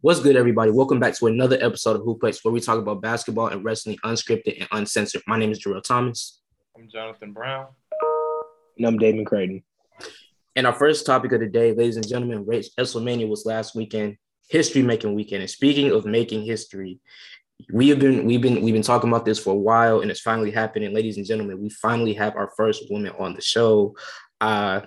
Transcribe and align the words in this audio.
What's 0.00 0.20
good, 0.20 0.36
everybody? 0.36 0.70
Welcome 0.70 1.00
back 1.00 1.14
to 1.14 1.26
another 1.26 1.58
episode 1.60 1.96
of 1.96 2.02
Hooplex, 2.02 2.44
where 2.44 2.54
we 2.54 2.60
talk 2.60 2.78
about 2.78 3.02
basketball 3.02 3.48
and 3.48 3.64
wrestling 3.64 3.98
unscripted 4.04 4.60
and 4.60 4.68
uncensored. 4.70 5.22
My 5.26 5.36
name 5.36 5.50
is 5.50 5.58
Jarrell 5.58 5.82
Thomas. 5.82 6.40
I'm 6.76 6.88
Jonathan 6.88 7.32
Brown. 7.32 7.66
And 8.76 8.86
I'm 8.86 8.96
Damon 8.96 9.24
Creighton. 9.24 9.64
And 10.54 10.68
our 10.68 10.72
first 10.72 11.04
topic 11.04 11.32
of 11.32 11.40
the 11.40 11.48
day, 11.48 11.72
ladies 11.72 11.96
and 11.96 12.06
gentlemen, 12.06 12.46
race 12.46 12.70
WrestleMania 12.78 13.28
was 13.28 13.44
last 13.44 13.74
weekend, 13.74 14.18
history 14.48 14.82
making 14.82 15.16
weekend. 15.16 15.42
And 15.42 15.50
speaking 15.50 15.90
of 15.90 16.06
making 16.06 16.44
history, 16.44 17.00
we 17.72 17.88
have 17.88 17.98
been 17.98 18.24
we've 18.24 18.40
been 18.40 18.62
we've 18.62 18.74
been 18.74 18.82
talking 18.82 19.10
about 19.10 19.24
this 19.24 19.40
for 19.40 19.50
a 19.50 19.58
while, 19.58 20.02
and 20.02 20.12
it's 20.12 20.20
finally 20.20 20.52
happening, 20.52 20.94
ladies 20.94 21.16
and 21.16 21.26
gentlemen. 21.26 21.60
We 21.60 21.70
finally 21.70 22.14
have 22.14 22.36
our 22.36 22.52
first 22.56 22.84
woman 22.88 23.14
on 23.18 23.34
the 23.34 23.42
show. 23.42 23.96
Uh, 24.40 24.82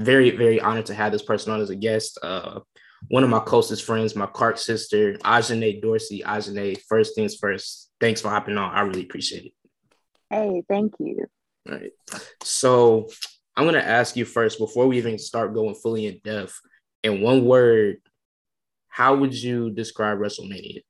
very 0.00 0.30
very 0.30 0.60
honored 0.60 0.86
to 0.86 0.94
have 0.94 1.12
this 1.12 1.22
person 1.22 1.52
on 1.52 1.60
as 1.60 1.70
a 1.70 1.76
guest. 1.76 2.18
Uh, 2.20 2.58
one 3.08 3.24
of 3.24 3.30
my 3.30 3.40
closest 3.40 3.84
friends, 3.84 4.16
my 4.16 4.26
Clark 4.26 4.58
sister, 4.58 5.14
Ajane 5.24 5.80
Dorsey. 5.80 6.22
Ajane, 6.24 6.78
first 6.88 7.14
things 7.14 7.36
first, 7.36 7.90
thanks 8.00 8.20
for 8.20 8.28
hopping 8.28 8.58
on. 8.58 8.74
I 8.74 8.80
really 8.82 9.02
appreciate 9.02 9.46
it. 9.46 9.52
Hey, 10.30 10.62
thank 10.68 10.94
you. 10.98 11.26
All 11.68 11.76
right. 11.76 11.92
So 12.42 13.08
I'm 13.56 13.64
gonna 13.64 13.78
ask 13.78 14.16
you 14.16 14.24
first 14.24 14.58
before 14.58 14.86
we 14.86 14.98
even 14.98 15.18
start 15.18 15.54
going 15.54 15.74
fully 15.74 16.06
in 16.06 16.20
depth. 16.22 16.60
In 17.02 17.22
one 17.22 17.44
word, 17.44 17.98
how 18.88 19.14
would 19.14 19.34
you 19.34 19.70
describe 19.70 20.18
WrestleMania? 20.18 20.82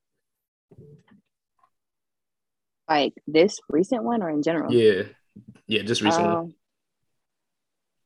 Like 2.89 3.13
this 3.27 3.61
recent 3.69 4.03
one 4.03 4.23
or 4.23 4.31
in 4.31 4.43
general? 4.43 4.73
Yeah. 4.73 5.03
Yeah, 5.67 5.83
just 5.83 6.01
recently. 6.01 6.31
Um, 6.31 6.55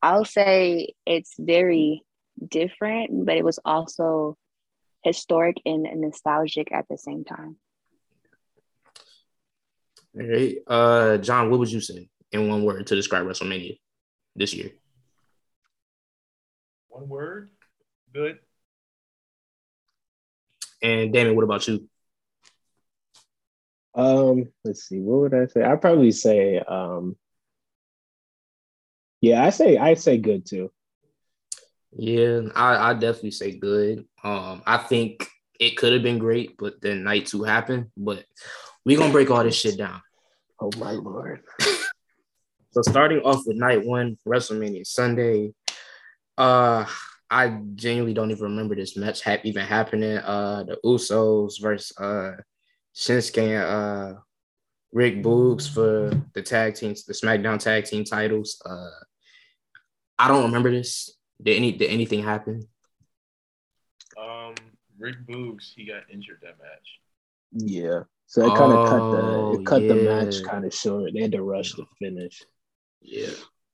I'll 0.03 0.25
say 0.25 0.95
it's 1.07 1.35
very 1.39 2.03
different, 2.49 3.27
but 3.27 3.37
it 3.37 3.45
was 3.45 3.59
also 3.65 4.37
historic 5.03 5.57
and 5.65 5.87
nostalgic 6.01 6.73
at 6.73 6.87
the 6.89 6.97
same 6.97 7.25
time. 7.25 7.57
All 10.15 10.27
right. 10.27 10.57
Uh 10.67 11.19
John, 11.19 11.51
what 11.51 11.59
would 11.59 11.73
you 11.73 11.81
say 11.81 12.09
in 12.31 12.49
one 12.49 12.65
word 12.65 12.87
to 12.87 12.95
describe 12.95 13.27
WrestleMania 13.27 13.79
this 14.37 14.55
year? 14.55 14.71
One 16.89 17.09
word? 17.09 17.51
Good. 18.13 18.39
And 20.83 21.13
Damon, 21.13 21.37
what 21.37 21.45
about 21.45 21.67
you? 21.69 21.89
Um, 23.95 24.49
let's 24.65 24.89
see, 24.89 25.01
what 25.01 25.21
would 25.21 25.35
I 25.35 25.47
say? 25.47 25.63
I'd 25.63 25.81
probably 25.81 26.13
say 26.13 26.59
um 26.59 27.17
yeah, 29.21 29.45
I 29.45 29.51
say 29.51 29.79
I 29.79 29.95
say 29.95 30.19
good 30.19 30.45
too. 30.45 30.71
Yeah, 31.95 32.43
I, 32.55 32.91
I 32.91 32.95
definitely 32.95 33.33
say 33.33 33.53
good. 33.59 34.07
Um, 34.25 34.63
I 34.67 34.79
think 34.79 35.29
it 35.61 35.77
could 35.77 35.93
have 35.93 36.03
been 36.03 36.19
great, 36.19 36.57
but 36.59 36.81
then 36.81 37.05
night 37.05 37.27
two 37.27 37.43
happened. 37.43 37.91
But 37.97 38.25
we're 38.85 38.99
gonna 38.99 39.13
break 39.13 39.31
all 39.31 39.45
this 39.45 39.55
shit 39.57 39.77
down. 39.77 40.01
Oh 40.61 40.71
my 40.79 40.93
lord. 40.93 41.43
so 42.71 42.83
starting 42.83 43.21
off 43.21 43.43
with 43.47 43.57
night 43.57 43.85
one, 43.85 44.17
WrestleMania 44.27 44.87
Sunday. 44.87 45.53
Uh 46.39 46.87
I 47.31 47.61
genuinely 47.75 48.15
don't 48.15 48.31
even 48.31 48.45
remember 48.45 48.75
this 48.75 48.97
match 48.97 49.23
ha- 49.23 49.39
even 49.45 49.65
happening. 49.65 50.19
Uh 50.19 50.65
the 50.65 50.79
Usos 50.85 51.61
versus 51.61 51.97
uh 51.99 52.33
Shinsuke 52.95 53.39
and 53.39 53.65
uh 53.65 54.21
Rick 54.93 55.23
Boogs 55.23 55.73
for 55.73 56.11
the 56.35 56.43
tag 56.43 56.75
teams, 56.75 57.05
the 57.05 57.13
SmackDown 57.13 57.59
tag 57.59 57.85
team 57.85 58.05
titles. 58.05 58.61
Uh 58.65 58.91
I 60.19 60.29
don't 60.29 60.45
remember 60.45 60.71
this. 60.71 61.17
Did 61.41 61.57
any 61.57 61.73
did 61.73 61.91
anything 61.91 62.23
happen? 62.23 62.69
Um, 64.19 64.55
Rick 64.99 65.27
Boogs, 65.27 65.73
he 65.75 65.87
got 65.87 66.03
injured 66.11 66.41
that 66.43 66.59
match. 66.59 67.01
Yeah. 67.53 68.03
So 68.27 68.43
it 68.43 68.55
kind 68.57 68.73
of 68.73 68.79
Oh, 68.79 68.89
cut 68.89 69.11
the 69.11 69.61
it 69.61 69.67
cut 69.67 69.89
the 69.89 69.95
match 69.97 70.43
kind 70.43 70.65
of 70.65 70.75
short. 70.75 71.13
They 71.13 71.21
had 71.21 71.33
to 71.33 71.43
rush 71.43 71.75
the 71.75 71.85
finish. 71.99 72.43
Yeah. 73.01 73.31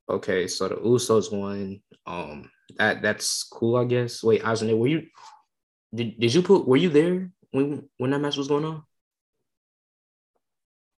Okay, 0.08 0.46
so 0.48 0.68
the 0.68 0.76
Usos 0.76 1.30
won. 1.30 1.80
Um, 2.06 2.50
that 2.76 3.02
that's 3.02 3.42
cool, 3.44 3.76
I 3.76 3.84
guess. 3.84 4.22
Wait, 4.22 4.42
Ajane, 4.42 4.76
were 4.78 4.88
you 4.88 5.06
did, 5.94 6.18
did 6.18 6.34
you 6.34 6.42
put 6.42 6.66
were 6.66 6.76
you 6.76 6.88
there 6.88 7.30
when 7.50 7.88
when 7.98 8.10
that 8.10 8.20
match 8.20 8.36
was 8.36 8.48
going 8.48 8.64
on? 8.64 8.82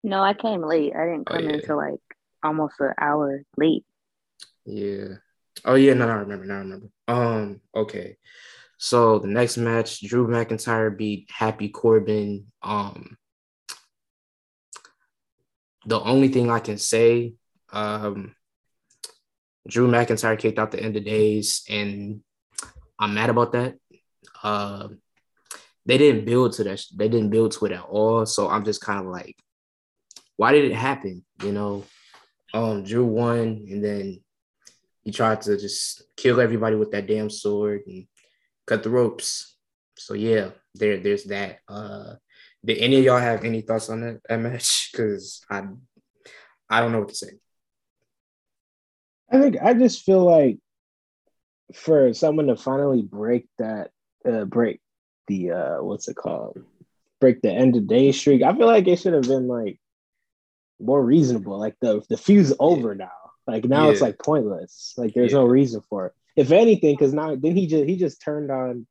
No, 0.03 0.21
I 0.21 0.33
came 0.33 0.61
late. 0.61 0.93
I 0.95 1.05
didn't 1.05 1.27
Oh, 1.27 1.33
come 1.33 1.43
yeah. 1.45 1.55
until 1.55 1.77
like 1.77 1.99
almost 2.43 2.75
an 2.79 2.93
hour 2.99 3.43
late. 3.57 3.83
Yeah. 4.65 5.15
Oh 5.65 5.75
yeah, 5.75 5.93
no, 5.93 6.07
I 6.07 6.15
remember. 6.15 6.45
Now 6.45 6.55
I 6.55 6.59
remember. 6.59 6.87
Um, 7.07 7.61
okay. 7.75 8.17
So 8.77 9.19
the 9.19 9.27
next 9.27 9.57
match, 9.57 10.01
Drew 10.01 10.27
McIntyre 10.27 10.95
beat 10.95 11.29
Happy 11.29 11.69
Corbin. 11.69 12.45
Um, 12.61 13.17
the 15.85 15.99
only 15.99 16.29
thing 16.29 16.49
I 16.49 16.59
can 16.59 16.77
say, 16.77 17.33
um, 17.73 18.35
Drew 19.67 19.89
McIntyre 19.89 20.39
kicked 20.39 20.59
out 20.59 20.71
the 20.71 20.81
end 20.81 20.95
of 20.95 21.03
days, 21.03 21.63
and 21.69 22.21
I'm 22.97 23.13
mad 23.13 23.29
about 23.29 23.51
that. 23.51 23.75
Uh, 24.41 24.87
they 25.85 25.97
didn't 25.97 26.25
build 26.25 26.53
to 26.53 26.63
that. 26.63 26.81
They 26.95 27.09
didn't 27.09 27.31
build 27.31 27.51
to 27.53 27.65
it 27.65 27.73
at 27.73 27.83
all. 27.83 28.25
So 28.25 28.47
I'm 28.49 28.63
just 28.63 28.81
kind 28.81 28.99
of 28.99 29.07
like, 29.07 29.35
why 30.37 30.53
did 30.53 30.65
it 30.65 30.75
happen? 30.75 31.25
You 31.43 31.51
know, 31.51 31.83
um, 32.53 32.83
Drew 32.83 33.05
won, 33.05 33.65
and 33.69 33.83
then 33.83 34.21
he 35.03 35.11
tried 35.11 35.41
to 35.41 35.57
just 35.57 36.03
kill 36.17 36.39
everybody 36.39 36.75
with 36.75 36.91
that 36.91 37.07
damn 37.07 37.29
sword 37.29 37.81
and 37.87 38.05
cut 38.67 38.83
the 38.83 38.89
ropes. 38.89 39.57
So 39.97 40.13
yeah, 40.13 40.49
there, 40.75 40.97
there's 40.97 41.25
that. 41.25 41.59
Uh, 41.67 42.15
did 42.63 42.77
any 42.79 42.99
of 42.99 43.05
y'all 43.05 43.19
have 43.19 43.43
any 43.43 43.61
thoughts 43.61 43.89
on 43.89 44.01
that, 44.01 44.21
that 44.27 44.39
match? 44.39 44.91
Because 44.99 45.45
I, 45.49 45.63
I 46.69 46.81
don't 46.81 46.91
know 46.91 46.99
what 46.99 47.09
to 47.09 47.15
say. 47.15 47.31
I 49.31 49.39
think 49.39 49.57
I 49.61 49.73
just 49.73 50.03
feel 50.03 50.23
like 50.23 50.57
for 51.73 52.13
someone 52.13 52.47
to 52.47 52.55
finally 52.55 53.03
break 53.03 53.47
that 53.59 53.91
uh 54.27 54.45
break 54.45 54.81
the 55.27 55.51
uh 55.51 55.83
what's 55.83 56.07
it 56.07 56.15
called? 56.15 56.57
Break 57.21 57.41
the 57.41 57.51
end 57.51 57.75
of 57.75 57.87
day 57.87 58.11
streak. 58.11 58.41
I 58.41 58.55
feel 58.55 58.65
like 58.65 58.87
it 58.87 58.97
should 58.97 59.13
have 59.13 59.23
been 59.23 59.47
like 59.47 59.79
more 60.79 61.03
reasonable. 61.03 61.59
Like 61.59 61.75
the 61.79 62.01
the 62.09 62.17
feud's 62.17 62.53
over 62.59 62.95
now. 62.95 63.11
Like 63.49 63.65
now 63.65 63.89
it's 63.89 64.01
like 64.01 64.19
pointless. 64.19 64.93
Like 64.97 65.13
there's 65.13 65.31
Yeah. 65.31 65.39
no 65.39 65.45
reason 65.45 65.81
for 65.89 66.07
it. 66.07 66.13
If 66.35 66.51
anything, 66.51 66.95
because 66.95 67.13
now 67.13 67.35
then 67.35 67.55
he 67.55 67.65
just 67.67 67.85
he 67.89 67.95
just 67.97 68.21
turned 68.21 68.51
on 68.51 68.85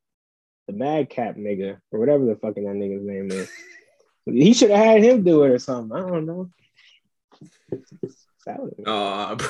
the 0.67 0.73
madcap 0.73 1.35
nigga 1.37 1.79
or 1.91 1.99
whatever 1.99 2.25
the 2.25 2.35
fucking 2.35 2.65
that 2.65 2.75
nigga's 2.75 3.05
name 3.05 3.31
is. 3.31 3.49
he 4.25 4.53
should 4.53 4.69
have 4.69 4.85
had 4.85 5.03
him 5.03 5.23
do 5.23 5.43
it 5.43 5.51
or 5.51 5.59
something. 5.59 5.95
I 5.97 6.01
don't 6.07 6.25
know. 6.25 6.49
Salad. 8.39 8.75
Uh, 8.85 9.35
bro. 9.35 9.47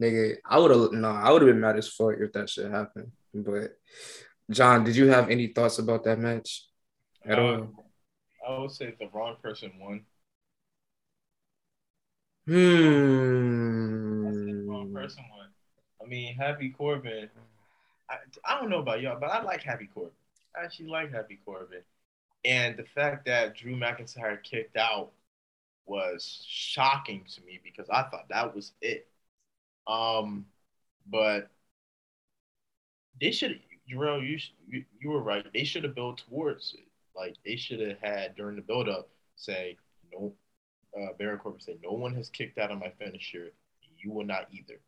Nigga, 0.00 0.36
I 0.44 0.58
would 0.58 0.70
have 0.72 0.92
no, 0.92 1.08
I 1.08 1.30
would 1.30 1.42
have 1.42 1.48
been 1.50 1.60
mad 1.60 1.78
as 1.78 1.88
fuck 1.88 2.14
if 2.18 2.32
that 2.32 2.50
shit 2.50 2.70
happened. 2.70 3.12
But 3.32 3.78
John, 4.50 4.84
did 4.84 4.96
you 4.96 5.06
have 5.08 5.30
any 5.30 5.46
thoughts 5.48 5.78
about 5.78 6.04
that 6.04 6.18
match 6.18 6.66
at 7.24 7.38
all? 7.38 7.54
Um, 7.54 7.76
I 8.46 8.58
would 8.58 8.70
say 8.72 8.94
the 8.98 9.08
wrong 9.12 9.36
person 9.42 9.72
won. 9.80 10.02
Hmm. 12.46 12.52
person 14.94 15.24
won. 15.30 15.48
I 16.02 16.06
mean, 16.06 16.34
Happy 16.36 16.70
Corbin. 16.70 17.28
I, 18.08 18.16
I 18.44 18.60
don't 18.60 18.70
know 18.70 18.78
about 18.78 19.00
y'all, 19.00 19.18
but 19.18 19.30
I 19.30 19.42
like 19.42 19.62
Happy 19.62 19.88
Corbin. 19.92 20.12
I 20.56 20.64
actually 20.64 20.88
like 20.88 21.12
Happy 21.12 21.40
Corbin. 21.44 21.82
And 22.44 22.76
the 22.76 22.84
fact 22.84 23.26
that 23.26 23.56
Drew 23.56 23.74
McIntyre 23.74 24.40
kicked 24.42 24.76
out 24.76 25.10
was 25.86 26.44
shocking 26.48 27.24
to 27.34 27.40
me 27.42 27.60
because 27.62 27.88
I 27.90 28.02
thought 28.04 28.28
that 28.28 28.54
was 28.54 28.72
it. 28.80 29.08
Um, 29.86 30.46
but 31.10 31.50
they 33.20 33.32
should, 33.32 33.60
Jarrell, 33.90 34.22
you, 34.26 34.38
you 34.68 34.84
you 35.00 35.10
were 35.10 35.22
right. 35.22 35.46
They 35.52 35.64
should 35.64 35.84
have 35.84 35.94
built 35.94 36.22
towards 36.28 36.74
it. 36.74 36.86
Like 37.16 37.36
they 37.44 37.56
should 37.56 37.80
have 37.80 37.98
had 38.02 38.36
during 38.36 38.56
the 38.56 38.62
build 38.62 38.88
up 38.88 39.08
say 39.36 39.76
no. 40.12 40.32
Uh, 40.96 41.12
Baron 41.18 41.38
Corbin 41.38 41.60
said, 41.60 41.78
"No 41.82 41.92
one 41.92 42.14
has 42.14 42.28
kicked 42.30 42.58
out 42.58 42.70
of 42.70 42.78
my 42.78 42.90
finisher. 42.98 43.52
You 43.98 44.12
will 44.12 44.24
not 44.24 44.48
either." 44.52 44.80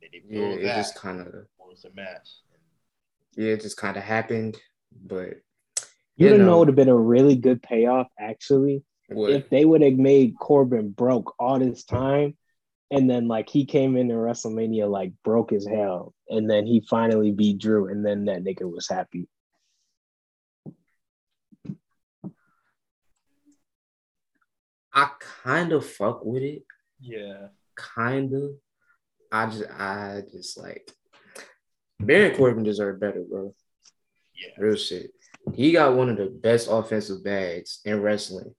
They 0.00 0.08
they 0.12 0.22
Yeah, 0.28 0.48
build 0.48 0.58
it 0.60 0.62
that 0.64 0.76
just 0.76 0.94
kind 0.96 1.20
of 1.20 1.46
towards 1.58 1.82
the 1.82 1.90
match. 1.94 2.28
yeah, 3.36 3.52
it 3.52 3.62
just 3.62 3.76
kind 3.76 3.96
of 3.96 4.02
happened. 4.02 4.60
But 5.06 5.40
You 6.16 6.26
Yeah, 6.26 6.30
don't 6.30 6.40
no. 6.40 6.46
know 6.46 6.58
would 6.58 6.68
have 6.68 6.76
been 6.76 6.88
a 6.88 6.96
really 6.96 7.36
good 7.36 7.62
payoff 7.62 8.08
actually 8.18 8.84
what? 9.08 9.30
if 9.30 9.48
they 9.48 9.64
would 9.64 9.80
have 9.82 9.94
made 9.94 10.38
Corbin 10.38 10.90
broke 10.90 11.34
all 11.38 11.58
this 11.58 11.84
time, 11.84 12.36
and 12.90 13.08
then 13.08 13.26
like 13.28 13.48
he 13.48 13.64
came 13.64 13.96
into 13.96 14.14
WrestleMania 14.14 14.90
like 14.90 15.12
broke 15.24 15.52
as 15.52 15.66
hell, 15.66 16.14
and 16.28 16.48
then 16.50 16.66
he 16.66 16.84
finally 16.90 17.30
beat 17.32 17.58
Drew, 17.58 17.88
and 17.88 18.04
then 18.04 18.26
that 18.26 18.44
nigga 18.44 18.70
was 18.70 18.88
happy. 18.88 19.28
I 24.94 25.10
kind 25.44 25.72
of 25.72 25.86
fuck 25.86 26.24
with 26.24 26.42
it, 26.42 26.64
Yeah, 27.00 27.48
kind 27.74 28.32
of. 28.34 28.50
I 29.30 29.46
just, 29.46 29.70
I 29.70 30.22
just 30.30 30.58
like 30.58 30.90
Baron 31.98 32.36
Corbin 32.36 32.64
deserved 32.64 33.00
better, 33.00 33.22
bro. 33.28 33.54
Yeah. 34.34 34.50
Real 34.58 34.76
shit. 34.76 35.12
He 35.54 35.72
got 35.72 35.94
one 35.96 36.08
of 36.08 36.16
the 36.16 36.26
best 36.26 36.68
offensive 36.70 37.24
bags 37.24 37.80
in 37.84 38.02
wrestling, 38.02 38.54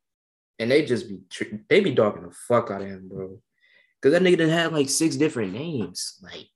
and 0.60 0.72
they 0.72 0.86
just 0.86 1.08
be 1.08 1.20
tr- 1.30 1.56
they 1.70 1.80
be 1.80 1.92
dogging 1.92 2.24
the 2.24 2.32
fuck 2.48 2.72
out 2.72 2.82
of 2.82 2.88
him, 2.88 3.08
bro. 3.08 3.40
Cause 4.02 4.12
that 4.12 4.22
nigga 4.22 4.40
done 4.40 4.50
had 4.50 4.74
like 4.74 4.90
six 4.90 5.16
different 5.16 5.54
names, 5.54 6.20
like 6.22 6.48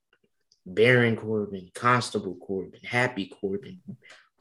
Baron 0.65 1.15
Corbin, 1.15 1.69
Constable 1.73 2.35
Corbin, 2.35 2.81
Happy 2.83 3.27
Corbin, 3.39 3.79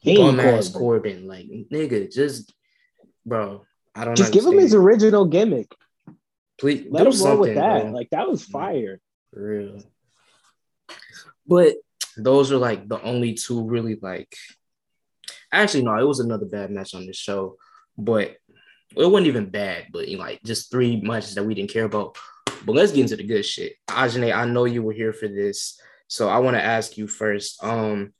King 0.03 0.17
Bum 0.17 0.37
Corbin. 0.37 0.73
Corbin. 0.73 1.27
Like 1.27 1.45
nigga, 1.45 2.11
just 2.11 2.53
bro. 3.25 3.63
I 3.97 4.05
don't 4.05 4.15
Just 4.15 4.31
give 4.31 4.45
him 4.45 4.59
his 4.59 4.75
original 4.75 5.25
gimmick. 5.25 5.73
Please 6.59 6.85
Let 6.89 7.03
do 7.03 7.17
him 7.17 7.25
roll 7.25 7.37
with 7.39 7.55
that. 7.55 7.83
bro. 7.83 7.91
Like 7.91 8.09
that 8.11 8.29
was 8.29 8.43
fire. 8.43 8.99
For 9.33 9.47
real. 9.47 9.83
But 11.47 11.77
those 12.15 12.51
are 12.51 12.57
like 12.57 12.87
the 12.87 13.01
only 13.01 13.33
two 13.33 13.63
really 13.63 13.97
like. 13.99 14.35
Actually, 15.51 15.83
no, 15.83 15.97
it 15.97 16.07
was 16.07 16.19
another 16.19 16.45
bad 16.45 16.69
match 16.69 16.93
on 16.93 17.07
this 17.07 17.17
show, 17.17 17.57
but 17.97 18.35
it 18.95 19.05
wasn't 19.05 19.27
even 19.27 19.49
bad. 19.49 19.87
But 19.91 20.07
you 20.07 20.17
know, 20.17 20.23
like 20.23 20.43
just 20.43 20.69
three 20.69 21.01
matches 21.01 21.33
that 21.35 21.43
we 21.43 21.55
didn't 21.55 21.71
care 21.71 21.85
about. 21.85 22.17
But 22.65 22.75
let's 22.75 22.91
get 22.91 23.01
into 23.01 23.15
the 23.15 23.23
good 23.23 23.45
shit. 23.45 23.73
Ajane, 23.89 24.35
I 24.35 24.45
know 24.45 24.65
you 24.65 24.83
were 24.83 24.93
here 24.93 25.13
for 25.13 25.27
this, 25.27 25.79
so 26.07 26.29
I 26.29 26.37
want 26.37 26.55
to 26.55 26.63
ask 26.63 26.97
you 26.97 27.07
first. 27.07 27.63
Um, 27.63 28.13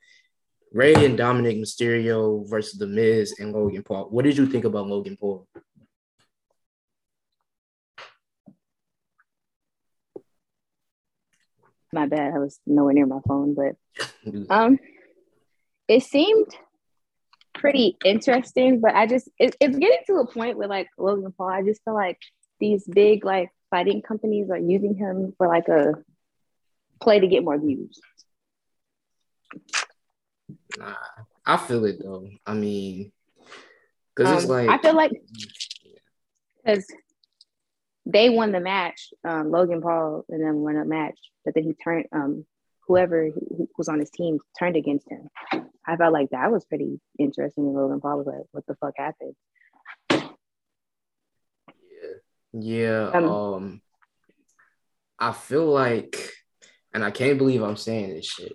Rey 0.74 0.94
and 1.06 1.18
Dominic 1.18 1.58
Mysterio 1.58 2.48
versus 2.50 2.78
The 2.78 2.88
Miz 2.88 3.36
and 3.40 3.54
Logan 3.54 3.84
Paul. 3.84 4.10
What 4.10 4.26
did 4.26 4.38
you 4.38 4.46
think 4.48 4.66
about 4.66 4.88
Logan 4.88 5.18
Paul? 5.18 5.48
My 11.94 12.06
bad. 12.06 12.34
I 12.34 12.40
was 12.40 12.60
nowhere 12.66 12.94
near 12.94 13.06
my 13.06 13.20
phone, 13.28 13.56
but 13.56 13.76
um, 14.50 14.78
it 15.88 16.04
seemed 16.04 16.48
pretty 17.54 17.98
interesting. 18.04 18.82
But 18.82 18.96
I 18.96 19.08
just 19.08 19.30
it, 19.40 19.56
it's 19.60 19.78
getting 19.78 20.00
to 20.08 20.16
a 20.16 20.28
point 20.28 20.58
where 20.58 20.68
like 20.68 20.90
Logan 20.98 21.34
Paul, 21.38 21.50
I 21.50 21.64
just 21.64 21.84
feel 21.84 21.94
like 21.94 22.20
these 22.60 22.86
big 22.86 23.24
like 23.24 23.50
fighting 23.70 24.02
companies 24.02 24.50
are 24.50 24.58
using 24.58 24.96
him 24.96 25.34
for 25.38 25.48
like 25.48 25.68
a 25.68 25.94
play 27.00 27.20
to 27.20 27.28
get 27.28 27.44
more 27.44 27.58
views. 27.58 28.00
Nah, 30.78 30.94
I 31.46 31.58
feel 31.58 31.86
it 31.86 32.00
though. 32.04 32.28
I 32.46 32.54
mean, 32.54 33.12
because 34.16 34.44
it's 34.44 34.50
Um, 34.50 34.58
like 34.58 34.70
I 34.70 34.82
feel 34.82 34.96
like 34.96 35.12
because 36.64 36.86
they 38.08 38.30
won 38.30 38.52
the 38.52 38.60
match, 38.60 39.10
um, 39.28 39.52
Logan 39.52 39.82
Paul 39.82 40.26
and 40.30 40.42
then 40.42 40.56
won 40.56 40.78
a 40.78 40.86
match, 40.86 41.18
but 41.44 41.54
then 41.54 41.64
he 41.64 41.74
turned 41.74 42.06
um 42.12 42.46
whoever 42.88 43.26
who 43.26 43.42
who 43.58 43.70
was 43.78 43.90
on 43.90 44.00
his 44.00 44.10
team 44.10 44.40
turned 44.58 44.78
against 44.78 45.10
him. 45.12 45.28
I 45.86 45.98
felt 45.98 46.14
like 46.14 46.30
that 46.32 46.52
was 46.52 46.66
pretty 46.66 47.00
interesting. 47.20 47.66
And 47.66 47.76
Logan 47.76 48.00
Paul 48.00 48.18
was 48.18 48.28
like, 48.28 48.46
"What 48.52 48.66
the 48.66 48.76
fuck 48.76 48.94
happened?" 48.98 49.36
Yeah, 52.54 53.12
Um, 53.14 53.26
um, 53.26 53.82
I 55.20 55.34
feel 55.34 55.66
like, 55.66 56.32
and 56.94 57.04
I 57.04 57.12
can't 57.12 57.38
believe 57.38 57.62
I'm 57.62 57.76
saying 57.78 58.14
this 58.14 58.26
shit. 58.26 58.54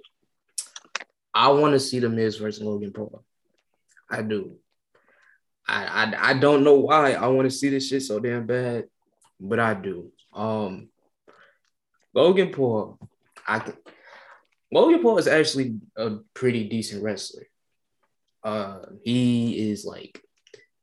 I 1.34 1.50
want 1.50 1.74
to 1.74 1.80
see 1.80 1.98
the 1.98 2.08
Miz 2.08 2.36
versus 2.36 2.62
Logan 2.62 2.92
Paul. 2.92 3.22
I 4.10 4.22
do. 4.22 4.56
I, 5.66 5.84
I 5.84 6.30
I 6.30 6.34
don't 6.34 6.64
know 6.64 6.80
why 6.80 7.12
I 7.12 7.28
want 7.28 7.50
to 7.50 7.56
see 7.56 7.68
this 7.68 7.88
shit 7.88 8.02
so 8.02 8.18
damn 8.18 8.46
bad, 8.46 8.86
but 9.42 9.58
I 9.58 9.74
do. 9.74 10.12
Um, 10.32 10.88
Logan 12.14 12.50
Paul, 12.50 12.98
I 13.46 13.58
can, 13.58 13.74
Logan 14.72 15.02
Paul 15.02 15.18
is 15.18 15.26
actually 15.26 15.76
a 15.96 16.18
pretty 16.34 16.68
decent 16.68 17.02
wrestler. 17.02 17.46
Uh, 18.44 18.80
he 19.02 19.70
is 19.70 19.84
like 19.84 20.22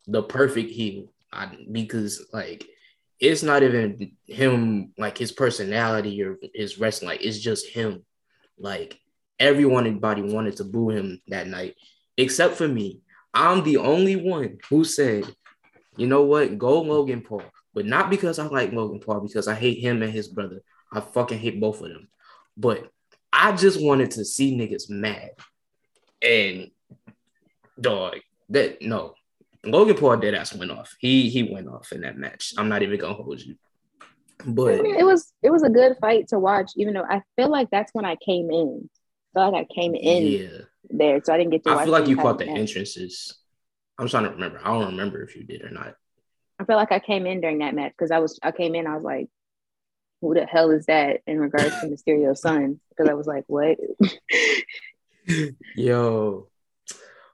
the 0.08 0.24
perfect 0.24 0.72
heel. 0.72 1.12
I, 1.32 1.50
because 1.72 2.26
like 2.34 2.66
it's 3.20 3.44
not 3.44 3.64
even 3.64 4.14
him 4.26 4.94
like 4.98 5.18
his 5.18 5.32
personality 5.32 6.24
or 6.24 6.38
his 6.54 6.80
wrestling 6.80 7.10
like 7.10 7.24
it's 7.24 7.40
just 7.40 7.68
him 7.68 8.04
like 8.58 9.00
everyone 9.40 9.86
anybody 9.86 10.22
wanted 10.22 10.56
to 10.58 10.64
boo 10.64 10.90
him 10.90 11.22
that 11.28 11.48
night 11.48 11.76
except 12.18 12.56
for 12.56 12.68
me 12.68 13.00
i'm 13.34 13.64
the 13.64 13.78
only 13.78 14.16
one 14.16 14.58
who 14.70 14.84
said 14.84 15.24
you 15.98 16.08
know 16.08 16.24
what 16.24 16.58
go 16.58 16.82
logan 16.82 17.22
paul 17.22 17.44
but 17.74 17.86
not 17.86 18.10
because 18.10 18.40
i 18.40 18.46
like 18.46 18.72
logan 18.72 19.00
paul 19.00 19.20
because 19.20 19.48
i 19.48 19.56
hate 19.56 19.80
him 19.80 20.02
and 20.02 20.12
his 20.12 20.28
brother 20.28 20.62
i 20.92 21.00
fucking 21.00 21.40
hate 21.40 21.60
both 21.60 21.82
of 21.82 21.90
them 21.90 22.08
but 22.58 22.90
i 23.32 23.52
just 23.52 23.82
wanted 23.82 24.12
to 24.12 24.26
see 24.26 24.58
niggas 24.58 24.90
mad 24.90 25.32
and 26.22 26.72
dog 27.80 28.18
that 28.50 28.82
no 28.82 29.14
Logan 29.66 29.98
Paul 29.98 30.18
dead 30.18 30.36
ass 30.36 30.54
went 30.54 30.72
off. 30.72 30.96
He 31.00 31.30
he 31.30 31.44
went 31.44 31.68
off 31.68 31.92
in 31.92 32.02
that 32.02 32.18
match. 32.18 32.54
I'm 32.58 32.70
not 32.70 32.82
even 32.82 33.00
gonna 33.00 33.14
hold 33.14 33.42
you. 33.42 33.56
But 34.46 34.86
it 34.86 35.06
was 35.06 35.34
it 35.44 35.50
was 35.50 35.64
a 35.64 35.70
good 35.70 35.98
fight 36.00 36.30
to 36.30 36.40
watch, 36.40 36.72
even 36.78 36.94
though 36.94 37.04
I 37.04 37.22
feel 37.36 37.50
like 37.50 37.70
that's 37.70 37.94
when 37.94 38.06
I 38.06 38.16
came 38.16 38.50
in. 38.52 38.90
I 39.36 39.40
feel 39.40 39.52
like 39.52 39.68
I 39.70 39.74
came 39.74 39.96
in 39.96 40.24
yeah, 40.24 40.62
there, 40.90 41.22
so 41.24 41.34
I 41.34 41.38
didn't 41.38 41.52
get 41.52 41.64
to. 41.66 41.72
I 41.72 41.84
feel 41.84 41.92
like 41.92 42.08
you 42.08 42.16
caught 42.16 42.40
the 42.40 42.46
match. 42.46 42.58
entrances. 42.58 43.38
I'm 43.98 44.08
trying 44.08 44.24
to 44.24 44.30
remember. 44.30 44.62
I 44.64 44.72
don't 44.72 44.92
remember 44.92 45.22
if 45.24 45.36
you 45.36 45.44
did 45.44 45.62
or 45.62 45.72
not. 45.72 45.96
I 46.60 46.66
feel 46.66 46.76
like 46.76 46.92
I 46.92 47.00
came 47.00 47.26
in 47.26 47.40
during 47.42 47.60
that 47.60 47.74
match 47.74 47.94
because 47.98 48.12
I 48.12 48.20
was 48.20 48.38
I 48.44 48.52
came 48.52 48.76
in. 48.76 48.86
I 48.86 48.96
was 48.96 49.04
like, 49.04 49.30
"Who 50.22 50.34
the 50.34 50.46
hell 50.46 50.72
is 50.72 50.86
that?" 50.88 51.22
In 51.26 51.40
regards 51.40 51.80
to 51.80 51.88
Mysterio's 51.88 52.42
son, 52.42 52.80
because 52.90 53.10
I 53.10 53.14
was 53.14 53.28
like, 53.28 53.46
"What?" 53.48 53.78
Yo, 55.76 56.50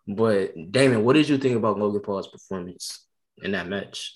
but 0.08 0.54
Damon, 0.72 1.04
what 1.04 1.14
did 1.14 1.28
you 1.28 1.38
think 1.38 1.58
about 1.58 1.80
Logan 1.80 2.02
Paul's 2.02 2.28
performance 2.28 3.06
in 3.42 3.52
that 3.52 3.68
match? 3.68 4.16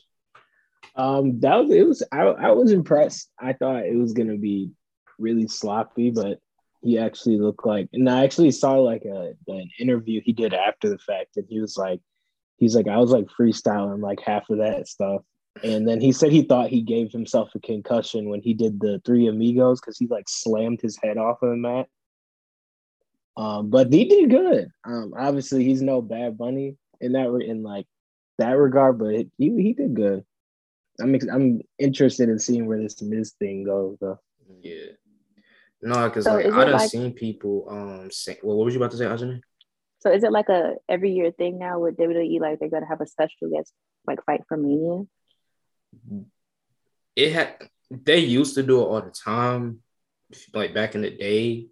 Um, 0.96 1.40
that 1.40 1.56
was 1.56 1.72
it 1.72 1.88
was 1.88 2.04
I, 2.12 2.22
I 2.22 2.52
was 2.52 2.72
impressed. 2.72 3.32
I 3.40 3.54
thought 3.54 3.86
it 3.86 3.96
was 3.96 4.14
gonna 4.14 4.38
be 4.38 4.72
really 5.18 5.48
sloppy, 5.48 6.12
but 6.12 6.40
he 6.82 6.98
actually 6.98 7.38
looked 7.38 7.66
like 7.66 7.90
and 7.94 8.10
I 8.10 8.24
actually 8.24 8.52
saw 8.52 8.76
like 8.76 9.04
a 9.06 9.34
an 9.48 9.70
interview 9.80 10.22
he 10.24 10.34
did 10.34 10.54
after 10.54 10.90
the 10.90 10.98
fact 10.98 11.36
and 11.36 11.46
he 11.50 11.60
was 11.60 11.78
like 11.78 12.00
he's 12.60 12.76
like 12.76 12.88
I 12.88 12.98
was 12.98 13.12
like 13.12 13.26
freestyling 13.40 14.02
like 14.02 14.20
half 14.22 14.50
of 14.50 14.58
that 14.60 14.88
stuff. 14.88 15.22
And 15.64 15.88
then 15.88 16.00
he 16.00 16.12
said 16.12 16.32
he 16.32 16.44
thought 16.44 16.70
he 16.70 16.82
gave 16.82 17.12
himself 17.12 17.50
a 17.56 17.60
concussion 17.60 18.30
when 18.30 18.42
he 18.42 18.54
did 18.54 18.80
the 18.80 19.02
three 19.06 19.28
amigos 19.28 19.82
because 19.82 19.98
he 19.98 20.08
like 20.08 20.30
slammed 20.30 20.80
his 20.82 20.98
head 21.02 21.18
off 21.18 21.42
of 21.42 21.50
the 21.50 21.56
mat. 21.58 21.88
Um, 23.38 23.70
but 23.70 23.92
he 23.92 24.06
did 24.06 24.30
good. 24.30 24.70
Um, 24.86 25.14
obviously 25.18 25.64
he's 25.64 25.82
no 25.82 26.02
bad 26.02 26.38
bunny 26.38 26.78
in 27.02 27.14
that 27.14 27.30
re- 27.32 27.48
in 27.48 27.64
like 27.64 27.86
that 28.38 28.52
regard, 28.52 29.00
but 29.00 29.14
he 29.16 29.28
he 29.38 29.74
did 29.74 29.94
good. 29.96 30.24
I'm 31.02 31.16
ex- 31.16 31.28
I'm 31.32 31.62
interested 31.78 32.30
in 32.30 32.40
seeing 32.40 32.66
where 32.66 32.82
this 32.82 33.02
Miz 33.02 33.34
thing 33.40 33.64
goes 33.64 33.98
though. 34.02 34.20
Yeah, 34.62 34.92
no, 35.82 36.10
because 36.10 36.26
So 36.26 36.36
like 36.36 36.46
I 36.46 36.48
it 36.48 36.52
done 36.66 36.72
like- 36.74 36.90
seen 36.90 37.14
people 37.14 37.66
um 37.70 38.12
say. 38.12 38.38
Well, 38.44 38.58
what 38.58 38.66
was 38.66 38.74
you 38.74 38.80
about 38.80 38.92
to 38.92 38.98
say, 38.98 39.06
Ajane? 39.06 39.42
So 40.00 40.12
is 40.12 40.24
it 40.24 40.32
like 40.32 40.50
a 40.50 40.76
every 40.88 41.12
year 41.12 41.32
thing 41.32 41.60
now 41.60 41.80
with 41.80 41.98
WWE? 41.98 42.40
Like 42.40 42.60
they're 42.60 42.70
gonna 42.70 42.88
have 42.88 43.02
a 43.02 43.08
special 43.08 43.50
guest 43.50 43.74
like 44.08 44.24
fight 44.26 44.42
for 44.48 44.58
Mania? 44.58 45.04
it 47.16 47.34
had 47.34 47.56
they 47.90 48.20
used 48.20 48.56
to 48.56 48.64
do 48.64 48.80
it 48.80 48.86
all 48.86 49.02
the 49.02 49.10
time 49.12 49.80
like 50.54 50.74
back 50.74 50.94
in 50.96 51.02
the 51.02 51.10
day 51.10 51.66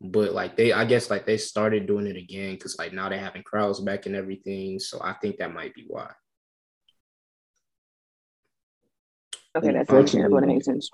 but 0.00 0.32
like 0.32 0.56
they 0.56 0.72
i 0.72 0.84
guess 0.84 1.10
like 1.10 1.26
they 1.26 1.36
started 1.36 1.86
doing 1.86 2.06
it 2.06 2.16
again 2.16 2.54
because 2.54 2.78
like 2.78 2.92
now 2.92 3.08
they're 3.08 3.18
having 3.18 3.42
crowds 3.42 3.80
back 3.80 4.06
and 4.06 4.14
everything 4.14 4.78
so 4.78 5.00
i 5.02 5.12
think 5.14 5.36
that 5.38 5.52
might 5.52 5.74
be 5.74 5.84
why 5.88 6.08
Okay, 9.56 9.72
that's 9.72 9.88
understandable. 9.88 10.40
That 10.40 10.48
Unfortunately. 10.48 10.54
makes 10.54 10.66
sense. 10.66 10.90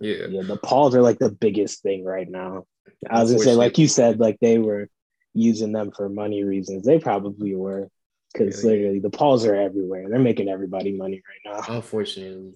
yeah 0.00 0.26
Yeah, 0.28 0.42
the 0.42 0.58
Pauls 0.58 0.94
are 0.94 1.00
like 1.00 1.18
the 1.18 1.30
biggest 1.30 1.82
thing 1.82 2.04
right 2.04 2.28
now. 2.28 2.64
I 3.08 3.22
was 3.22 3.32
gonna 3.32 3.42
say, 3.42 3.54
like 3.54 3.78
you 3.78 3.88
said, 3.88 4.20
like 4.20 4.38
they 4.40 4.58
were 4.58 4.90
using 5.34 5.72
them 5.72 5.90
for 5.90 6.08
money 6.08 6.44
reasons. 6.44 6.84
They 6.84 6.98
probably 6.98 7.54
were, 7.54 7.88
because 8.32 8.62
Yeah. 8.62 8.70
literally 8.70 8.98
the 9.00 9.10
Pauls 9.10 9.44
are 9.46 9.54
everywhere. 9.54 10.08
They're 10.08 10.18
making 10.18 10.48
everybody 10.48 10.92
money 10.92 11.22
right 11.28 11.54
now. 11.54 11.74
unfortunately 11.76 12.54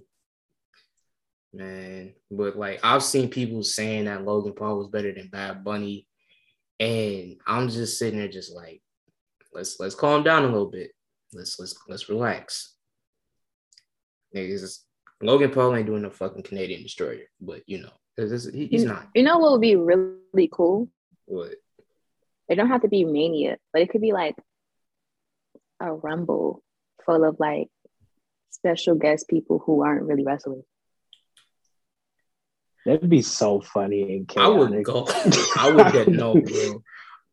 man 1.53 2.13
but 2.31 2.59
like 2.59 2.79
i've 2.83 3.03
seen 3.03 3.31
people 3.31 3.63
saying 3.63 4.05
that 4.05 4.25
logan 4.25 4.53
paul 4.53 4.77
was 4.77 4.89
better 4.89 5.15
than 5.15 5.29
bad 5.29 5.65
bunny 5.65 6.07
and 6.81 7.37
i'm 7.47 7.71
just 7.71 7.99
sitting 7.99 8.19
there 8.19 8.29
just 8.29 8.55
like 8.55 8.83
let's 9.55 9.81
let's 9.81 9.95
calm 9.95 10.23
down 10.23 10.43
a 10.43 10.49
little 10.49 10.71
bit 10.71 10.91
let's 11.33 11.59
let's 11.59 11.75
let's 11.89 12.09
relax 12.11 12.77
Niggas, 14.35 14.81
Logan 15.23 15.51
Paul 15.51 15.77
ain't 15.77 15.87
doing 15.87 16.03
no 16.03 16.11
fucking 16.11 16.43
Canadian 16.43 16.83
destroyer, 16.83 17.23
but 17.41 17.63
you 17.67 17.83
know, 17.83 17.93
he's 18.53 18.85
not. 18.85 19.09
You 19.15 19.23
know 19.23 19.39
what 19.39 19.53
would 19.53 19.61
be 19.61 19.77
really 19.77 20.51
cool? 20.53 20.91
What? 21.25 21.55
It 22.49 22.55
don't 22.55 22.69
have 22.69 22.83
to 22.83 22.89
be 22.89 23.05
Mania, 23.05 23.59
but 23.73 23.83
it 23.83 23.91
could 23.91 24.01
be 24.01 24.13
like 24.13 24.37
a 25.81 25.93
Rumble 25.93 26.63
full 27.05 27.25
of 27.25 27.37
like 27.39 27.69
special 28.51 28.95
guest 28.95 29.29
people 29.29 29.59
who 29.59 29.83
aren't 29.83 30.05
really 30.05 30.25
wrestling. 30.25 30.63
That'd 32.85 33.11
be 33.11 33.23
so 33.23 33.61
funny 33.61 34.03
and 34.03 34.33
I 34.37 34.49
would 34.49 34.71
chaotic. 34.71 34.87
go. 34.87 35.09
I 35.59 35.73
would 35.73 35.93
get 35.93 36.09
no, 36.09 36.41
bro. 36.41 36.83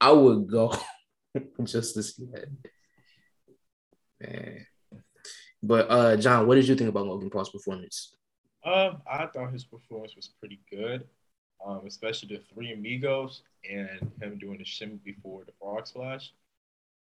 I 0.02 0.12
would 0.12 0.50
go. 0.50 0.76
just 1.64 1.94
to 1.94 2.04
see 2.04 2.26
that. 2.34 2.48
Man. 4.20 4.66
But 5.62 5.92
uh 5.92 6.18
John, 6.18 6.48
what 6.48 6.56
did 6.56 6.68
you 6.68 6.76
think 6.76 6.90
about 6.90 7.06
Logan 7.08 7.30
Paul's 7.30 7.52
performance? 7.52 8.16
Um, 8.66 9.02
I 9.10 9.28
thought 9.28 9.52
his 9.52 9.66
performance 9.66 10.16
was 10.16 10.30
pretty 10.40 10.62
good, 10.72 11.04
um, 11.66 11.82
especially 11.86 12.36
the 12.36 12.42
three 12.54 12.74
amigos 12.74 13.42
and 13.70 14.12
him 14.22 14.38
doing 14.38 14.58
the 14.58 14.66
shimmy 14.66 15.00
before 15.04 15.44
the 15.46 15.54
frog 15.60 15.88
splash. 15.88 16.32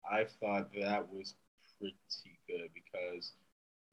I 0.10 0.26
thought 0.40 0.72
that 0.80 1.12
was 1.12 1.36
pretty 1.80 1.96
good 2.48 2.70
because 2.74 3.34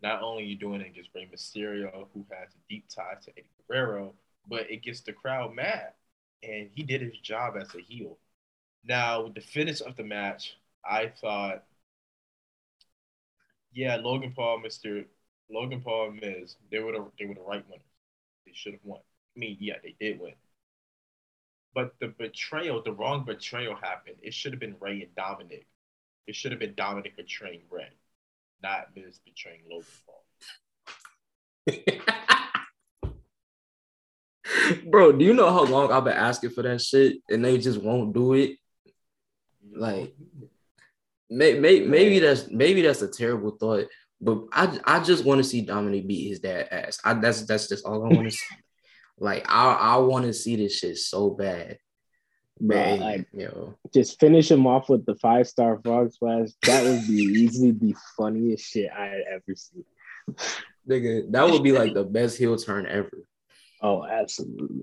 not 0.03 0.23
only 0.23 0.45
you 0.45 0.57
doing 0.57 0.81
it 0.81 0.89
against 0.89 1.11
Rey 1.15 1.29
Mysterio, 1.35 2.07
who 2.15 2.25
has 2.31 2.51
a 2.55 2.59
deep 2.69 2.85
tie 2.89 3.17
to 3.25 3.31
Eddie 3.33 3.49
Guerrero, 3.69 4.15
but 4.49 4.71
it 4.71 4.83
gets 4.83 5.01
the 5.01 5.13
crowd 5.13 5.55
mad, 5.55 5.93
and 6.43 6.71
he 6.75 6.83
did 6.83 7.03
his 7.03 7.19
job 7.19 7.55
as 7.61 7.75
a 7.75 7.81
heel. 7.81 8.19
Now, 8.85 9.23
with 9.23 9.35
the 9.35 9.41
finish 9.41 9.81
of 9.81 9.97
the 9.97 10.05
match, 10.05 10.57
I 10.89 11.09
thought, 11.21 11.65
yeah, 13.73 13.97
Logan 13.97 14.33
Paul, 14.35 14.61
Mister 14.61 15.05
Logan 15.51 15.81
Paul, 15.81 16.11
and 16.11 16.21
Miz, 16.21 16.57
they 16.71 16.79
were 16.79 16.93
the 16.93 17.05
they 17.19 17.27
were 17.27 17.35
the 17.35 17.41
right 17.41 17.65
winners. 17.69 17.85
They 18.47 18.53
should 18.55 18.73
have 18.75 18.85
won. 18.85 19.01
I 19.37 19.39
mean, 19.39 19.57
yeah, 19.61 19.75
they 19.83 19.95
did 20.01 20.21
win. 20.21 20.35
But 21.79 21.95
the 22.01 22.09
betrayal, 22.09 22.83
the 22.83 22.91
wrong 22.91 23.25
betrayal 23.25 23.77
happened. 23.77 24.17
It 24.21 24.35
should 24.35 24.53
have 24.53 24.59
been 24.59 24.75
Rey 24.81 25.03
and 25.03 25.15
Dominic. 25.15 25.65
It 26.27 26.35
should 26.35 26.51
have 26.51 26.59
been 26.59 26.75
Dominic 26.75 27.17
betraying 27.17 27.61
Rey, 27.71 27.87
not 28.61 28.89
Miz 28.97 29.21
betraying 29.25 29.61
Logan 29.71 29.87
Paul. 30.05 30.25
Bro, 34.91 35.13
do 35.13 35.25
you 35.25 35.35
know 35.35 35.53
how 35.53 35.67
long 35.67 35.93
I've 35.93 36.03
been 36.03 36.17
asking 36.17 36.51
for 36.51 36.63
that 36.63 36.81
shit 36.81 37.19
and 37.31 37.45
they 37.45 37.59
just 37.59 37.81
won't 37.81 38.13
do 38.13 38.33
it? 38.33 38.57
Like, 39.73 40.17
may, 41.31 41.61
may, 41.61 41.79
maybe 41.79 42.19
that's 42.19 42.51
maybe 42.51 42.83
that's 42.83 43.03
a 43.03 43.09
terrible 43.09 43.53
thought, 43.53 43.87
but 44.21 44.47
I 44.51 44.81
I 44.85 44.99
just 44.99 45.25
want 45.25 45.39
to 45.39 45.45
see 45.45 45.61
Dominic 45.61 46.09
beat 46.09 46.29
his 46.29 46.41
dad 46.41 46.67
ass. 46.73 46.99
I, 47.05 47.15
that's 47.15 47.43
that's 47.43 47.69
just 47.69 47.87
all 47.87 48.05
I 48.05 48.09
want 48.09 48.29
to 48.29 48.37
see. 48.37 48.57
Like 49.19 49.47
I 49.49 49.73
I 49.73 49.97
want 49.99 50.25
to 50.27 50.33
see 50.33 50.57
this 50.57 50.79
shit 50.79 50.99
so 50.99 51.31
bad. 51.31 51.79
Man, 52.61 53.01
like, 53.01 53.29
you 53.33 53.45
know, 53.45 53.75
just 53.95 54.19
finish 54.19 54.51
him 54.51 54.67
off 54.67 54.89
with 54.89 55.07
the 55.07 55.15
five 55.17 55.47
star 55.47 55.81
frog 55.85 56.13
splash. 56.13 56.49
That 56.63 56.83
would 56.83 57.07
be 57.07 57.23
easily 57.23 57.71
the 57.71 57.95
funniest 58.17 58.65
shit 58.65 58.91
I 58.97 59.05
had 59.07 59.23
ever 59.33 59.55
seen. 59.55 59.85
Nigga, 60.89 61.31
that 61.31 61.49
would 61.49 61.63
be 61.63 61.73
like 61.73 61.95
the 61.95 62.05
best 62.05 62.37
heel 62.37 62.57
turn 62.57 62.87
ever. 62.87 63.29
Oh, 63.81 64.05
absolutely. 64.05 64.83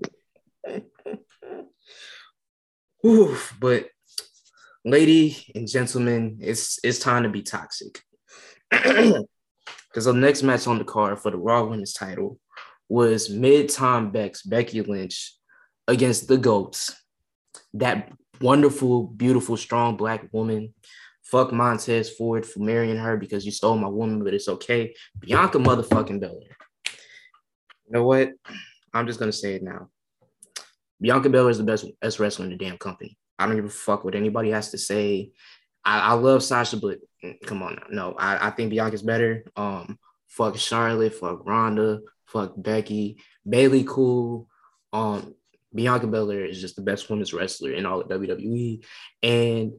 Oof, 3.04 3.54
but 3.60 3.88
lady 4.84 5.36
and 5.54 5.68
gentlemen, 5.68 6.38
it's 6.40 6.78
it's 6.82 6.98
time 6.98 7.24
to 7.24 7.28
be 7.28 7.42
toxic. 7.42 8.02
Because 9.88 10.04
the 10.04 10.12
next 10.12 10.42
match 10.42 10.66
on 10.66 10.76
the 10.76 10.84
card 10.84 11.18
for 11.18 11.30
the 11.30 11.38
Raw 11.38 11.64
Women's 11.64 11.94
title 11.94 12.38
was 12.88 13.30
mid 13.30 13.68
time 13.68 14.10
Beck's 14.10 14.42
Becky 14.42 14.82
Lynch 14.82 15.34
against 15.88 16.28
the 16.28 16.38
Goats. 16.38 16.94
That 17.74 18.12
wonderful, 18.40 19.04
beautiful, 19.04 19.56
strong 19.56 19.96
black 19.96 20.28
woman. 20.32 20.74
Fuck 21.22 21.52
Montez 21.52 22.10
Ford 22.10 22.46
for 22.46 22.60
marrying 22.60 22.96
her 22.96 23.16
because 23.16 23.44
you 23.44 23.50
stole 23.50 23.76
my 23.76 23.88
woman, 23.88 24.22
but 24.22 24.34
it's 24.34 24.48
okay. 24.48 24.94
Bianca 25.18 25.58
motherfucking 25.58 26.20
Belair. 26.20 26.56
You 27.86 27.92
know 27.92 28.04
what? 28.04 28.30
I'm 28.94 29.06
just 29.06 29.18
gonna 29.18 29.32
say 29.32 29.54
it 29.54 29.62
now. 29.62 29.88
Bianca 31.00 31.28
Belair 31.28 31.50
is 31.50 31.58
the 31.58 31.64
best, 31.64 31.86
best 32.00 32.20
wrestler 32.20 32.46
in 32.46 32.52
the 32.52 32.56
damn 32.56 32.78
company. 32.78 33.18
I 33.38 33.46
don't 33.46 33.56
give 33.56 33.64
a 33.64 33.68
fuck 33.68 34.04
what 34.04 34.14
anybody 34.14 34.50
has 34.50 34.70
to 34.70 34.78
say. 34.78 35.32
I, 35.84 36.00
I 36.00 36.12
love 36.14 36.42
Sasha, 36.42 36.78
but 36.78 36.98
mm, 37.24 37.38
come 37.44 37.62
on, 37.62 37.78
no, 37.90 38.14
I, 38.18 38.48
I 38.48 38.50
think 38.50 38.70
Bianca's 38.70 39.02
better. 39.02 39.44
Um, 39.56 39.98
fuck 40.28 40.56
Charlotte, 40.56 41.14
fuck 41.14 41.46
Ronda, 41.46 42.00
fuck 42.26 42.54
Becky, 42.56 43.22
Bayley 43.48 43.84
cool. 43.86 44.48
Um, 44.92 45.34
Bianca 45.74 46.06
Belair 46.06 46.44
is 46.44 46.60
just 46.60 46.76
the 46.76 46.82
best 46.82 47.08
women's 47.10 47.34
wrestler 47.34 47.72
in 47.72 47.86
all 47.86 48.00
of 48.00 48.08
WWE, 48.08 48.84
and 49.22 49.72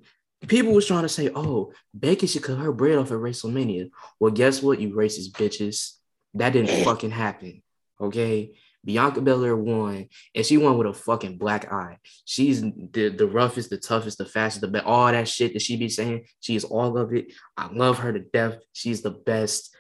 people 0.48 0.74
was 0.74 0.86
trying 0.86 1.04
to 1.04 1.10
say, 1.10 1.30
"Oh, 1.34 1.74
Becky 1.94 2.28
should 2.28 2.44
cut 2.44 2.60
her 2.60 2.72
bread 2.72 2.98
off 2.98 3.12
at 3.12 3.18
WrestleMania." 3.18 3.90
Well, 4.20 4.32
guess 4.32 4.62
what, 4.62 4.80
you 4.80 4.90
racist 4.90 5.32
bitches? 5.32 5.94
That 6.34 6.54
didn't 6.54 6.84
fucking 6.86 7.12
happen. 7.12 7.64
Okay, 8.00 8.54
Bianca 8.88 9.20
Belair 9.20 9.56
won, 9.56 10.08
and 10.34 10.46
she 10.46 10.56
won 10.56 10.78
with 10.78 10.88
a 10.88 10.94
fucking 10.94 11.38
black 11.38 11.72
eye. 11.72 11.98
She's 12.24 12.62
the, 12.62 13.10
the 13.10 13.28
roughest, 13.28 13.70
the 13.70 13.78
toughest, 13.78 14.18
the 14.18 14.26
fastest, 14.26 14.62
the 14.62 14.70
best, 14.70 14.86
all 14.86 15.12
that 15.12 15.28
shit 15.28 15.54
that 15.54 15.62
she 15.62 15.76
be 15.76 15.90
saying. 15.90 16.26
She 16.40 16.56
is 16.56 16.64
all 16.64 16.98
of 16.98 17.14
it. 17.14 17.34
I 17.58 17.68
love 17.72 18.00
her 18.00 18.14
to 18.14 18.20
death. 18.20 18.60
She's 18.72 19.02
the 19.02 19.12
best. 19.12 19.76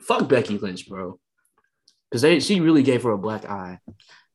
Fuck 0.00 0.28
Becky 0.28 0.58
Lynch, 0.58 0.88
bro. 0.88 1.18
Cause 2.10 2.22
they 2.22 2.40
she 2.40 2.60
really 2.60 2.82
gave 2.82 3.02
her 3.02 3.10
a 3.10 3.18
black 3.18 3.44
eye. 3.44 3.78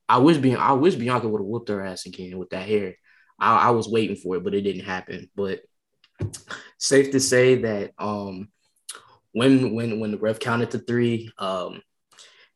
I 0.08 0.18
wish 0.20 0.38
being 0.38 0.58
I 0.58 0.74
wish 0.74 0.96
Bianca 0.96 1.28
would 1.28 1.42
have 1.42 1.48
whooped 1.48 1.70
her 1.70 1.84
ass 1.84 2.06
again 2.06 2.38
with 2.38 2.52
that 2.52 2.68
hair. 2.68 2.96
I, 3.40 3.68
I 3.68 3.70
was 3.72 3.88
waiting 3.88 4.16
for 4.16 4.36
it, 4.36 4.44
but 4.44 4.54
it 4.54 4.62
didn't 4.62 4.86
happen. 4.86 5.30
But 5.36 5.62
safe 6.78 7.12
to 7.12 7.20
say 7.20 7.56
that 7.64 7.92
um 7.98 8.50
when 9.32 9.74
when 9.74 10.00
when 10.00 10.12
the 10.12 10.18
ref 10.18 10.40
counted 10.40 10.72
to 10.72 10.80
three, 10.80 11.32
um 11.40 11.82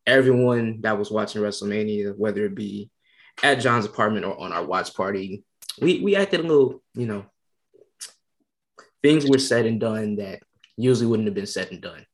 everyone 0.06 0.82
that 0.82 1.00
was 1.00 1.10
watching 1.10 1.42
WrestleMania, 1.42 2.16
whether 2.16 2.46
it 2.46 2.56
be 2.56 2.92
at 3.44 3.56
John's 3.56 3.86
apartment 3.86 4.26
or 4.26 4.40
on 4.40 4.54
our 4.54 4.66
watch 4.66 4.94
party, 4.94 5.44
we 5.82 6.00
we 6.02 6.16
acted 6.16 6.42
a 6.42 6.44
little, 6.44 6.84
you 6.94 7.08
know, 7.08 7.26
things 9.02 9.28
were 9.28 9.40
said 9.40 9.66
and 9.66 9.80
done 9.80 10.18
that 10.18 10.42
usually 10.76 11.08
wouldn't 11.08 11.28
have 11.28 11.36
been 11.36 11.48
said 11.48 11.72
and 11.72 11.82
done. 11.82 12.06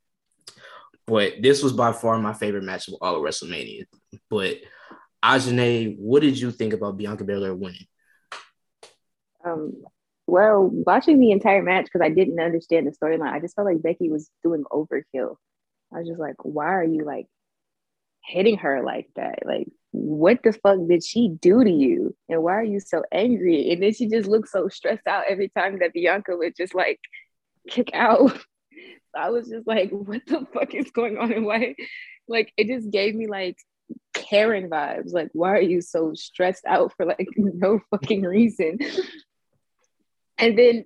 But 1.06 1.42
this 1.42 1.62
was 1.62 1.74
by 1.74 1.92
far 1.92 2.18
my 2.20 2.34
favorite 2.34 2.64
match 2.64 2.88
of 2.88 2.96
all 3.02 3.16
of 3.16 3.22
WrestleMania. 3.22 3.86
But 4.30 4.58
Ajane, 5.24 5.98
what 5.98 6.22
did 6.22 6.40
you 6.40 6.52
think 6.52 6.74
about 6.74 6.98
Bianca 6.98 7.24
Belair 7.24 7.54
winning? 7.54 7.88
Um, 9.46 9.84
well, 10.28 10.70
watching 10.72 11.20
the 11.20 11.32
entire 11.32 11.62
match 11.62 11.86
because 11.86 12.02
I 12.02 12.10
didn't 12.10 12.40
understand 12.40 12.88
the 12.88 12.92
storyline, 12.92 13.32
I 13.32 13.40
just 13.40 13.56
felt 13.56 13.68
like 13.68 13.82
Becky 13.82 14.10
was 14.10 14.30
doing 14.44 14.64
overkill. 14.72 15.36
I 15.94 16.00
was 16.00 16.08
just 16.08 16.20
like, 16.20 16.36
why 16.44 16.68
are 16.68 16.84
you 16.84 17.06
like 17.06 17.28
hitting 18.26 18.58
her 18.58 18.84
like 18.84 19.10
that? 19.16 19.46
Like, 19.46 19.68
what 19.92 20.42
the 20.44 20.54
fuck 20.54 20.80
did 20.88 21.04
she 21.04 21.30
do 21.30 21.64
to 21.64 21.70
you? 21.70 22.16
And 22.30 22.42
why 22.42 22.54
are 22.54 22.64
you 22.64 22.80
so 22.80 23.04
angry? 23.12 23.72
And 23.72 23.84
then 23.84 23.94
she 23.94 24.08
just 24.08 24.28
looked 24.28 24.50
so 24.50 24.70
stressed 24.70 25.08
out 25.08 25.26
every 25.30 25.50
time 25.50 25.80
that 25.80 25.94
Bianca 25.94 26.36
would 26.36 26.56
just 26.56 26.74
like 26.74 27.00
kick 27.70 27.92
out. 27.94 28.38
I 29.16 29.30
was 29.30 29.50
just 29.50 29.68
like, 29.68 29.90
what 29.92 30.22
the 30.28 30.46
fuck 30.54 30.74
is 30.74 30.92
going 30.92 31.18
on? 31.18 31.32
And 31.32 31.46
why? 31.46 31.76
Like, 32.28 32.54
it 32.58 32.68
just 32.68 32.90
gave 32.92 33.16
me 33.16 33.28
like 33.28 33.58
Karen 34.14 34.70
vibes. 34.70 35.14
Like, 35.14 35.30
why 35.34 35.52
are 35.52 35.62
you 35.62 35.82
so 35.82 36.14
stressed 36.14 36.66
out 36.66 36.94
for 36.96 37.06
like 37.06 37.28
no 37.36 37.80
fucking 37.92 38.24
reason? 38.24 38.80
And 40.38 40.58
then 40.58 40.86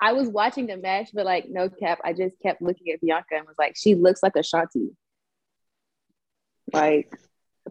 I 0.00 0.12
was 0.12 0.28
watching 0.28 0.66
the 0.66 0.76
match, 0.76 1.10
but 1.12 1.26
like, 1.26 1.46
no 1.48 1.68
cap, 1.68 1.98
I 2.04 2.12
just 2.12 2.36
kept 2.40 2.62
looking 2.62 2.92
at 2.92 3.00
Bianca 3.00 3.36
and 3.36 3.46
was 3.46 3.56
like, 3.58 3.74
she 3.76 3.94
looks 3.94 4.22
like 4.22 4.36
Ashanti. 4.36 4.90
Like 6.72 7.12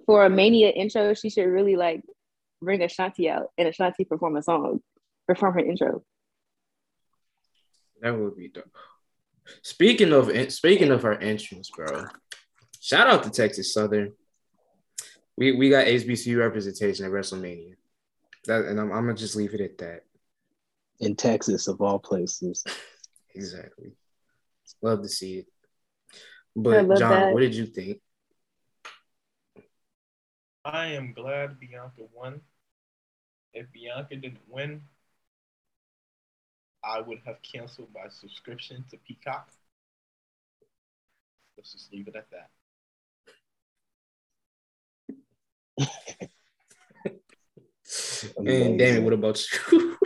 for 0.05 0.25
a 0.25 0.29
Mania 0.29 0.69
intro, 0.69 1.13
she 1.13 1.29
should 1.29 1.48
really 1.48 1.75
like 1.75 2.03
bring 2.62 2.81
Ashanti 2.81 3.29
out 3.29 3.48
and 3.57 3.67
Ashanti 3.67 4.03
perform 4.03 4.36
a 4.36 4.43
song, 4.43 4.81
perform 5.27 5.53
her 5.53 5.59
intro. 5.59 6.03
That 8.01 8.17
would 8.17 8.36
be 8.36 8.50
dope. 8.50 8.71
Speaking 9.62 10.13
of 10.13 10.51
speaking 10.51 10.91
of 10.91 11.03
her 11.03 11.18
entrance, 11.18 11.70
bro, 11.75 12.06
shout 12.79 13.08
out 13.08 13.24
to 13.24 13.29
Texas 13.29 13.74
Southern. 13.74 14.13
We 15.38 15.53
we 15.53 15.70
got 15.70 15.88
HBCU 15.88 16.38
representation 16.38 17.06
at 17.06 17.12
WrestleMania. 17.12 17.75
That 18.46 18.65
and 18.65 18.79
I'm, 18.79 18.91
I'm 18.91 19.06
gonna 19.06 19.15
just 19.15 19.36
leave 19.36 19.53
it 19.53 19.62
at 19.62 19.77
that. 19.79 20.03
In 21.00 21.15
Texas, 21.15 21.68
of 21.68 21.82
all 21.82 22.00
places. 22.00 22.63
exactly. 23.36 23.94
Love 24.82 25.01
to 25.01 25.10
see 25.10 25.39
it. 25.39 25.48
But 26.56 26.98
John, 26.98 27.12
that. 27.12 27.34
what 27.34 27.41
did 27.41 27.56
you 27.56 27.65
think? 27.65 28.00
I 30.65 30.88
am 30.88 31.13
glad 31.13 31.60
Bianca 31.60 32.03
won. 32.13 32.41
If 33.53 33.72
Bianca 33.72 34.15
didn't 34.15 34.41
win, 34.48 34.82
I 36.83 37.01
would 37.01 37.19
have 37.25 37.41
canceled 37.41 37.89
my 37.93 38.09
subscription 38.09 38.86
to 38.89 38.98
Peacock. 39.07 39.50
Let's 41.57 41.74
just 41.74 41.91
leave 41.91 42.07
it 42.07 42.15
at 42.15 42.27
that. 42.31 42.50
and 48.38 48.79
Damon, 48.79 49.03
what 49.03 49.13
about 49.13 49.43
you? 49.71 49.98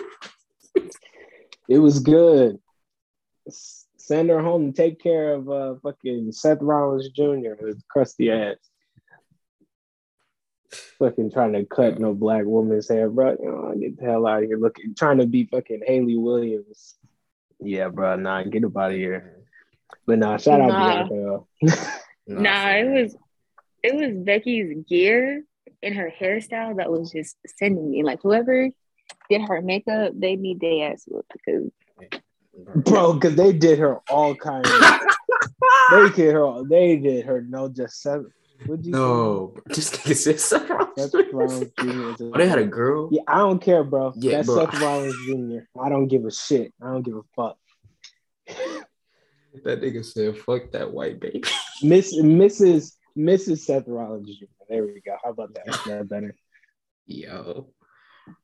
it 1.70 1.78
was 1.80 2.00
good. 2.00 2.58
Send 3.50 4.30
her 4.30 4.42
home 4.42 4.64
and 4.64 4.76
take 4.76 5.00
care 5.00 5.34
of 5.34 5.50
uh, 5.50 5.76
fucking 5.84 6.32
Seth 6.32 6.62
Rollins 6.62 7.10
Jr. 7.10 7.54
with 7.62 7.88
crusty 7.88 8.32
ass. 8.32 8.58
Fucking 11.04 11.32
trying 11.32 11.52
to 11.52 11.66
cut 11.66 12.00
no 12.00 12.14
black 12.14 12.46
woman's 12.46 12.88
hair, 12.88 13.10
bro. 13.10 13.32
You 13.32 13.52
know, 13.52 13.76
get 13.78 13.98
the 13.98 14.06
hell 14.06 14.26
out 14.26 14.44
of 14.44 14.48
here. 14.48 14.58
Looking, 14.58 14.96
trying 14.96 15.18
to 15.18 15.26
be 15.26 15.44
fucking 15.46 15.82
Hayley 15.86 16.16
Williams. 16.16 16.96
Yeah, 17.60 17.90
bro. 17.90 18.16
Nah, 18.16 18.44
get 18.44 18.64
up 18.64 18.78
out 18.78 18.92
of 18.92 18.98
here. 18.98 19.44
But 20.08 20.20
nah, 20.20 20.38
shout 20.38 20.62
out 20.62 20.70
Nah. 20.70 21.08
Bianca. 21.10 21.44
Nah, 21.62 21.76
Nah, 22.42 22.70
it 22.70 22.90
was 22.90 23.18
it 23.84 23.96
was 23.96 24.16
Becky's 24.24 24.86
gear 24.88 25.44
and 25.82 25.94
her 25.94 26.10
hairstyle 26.18 26.78
that 26.78 26.90
was 26.90 27.12
just 27.12 27.36
sending 27.58 27.92
me. 27.92 28.04
Like 28.04 28.22
whoever 28.24 28.70
did 29.30 29.42
her 29.42 29.62
makeup, 29.62 30.14
they 30.16 30.38
need 30.38 30.62
their 30.62 30.94
ass 30.94 31.04
whooped 31.06 31.34
because 31.34 31.70
bro, 32.78 33.12
because 33.14 33.36
they 33.36 33.52
did 33.52 33.78
her 33.80 34.00
all 34.10 34.36
kinds. 34.36 34.70
Of, 34.70 34.82
they 35.92 36.10
did 36.16 36.34
her. 36.34 36.64
They 36.64 36.96
did 36.96 37.26
her 37.26 37.42
no 37.42 37.68
just 37.68 38.02
seven. 38.02 38.32
What'd 38.66 38.86
you 38.86 38.92
No, 38.92 39.56
this 39.66 39.90
nigga 39.92 40.16
said 40.16 40.40
Seth 40.40 40.68
say? 40.68 41.10
Seth 41.10 41.34
Rollins. 41.34 41.72
Jr. 41.80 42.26
Oh, 42.34 42.38
they 42.38 42.48
had 42.48 42.60
a 42.60 42.66
girl. 42.66 43.10
Yeah, 43.12 43.22
I 43.28 43.40
don't 43.40 43.60
care, 43.60 43.84
bro. 43.84 44.14
Yeah, 44.16 44.38
That's 44.38 44.48
bro. 44.48 44.66
Seth 44.66 44.82
Rollins 44.82 45.16
Jr. 45.28 45.80
I 45.82 45.90
don't 45.90 46.08
give 46.08 46.26
a 46.26 46.32
shit. 46.32 46.74
I 46.82 46.88
don't 46.88 47.04
give 47.04 47.16
a 47.16 47.24
fuck. 47.36 47.58
That 49.64 49.82
nigga 49.82 50.04
said, 50.04 50.38
"Fuck 50.38 50.72
that 50.72 50.92
white 50.92 51.20
baby." 51.20 51.44
Miss 51.84 52.16
Mrs. 52.16 52.94
Mrs. 53.18 53.60
Seth 53.60 53.88
Rollins 53.88 54.28
Jr. 54.28 54.46
There 54.70 54.86
we 54.86 55.02
go. 55.02 55.16
How 55.24 55.32
about 55.32 55.54
that? 55.56 55.68
Is 55.68 55.84
that 55.84 56.10
better? 56.10 56.36
Yo, 57.06 57.68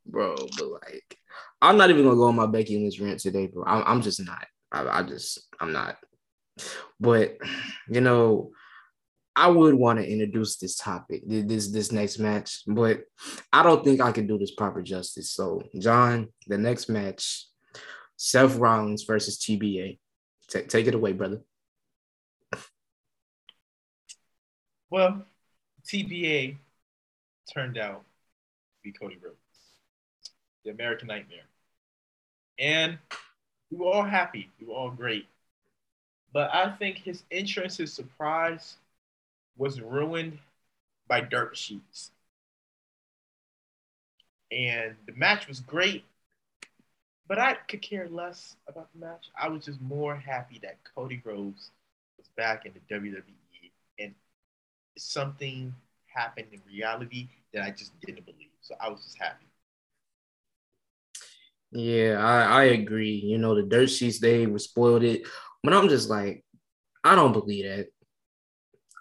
bro, 0.05 0.35
but 0.35 0.67
like, 0.67 1.17
I'm 1.61 1.77
not 1.77 1.89
even 1.89 2.03
gonna 2.03 2.15
go 2.15 2.25
on 2.25 2.35
my 2.35 2.45
Becky 2.45 2.77
Lynch 2.77 2.99
rant 2.99 3.19
today, 3.19 3.47
bro. 3.47 3.63
I'm, 3.65 3.83
I'm 3.85 4.01
just 4.01 4.23
not. 4.23 4.45
I, 4.71 4.99
I 4.99 5.03
just, 5.03 5.47
I'm 5.59 5.71
not. 5.71 5.97
But 6.99 7.37
you 7.87 8.01
know, 8.01 8.51
I 9.39 9.47
would 9.47 9.73
want 9.73 9.99
to 9.99 10.05
introduce 10.05 10.57
this 10.57 10.75
topic, 10.75 11.23
this 11.25 11.69
this 11.69 11.93
next 11.93 12.19
match, 12.19 12.63
but 12.67 13.03
I 13.53 13.63
don't 13.63 13.85
think 13.85 14.01
I 14.01 14.11
can 14.11 14.27
do 14.27 14.37
this 14.37 14.51
proper 14.51 14.81
justice. 14.81 15.31
So, 15.31 15.63
John, 15.79 16.27
the 16.47 16.57
next 16.57 16.89
match, 16.89 17.45
Seth 18.17 18.57
Rollins 18.57 19.03
versus 19.03 19.37
TBA. 19.37 19.97
Ta- 20.51 20.67
take 20.67 20.87
it 20.87 20.93
away, 20.93 21.13
brother. 21.13 21.39
Well, 24.89 25.25
TBA 25.85 26.57
turned 27.53 27.77
out 27.77 28.01
to 28.01 28.83
be 28.83 28.91
Cody 28.91 29.19
Rhodes, 29.23 29.37
the 30.65 30.71
American 30.71 31.07
Nightmare. 31.07 31.47
And 32.59 32.97
we 33.71 33.77
were 33.77 33.85
all 33.85 34.03
happy. 34.03 34.51
We 34.59 34.67
were 34.67 34.73
all 34.73 34.91
great. 34.91 35.27
But 36.33 36.53
I 36.53 36.71
think 36.71 36.97
his 36.97 37.23
entrance, 37.31 37.77
his 37.77 37.93
surprise, 37.93 38.75
was 39.59 39.81
ruined 39.81 40.39
by 41.07 41.21
dirt 41.21 41.57
sheets. 41.57 42.11
And 44.51 44.95
the 45.05 45.13
match 45.13 45.47
was 45.47 45.59
great, 45.59 46.05
but 47.27 47.37
I 47.37 47.55
could 47.67 47.81
care 47.83 48.09
less 48.09 48.55
about 48.67 48.89
the 48.93 49.05
match. 49.05 49.29
I 49.39 49.49
was 49.49 49.65
just 49.65 49.81
more 49.81 50.15
happy 50.15 50.59
that 50.63 50.77
Cody 50.95 51.21
Rhodes 51.23 51.71
was 52.17 52.27
back 52.37 52.65
in 52.65 52.73
the 52.73 52.95
WWE 52.95 53.71
and 53.99 54.15
something 54.97 55.75
happened 56.07 56.47
in 56.51 56.61
reality 56.67 57.29
that 57.53 57.63
I 57.63 57.71
just 57.71 57.99
didn't 58.01 58.25
believe. 58.25 58.49
So 58.61 58.75
I 58.81 58.89
was 58.89 59.03
just 59.03 59.19
happy. 59.19 59.45
Yeah, 61.71 62.17
I, 62.19 62.61
I 62.61 62.63
agree. 62.65 63.15
You 63.15 63.37
know, 63.37 63.55
the 63.55 63.63
dirt 63.63 63.89
sheets, 63.91 64.19
they 64.19 64.47
were 64.47 64.59
spoiled 64.59 65.03
it. 65.03 65.27
But 65.63 65.73
I'm 65.73 65.89
just 65.89 66.09
like, 66.09 66.43
I 67.03 67.15
don't 67.15 67.33
believe 67.33 67.65
that. 67.65 67.87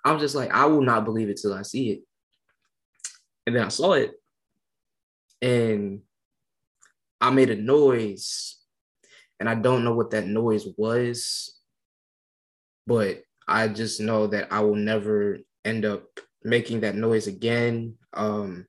I'm 0.09 0.19
just 0.19 0.35
like, 0.35 0.53
I 0.53 0.67
will 0.67 0.83
not 0.83 1.05
believe 1.05 1.29
it 1.29 1.38
till 1.41 1.55
I 1.55 1.62
see 1.62 1.91
it. 1.91 2.00
And 3.47 3.57
then 3.57 3.65
I 3.65 3.69
saw 3.69 3.93
it. 3.93 4.12
And 5.41 6.00
I 7.21 7.31
made 7.31 7.50
a 7.50 7.57
noise. 7.57 8.57
And 9.41 9.49
I 9.49 9.55
don't 9.55 9.85
know 9.85 9.95
what 9.95 10.11
that 10.11 10.27
noise 10.27 10.67
was. 10.77 11.59
But 12.87 13.23
I 13.47 13.69
just 13.69 14.00
know 14.00 14.27
that 14.29 14.53
I 14.53 14.61
will 14.61 14.77
never 14.77 15.38
end 15.64 15.85
up 15.85 16.05
making 16.42 16.81
that 16.81 16.94
noise 16.94 17.27
again. 17.27 17.94
Um, 18.12 18.66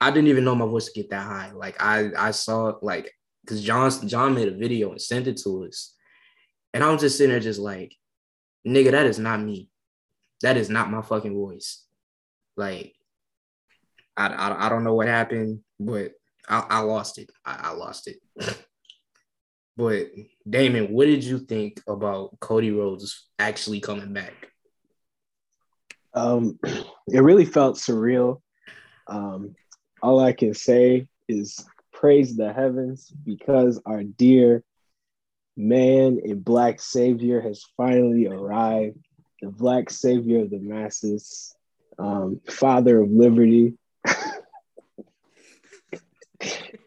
I 0.00 0.10
didn't 0.10 0.28
even 0.28 0.44
know 0.44 0.54
my 0.54 0.66
voice 0.66 0.86
would 0.86 0.94
get 0.94 1.10
that 1.10 1.26
high. 1.26 1.50
Like 1.52 1.76
I 1.80 2.10
I 2.16 2.30
saw 2.30 2.74
like 2.80 3.12
because 3.42 3.62
John 3.62 3.90
John 4.08 4.34
made 4.34 4.48
a 4.48 4.56
video 4.56 4.90
and 4.90 5.00
sent 5.00 5.26
it 5.26 5.36
to 5.38 5.66
us, 5.66 5.94
and 6.72 6.82
I 6.82 6.90
was 6.90 7.02
just 7.02 7.18
sitting 7.18 7.32
there 7.32 7.40
just 7.40 7.60
like, 7.60 7.94
nigga, 8.66 8.92
that 8.92 9.06
is 9.06 9.18
not 9.18 9.40
me. 9.40 9.68
That 10.42 10.56
is 10.56 10.70
not 10.70 10.90
my 10.90 11.02
fucking 11.02 11.34
voice. 11.34 11.84
Like, 12.56 12.94
I 14.16 14.28
I, 14.28 14.66
I 14.66 14.68
don't 14.68 14.84
know 14.84 14.94
what 14.94 15.08
happened, 15.08 15.60
but 15.78 16.12
I, 16.48 16.64
I 16.68 16.78
lost 16.80 17.18
it. 17.18 17.30
I, 17.44 17.58
I 17.64 17.70
lost 17.72 18.08
it. 18.08 18.16
but 19.76 20.08
Damon, 20.48 20.92
what 20.92 21.06
did 21.06 21.24
you 21.24 21.38
think 21.38 21.80
about 21.88 22.38
Cody 22.40 22.70
Rhodes 22.70 23.28
actually 23.38 23.80
coming 23.80 24.12
back? 24.12 24.34
Um, 26.14 26.58
it 27.08 27.20
really 27.20 27.44
felt 27.44 27.76
surreal. 27.76 28.40
Um, 29.06 29.54
all 30.02 30.20
I 30.20 30.32
can 30.32 30.54
say 30.54 31.08
is 31.28 31.64
praise 31.92 32.36
the 32.36 32.52
heavens 32.52 33.12
because 33.24 33.80
our 33.84 34.02
dear 34.02 34.64
man 35.56 36.18
in 36.24 36.40
black 36.40 36.80
savior 36.80 37.40
has 37.40 37.64
finally 37.76 38.26
arrived. 38.26 38.98
The 39.42 39.48
black 39.48 39.90
savior 39.90 40.42
of 40.42 40.50
the 40.50 40.58
masses, 40.58 41.54
um, 41.98 42.40
father 42.46 43.00
of 43.00 43.10
liberty. 43.10 43.74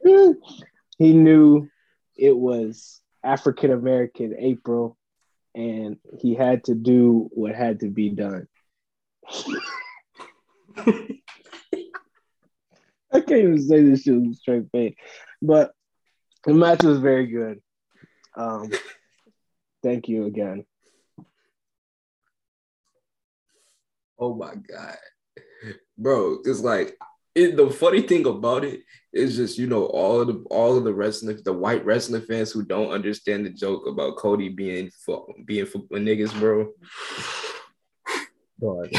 he 0.03 1.13
knew 1.13 1.69
it 2.15 2.35
was 2.35 3.01
African 3.23 3.71
American 3.71 4.35
April, 4.37 4.97
and 5.55 5.97
he 6.19 6.35
had 6.35 6.65
to 6.65 6.75
do 6.75 7.29
what 7.33 7.55
had 7.55 7.79
to 7.81 7.89
be 7.89 8.09
done. 8.09 8.47
I 13.13 13.19
can't 13.19 13.31
even 13.31 13.61
say 13.61 13.81
this 13.81 14.03
shit 14.03 14.35
straight 14.35 14.71
face, 14.71 14.95
but 15.41 15.71
the 16.45 16.53
match 16.53 16.83
was 16.83 16.99
very 16.99 17.27
good. 17.27 17.61
Um, 18.35 18.71
thank 19.83 20.09
you 20.09 20.25
again. 20.25 20.65
Oh 24.19 24.35
my 24.35 24.53
god, 24.55 24.97
bro! 25.97 26.37
It's 26.45 26.61
like 26.61 26.97
it, 27.35 27.57
the 27.57 27.69
funny 27.69 28.01
thing 28.01 28.25
about 28.25 28.63
it 28.63 28.81
is 29.11 29.35
just 29.35 29.57
you 29.57 29.67
know 29.67 29.85
all 29.85 30.21
of 30.21 30.27
the 30.27 30.43
all 30.49 30.77
of 30.77 30.83
the 30.83 30.93
wrestling 30.93 31.39
the 31.43 31.53
white 31.53 31.85
wrestling 31.85 32.21
fans 32.21 32.51
who 32.51 32.63
don't 32.63 32.91
understand 32.91 33.45
the 33.45 33.49
joke 33.49 33.87
about 33.87 34.17
Cody 34.17 34.49
being 34.49 34.91
for 35.05 35.25
being 35.45 35.65
for 35.65 35.79
niggas, 35.91 36.37
bro. 36.39 36.69
Dog. 38.59 38.89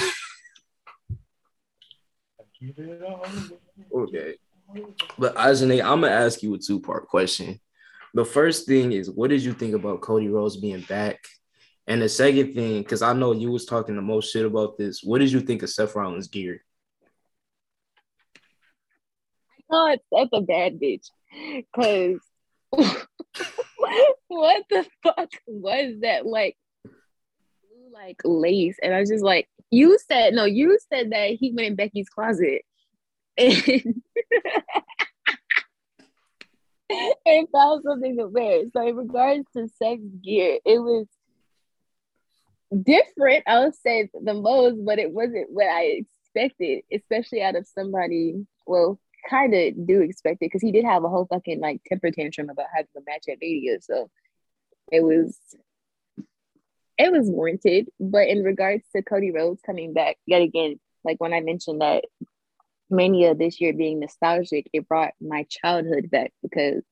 Give 2.60 2.78
it 2.78 3.02
all 3.02 3.26
Okay. 3.94 4.34
But 5.18 5.34
Ajane, 5.36 5.84
I'm 5.84 6.00
gonna 6.00 6.08
ask 6.08 6.42
you 6.42 6.54
a 6.54 6.58
two 6.58 6.80
part 6.80 7.06
question. 7.08 7.60
The 8.14 8.24
first 8.24 8.66
thing 8.66 8.92
is, 8.92 9.10
what 9.10 9.30
did 9.30 9.42
you 9.42 9.52
think 9.52 9.74
about 9.74 10.00
Cody 10.00 10.28
Rhodes 10.28 10.56
being 10.56 10.82
back? 10.82 11.18
And 11.86 12.00
the 12.00 12.08
second 12.08 12.54
thing, 12.54 12.82
because 12.82 13.02
I 13.02 13.12
know 13.12 13.32
you 13.32 13.50
was 13.50 13.66
talking 13.66 13.96
the 13.96 14.02
most 14.02 14.32
shit 14.32 14.46
about 14.46 14.78
this, 14.78 15.02
what 15.02 15.18
did 15.18 15.32
you 15.32 15.40
think 15.40 15.62
of 15.62 15.70
Seth 15.70 15.94
Rollins' 15.94 16.28
gear? 16.28 16.64
Oh, 19.70 19.92
it's 19.92 20.04
such 20.12 20.28
a 20.32 20.40
bad 20.40 20.80
bitch. 20.80 21.06
Cause 21.74 22.20
what 24.28 24.64
the 24.70 24.86
fuck 25.02 25.30
was 25.46 25.96
that? 26.00 26.26
Like 26.26 26.56
like 27.92 28.20
lace. 28.24 28.76
And 28.82 28.94
I 28.94 29.00
was 29.00 29.10
just 29.10 29.24
like, 29.24 29.48
you 29.70 29.98
said 30.08 30.34
no, 30.34 30.44
you 30.44 30.78
said 30.92 31.10
that 31.12 31.30
he 31.30 31.52
went 31.52 31.68
in 31.68 31.74
Becky's 31.76 32.08
closet 32.08 32.62
and, 33.36 34.02
and 37.26 37.48
found 37.52 37.82
something 37.84 38.16
to 38.16 38.28
wear. 38.28 38.62
So 38.72 38.86
in 38.86 38.96
regards 38.96 39.44
to 39.56 39.68
Seth's 39.68 40.02
gear, 40.22 40.58
it 40.64 40.78
was 40.78 41.06
different, 42.82 43.44
I 43.46 43.64
would 43.64 43.74
say 43.76 44.10
the 44.12 44.34
most, 44.34 44.84
but 44.84 44.98
it 44.98 45.10
wasn't 45.10 45.50
what 45.50 45.66
I 45.66 46.04
expected, 46.34 46.82
especially 46.92 47.42
out 47.42 47.56
of 47.56 47.66
somebody, 47.66 48.46
well, 48.66 48.98
kind 49.28 49.54
of 49.54 49.86
do 49.86 50.00
expect 50.00 50.36
it 50.36 50.46
because 50.46 50.62
he 50.62 50.72
did 50.72 50.84
have 50.84 51.04
a 51.04 51.08
whole 51.08 51.26
fucking 51.26 51.60
like 51.60 51.80
temper 51.86 52.10
tantrum 52.10 52.50
about 52.50 52.66
having 52.74 52.88
a 52.96 53.00
match 53.06 53.24
at 53.30 53.38
Mania. 53.40 53.80
So 53.80 54.10
it 54.92 55.02
was 55.02 55.38
it 56.98 57.10
was 57.10 57.28
warranted. 57.28 57.88
But 57.98 58.28
in 58.28 58.42
regards 58.42 58.84
to 58.94 59.02
Cody 59.02 59.30
Rhodes 59.30 59.62
coming 59.64 59.92
back 59.92 60.16
yet 60.26 60.42
again, 60.42 60.78
like 61.04 61.20
when 61.20 61.32
I 61.32 61.40
mentioned 61.40 61.80
that 61.80 62.04
Mania 62.90 63.34
this 63.34 63.60
year 63.60 63.72
being 63.72 64.00
nostalgic, 64.00 64.68
it 64.72 64.88
brought 64.88 65.12
my 65.20 65.46
childhood 65.48 66.10
back 66.10 66.32
because 66.42 66.82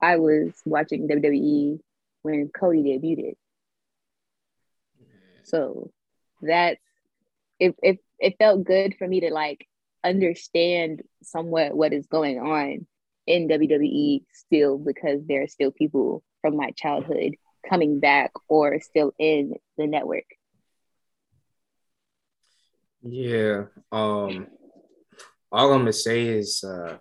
I 0.00 0.16
was 0.16 0.52
watching 0.64 1.08
WWE 1.08 1.80
when 2.22 2.48
Cody 2.48 2.82
debuted. 2.82 3.34
So 5.44 5.90
that's 6.40 6.80
it, 7.58 7.76
it 7.82 7.98
it 8.18 8.36
felt 8.38 8.64
good 8.64 8.96
for 8.98 9.06
me 9.06 9.20
to 9.20 9.30
like 9.30 9.66
understand 10.04 11.02
somewhat 11.22 11.76
what 11.76 11.92
is 11.92 12.06
going 12.06 12.38
on 12.38 12.86
in 13.26 13.48
WWE 13.48 14.24
still 14.32 14.78
because 14.78 15.20
there 15.26 15.42
are 15.42 15.48
still 15.48 15.70
people 15.70 16.22
from 16.40 16.56
my 16.56 16.70
childhood 16.72 17.34
coming 17.68 18.00
back 18.00 18.32
or 18.48 18.80
still 18.80 19.12
in 19.18 19.54
the 19.78 19.86
network. 19.86 20.24
Yeah. 23.02 23.64
Um 23.90 24.48
all 25.50 25.72
I'm 25.72 25.80
gonna 25.80 25.92
say 25.92 26.26
is 26.26 26.64
uh 26.64 26.98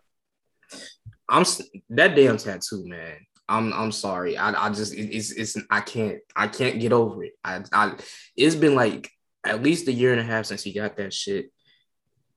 I'm 1.30 1.45
that 1.89 2.15
damn 2.15 2.38
tattoo, 2.38 2.86
man. 2.86 3.17
I'm 3.47 3.73
I'm 3.73 3.91
sorry. 3.91 4.38
I, 4.38 4.67
I 4.67 4.69
just 4.69 4.93
it, 4.93 5.15
it's 5.15 5.32
it's 5.32 5.58
I 5.69 5.82
can't 5.82 6.19
I 6.36 6.47
can't 6.47 6.80
get 6.80 6.93
over 6.93 7.23
it. 7.23 7.34
I 7.43 7.63
I 7.73 7.93
it's 8.36 8.56
been 8.56 8.75
like 8.75 9.12
at 9.45 9.63
least 9.63 9.88
a 9.88 9.91
year 9.91 10.12
and 10.12 10.21
a 10.21 10.23
half 10.23 10.45
since 10.45 10.63
he 10.63 10.73
got 10.73 10.97
that 10.97 11.13
shit. 11.13 11.51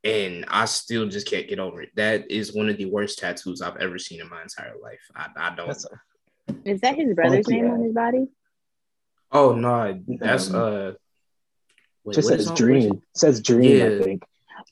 And 0.02 0.44
I 0.48 0.66
still 0.66 1.08
just 1.08 1.26
can't 1.26 1.48
get 1.48 1.58
over 1.58 1.80
it. 1.80 1.90
That 1.96 2.30
is 2.30 2.54
one 2.54 2.68
of 2.68 2.76
the 2.76 2.84
worst 2.84 3.18
tattoos 3.18 3.62
I've 3.62 3.78
ever 3.78 3.98
seen 3.98 4.20
in 4.20 4.28
my 4.28 4.42
entire 4.42 4.74
life. 4.82 5.00
I, 5.16 5.28
I 5.34 5.54
don't. 5.54 5.70
A, 5.70 6.54
is 6.64 6.80
that 6.82 6.96
his 6.96 7.14
brother's 7.14 7.48
name 7.48 7.70
on 7.70 7.82
his 7.82 7.94
body? 7.94 8.26
Oh 9.32 9.54
no, 9.54 9.98
that's 10.06 10.52
uh. 10.52 10.92
Wait, 12.04 12.14
just 12.14 12.28
says 12.28 12.50
dream. 12.50 12.94
It 12.94 13.00
says 13.14 13.40
dream. 13.40 13.78
Yeah. 13.78 13.98
I 13.98 14.02
think. 14.02 14.22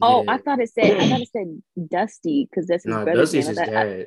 Oh, 0.00 0.22
yeah. 0.24 0.32
I 0.32 0.38
thought 0.38 0.60
it 0.60 0.70
said. 0.70 0.98
I 0.98 1.08
thought 1.08 1.20
it 1.20 1.28
said 1.32 1.62
Dusty 1.88 2.48
because 2.50 2.66
that's 2.66 2.84
his 2.84 2.94
no, 2.94 3.04
brother's 3.04 3.32
Dusty's 3.32 3.56
name. 3.56 3.64
his 3.64 3.74
dad. 3.74 3.86
I, 3.86 4.06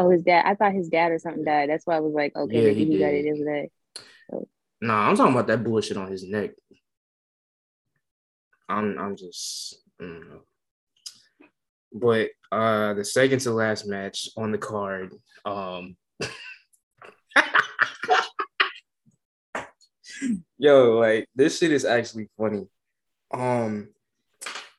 oh, 0.00 0.10
his 0.10 0.22
dad. 0.22 0.44
I 0.46 0.54
thought 0.54 0.72
his 0.72 0.88
dad 0.88 1.12
or 1.12 1.18
something 1.18 1.44
died. 1.44 1.68
That's 1.68 1.86
why 1.86 1.96
I 1.96 2.00
was 2.00 2.14
like, 2.14 2.34
okay, 2.34 2.54
yeah, 2.54 2.62
maybe 2.68 2.84
he, 2.84 2.92
he 2.92 2.98
got 2.98 3.12
it 3.12 3.22
the 3.24 3.42
other. 3.42 3.68
So. 4.30 4.48
No, 4.80 4.88
nah, 4.88 5.08
I'm 5.08 5.16
talking 5.16 5.34
about 5.34 5.46
that 5.48 5.62
bullshit 5.62 5.96
on 5.96 6.10
his 6.10 6.24
neck. 6.28 6.50
I'm 8.68 8.98
I'm 8.98 9.16
just 9.16 9.82
don't 9.98 10.28
know. 10.28 10.42
But 11.92 12.30
uh 12.52 12.94
the 12.94 13.04
second 13.04 13.40
to 13.40 13.50
last 13.50 13.86
match 13.86 14.28
on 14.36 14.52
the 14.52 14.58
card, 14.58 15.12
um 15.44 15.96
Yo, 20.58 20.98
like 20.98 21.28
this 21.34 21.58
shit 21.58 21.72
is 21.72 21.84
actually 21.84 22.28
funny. 22.38 22.66
Um 23.32 23.88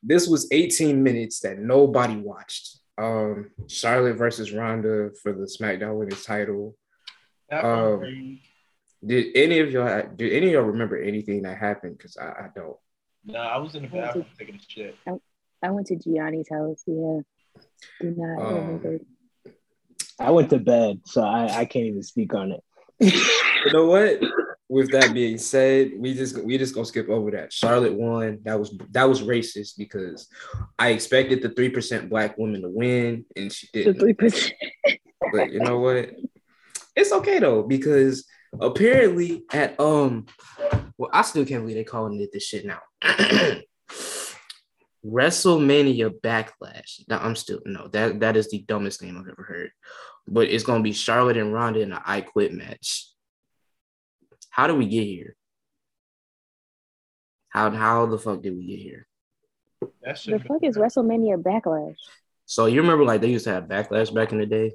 this 0.02 0.26
was 0.26 0.48
18 0.50 1.02
minutes 1.02 1.40
that 1.40 1.58
nobody 1.58 2.16
watched. 2.16 2.71
Um 2.98 3.50
Charlotte 3.68 4.16
versus 4.16 4.52
Ronda 4.52 5.10
for 5.22 5.32
the 5.32 5.44
SmackDown 5.44 5.98
Women's 5.98 6.24
title. 6.24 6.76
Um, 7.50 8.38
did 9.04 9.26
any 9.34 9.58
of 9.58 9.70
y'all 9.70 10.08
did 10.14 10.32
any 10.32 10.48
of 10.48 10.52
y'all 10.52 10.62
remember 10.62 11.00
anything 11.00 11.42
that 11.42 11.58
happened? 11.58 11.98
Because 11.98 12.16
I, 12.16 12.26
I 12.26 12.48
don't. 12.54 12.76
No, 13.24 13.38
I 13.38 13.58
was 13.58 13.74
in 13.74 13.82
the 13.82 13.88
bathroom 13.88 14.24
to, 14.24 14.38
taking 14.38 14.56
a 14.56 14.58
shit. 14.66 14.96
I, 15.06 15.12
I, 15.62 15.70
went 15.70 15.86
to 15.88 15.96
Gianni's 15.96 16.48
house. 16.50 16.82
Yeah. 16.86 17.20
Do 18.00 18.14
not 18.16 18.42
um, 18.42 18.54
remember. 18.54 18.98
I 20.18 20.30
went 20.30 20.50
to 20.50 20.58
bed, 20.58 21.00
so 21.04 21.22
I, 21.22 21.44
I 21.44 21.64
can't 21.64 21.86
even 21.86 22.02
speak 22.02 22.34
on 22.34 22.52
it. 22.52 22.62
you 23.00 23.72
know 23.72 23.86
what? 23.86 24.20
With 24.72 24.90
that 24.92 25.12
being 25.12 25.36
said, 25.36 25.90
we 25.98 26.14
just 26.14 26.42
we 26.42 26.56
just 26.56 26.74
gonna 26.74 26.86
skip 26.86 27.10
over 27.10 27.30
that. 27.32 27.52
Charlotte 27.52 27.92
won. 27.92 28.38
That 28.44 28.58
was 28.58 28.74
that 28.92 29.06
was 29.06 29.20
racist 29.20 29.76
because 29.76 30.28
I 30.78 30.92
expected 30.92 31.42
the 31.42 31.50
three 31.50 31.68
percent 31.68 32.08
black 32.08 32.38
woman 32.38 32.62
to 32.62 32.70
win, 32.70 33.26
and 33.36 33.52
she 33.52 33.68
didn't. 33.70 34.00
three 34.00 34.14
percent. 34.14 34.54
But 35.30 35.52
you 35.52 35.60
know 35.60 35.78
what? 35.78 36.12
It's 36.96 37.12
okay 37.12 37.38
though 37.38 37.64
because 37.64 38.26
apparently 38.58 39.44
at 39.52 39.78
um 39.78 40.24
well 40.96 41.10
I 41.12 41.20
still 41.20 41.44
can't 41.44 41.64
believe 41.64 41.76
they 41.76 41.84
calling 41.84 42.18
it 42.18 42.30
this 42.32 42.46
shit 42.46 42.64
now. 42.64 42.80
WrestleMania 45.04 46.18
Backlash. 46.22 47.06
Now 47.08 47.18
I'm 47.18 47.36
still 47.36 47.60
no 47.66 47.88
that 47.88 48.20
that 48.20 48.38
is 48.38 48.48
the 48.48 48.62
dumbest 48.62 49.02
name 49.02 49.18
I've 49.18 49.28
ever 49.28 49.42
heard. 49.42 49.70
But 50.26 50.48
it's 50.48 50.64
gonna 50.64 50.82
be 50.82 50.94
Charlotte 50.94 51.36
and 51.36 51.52
Ronda 51.52 51.80
in 51.80 51.92
an 51.92 52.00
I 52.06 52.22
Quit 52.22 52.54
match. 52.54 53.11
How 54.52 54.66
do 54.66 54.76
we 54.76 54.86
get 54.86 55.04
here? 55.04 55.34
How 57.48 57.70
how 57.70 58.04
the 58.06 58.18
fuck 58.18 58.42
did 58.42 58.54
we 58.54 58.66
get 58.66 58.78
here? 58.78 59.06
The 60.04 60.44
fuck 60.46 60.62
is 60.62 60.76
WrestleMania 60.76 61.42
Backlash? 61.42 61.96
So 62.44 62.66
you 62.66 62.82
remember 62.82 63.04
like 63.04 63.22
they 63.22 63.30
used 63.30 63.46
to 63.46 63.52
have 63.52 63.64
Backlash 63.64 64.14
back 64.14 64.30
in 64.30 64.38
the 64.38 64.46
day? 64.46 64.72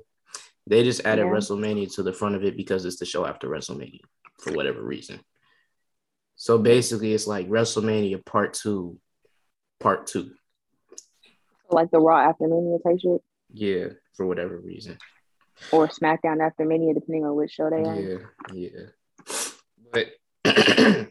They 0.66 0.84
just 0.84 1.06
added 1.06 1.28
yeah. 1.28 1.32
WrestleMania 1.32 1.94
to 1.94 2.04
the 2.04 2.12
front 2.12 2.36
of 2.36 2.44
it 2.44 2.58
because 2.58 2.86
it's 2.86 2.98
the 2.98 3.06
show 3.06 3.26
after 3.26 3.48
WrestleMania 3.48 4.02
for 4.40 4.52
whatever 4.54 4.82
reason. 4.82 5.20
So 6.36 6.58
basically, 6.58 7.14
it's 7.14 7.28
like 7.28 7.48
WrestleMania 7.48 8.26
Part 8.26 8.56
Two, 8.56 9.00
Part 9.80 10.08
Two. 10.08 10.32
Like 11.70 11.92
the 11.92 12.00
Raw 12.00 12.18
after 12.18 12.48
Mania 12.48 12.80
type 12.80 13.00
shit. 13.00 13.22
Yeah, 13.54 13.90
for 14.16 14.26
whatever 14.26 14.58
reason. 14.58 14.98
Or 15.72 15.88
SmackDown 15.88 16.44
after 16.46 16.66
Mania, 16.66 16.96
depending 16.96 17.26
on 17.26 17.36
which 17.36 17.52
show 17.52 17.70
they 17.70 17.84
are. 17.88 17.96
Yeah, 17.96 18.18
yeah. 18.54 18.86
But 19.92 20.08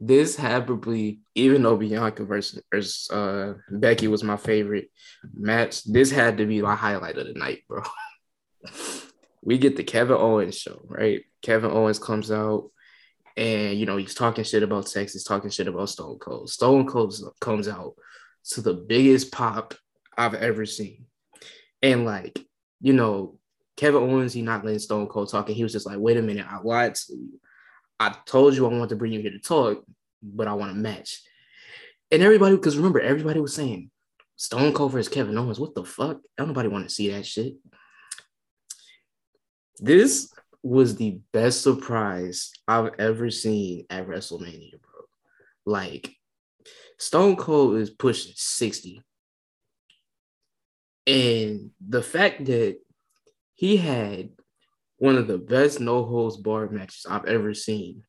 this 0.00 0.36
had 0.36 0.66
probably, 0.66 1.20
even 1.34 1.62
though 1.62 1.76
Bianca 1.76 2.24
versus, 2.24 2.62
versus 2.72 3.10
uh, 3.10 3.54
Becky 3.70 4.08
was 4.08 4.24
my 4.24 4.36
favorite 4.36 4.90
match, 5.34 5.84
this 5.84 6.10
had 6.10 6.38
to 6.38 6.46
be 6.46 6.62
my 6.62 6.74
highlight 6.74 7.18
of 7.18 7.26
the 7.26 7.34
night, 7.34 7.64
bro. 7.68 7.82
we 9.42 9.58
get 9.58 9.76
the 9.76 9.84
Kevin 9.84 10.16
Owens 10.16 10.56
show, 10.56 10.80
right? 10.84 11.22
Kevin 11.42 11.70
Owens 11.70 11.98
comes 11.98 12.30
out 12.30 12.70
and 13.38 13.78
you 13.78 13.86
know 13.86 13.96
he's 13.96 14.14
talking 14.14 14.44
shit 14.44 14.64
about 14.64 14.88
Texas, 14.88 15.22
talking 15.22 15.50
shit 15.50 15.68
about 15.68 15.88
Stone 15.88 16.18
Cold. 16.18 16.50
Stone 16.50 16.86
Cold 16.88 17.14
comes 17.40 17.68
out 17.68 17.94
to 18.50 18.60
the 18.60 18.74
biggest 18.74 19.30
pop 19.30 19.74
I've 20.16 20.34
ever 20.34 20.66
seen, 20.66 21.06
and 21.80 22.04
like 22.04 22.44
you 22.80 22.92
know 22.92 23.38
Kevin 23.76 24.02
Owens, 24.02 24.32
he 24.32 24.42
not 24.42 24.64
letting 24.64 24.80
Stone 24.80 25.06
Cold 25.06 25.30
talk, 25.30 25.46
and 25.46 25.56
he 25.56 25.62
was 25.62 25.72
just 25.72 25.86
like, 25.86 25.98
"Wait 25.98 26.16
a 26.16 26.22
minute, 26.22 26.46
I 26.50 26.58
lied 26.58 26.96
to 26.96 27.14
you. 27.14 27.40
I 28.00 28.14
told 28.26 28.54
you 28.54 28.66
I 28.66 28.68
want 28.68 28.90
to 28.90 28.96
bring 28.96 29.12
you 29.12 29.20
here 29.20 29.30
to 29.30 29.38
talk, 29.38 29.84
but 30.22 30.48
I 30.48 30.54
want 30.54 30.72
to 30.72 30.78
match." 30.78 31.22
And 32.10 32.22
everybody, 32.22 32.56
because 32.56 32.76
remember, 32.76 33.00
everybody 33.00 33.40
was 33.40 33.54
saying 33.54 33.90
Stone 34.36 34.72
Cold 34.72 34.92
versus 34.92 35.12
Kevin 35.12 35.36
Owens. 35.36 35.60
What 35.60 35.74
the 35.74 35.84
fuck? 35.84 36.20
Don't 36.36 36.48
nobody 36.48 36.68
want 36.68 36.88
to 36.88 36.94
see 36.94 37.10
that 37.10 37.26
shit. 37.26 37.56
This 39.78 40.32
was 40.62 40.96
the 40.96 41.20
best 41.32 41.62
surprise 41.62 42.50
I've 42.66 42.92
ever 42.98 43.30
seen 43.30 43.86
at 43.90 44.06
WrestleMania, 44.06 44.80
bro. 44.80 45.04
Like, 45.66 46.14
Stone 46.98 47.36
Cold 47.36 47.76
is 47.76 47.90
pushing 47.90 48.32
60. 48.34 49.02
And 51.06 51.70
the 51.86 52.02
fact 52.02 52.44
that 52.46 52.78
he 53.54 53.76
had 53.76 54.30
one 54.98 55.16
of 55.16 55.26
the 55.26 55.38
best 55.38 55.80
no 55.80 56.04
holds 56.04 56.36
barred 56.36 56.72
matches 56.72 57.06
I've 57.08 57.24
ever 57.26 57.54
seen. 57.54 58.02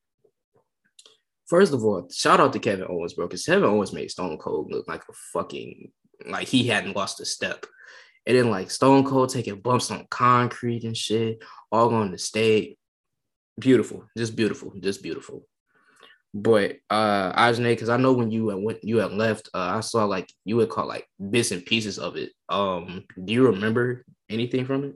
First 1.48 1.74
of 1.74 1.84
all, 1.84 2.08
shout 2.12 2.40
out 2.40 2.54
to 2.54 2.60
Kevin 2.60 2.86
Owens, 2.88 3.14
bro, 3.14 3.28
because 3.28 3.46
Kevin 3.46 3.70
Owens 3.70 3.94
made 3.94 4.12
Stone 4.12 4.38
Cold 4.38 4.72
look 4.72 4.88
like 4.88 5.02
a 5.10 5.14
fucking 5.34 5.92
like 6.28 6.48
he 6.48 6.68
hadn't 6.68 6.96
lost 6.96 7.22
a 7.22 7.26
step. 7.26 7.66
And 8.28 8.38
then 8.38 8.52
like 8.52 8.70
Stone 8.70 9.06
Cold 9.06 9.30
taking 9.30 9.60
bumps 9.60 9.90
on 9.90 10.06
concrete 10.10 10.84
and 10.84 10.96
shit, 10.96 11.42
all 11.72 11.94
on 11.94 12.12
the 12.12 12.18
stage. 12.18 12.76
Beautiful, 13.58 14.06
just 14.18 14.36
beautiful, 14.36 14.74
just 14.80 15.02
beautiful. 15.02 15.48
But 16.34 16.78
uh 16.90 17.34
Ajane, 17.34 17.72
because 17.72 17.90
I 17.90 17.98
know 17.98 18.14
when 18.14 18.30
you 18.30 18.46
went 18.46 18.84
you 18.84 18.98
had 18.98 19.14
left, 19.14 19.50
uh, 19.54 19.74
I 19.78 19.80
saw 19.80 20.06
like 20.06 20.32
you 20.46 20.60
had 20.60 20.70
caught 20.70 20.88
like 20.88 21.08
bits 21.32 21.52
and 21.52 21.66
pieces 21.66 21.98
of 21.98 22.16
it. 22.16 22.32
Um, 22.48 23.06
do 23.24 23.34
you 23.34 23.48
remember 23.48 24.06
anything 24.30 24.66
from 24.66 24.84
it? 24.84 24.96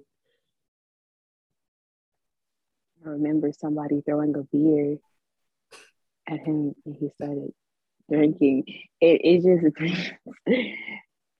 I 3.06 3.10
remember 3.10 3.52
somebody 3.52 4.02
throwing 4.02 4.36
a 4.36 4.44
beer 4.44 4.98
at 6.28 6.40
him 6.40 6.74
and 6.86 6.96
he 6.96 7.10
started 7.16 7.52
drinking. 8.10 8.66
It 9.02 9.22
is 9.24 9.44
just 9.44 9.76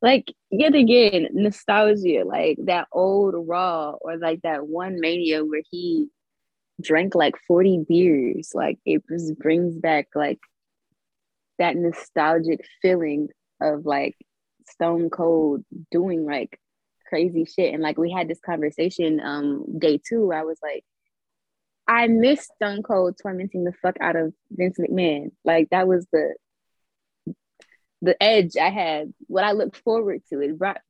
like 0.02 0.34
yet 0.52 0.76
again 0.76 1.30
nostalgia 1.32 2.24
like 2.26 2.58
that 2.66 2.88
old 2.92 3.36
raw 3.48 3.92
or 4.02 4.18
like 4.18 4.42
that 4.42 4.68
one 4.68 5.00
mania 5.00 5.46
where 5.46 5.62
he 5.72 6.08
drank 6.82 7.16
like 7.16 7.36
40 7.48 7.86
beers 7.88 8.52
like 8.54 8.80
it 8.86 9.02
just 9.10 9.40
brings 9.40 9.78
back 9.78 10.10
like 10.14 10.40
that 11.58 11.78
nostalgic 11.78 12.66
feeling 12.82 13.30
of 13.62 13.86
like 13.86 14.16
stone 14.68 15.10
cold 15.10 15.64
doing 15.90 16.26
like 16.26 16.60
crazy 17.08 17.46
shit 17.46 17.74
and 17.74 17.82
like 17.82 17.98
we 17.98 18.12
had 18.12 18.28
this 18.28 18.42
conversation 18.46 19.22
um 19.22 19.80
day 19.80 20.00
two 20.06 20.34
i 20.34 20.44
was 20.44 20.60
like 20.62 20.84
i 21.88 22.08
miss 22.08 22.50
stone 22.56 22.82
cold 22.84 23.18
tormenting 23.22 23.64
the 23.64 23.74
fuck 23.82 23.96
out 24.02 24.16
of 24.16 24.34
vince 24.52 24.78
mcmahon 24.80 25.32
like 25.44 25.70
that 25.70 25.88
was 25.88 26.06
the 26.12 26.34
the 28.04 28.22
edge 28.22 28.58
I 28.58 28.70
had, 28.70 29.14
what 29.28 29.46
I 29.46 29.54
looked 29.54 29.78
forward 29.78 30.22
to. 30.30 30.42
It 30.42 30.58
brought 30.58 30.82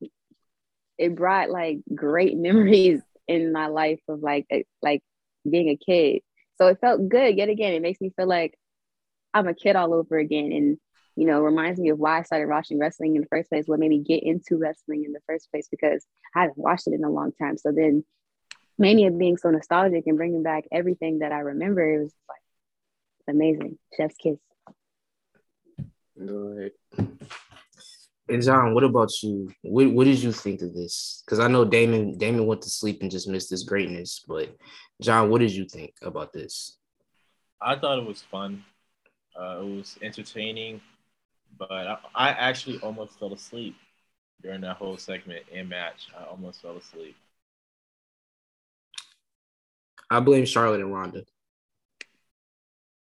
it 0.98 1.14
brought 1.14 1.48
like 1.48 1.78
great 1.94 2.36
memories 2.36 3.00
in 3.26 3.52
my 3.52 3.68
life 3.68 4.00
of 4.08 4.20
like 4.20 4.46
a, 4.52 4.64
like 4.82 5.02
being 5.48 5.68
a 5.68 5.76
kid. 5.76 6.22
So 6.58 6.66
it 6.66 6.80
felt 6.80 7.08
good. 7.08 7.36
Yet 7.36 7.48
again, 7.48 7.72
it 7.72 7.82
makes 7.82 8.00
me 8.00 8.12
feel 8.16 8.26
like 8.26 8.54
I'm 9.32 9.46
a 9.46 9.54
kid 9.54 9.76
all 9.76 9.94
over 9.94 10.18
again. 10.18 10.52
And 10.52 10.76
you 11.16 11.26
know, 11.26 11.40
reminds 11.40 11.78
me 11.78 11.90
of 11.90 11.98
why 12.00 12.18
I 12.18 12.22
started 12.22 12.48
watching 12.48 12.80
wrestling 12.80 13.14
in 13.14 13.22
the 13.22 13.28
first 13.28 13.48
place, 13.48 13.64
what 13.66 13.78
made 13.78 13.90
me 13.90 14.00
get 14.00 14.24
into 14.24 14.58
wrestling 14.58 15.04
in 15.04 15.12
the 15.12 15.20
first 15.28 15.48
place, 15.52 15.68
because 15.70 16.04
I 16.34 16.40
haven't 16.40 16.58
watched 16.58 16.88
it 16.88 16.94
in 16.94 17.04
a 17.04 17.10
long 17.10 17.30
time. 17.40 17.56
So 17.56 17.70
then 17.70 18.04
Mania 18.78 19.10
being 19.10 19.36
so 19.36 19.50
nostalgic 19.50 20.04
and 20.06 20.16
bringing 20.16 20.42
back 20.42 20.64
everything 20.72 21.20
that 21.20 21.32
I 21.32 21.40
remember, 21.40 21.82
it 21.82 22.02
was 22.02 22.12
like 22.28 22.40
amazing. 23.28 23.78
Chef's 23.96 24.16
kiss. 24.16 24.38
Right. 26.16 26.72
And 28.28 28.42
John, 28.42 28.72
what 28.72 28.84
about 28.84 29.10
you? 29.22 29.52
What 29.62 29.90
what 29.92 30.04
did 30.04 30.22
you 30.22 30.32
think 30.32 30.62
of 30.62 30.72
this? 30.72 31.22
Because 31.24 31.40
I 31.40 31.48
know 31.48 31.64
Damon 31.64 32.16
Damon 32.16 32.46
went 32.46 32.62
to 32.62 32.70
sleep 32.70 33.02
and 33.02 33.10
just 33.10 33.28
missed 33.28 33.50
his 33.50 33.64
greatness, 33.64 34.24
but 34.26 34.56
John, 35.02 35.28
what 35.28 35.40
did 35.40 35.52
you 35.52 35.66
think 35.66 35.94
about 36.02 36.32
this? 36.32 36.78
I 37.60 37.76
thought 37.76 37.98
it 37.98 38.06
was 38.06 38.22
fun. 38.22 38.64
Uh, 39.38 39.58
it 39.60 39.76
was 39.76 39.98
entertaining, 40.00 40.80
but 41.58 41.70
I, 41.70 41.98
I 42.14 42.28
actually 42.30 42.78
almost 42.78 43.18
fell 43.18 43.32
asleep 43.32 43.76
during 44.42 44.60
that 44.62 44.76
whole 44.76 44.96
segment 44.96 45.44
and 45.52 45.68
match. 45.68 46.08
I 46.18 46.24
almost 46.24 46.62
fell 46.62 46.76
asleep. 46.76 47.16
I 50.14 50.20
blame 50.20 50.44
Charlotte 50.44 50.80
and 50.80 50.94
Ronda. 50.94 51.24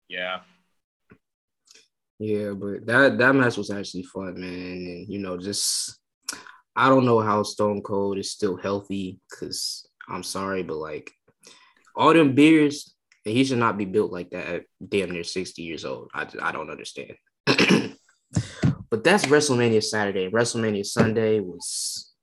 Yeah. 0.07 0.39
Yeah, 2.19 2.51
but 2.51 2.85
that 2.85 3.17
that 3.17 3.35
match 3.35 3.57
was 3.57 3.69
actually 3.69 4.03
fun, 4.03 4.39
man. 4.39 4.49
And 4.49 5.09
you 5.09 5.19
know, 5.19 5.37
just 5.37 5.99
I 6.73 6.87
don't 6.87 7.05
know 7.05 7.19
how 7.19 7.43
Stone 7.43 7.81
Cold 7.81 8.17
is 8.17 8.31
still 8.31 8.55
healthy 8.55 9.19
because 9.29 9.85
I'm 10.07 10.23
sorry, 10.23 10.63
but 10.63 10.77
like 10.77 11.11
all 11.97 12.13
them 12.13 12.33
beers, 12.33 12.95
he 13.25 13.43
should 13.43 13.57
not 13.57 13.77
be 13.77 13.83
built 13.83 14.13
like 14.13 14.29
that 14.29 14.47
at 14.47 14.63
damn 14.87 15.11
near 15.11 15.25
60 15.25 15.61
years 15.61 15.83
old. 15.83 16.09
I, 16.13 16.27
I 16.41 16.53
don't 16.53 16.69
understand. 16.69 17.15
but 17.45 19.03
that's 19.03 19.25
WrestleMania 19.25 19.83
Saturday. 19.83 20.29
WrestleMania 20.29 20.85
Sunday 20.85 21.41
was 21.41 22.13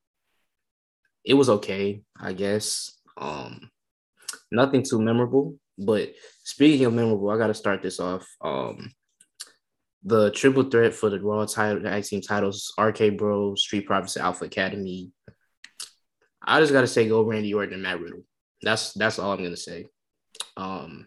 it 1.27 1.35
was 1.35 1.51
okay, 1.51 2.01
I 2.19 2.33
guess. 2.33 2.91
Um 3.19 3.69
nothing 4.53 4.83
too 4.83 5.01
memorable. 5.01 5.57
But 5.79 6.13
speaking 6.45 6.87
of 6.87 6.95
memorable, 6.95 7.31
I 7.31 7.39
gotta 7.39 7.55
start 7.55 7.83
this 7.83 7.99
off. 7.99 8.27
Um 8.41 8.93
the 10.05 10.31
triple 10.33 10.65
threat 10.65 10.95
for 10.95 11.11
the 11.11 11.21
Raw 11.21 11.45
title 11.47 11.83
tag 11.83 12.05
team 12.05 12.21
titles, 12.21 12.73
RK 12.79 13.17
Bro, 13.17 13.55
Street 13.55 13.87
Profits, 13.87 14.17
Alpha 14.17 14.47
Academy. 14.47 15.13
I 16.45 16.61
just 16.61 16.73
gotta 16.73 16.87
say 16.89 17.09
go 17.09 17.23
Randy 17.23 17.55
Orton 17.55 17.75
and 17.75 17.83
Matt 17.83 18.01
Riddle. 18.01 18.25
That's 18.63 18.93
that's 18.95 19.19
all 19.19 19.33
I'm 19.33 19.43
gonna 19.43 19.57
say. 19.57 19.87
Um, 20.57 21.07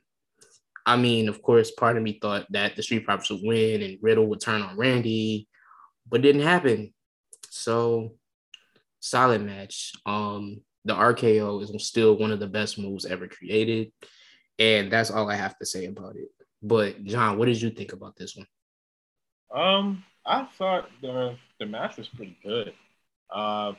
I 0.85 0.97
mean, 0.97 1.29
of 1.29 1.41
course, 1.41 1.71
part 1.71 1.97
of 1.97 2.03
me 2.03 2.19
thought 2.21 2.45
that 2.51 2.75
the 2.75 2.83
Street 2.83 3.05
Profits 3.05 3.31
would 3.31 3.41
win 3.43 3.81
and 3.81 3.97
Riddle 4.01 4.27
would 4.27 4.39
turn 4.39 4.61
on 4.61 4.77
Randy, 4.77 5.47
but 6.07 6.21
didn't 6.21 6.43
happen. 6.43 6.93
So 7.49 8.13
solid 8.99 9.41
match. 9.41 9.93
Um, 10.05 10.61
the 10.85 10.93
RKO 10.93 11.61
is 11.61 11.87
still 11.87 12.17
one 12.17 12.31
of 12.31 12.39
the 12.39 12.47
best 12.47 12.79
moves 12.79 13.05
ever 13.05 13.27
created, 13.27 13.91
and 14.59 14.91
that's 14.91 15.11
all 15.11 15.29
I 15.29 15.35
have 15.35 15.57
to 15.57 15.65
say 15.65 15.85
about 15.85 16.15
it. 16.15 16.29
But 16.61 17.03
John, 17.03 17.37
what 17.37 17.45
did 17.45 17.61
you 17.61 17.71
think 17.71 17.91
about 17.91 18.15
this 18.15 18.35
one? 18.35 18.47
Um, 19.53 20.03
I 20.25 20.47
thought 20.57 20.89
the 21.01 21.35
the 21.59 21.65
match 21.65 21.97
was 21.97 22.07
pretty 22.07 22.37
good. 22.43 22.73
Uh, 23.29 23.73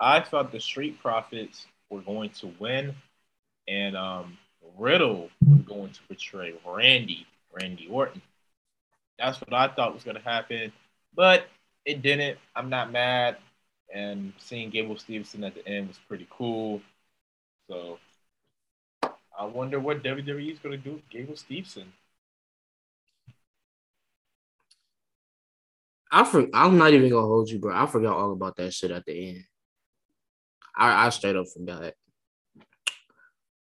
I 0.00 0.20
thought 0.20 0.52
the 0.52 0.60
Street 0.60 1.00
Profits 1.00 1.66
were 1.90 2.00
going 2.00 2.30
to 2.40 2.52
win, 2.58 2.94
and 3.68 3.96
um, 3.96 4.38
Riddle 4.78 5.30
was 5.46 5.62
going 5.62 5.90
to 5.90 6.00
betray 6.08 6.54
Randy, 6.66 7.26
Randy 7.52 7.88
Orton. 7.90 8.22
That's 9.18 9.40
what 9.40 9.54
I 9.54 9.68
thought 9.68 9.94
was 9.94 10.04
going 10.04 10.16
to 10.16 10.22
happen, 10.22 10.72
but 11.14 11.46
it 11.84 12.02
didn't. 12.02 12.38
I'm 12.54 12.68
not 12.68 12.92
mad, 12.92 13.36
and 13.92 14.32
seeing 14.38 14.70
Gable 14.70 14.96
Steveson 14.96 15.46
at 15.46 15.54
the 15.54 15.66
end 15.66 15.88
was 15.88 15.98
pretty 16.08 16.26
cool. 16.30 16.80
So 17.68 17.98
I 19.38 19.44
wonder 19.44 19.78
what 19.78 20.02
WWE 20.02 20.52
is 20.52 20.58
going 20.58 20.78
to 20.78 20.82
do 20.82 20.94
with 20.94 21.08
Gable 21.10 21.34
Steveson. 21.34 21.86
I 26.10 26.24
for, 26.24 26.46
I'm 26.54 26.78
not 26.78 26.92
even 26.92 27.10
gonna 27.10 27.26
hold 27.26 27.50
you, 27.50 27.58
bro. 27.58 27.74
I 27.74 27.86
forgot 27.86 28.16
all 28.16 28.32
about 28.32 28.56
that 28.56 28.72
shit 28.72 28.90
at 28.90 29.04
the 29.04 29.30
end. 29.30 29.44
I, 30.76 31.06
I 31.06 31.08
straight 31.10 31.36
up 31.36 31.46
forgot. 31.52 31.82
It. 31.82 31.94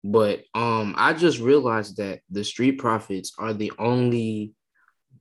But 0.04 0.44
um, 0.54 0.94
I 0.98 1.14
just 1.14 1.40
realized 1.40 1.98
that 1.98 2.20
the 2.30 2.44
Street 2.44 2.74
Profits 2.74 3.34
are 3.38 3.54
the 3.54 3.72
only 3.80 4.54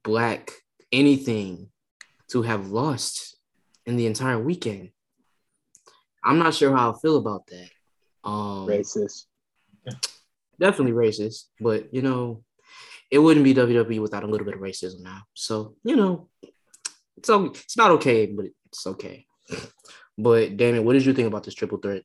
black 0.02 0.50
anything 0.90 1.70
to 2.32 2.42
have 2.42 2.70
lost 2.70 3.36
in 3.86 3.96
the 3.96 4.06
entire 4.06 4.38
weekend. 4.38 4.90
I'm 6.24 6.38
not 6.38 6.54
sure 6.54 6.74
how 6.74 6.92
I 6.92 6.98
feel 6.98 7.16
about 7.16 7.46
that. 7.48 7.68
Um, 8.24 8.66
racist. 8.66 9.26
Definitely 10.58 10.92
racist, 10.92 11.46
but 11.61 11.92
you 11.92 12.02
know, 12.02 12.44
it 13.11 13.18
wouldn't 13.18 13.44
be 13.44 13.54
WWE 13.54 14.00
without 14.00 14.22
a 14.22 14.26
little 14.26 14.44
bit 14.44 14.54
of 14.54 14.61
racism 14.61 15.00
now. 15.00 15.22
So 15.35 15.74
you 15.85 15.96
know, 15.96 16.28
it's 17.16 17.28
it's 17.28 17.76
not 17.76 17.90
okay, 17.92 18.26
but 18.26 18.46
it's 18.66 18.87
okay. 18.87 19.26
But 20.18 20.56
Damon, 20.56 20.85
what 20.85 20.92
did 20.92 21.06
you 21.06 21.14
think 21.14 21.26
about 21.26 21.44
this 21.44 21.54
triple 21.54 21.78
threat? 21.78 22.02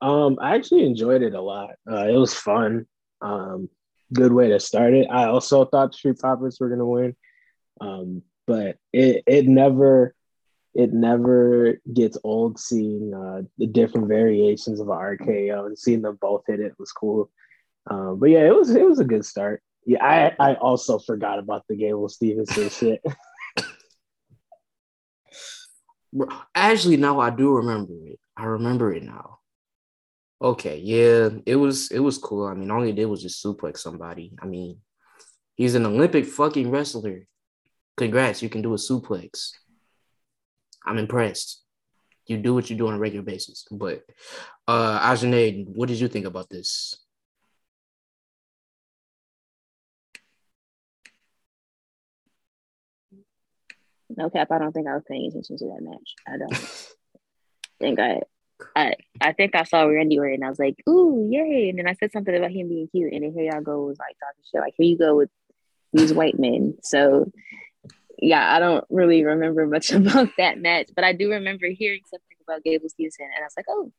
Um, 0.00 0.38
I 0.40 0.54
actually 0.54 0.84
enjoyed 0.84 1.22
it 1.22 1.34
a 1.34 1.40
lot. 1.40 1.70
Uh, 1.90 2.06
it 2.08 2.16
was 2.16 2.34
fun. 2.34 2.86
Um, 3.20 3.68
good 4.12 4.32
way 4.32 4.48
to 4.48 4.60
start 4.60 4.94
it. 4.94 5.08
I 5.10 5.26
also 5.26 5.64
thought 5.64 5.92
the 5.92 5.96
Street 5.96 6.18
Profits 6.18 6.60
were 6.60 6.68
gonna 6.68 6.86
win, 6.86 7.16
um, 7.80 8.22
but 8.46 8.76
it 8.92 9.24
it 9.26 9.46
never 9.46 10.14
it 10.74 10.92
never 10.92 11.78
gets 11.92 12.16
old 12.22 12.58
seeing 12.58 13.12
uh, 13.12 13.42
the 13.58 13.66
different 13.66 14.08
variations 14.08 14.80
of 14.80 14.86
RKO 14.86 15.66
and 15.66 15.78
seeing 15.78 16.02
them 16.02 16.18
both 16.20 16.44
hit 16.46 16.60
it 16.60 16.74
was 16.78 16.92
cool. 16.92 17.30
Um, 17.90 18.18
but 18.18 18.30
yeah, 18.30 18.46
it 18.46 18.54
was 18.54 18.70
it 18.70 18.86
was 18.86 19.00
a 19.00 19.04
good 19.04 19.24
start. 19.24 19.62
Yeah, 19.86 20.04
I, 20.04 20.50
I 20.52 20.54
also 20.54 20.98
forgot 20.98 21.38
about 21.38 21.64
the 21.68 21.76
Gable 21.76 22.08
Steveson 22.08 22.70
shit. 22.78 23.02
Actually, 26.54 26.96
now 26.98 27.20
I 27.20 27.30
do 27.30 27.50
remember 27.50 27.94
it. 28.06 28.18
I 28.36 28.44
remember 28.44 28.92
it 28.92 29.02
now. 29.02 29.38
Okay, 30.42 30.78
yeah, 30.78 31.30
it 31.46 31.56
was 31.56 31.90
it 31.90 31.98
was 31.98 32.18
cool. 32.18 32.46
I 32.46 32.54
mean, 32.54 32.70
all 32.70 32.82
he 32.82 32.92
did 32.92 33.06
was 33.06 33.22
just 33.22 33.44
suplex 33.44 33.78
somebody. 33.78 34.32
I 34.40 34.46
mean, 34.46 34.78
he's 35.56 35.74
an 35.74 35.86
Olympic 35.86 36.26
fucking 36.26 36.70
wrestler. 36.70 37.26
Congrats, 37.96 38.42
you 38.42 38.48
can 38.48 38.62
do 38.62 38.72
a 38.72 38.76
suplex. 38.76 39.50
I'm 40.84 40.98
impressed. 40.98 41.62
You 42.26 42.36
do 42.36 42.54
what 42.54 42.70
you 42.70 42.76
do 42.76 42.88
on 42.88 42.94
a 42.94 42.98
regular 42.98 43.24
basis. 43.24 43.66
But 43.70 44.04
uh 44.68 45.00
Ajane, 45.00 45.66
what 45.68 45.88
did 45.88 46.00
you 46.00 46.08
think 46.08 46.26
about 46.26 46.48
this? 46.48 46.96
No 54.16 54.28
cap, 54.30 54.50
I 54.50 54.58
don't 54.58 54.72
think 54.72 54.88
I 54.88 54.94
was 54.94 55.04
paying 55.08 55.28
attention 55.28 55.56
to 55.58 55.64
that 55.66 55.82
match. 55.82 56.14
I 56.28 56.36
don't 56.38 56.94
think 57.78 58.00
I 58.00 58.20
I 58.76 58.94
I 59.20 59.32
think 59.32 59.54
I 59.54 59.64
saw 59.64 59.84
Randy 59.84 60.18
Orton 60.18 60.34
and 60.34 60.44
I 60.44 60.50
was 60.50 60.58
like, 60.58 60.76
ooh, 60.88 61.28
yay. 61.30 61.70
And 61.70 61.78
then 61.78 61.88
I 61.88 61.94
said 61.94 62.12
something 62.12 62.34
about 62.34 62.50
him 62.50 62.68
being 62.68 62.88
cute. 62.88 63.12
And 63.12 63.22
then 63.22 63.32
here 63.32 63.50
y'all 63.52 63.62
go 63.62 63.86
was 63.86 63.98
like 63.98 64.16
talking 64.18 64.44
shit. 64.50 64.60
Like 64.60 64.74
here 64.76 64.86
you 64.86 64.98
go 64.98 65.16
with 65.16 65.30
these 65.92 66.12
white 66.12 66.38
men. 66.38 66.76
So 66.82 67.30
yeah, 68.20 68.54
I 68.54 68.58
don't 68.58 68.84
really 68.90 69.24
remember 69.24 69.66
much 69.66 69.90
about 69.92 70.28
that 70.36 70.58
match, 70.58 70.90
but 70.94 71.04
I 71.04 71.12
do 71.12 71.30
remember 71.30 71.66
hearing 71.68 72.02
something 72.10 72.36
about 72.46 72.62
Gable 72.62 72.88
Steveson, 72.88 73.20
and 73.20 73.40
I 73.40 73.44
was 73.44 73.54
like, 73.56 73.66
oh, 73.68 73.92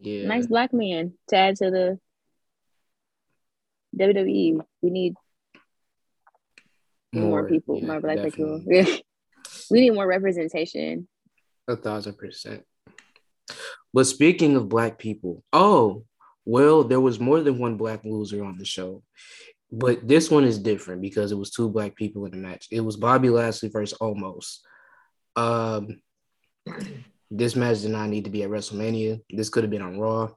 yeah, 0.00 0.26
nice 0.26 0.46
black 0.46 0.72
man 0.72 1.14
to 1.28 1.36
add 1.36 1.56
to 1.56 1.70
the 1.70 1.98
WWE. 3.98 4.60
We 4.82 4.90
need 4.90 5.14
more, 7.12 7.28
more 7.28 7.48
people, 7.48 7.78
yeah, 7.78 7.86
more 7.86 8.00
black 8.00 8.16
definitely. 8.16 8.64
people. 8.84 9.00
we 9.70 9.80
need 9.80 9.90
more 9.90 10.06
representation. 10.06 11.08
A 11.68 11.76
thousand 11.76 12.18
percent. 12.18 12.64
But 13.92 14.06
speaking 14.06 14.56
of 14.56 14.68
black 14.68 14.98
people, 14.98 15.44
oh, 15.52 16.04
well, 16.44 16.84
there 16.84 17.00
was 17.00 17.20
more 17.20 17.40
than 17.40 17.58
one 17.58 17.76
black 17.76 18.04
loser 18.04 18.44
on 18.44 18.58
the 18.58 18.64
show. 18.64 19.02
But 19.72 20.06
this 20.06 20.30
one 20.30 20.44
is 20.44 20.58
different 20.58 21.02
because 21.02 21.32
it 21.32 21.38
was 21.38 21.50
two 21.50 21.68
black 21.68 21.96
people 21.96 22.24
in 22.26 22.30
the 22.32 22.36
match. 22.36 22.68
It 22.70 22.80
was 22.80 22.96
Bobby 22.96 23.28
Lashley 23.28 23.68
versus 23.70 23.98
Omos. 23.98 24.58
Um, 25.36 26.00
this 27.30 27.56
match 27.56 27.80
did 27.80 27.90
not 27.90 28.08
need 28.08 28.24
to 28.24 28.30
be 28.30 28.42
at 28.42 28.50
WrestleMania. 28.50 29.20
This 29.30 29.48
could 29.48 29.64
have 29.64 29.70
been 29.70 29.82
on 29.82 29.98
Raw, 29.98 30.30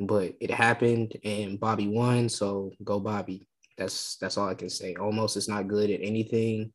but 0.00 0.34
it 0.40 0.50
happened 0.50 1.16
and 1.24 1.60
Bobby 1.60 1.88
won. 1.88 2.28
So 2.28 2.72
go 2.82 2.98
Bobby. 3.00 3.46
That's 3.76 4.16
that's 4.16 4.38
all 4.38 4.48
I 4.48 4.54
can 4.54 4.70
say. 4.70 4.94
Omos 4.94 5.36
is 5.36 5.48
not 5.48 5.68
good 5.68 5.90
at 5.90 6.00
anything. 6.00 6.72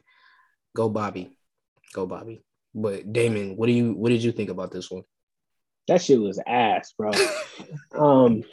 Go 0.75 0.89
Bobby. 0.89 1.35
Go 1.93 2.05
Bobby. 2.05 2.43
But 2.75 3.11
Damon, 3.11 3.55
what 3.55 3.67
do 3.67 3.71
you 3.71 3.93
what 3.93 4.09
did 4.09 4.23
you 4.23 4.31
think 4.31 4.49
about 4.49 4.71
this 4.71 4.91
one? 4.91 5.03
That 5.87 6.01
shit 6.01 6.19
was 6.19 6.39
ass, 6.45 6.93
bro. 6.97 7.11
um 7.97 8.43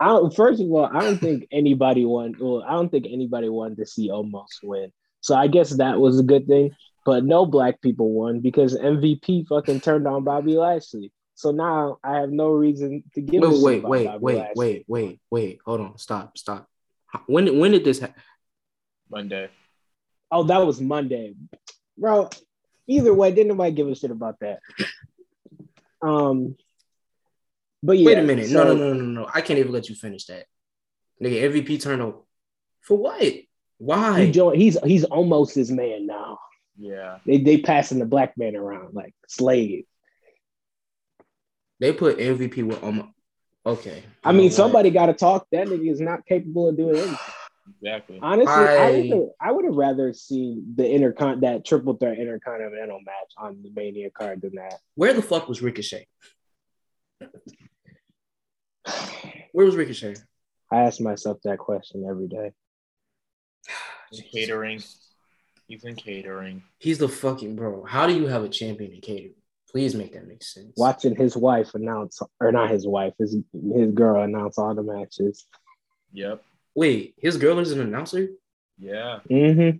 I 0.00 0.06
don't, 0.06 0.34
first 0.34 0.62
of 0.62 0.70
all, 0.70 0.86
I 0.86 1.00
don't 1.00 1.18
think 1.18 1.46
anybody 1.52 2.06
won. 2.06 2.34
Well, 2.40 2.64
I 2.66 2.72
don't 2.72 2.88
think 2.88 3.06
anybody 3.06 3.50
wanted 3.50 3.76
to 3.78 3.86
see 3.86 4.08
Omos 4.08 4.46
win. 4.62 4.90
So 5.20 5.34
I 5.34 5.46
guess 5.46 5.70
that 5.76 6.00
was 6.00 6.18
a 6.18 6.22
good 6.22 6.46
thing. 6.46 6.70
But 7.04 7.24
no 7.24 7.44
black 7.46 7.80
people 7.80 8.10
won 8.10 8.40
because 8.40 8.76
MVP 8.76 9.46
fucking 9.46 9.80
turned 9.80 10.06
on 10.06 10.24
Bobby 10.24 10.56
Lashley. 10.56 11.12
So 11.34 11.50
now 11.50 11.98
I 12.04 12.16
have 12.16 12.30
no 12.30 12.50
reason 12.50 13.02
to 13.14 13.20
give. 13.20 13.42
Wait, 13.42 13.82
wait, 13.82 13.82
wait, 13.82 14.20
wait, 14.20 14.46
wait, 14.54 14.84
wait, 14.86 15.20
wait. 15.30 15.58
Hold 15.64 15.80
on. 15.80 15.98
Stop, 15.98 16.36
stop. 16.36 16.68
When 17.26 17.58
when 17.58 17.72
did 17.72 17.84
this 17.84 17.98
happen? 17.98 18.22
Monday. 19.10 19.48
Oh, 20.30 20.44
that 20.44 20.64
was 20.64 20.80
Monday, 20.80 21.34
bro. 21.96 22.28
Either 22.86 23.14
way, 23.14 23.32
didn't 23.32 23.48
nobody 23.48 23.72
give 23.72 23.88
a 23.88 23.94
shit 23.94 24.10
about 24.10 24.38
that. 24.40 24.60
Um, 26.02 26.56
but 27.82 27.98
yeah, 27.98 28.06
wait 28.06 28.18
a 28.18 28.22
minute. 28.22 28.48
So, 28.48 28.64
no, 28.64 28.74
no, 28.74 28.74
no, 28.74 28.92
no, 28.92 29.22
no. 29.22 29.30
I 29.32 29.40
can't 29.40 29.58
even 29.58 29.72
let 29.72 29.88
you 29.88 29.94
finish 29.94 30.26
that. 30.26 30.46
Nigga, 31.22 31.50
MVP 31.50 31.82
turnover. 31.82 32.18
For 32.80 32.96
what? 32.96 33.34
Why? 33.78 34.26
He 34.26 34.32
joined, 34.32 34.60
he's 34.60 34.78
he's 34.84 35.04
almost 35.04 35.54
his 35.54 35.70
man 35.70 36.06
now. 36.06 36.38
Yeah. 36.78 37.18
They 37.26 37.38
they 37.38 37.58
passing 37.58 37.98
the 37.98 38.06
black 38.06 38.36
man 38.36 38.56
around 38.56 38.94
like 38.94 39.14
slave. 39.28 39.84
They 41.78 41.92
put 41.92 42.18
MVP 42.18 42.62
with 42.64 42.82
um 42.84 43.14
okay. 43.64 44.02
I 44.22 44.32
mean, 44.32 44.50
somebody 44.50 44.90
got 44.90 45.06
to 45.06 45.14
talk. 45.14 45.46
That 45.52 45.68
nigga 45.68 45.90
is 45.90 46.00
not 46.00 46.26
capable 46.26 46.68
of 46.68 46.76
doing 46.76 46.96
anything. 46.96 47.16
Exactly. 47.82 48.18
Honestly, 48.20 48.52
I, 48.52 49.48
I 49.48 49.52
would 49.52 49.64
have 49.64 49.74
rather 49.74 50.12
seen 50.12 50.74
the 50.74 50.82
intercon 50.82 51.40
that 51.42 51.64
triple 51.64 51.94
threat 51.94 52.18
intercontinental 52.18 53.00
match 53.00 53.32
on 53.38 53.62
the 53.62 53.70
Mania 53.74 54.10
card 54.10 54.42
than 54.42 54.56
that. 54.56 54.80
Where 54.94 55.12
the 55.12 55.22
fuck 55.22 55.48
was 55.48 55.62
Ricochet? 55.62 56.06
Where 59.52 59.66
was 59.66 59.76
Ricochet? 59.76 60.16
I 60.72 60.82
ask 60.82 61.00
myself 61.00 61.38
that 61.44 61.58
question 61.58 62.06
every 62.08 62.28
day. 62.28 62.52
catering. 64.32 64.82
He's 65.66 65.84
in 65.84 65.94
catering. 65.94 66.62
He's 66.78 66.98
the 66.98 67.08
fucking 67.08 67.56
bro. 67.56 67.84
How 67.84 68.06
do 68.06 68.14
you 68.14 68.26
have 68.26 68.42
a 68.42 68.48
champion 68.48 68.92
in 68.92 69.00
catering? 69.00 69.34
Please 69.70 69.94
make 69.94 70.12
that 70.14 70.26
make 70.26 70.42
sense. 70.42 70.72
Watching 70.76 71.14
his 71.14 71.36
wife 71.36 71.74
announce, 71.74 72.20
or 72.40 72.50
not 72.50 72.70
his 72.70 72.86
wife, 72.86 73.14
his 73.18 73.36
his 73.52 73.92
girl 73.92 74.22
announce 74.22 74.58
all 74.58 74.74
the 74.74 74.82
matches. 74.82 75.46
Yep. 76.12 76.42
Wait, 76.74 77.14
his 77.18 77.36
girl 77.36 77.58
is 77.60 77.70
an 77.70 77.80
announcer? 77.80 78.28
Yeah. 78.78 79.20
Mm-hmm. 79.30 79.78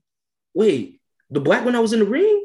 Wait, 0.54 1.00
the 1.30 1.40
black 1.40 1.64
one 1.64 1.74
that 1.74 1.82
was 1.82 1.92
in 1.92 2.00
the 2.00 2.04
ring? 2.04 2.39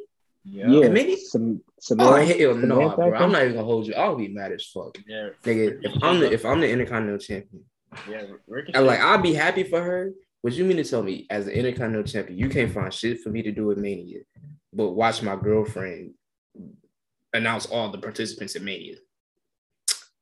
Yeah. 0.45 0.67
Yeah. 0.69 0.87
Maybe- 0.89 1.15
Some, 1.17 1.61
Oh 1.99 2.15
hell 2.15 2.55
no, 2.55 2.61
Samantha, 2.61 2.95
bro. 2.95 3.13
I 3.13 3.23
I'm 3.23 3.31
not 3.31 3.41
even 3.43 3.55
gonna 3.55 3.65
hold 3.65 3.85
you. 3.87 3.93
I'll 3.93 4.15
be 4.15 4.27
mad 4.29 4.51
as 4.51 4.65
fuck. 4.65 4.97
Yeah. 5.07 5.29
Nigga, 5.43 5.79
if 5.83 6.03
I'm 6.03 6.19
the 6.19 6.31
if 6.31 6.45
I'm 6.45 6.59
the 6.59 6.69
Intercontinental 6.69 7.19
Champion, 7.19 7.63
Yeah. 8.09 8.23
Ricochet. 8.47 8.77
and 8.77 8.87
like 8.87 8.99
I'll 8.99 9.21
be 9.21 9.33
happy 9.33 9.63
for 9.63 9.81
her. 9.81 10.11
What 10.41 10.53
you 10.53 10.63
mean 10.65 10.77
to 10.77 10.83
tell 10.83 11.03
me, 11.03 11.27
as 11.29 11.45
the 11.45 11.55
Intercontinental 11.57 12.11
Champion, 12.11 12.37
you 12.39 12.49
can't 12.49 12.71
find 12.71 12.93
shit 12.93 13.21
for 13.21 13.29
me 13.29 13.41
to 13.43 13.51
do 13.51 13.69
at 13.71 13.77
Mania, 13.77 14.19
but 14.73 14.91
watch 14.91 15.21
my 15.21 15.35
girlfriend 15.35 16.13
announce 17.33 17.65
all 17.65 17.91
the 17.91 17.97
participants 17.97 18.55
at 18.55 18.61
Mania? 18.61 18.95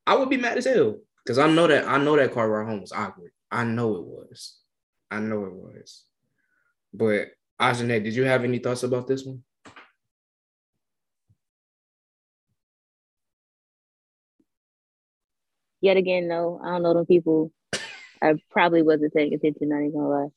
I 0.06 0.16
would 0.16 0.28
be 0.30 0.36
mad 0.36 0.58
as 0.58 0.64
hell 0.66 0.98
because 1.24 1.38
I 1.38 1.50
know 1.50 1.66
that 1.66 1.86
I 1.88 1.96
know 1.98 2.16
that 2.16 2.32
car 2.32 2.48
ride 2.50 2.66
home 2.68 2.80
was 2.82 2.92
awkward. 2.92 3.32
I 3.50 3.64
know 3.64 3.96
it 3.96 4.02
was. 4.04 4.56
I 5.10 5.20
know 5.20 5.44
it 5.44 5.52
was. 5.52 6.04
But 6.92 7.28
Ajanet, 7.60 8.04
did 8.04 8.14
you 8.14 8.24
have 8.24 8.44
any 8.44 8.58
thoughts 8.58 8.82
about 8.82 9.06
this 9.06 9.24
one? 9.24 9.42
Yet 15.84 15.98
again, 15.98 16.28
no, 16.28 16.58
I 16.64 16.70
don't 16.70 16.82
know 16.82 16.94
them 16.94 17.04
people. 17.04 17.52
I 18.22 18.36
probably 18.50 18.80
wasn't 18.80 19.12
paying 19.12 19.34
attention. 19.34 19.68
Not 19.68 19.80
even 19.80 19.92
gonna 19.92 20.08
lie. 20.08 20.28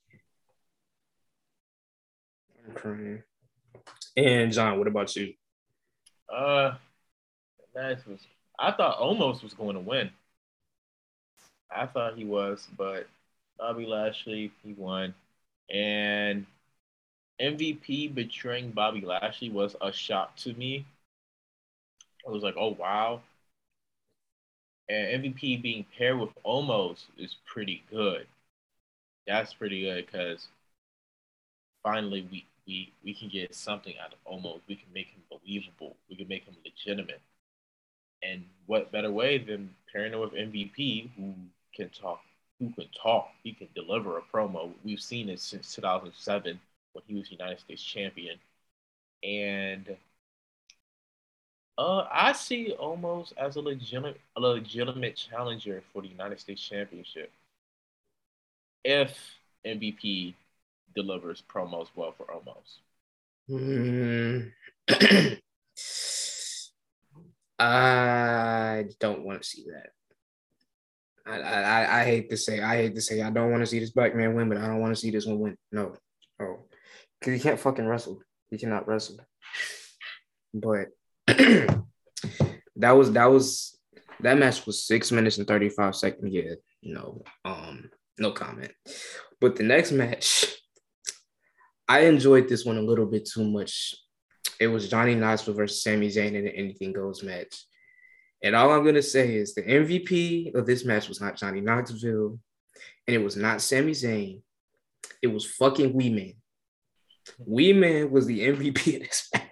I'm 2.68 2.74
crying. 2.74 3.24
And 4.18 4.52
John, 4.52 4.78
what 4.78 4.90
about 4.90 5.16
you? 5.16 5.36
Uh, 6.28 6.76
that 7.74 8.06
was. 8.06 8.20
I 8.60 8.74
thought 8.74 9.00
Omos 9.00 9.42
was 9.42 9.54
going 9.54 9.76
to 9.76 9.80
win. 9.80 10.10
I 11.72 11.86
thought 11.86 12.18
he 12.18 12.26
was, 12.26 12.68
but 12.76 13.08
Bobby 13.58 13.86
Lashley 13.86 14.52
he 14.66 14.74
won, 14.74 15.14
and 15.74 16.46
MVP 17.42 18.14
betraying 18.14 18.72
Bobby 18.72 19.00
Lashley 19.00 19.50
was 19.50 19.78
a 19.80 19.94
shock 19.94 20.36
to 20.40 20.54
me. 20.56 20.86
I 22.28 22.32
was 22.32 22.44
like, 22.44 22.56
oh 22.58 22.76
wow. 22.78 23.22
And 24.90 25.24
MVP 25.24 25.62
being 25.62 25.86
paired 25.98 26.20
with 26.20 26.30
Omos 26.46 27.06
is 27.18 27.36
pretty 27.46 27.84
good. 27.92 28.28
That's 29.28 29.54
pretty 29.54 29.82
good 29.82 30.06
because 30.06 30.48
finally 31.84 32.28
we, 32.32 32.46
we 32.66 32.92
we 33.04 33.14
can 33.14 33.30
get 33.30 33.54
something 33.56 33.96
out 34.04 34.14
of 34.14 34.34
Omos. 34.34 34.62
We 34.68 34.76
can 34.76 34.92
make 34.94 35.08
him 35.08 35.22
believable. 35.30 35.96
We 36.10 36.16
can 36.16 36.28
make 36.28 36.46
him 36.46 36.56
legitimate. 36.66 37.22
And 38.24 38.46
what 38.66 38.92
better 38.92 39.12
way 39.12 39.38
than 39.38 39.76
pairing 39.92 40.14
him 40.14 40.20
with 40.20 40.34
MVP, 40.34 41.12
who 41.16 41.34
can 41.76 41.90
talk, 41.90 42.22
who 42.60 42.72
can 42.72 42.88
talk, 42.90 43.30
he 43.44 43.54
can 43.54 43.70
deliver 43.76 44.18
a 44.18 44.22
promo. 44.22 44.72
We've 44.84 45.00
seen 45.02 45.30
it 45.30 45.40
since 45.40 45.76
2007 45.76 46.60
when 46.94 47.04
he 47.08 47.16
was 47.16 47.32
United 47.32 47.60
States 47.60 47.84
champion, 47.84 48.40
and 49.24 49.96
uh, 51.78 52.08
I 52.12 52.34
see 52.34 52.74
Omos 52.80 53.34
as 53.38 53.56
a 53.56 53.62
legitimate, 53.62 54.20
a 54.36 54.42
legitimate 54.42 55.16
challenger 55.16 55.84
for 55.94 56.02
the 56.02 56.08
United 56.08 56.40
States 56.40 56.62
Championship 56.62 57.32
if 58.84 59.18
MVP 59.66 60.34
delivers 60.96 61.44
promos 61.48 61.88
well 61.96 62.14
for 62.18 62.26
Omos. 62.28 62.80
I 67.60 68.86
don't 69.00 69.24
want 69.24 69.42
to 69.42 69.48
see 69.48 69.66
that. 69.72 69.90
I, 71.26 71.40
I 71.40 72.02
I 72.02 72.04
hate 72.06 72.30
to 72.30 72.38
say 72.38 72.62
I 72.62 72.78
hate 72.78 72.96
to 72.96 73.02
say 73.02 73.22
I 73.22 73.30
don't 73.30 73.52
want 73.52 73.62
to 73.62 73.68
see 73.68 73.80
this 73.80 73.92
black 73.92 74.16
man 74.16 74.34
win, 74.36 74.50
but 74.50 74.58
I 74.58 74.68
don't 74.68 74.80
want 74.80 74.96
to 74.96 75.00
see 75.00 75.12
this 75.12 75.26
one 75.26 75.40
win. 75.40 75.58
No, 75.72 75.96
oh, 76.42 76.60
because 77.20 77.34
he 77.34 77.40
can't 77.40 77.60
fucking 77.60 77.86
wrestle. 77.86 78.22
He 78.50 78.58
cannot 78.58 78.88
wrestle. 78.88 79.18
But 80.54 80.88
that 82.76 82.92
was 82.92 83.12
that 83.12 83.26
was 83.26 83.78
that 84.22 84.38
match 84.38 84.66
was 84.66 84.84
six 84.84 85.12
minutes 85.12 85.38
and 85.38 85.48
thirty 85.48 85.70
five 85.70 85.96
seconds. 85.96 86.34
Yeah, 86.34 86.56
no, 86.84 87.24
um, 87.46 87.90
no 88.18 88.32
comment. 88.32 88.72
But 89.40 89.56
the 89.56 89.64
next 89.64 89.92
match, 89.92 90.46
I 91.88 92.02
enjoyed 92.02 92.50
this 92.50 92.66
one 92.66 92.78
a 92.78 92.82
little 92.82 93.06
bit 93.06 93.30
too 93.32 93.44
much. 93.44 93.96
It 94.60 94.68
was 94.68 94.90
Johnny 94.90 95.14
Knoxville 95.14 95.54
versus 95.54 95.84
Sami 95.84 96.08
Zayn 96.08 96.34
in 96.34 96.48
an 96.48 96.48
Anything 96.48 96.94
Goes 96.94 97.22
match. 97.22 97.56
And 98.44 98.56
all 98.56 98.72
I'm 98.72 98.84
gonna 98.84 99.02
say 99.02 99.36
is 99.36 99.54
the 99.54 99.64
MVP 99.64 100.56
of 100.56 100.66
this 100.66 100.86
match 100.86 101.08
was 101.08 101.22
not 101.22 101.38
Johnny 101.38 101.62
Knoxville, 101.62 102.40
and 103.08 103.16
it 103.16 103.24
was 103.24 103.36
not 103.36 103.62
Sami 103.62 103.92
Zayn. 103.92 104.42
It 105.22 105.28
was 105.28 105.46
fucking 105.46 105.94
Wee 105.94 106.10
Man. 106.10 106.34
Wee 107.40 107.74
Man 107.74 108.10
was 108.10 108.26
the 108.26 108.40
MVP 108.40 108.96
of 108.96 109.08
this 109.08 109.30
match, 109.34 109.47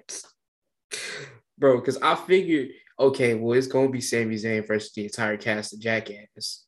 bro. 1.58 1.80
Because 1.80 1.98
I 1.98 2.16
figured, 2.16 2.70
okay, 3.00 3.36
well, 3.36 3.58
it's 3.58 3.68
gonna 3.68 3.90
be 3.90 4.02
Sami 4.02 4.36
Zayn 4.36 4.68
versus 4.68 4.92
the 4.94 5.06
entire 5.06 5.38
cast 5.38 5.74
of 5.74 5.80
Jackass. 5.80 6.66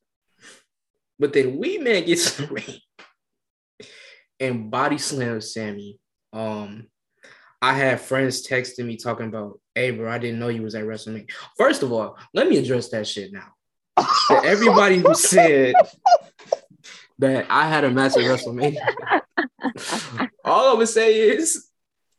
But 1.19 1.33
then 1.33 1.57
Wee 1.57 1.77
Man 1.77 2.05
gets 2.05 2.39
in 2.39 2.47
the 2.47 2.53
ring 2.53 2.81
and 4.39 4.71
body 4.71 4.97
slams 4.97 5.53
Sami. 5.53 5.99
Um, 6.33 6.87
I 7.61 7.73
had 7.73 8.01
friends 8.01 8.47
texting 8.47 8.85
me 8.85 8.97
talking 8.97 9.27
about, 9.27 9.59
"Hey, 9.73 9.91
bro, 9.91 10.11
I 10.11 10.19
didn't 10.19 10.39
know 10.39 10.49
you 10.49 10.61
was 10.61 10.75
at 10.75 10.83
WrestleMania." 10.83 11.31
First 11.57 11.83
of 11.83 11.91
all, 11.91 12.17
let 12.33 12.47
me 12.47 12.57
address 12.57 12.89
that 12.89 13.07
shit 13.07 13.33
now. 13.33 13.53
To 13.97 14.41
everybody 14.43 14.97
who 14.97 15.15
said 15.15 15.73
that 17.17 17.47
I 17.49 17.67
had 17.67 17.83
a 17.83 17.89
match 17.89 18.15
at 18.15 18.23
WrestleMania, 18.23 18.79
all 20.45 20.69
I'm 20.69 20.75
gonna 20.75 20.87
say 20.87 21.19
is, 21.29 21.67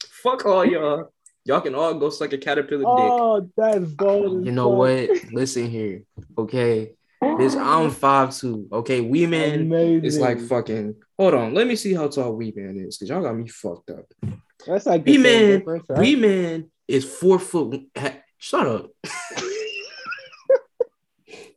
fuck 0.08 0.44
all 0.44 0.64
y'all. 0.64 1.12
Y'all 1.48 1.62
can 1.62 1.74
all 1.74 1.94
go 1.94 2.10
suck 2.10 2.30
a 2.34 2.38
caterpillar 2.38 2.84
dick. 2.94 3.14
Oh, 3.16 3.48
that's 3.56 3.86
gold. 3.94 4.44
You 4.44 4.52
know 4.52 4.68
what? 4.68 5.08
Listen 5.32 5.70
here, 5.70 6.02
okay. 6.36 6.92
This 7.38 7.56
I'm 7.56 7.90
five 8.04 8.36
two. 8.36 8.68
Okay, 8.70 9.00
Wee 9.00 9.24
Man 9.24 9.62
Amazing. 9.62 10.04
is 10.04 10.18
like 10.18 10.40
fucking. 10.42 10.96
Hold 11.18 11.32
on, 11.32 11.54
let 11.54 11.66
me 11.66 11.74
see 11.74 11.94
how 11.94 12.06
tall 12.08 12.34
Wee 12.34 12.52
Man 12.54 12.76
is, 12.86 12.98
cause 12.98 13.08
y'all 13.08 13.22
got 13.22 13.34
me 13.34 13.48
fucked 13.48 13.88
up. 13.88 14.04
That's 14.66 14.84
like 14.84 15.04
the 15.04 15.12
Wee 15.12 15.16
same 15.16 15.22
Man, 15.22 15.58
difference, 15.58 15.86
right? 15.88 15.98
Wee 16.00 16.16
Man 16.16 16.70
is 16.86 17.06
four 17.06 17.38
foot. 17.38 17.80
ha- 17.96 18.18
Shut 18.36 18.66
up. 18.66 18.90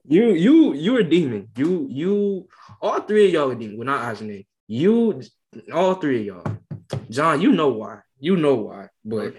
you, 0.08 0.30
you, 0.32 0.74
you 0.74 0.96
are 0.96 1.02
a 1.02 1.04
demon. 1.04 1.50
You, 1.58 1.88
you. 1.90 2.48
All 2.82 3.02
three 3.02 3.26
of 3.28 3.34
y'all 3.34 3.52
are 3.52 3.56
demon. 3.56 3.78
We're 3.78 3.84
not 3.84 4.16
Ajane. 4.16 4.46
You, 4.68 5.22
all 5.74 5.96
three 5.96 6.30
of 6.30 6.38
y'all. 6.38 6.58
John, 7.10 7.42
you 7.42 7.52
know 7.52 7.68
why. 7.68 8.00
You 8.20 8.38
know 8.38 8.56
why. 8.56 8.88
But 9.04 9.36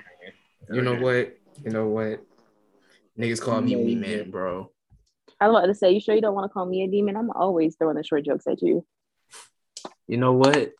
Okay. 0.70 0.76
you 0.76 0.82
know 0.82 0.94
what? 0.94 1.36
You 1.64 1.70
know 1.70 1.88
what? 1.88 2.20
Niggas 3.18 3.40
call 3.40 3.60
me 3.60 3.76
Wee 3.76 3.94
Man, 3.94 4.30
bro. 4.30 4.70
I 5.40 5.48
was 5.48 5.58
about 5.58 5.66
to 5.66 5.74
say, 5.74 5.92
you 5.92 6.00
sure 6.00 6.14
you 6.14 6.20
don't 6.20 6.34
want 6.34 6.48
to 6.48 6.52
call 6.52 6.66
me 6.66 6.82
a 6.82 6.88
demon? 6.88 7.16
I'm 7.16 7.30
always 7.30 7.76
throwing 7.76 7.96
the 7.96 8.04
short 8.04 8.24
jokes 8.24 8.46
at 8.46 8.62
you. 8.62 8.86
You 10.06 10.16
know 10.16 10.32
what? 10.32 10.72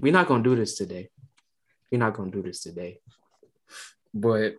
We're 0.00 0.12
not 0.12 0.28
gonna 0.28 0.42
do 0.42 0.56
this 0.56 0.76
today. 0.76 1.10
We're 1.90 1.98
not 1.98 2.14
gonna 2.14 2.30
do 2.30 2.42
this 2.42 2.62
today. 2.62 3.00
But 4.14 4.54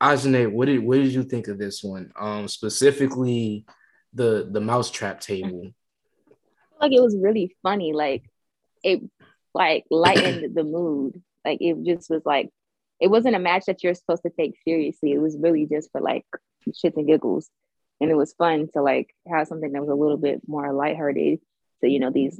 Ajane, 0.00 0.52
what 0.52 0.66
did 0.66 0.80
what 0.80 0.96
did 0.96 1.12
you 1.12 1.22
think 1.22 1.48
of 1.48 1.58
this 1.58 1.82
one? 1.82 2.12
Um, 2.18 2.48
specifically 2.48 3.64
the 4.12 4.48
the 4.50 4.60
mousetrap 4.60 5.20
table. 5.20 5.70
Like 6.80 6.92
it 6.92 7.00
was 7.00 7.16
really 7.16 7.56
funny. 7.62 7.92
Like 7.92 8.24
it 8.84 9.00
like 9.54 9.84
lightened 9.90 10.54
the 10.54 10.64
mood. 10.64 11.22
Like 11.44 11.58
it 11.60 11.82
just 11.84 12.10
was 12.10 12.22
like 12.26 12.50
it 13.00 13.08
wasn't 13.08 13.36
a 13.36 13.40
match 13.40 13.66
that 13.66 13.82
you're 13.82 13.94
supposed 13.94 14.22
to 14.22 14.30
take 14.30 14.56
seriously. 14.64 15.12
It 15.12 15.20
was 15.20 15.36
really 15.38 15.66
just 15.66 15.90
for 15.92 16.00
like 16.00 16.24
shits 16.68 16.96
and 16.96 17.06
giggles. 17.06 17.50
And 18.00 18.10
it 18.10 18.16
was 18.16 18.34
fun 18.34 18.68
to 18.74 18.82
like 18.82 19.14
have 19.26 19.46
something 19.48 19.72
that 19.72 19.80
was 19.80 19.90
a 19.90 19.94
little 19.94 20.16
bit 20.16 20.42
more 20.46 20.72
lighthearted. 20.72 21.40
So, 21.80 21.86
you 21.86 22.00
know, 22.00 22.10
these 22.10 22.38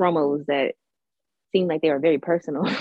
promos 0.00 0.46
that 0.46 0.74
seemed 1.52 1.68
like 1.68 1.82
they 1.82 1.90
were 1.90 1.98
very 1.98 2.18
personal. 2.18 2.64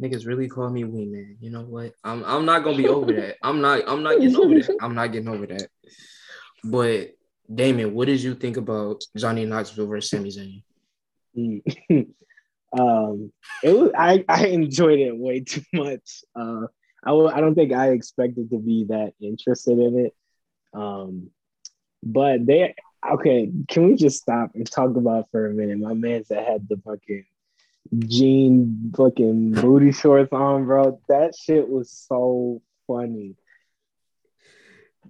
Niggas 0.00 0.26
really 0.26 0.48
call 0.48 0.70
me 0.70 0.84
Wee 0.84 1.04
Man. 1.04 1.36
You 1.40 1.50
know 1.50 1.60
what? 1.62 1.92
I'm 2.02 2.24
I'm 2.24 2.46
not 2.46 2.64
gonna 2.64 2.78
be 2.78 2.88
over 2.88 3.12
that. 3.12 3.36
I'm 3.42 3.60
not 3.60 3.82
I'm 3.86 4.02
not 4.02 4.18
getting 4.18 4.36
over 4.36 4.54
that. 4.54 4.76
I'm 4.80 4.94
not 4.94 5.12
getting 5.12 5.28
over 5.28 5.46
that. 5.46 5.68
But 6.64 7.10
Damon, 7.54 7.92
what 7.92 8.06
did 8.06 8.22
you 8.22 8.34
think 8.34 8.56
about 8.56 9.04
Johnny 9.16 9.44
Knoxville 9.44 9.86
versus 9.86 10.10
Sami 10.10 10.30
Zayn? 10.30 10.62
um, 12.78 13.32
it 13.62 13.72
was 13.72 13.90
I 13.96 14.24
I 14.28 14.46
enjoyed 14.46 14.98
it 14.98 15.16
way 15.16 15.40
too 15.46 15.62
much. 15.72 16.24
Uh, 16.34 16.66
I 17.04 17.10
w- 17.10 17.30
I 17.32 17.40
don't 17.40 17.54
think 17.54 17.72
I 17.72 17.90
expected 17.90 18.50
to 18.50 18.58
be 18.58 18.84
that 18.84 19.14
interested 19.20 19.78
in 19.78 20.06
it. 20.06 20.14
Um, 20.72 21.30
but 22.02 22.46
they 22.46 22.74
okay. 23.12 23.50
Can 23.68 23.88
we 23.88 23.96
just 23.96 24.22
stop 24.22 24.52
and 24.54 24.70
talk 24.70 24.96
about 24.96 25.28
for 25.30 25.46
a 25.46 25.50
minute? 25.50 25.78
My 25.78 25.94
man's 25.94 26.28
that 26.28 26.46
had 26.46 26.68
the 26.68 26.76
fucking 26.84 27.26
jean 27.98 28.92
fucking 28.96 29.52
booty 29.52 29.92
shorts 29.92 30.32
on, 30.32 30.64
bro. 30.64 31.00
That 31.08 31.34
shit 31.36 31.68
was 31.68 31.90
so 31.90 32.62
funny. 32.86 33.36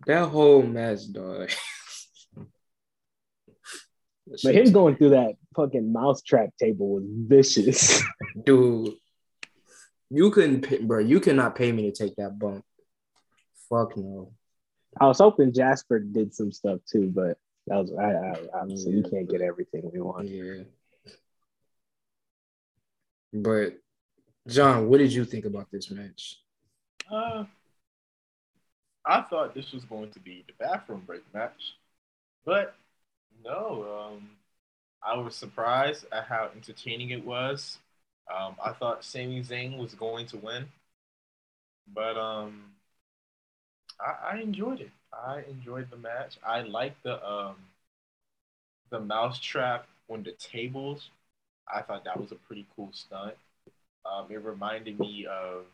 That 0.06 0.28
whole 0.28 0.62
mess, 0.62 1.04
dog. 1.04 1.50
but 4.42 4.54
him 4.54 4.72
going 4.72 4.96
through 4.96 5.10
that 5.10 5.34
fucking 5.54 5.92
mousetrap 5.92 6.50
table 6.58 6.94
was 6.94 7.04
vicious. 7.06 8.02
Dude, 8.44 8.94
you 10.10 10.30
couldn't, 10.30 10.62
pay, 10.62 10.78
bro. 10.78 10.98
You 10.98 11.20
cannot 11.20 11.54
pay 11.54 11.72
me 11.72 11.90
to 11.90 11.92
take 11.92 12.16
that 12.16 12.38
bump. 12.38 12.64
Fuck 13.68 13.96
no. 13.96 14.32
I 15.00 15.06
was 15.06 15.18
hoping 15.18 15.52
Jasper 15.52 16.00
did 16.00 16.34
some 16.34 16.52
stuff 16.52 16.80
too, 16.90 17.10
but 17.14 17.38
that 17.66 17.76
was 17.76 17.92
I, 17.92 18.12
I 18.12 18.60
obviously 18.60 18.92
yeah. 18.92 19.02
we 19.02 19.10
can't 19.10 19.30
get 19.30 19.40
everything 19.40 19.90
we 19.92 20.00
want. 20.00 20.28
Yeah. 20.28 20.64
But 23.32 23.78
John, 24.46 24.88
what 24.88 24.98
did 24.98 25.12
you 25.12 25.24
think 25.24 25.46
about 25.46 25.70
this 25.70 25.90
match? 25.90 26.36
Uh, 27.10 27.44
I 29.04 29.22
thought 29.22 29.54
this 29.54 29.72
was 29.72 29.84
going 29.84 30.10
to 30.10 30.20
be 30.20 30.44
the 30.46 30.52
bathroom 30.58 31.02
break 31.06 31.22
match, 31.32 31.74
but 32.44 32.74
no. 33.44 34.12
Um, 34.14 34.30
I 35.02 35.16
was 35.18 35.36
surprised 35.36 36.06
at 36.12 36.26
how 36.26 36.50
entertaining 36.54 37.10
it 37.10 37.24
was. 37.24 37.78
Um, 38.34 38.56
I 38.64 38.72
thought 38.72 39.04
Sami 39.04 39.42
Zayn 39.42 39.78
was 39.78 39.94
going 39.94 40.26
to 40.28 40.38
win, 40.38 40.68
but 41.86 42.16
um, 42.16 42.72
I, 44.00 44.34
I 44.36 44.40
enjoyed 44.40 44.80
it. 44.80 44.90
I 45.12 45.42
enjoyed 45.48 45.90
the 45.90 45.96
match. 45.96 46.38
I 46.44 46.60
liked 46.62 47.02
the 47.02 47.24
um, 47.26 47.56
the 48.90 49.00
mousetrap 49.00 49.86
on 50.08 50.22
the 50.22 50.32
tables. 50.32 51.10
I 51.72 51.82
thought 51.82 52.04
that 52.04 52.20
was 52.20 52.32
a 52.32 52.36
pretty 52.36 52.66
cool 52.76 52.90
stunt. 52.92 53.34
Um, 54.04 54.28
it 54.30 54.42
reminded 54.44 54.98
me 55.00 55.26
of 55.26 55.66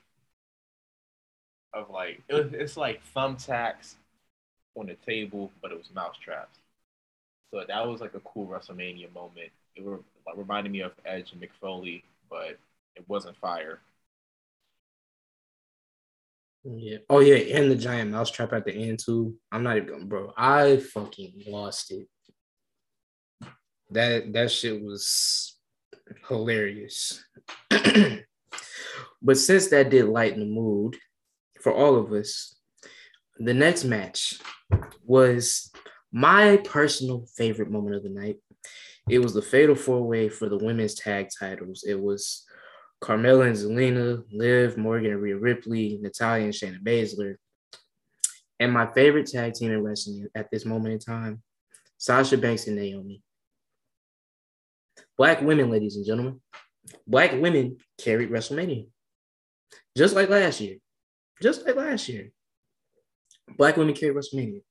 of 1.73 1.91
like 1.91 2.23
it 2.29 2.35
was, 2.35 2.53
it's 2.53 2.77
like 2.77 3.01
thumbtacks 3.15 3.95
on 4.77 4.87
the 4.87 4.95
table, 4.95 5.53
but 5.63 5.73
it 5.73 5.79
was 5.79 5.91
mousetraps. 5.95 6.59
So 7.51 7.63
that 7.67 7.87
was 7.87 8.01
like 8.01 8.15
a 8.15 8.21
cool 8.21 8.47
WrestleMania 8.47 9.13
moment. 9.15 9.51
It 9.75 9.85
were, 9.85 10.01
reminded 10.37 10.73
me 10.73 10.81
of 10.81 10.93
Edge 11.05 11.33
and 11.33 11.41
Mick 11.41 11.51
Foley, 11.61 12.05
but 12.29 12.59
it 12.95 13.05
wasn't 13.09 13.37
fire. 13.37 13.81
Yeah. 16.65 16.99
Oh 17.09 17.21
yeah, 17.21 17.57
and 17.57 17.71
the 17.71 17.77
giant 17.77 18.11
mousetrap 18.11 18.53
at 18.53 18.65
the 18.65 18.73
end 18.73 18.99
too. 18.99 19.37
I'm 19.51 19.63
not 19.63 19.79
even 19.79 20.09
bro. 20.09 20.33
I 20.37 20.77
fucking 20.77 21.45
lost 21.47 21.93
it. 21.93 22.09
That 23.91 24.33
that 24.35 24.51
shit 24.51 24.83
was 24.83 25.57
hilarious. 26.29 27.25
but 29.23 29.39
since 29.39 29.69
that 29.69 29.89
did 29.89 30.07
lighten 30.07 30.41
the 30.41 30.47
mood 30.47 30.97
for 31.63 31.73
all 31.73 31.97
of 31.97 32.13
us, 32.13 32.57
the 33.39 33.55
next 33.55 33.85
match 33.85 34.39
was 35.07 35.71
my 36.13 36.57
personal 36.59 37.27
favorite 37.37 37.71
moment 37.71 37.97
of 37.97 38.03
the 38.03 38.09
night. 38.09 38.37
It 39.09 39.19
was 39.21 39.35
the 39.35 39.43
fatal 39.43 39.75
four 39.75 40.03
way 40.03 40.29
for 40.29 40.49
the 40.49 40.59
women's 40.59 40.95
tag 40.95 41.29
titles. 41.39 41.85
It 41.87 41.99
was 41.99 42.45
Carmella 43.03 43.47
and 43.47 43.57
Zelina, 43.57 44.23
Liv, 44.33 44.77
Morgan 44.77 45.13
and 45.13 45.23
Rhea 45.23 45.37
Ripley, 45.37 45.99
Natalya 46.01 46.45
and 46.45 46.53
Shayna 46.53 46.83
Baszler. 46.83 47.37
And 48.61 48.73
my 48.73 48.91
favorite 48.93 49.27
tag 49.27 49.55
team 49.55 49.71
in 49.71 49.83
wrestling 49.83 50.27
at 50.35 50.51
this 50.51 50.65
moment 50.65 50.95
in 50.95 50.99
time, 50.99 51.43
Sasha 51.97 52.37
Banks 52.37 52.67
and 52.67 52.77
Naomi. 52.77 53.23
Black 55.17 55.41
women, 55.43 55.71
ladies 55.71 55.97
and 55.97 56.07
gentlemen. 56.07 56.41
Black 57.07 57.33
women 57.33 57.77
carried 57.99 58.31
WrestleMania. 58.31 58.89
Just 59.97 60.15
like 60.15 60.29
last 60.29 60.61
year. 60.61 60.77
Just 61.41 61.67
like 61.67 61.77
last 61.77 62.09
year. 62.09 62.31
Black 63.57 63.77
women 63.77 63.95
carried 63.95 64.17
WrestleMania 64.17 64.63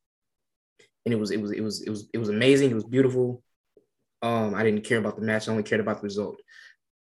and 1.07 1.13
it 1.13 1.19
was 1.19 1.31
it 1.31 1.41
was 1.41 1.51
it 1.51 1.61
was 1.61 1.81
it 1.83 1.89
was 1.89 2.09
it 2.13 2.17
was 2.17 2.27
amazing. 2.27 2.69
It 2.69 2.75
was 2.75 2.83
beautiful. 2.83 3.41
Um, 4.21 4.53
I 4.53 4.63
didn't 4.63 4.83
care 4.83 4.97
about 4.97 5.15
the 5.15 5.21
match. 5.21 5.47
I 5.47 5.51
only 5.51 5.63
cared 5.63 5.79
about 5.79 6.01
the 6.01 6.03
result. 6.03 6.35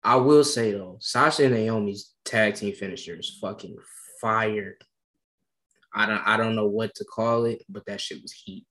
I 0.03 0.15
will 0.15 0.43
say 0.43 0.71
though, 0.71 0.97
Sasha 0.99 1.45
and 1.45 1.53
Naomi's 1.53 2.15
tag 2.25 2.55
team 2.55 2.73
finisher 2.73 3.15
is 3.15 3.37
fucking 3.39 3.77
fire. 4.19 4.75
I 5.93 6.07
don't 6.07 6.21
I 6.25 6.35
don't 6.35 6.55
know 6.55 6.65
what 6.65 6.95
to 6.95 7.05
call 7.05 7.45
it, 7.45 7.63
but 7.69 7.85
that 7.85 8.01
shit 8.01 8.23
was 8.23 8.31
heat. 8.31 8.65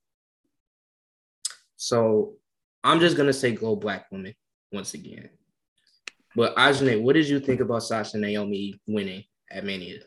So 1.77 2.33
I'm 2.83 2.99
just 2.99 3.15
gonna 3.15 3.31
say 3.31 3.53
go 3.53 3.77
black 3.77 4.07
women 4.11 4.35
once 4.73 4.95
again. 4.95 5.29
But 6.35 6.57
Ajane, 6.57 7.03
what 7.03 7.13
did 7.13 7.29
you 7.29 7.39
think 7.39 7.61
about 7.61 7.83
Sasha 7.83 8.15
and 8.15 8.21
Naomi 8.23 8.81
winning 8.85 9.23
at 9.49 9.63
Mania? 9.63 9.99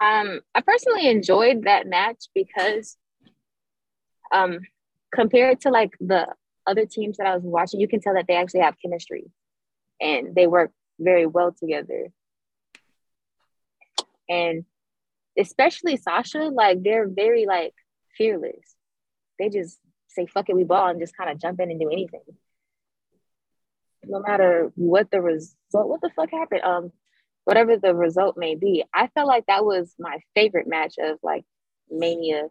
Um, 0.00 0.40
I 0.54 0.60
personally 0.60 1.08
enjoyed 1.08 1.64
that 1.64 1.88
match 1.88 2.26
because 2.32 2.96
um, 4.32 4.60
compared 5.12 5.60
to 5.62 5.70
like 5.70 5.92
the 6.00 6.26
other 6.66 6.86
teams 6.86 7.16
that 7.16 7.26
I 7.26 7.34
was 7.34 7.44
watching, 7.44 7.80
you 7.80 7.88
can 7.88 8.00
tell 8.00 8.14
that 8.14 8.26
they 8.28 8.36
actually 8.36 8.60
have 8.60 8.76
chemistry 8.80 9.30
and 10.00 10.34
they 10.34 10.46
work 10.46 10.70
very 10.98 11.26
well 11.26 11.52
together. 11.52 12.08
And 14.28 14.64
especially 15.38 15.96
Sasha, 15.96 16.44
like 16.44 16.82
they're 16.82 17.08
very 17.08 17.46
like 17.46 17.74
fearless. 18.16 18.76
They 19.38 19.48
just 19.48 19.78
say 20.08 20.26
fuck 20.26 20.48
it, 20.48 20.56
we 20.56 20.64
ball 20.64 20.88
and 20.88 21.00
just 21.00 21.16
kind 21.16 21.30
of 21.30 21.40
jump 21.40 21.60
in 21.60 21.70
and 21.70 21.80
do 21.80 21.90
anything. 21.90 22.20
No 24.04 24.20
matter 24.20 24.70
what 24.74 25.10
the 25.10 25.20
result, 25.20 25.54
what 25.72 26.00
the 26.00 26.10
fuck 26.14 26.30
happened, 26.30 26.62
um, 26.62 26.92
whatever 27.44 27.76
the 27.76 27.94
result 27.94 28.36
may 28.36 28.54
be, 28.54 28.84
I 28.92 29.08
felt 29.08 29.26
like 29.26 29.46
that 29.46 29.64
was 29.64 29.94
my 29.98 30.18
favorite 30.34 30.66
match 30.66 30.94
of 30.98 31.18
like 31.22 31.44
Mania 31.90 32.48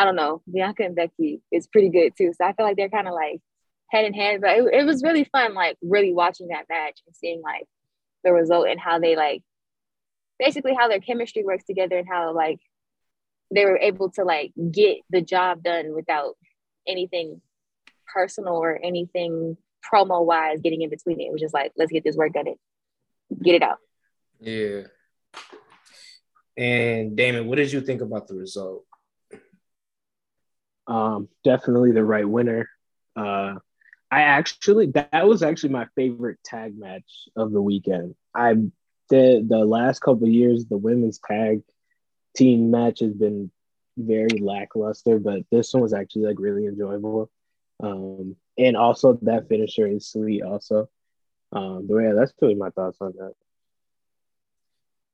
I 0.00 0.04
don't 0.04 0.16
know, 0.16 0.40
Bianca 0.50 0.82
and 0.82 0.96
Becky 0.96 1.42
is 1.52 1.66
pretty 1.66 1.90
good 1.90 2.16
too. 2.16 2.32
So 2.32 2.46
I 2.46 2.54
feel 2.54 2.64
like 2.64 2.78
they're 2.78 2.88
kind 2.88 3.06
of 3.06 3.12
like 3.12 3.38
head 3.90 4.06
in 4.06 4.14
hand. 4.14 4.40
But 4.40 4.56
it, 4.56 4.64
it 4.72 4.86
was 4.86 5.02
really 5.02 5.24
fun, 5.24 5.52
like 5.52 5.76
really 5.82 6.14
watching 6.14 6.48
that 6.48 6.70
match 6.70 7.00
and 7.06 7.14
seeing 7.14 7.42
like 7.42 7.66
the 8.24 8.32
result 8.32 8.66
and 8.66 8.80
how 8.80 8.98
they 8.98 9.14
like 9.14 9.42
basically 10.38 10.72
how 10.72 10.88
their 10.88 11.00
chemistry 11.00 11.44
works 11.44 11.64
together 11.64 11.98
and 11.98 12.08
how 12.08 12.34
like 12.34 12.60
they 13.54 13.66
were 13.66 13.76
able 13.76 14.10
to 14.12 14.24
like 14.24 14.52
get 14.70 15.00
the 15.10 15.20
job 15.20 15.62
done 15.62 15.94
without 15.94 16.34
anything 16.88 17.42
personal 18.10 18.54
or 18.54 18.80
anything 18.82 19.58
promo 19.92 20.24
wise 20.24 20.62
getting 20.62 20.80
in 20.80 20.88
between 20.88 21.20
it. 21.20 21.24
It 21.24 21.32
was 21.32 21.42
just 21.42 21.52
like, 21.52 21.72
let's 21.76 21.92
get 21.92 22.04
this 22.04 22.16
work 22.16 22.32
done 22.32 22.46
get 23.42 23.54
it 23.54 23.62
out. 23.62 23.78
Yeah. 24.40 24.84
And 26.56 27.14
Damon, 27.14 27.46
what 27.46 27.56
did 27.56 27.70
you 27.70 27.82
think 27.82 28.00
about 28.00 28.28
the 28.28 28.34
result? 28.34 28.86
Um, 30.90 31.28
definitely 31.44 31.92
the 31.92 32.04
right 32.04 32.28
winner. 32.28 32.68
Uh, 33.14 33.54
I 34.10 34.22
actually 34.22 34.86
that 34.86 35.26
was 35.26 35.42
actually 35.42 35.70
my 35.70 35.86
favorite 35.94 36.38
tag 36.44 36.76
match 36.76 37.28
of 37.36 37.52
the 37.52 37.62
weekend. 37.62 38.16
I 38.34 38.54
the 39.08 39.46
the 39.48 39.64
last 39.64 40.00
couple 40.00 40.26
years, 40.28 40.66
the 40.66 40.76
women's 40.76 41.20
tag 41.24 41.62
team 42.36 42.72
match 42.72 43.00
has 43.00 43.12
been 43.12 43.52
very 43.96 44.38
lackluster, 44.40 45.20
but 45.20 45.42
this 45.52 45.72
one 45.72 45.82
was 45.82 45.92
actually 45.92 46.26
like 46.26 46.40
really 46.40 46.66
enjoyable. 46.66 47.30
Um, 47.80 48.34
and 48.58 48.76
also 48.76 49.18
that 49.22 49.48
finisher 49.48 49.86
is 49.86 50.08
sweet 50.10 50.42
also. 50.42 50.88
Um, 51.52 51.86
but 51.88 51.98
yeah, 51.98 52.12
that's 52.14 52.32
really 52.42 52.56
my 52.56 52.70
thoughts 52.70 52.98
on 53.00 53.14
that. 53.18 53.34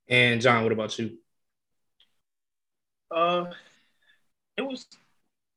And 0.08 0.40
John, 0.40 0.62
what 0.62 0.72
about 0.72 0.98
you? 0.98 1.18
Uh, 3.10 3.46
it 4.56 4.62
was 4.62 4.86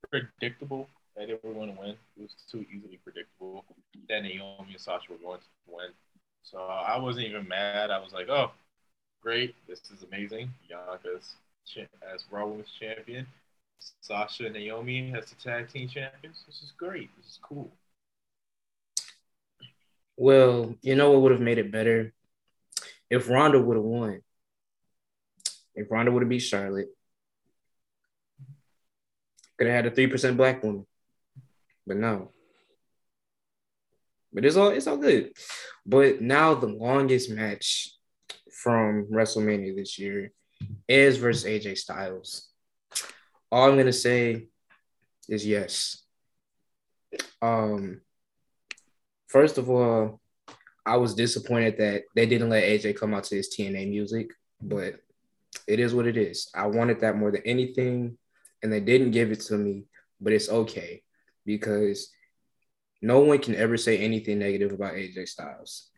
predictable 0.10 0.88
that 1.16 1.28
they 1.28 1.34
were 1.34 1.54
going 1.54 1.74
to 1.74 1.80
win. 1.80 1.96
It 2.18 2.22
was 2.22 2.36
too 2.52 2.66
easily 2.74 3.00
predictable 3.04 3.66
that 4.08 4.24
Naomi 4.24 4.72
and 4.72 4.82
Sasha 4.82 5.12
were 5.12 5.18
going 5.18 5.40
to 5.40 5.74
win. 5.74 5.90
So 6.44 6.60
I 6.60 6.98
wasn't 6.98 7.28
even 7.28 7.48
mad. 7.48 7.92
I 7.92 8.00
was 8.00 8.14
like, 8.14 8.30
oh, 8.30 8.52
great. 9.22 9.56
This 9.68 9.80
is 9.92 10.04
amazing. 10.04 10.50
Bianca's 10.68 11.36
as 12.14 12.26
Raw 12.32 12.48
Women's 12.48 12.72
Champion. 12.80 13.28
Sasha 14.02 14.46
and 14.46 14.56
Naomi 14.56 15.14
as 15.16 15.30
the 15.30 15.36
tag 15.36 15.70
team 15.70 15.88
champions. 15.88 16.44
This 16.46 16.62
is 16.62 16.74
great. 16.78 17.10
This 17.18 17.34
is 17.34 17.40
cool. 17.42 17.70
Well, 20.18 20.76
you 20.82 20.96
know 20.96 21.12
what 21.12 21.22
would 21.22 21.32
have 21.32 21.42
made 21.42 21.60
it 21.60 21.72
better? 21.72 22.14
If 23.10 23.30
Ronda 23.30 23.60
would 23.62 23.78
have 23.78 23.86
won. 23.86 24.22
If 25.76 25.90
Ronda 25.90 26.12
would 26.12 26.24
have 26.24 26.30
beat 26.30 26.40
Charlotte. 26.40 26.90
Could 29.60 29.68
have 29.68 29.86
had 29.86 29.86
a 29.88 29.92
3% 29.92 30.38
black 30.38 30.64
woman. 30.64 30.88
But 31.86 31.98
no. 31.98 32.32
But 34.32 34.46
it's 34.46 34.56
all 34.56 34.70
it's 34.70 34.88
all 34.88 34.96
good. 34.96 35.34
But 35.86 36.22
now 36.22 36.54
the 36.54 36.68
longest 36.68 37.30
match 37.30 37.92
from 38.64 39.08
WrestleMania 39.12 39.76
this 39.76 40.00
year 40.00 40.32
is 40.88 41.18
versus 41.18 41.44
AJ 41.44 41.78
Styles. 41.78 42.48
All 43.52 43.70
I'm 43.70 43.78
gonna 43.78 43.92
say 43.92 44.48
is 45.28 45.46
yes. 45.46 46.04
Um, 47.42 48.00
first 49.28 49.58
of 49.58 49.70
all, 49.70 50.22
I 50.86 50.96
was 50.96 51.16
disappointed 51.16 51.80
that 51.80 52.04
they 52.16 52.26
didn't 52.26 52.50
let 52.50 52.64
AJ 52.64 52.98
come 52.98 53.14
out 53.14 53.26
to 53.26 53.36
his 53.36 53.54
TNA 53.54 53.90
music, 53.90 54.30
but 54.62 54.96
it 55.68 55.82
is 55.82 55.94
what 55.94 56.08
it 56.08 56.16
is. 56.16 56.50
I 56.56 56.68
wanted 56.68 57.02
that 57.02 57.18
more 57.18 57.32
than 57.32 57.42
anything, 57.46 58.18
and 58.62 58.72
they 58.72 58.80
didn't 58.80 59.12
give 59.12 59.32
it 59.32 59.42
to 59.42 59.58
me, 59.58 59.86
but 60.20 60.34
it's 60.34 60.50
okay 60.50 61.04
because 61.46 62.12
no 63.02 63.22
one 63.22 63.40
can 63.40 63.56
ever 63.56 63.78
say 63.78 63.98
anything 63.98 64.40
negative 64.40 64.72
about 64.72 64.94
AJ 64.94 65.28
Styles. 65.28 65.90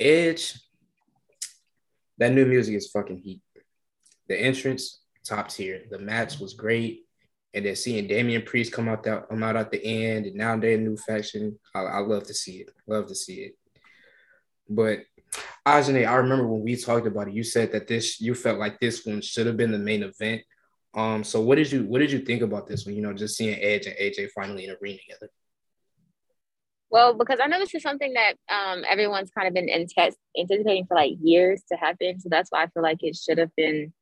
Edge, 0.00 0.58
that 2.18 2.32
new 2.32 2.46
music 2.46 2.74
is 2.74 2.90
fucking 2.90 3.18
heat. 3.18 3.42
The 4.28 4.40
entrance, 4.40 5.00
top 5.24 5.48
tier. 5.48 5.82
The 5.90 5.98
match 5.98 6.40
was 6.40 6.54
great. 6.54 7.04
And 7.54 7.64
then 7.64 7.76
seeing 7.76 8.06
Damian 8.06 8.42
Priest 8.42 8.72
come 8.72 8.88
out 8.88 9.02
that 9.04 9.28
come 9.28 9.42
out 9.42 9.56
at 9.56 9.70
the 9.70 9.82
end, 9.82 10.26
and 10.26 10.36
now 10.36 10.56
they're 10.56 10.74
a 10.76 10.80
new 10.80 10.96
faction. 10.96 11.58
I, 11.74 11.80
I 11.80 11.98
love 12.00 12.24
to 12.24 12.34
see 12.34 12.58
it. 12.58 12.70
Love 12.86 13.06
to 13.06 13.14
see 13.14 13.36
it. 13.36 13.56
But 14.68 15.00
Ajane, 15.66 16.06
I 16.06 16.16
remember 16.16 16.46
when 16.46 16.62
we 16.62 16.76
talked 16.76 17.06
about 17.06 17.28
it, 17.28 17.34
you 17.34 17.42
said 17.44 17.72
that 17.72 17.86
this 17.86 18.20
you 18.20 18.34
felt 18.34 18.58
like 18.58 18.78
this 18.78 19.06
one 19.06 19.20
should 19.20 19.46
have 19.46 19.56
been 19.56 19.72
the 19.72 19.78
main 19.78 20.02
event. 20.02 20.42
Um, 20.96 21.22
so 21.24 21.42
what 21.42 21.56
did 21.56 21.70
you 21.70 21.84
what 21.84 21.98
did 21.98 22.10
you 22.10 22.20
think 22.20 22.40
about 22.40 22.66
this 22.66 22.86
one? 22.86 22.96
You 22.96 23.02
know, 23.02 23.12
just 23.12 23.36
seeing 23.36 23.62
Edge 23.62 23.86
and 23.86 23.94
AJ 23.96 24.30
finally 24.30 24.64
in 24.64 24.70
a 24.70 24.76
ring 24.80 24.98
together. 24.98 25.30
Well, 26.88 27.14
because 27.14 27.38
I 27.42 27.48
know 27.48 27.58
this 27.58 27.74
is 27.74 27.82
something 27.82 28.14
that 28.14 28.34
um, 28.48 28.82
everyone's 28.88 29.30
kind 29.30 29.46
of 29.46 29.52
been 29.52 29.68
anticipating 29.68 30.86
for 30.86 30.94
like 30.94 31.12
years 31.20 31.62
to 31.70 31.76
happen, 31.76 32.18
so 32.18 32.28
that's 32.30 32.50
why 32.50 32.62
I 32.62 32.68
feel 32.68 32.82
like 32.82 33.02
it 33.02 33.14
should 33.14 33.36
have 33.36 33.54
been 33.56 33.92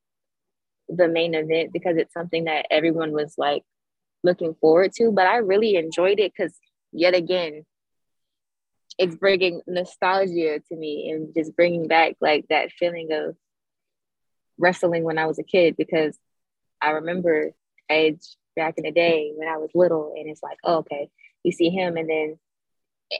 the 0.88 1.08
main 1.08 1.34
event 1.34 1.72
because 1.72 1.96
it's 1.96 2.12
something 2.12 2.44
that 2.44 2.66
everyone 2.70 3.10
was 3.10 3.34
like 3.36 3.64
looking 4.22 4.54
forward 4.60 4.92
to. 4.98 5.10
But 5.10 5.26
I 5.26 5.38
really 5.38 5.74
enjoyed 5.74 6.20
it 6.20 6.32
because 6.36 6.54
yet 6.92 7.14
again, 7.16 7.64
it's 8.98 9.16
bringing 9.16 9.62
nostalgia 9.66 10.60
to 10.68 10.76
me 10.76 11.10
and 11.10 11.34
just 11.34 11.56
bringing 11.56 11.88
back 11.88 12.14
like 12.20 12.44
that 12.50 12.70
feeling 12.70 13.08
of 13.10 13.34
wrestling 14.58 15.02
when 15.02 15.18
I 15.18 15.26
was 15.26 15.40
a 15.40 15.42
kid 15.42 15.76
because 15.76 16.16
I 16.84 16.90
remember 16.90 17.52
Edge 17.88 18.22
back 18.56 18.74
in 18.76 18.84
the 18.84 18.92
day 18.92 19.32
when 19.36 19.48
I 19.48 19.56
was 19.56 19.70
little, 19.74 20.14
and 20.16 20.28
it's 20.28 20.42
like, 20.42 20.58
oh, 20.64 20.78
okay, 20.78 21.08
you 21.42 21.52
see 21.52 21.70
him, 21.70 21.96
and 21.96 22.08
then 22.08 22.38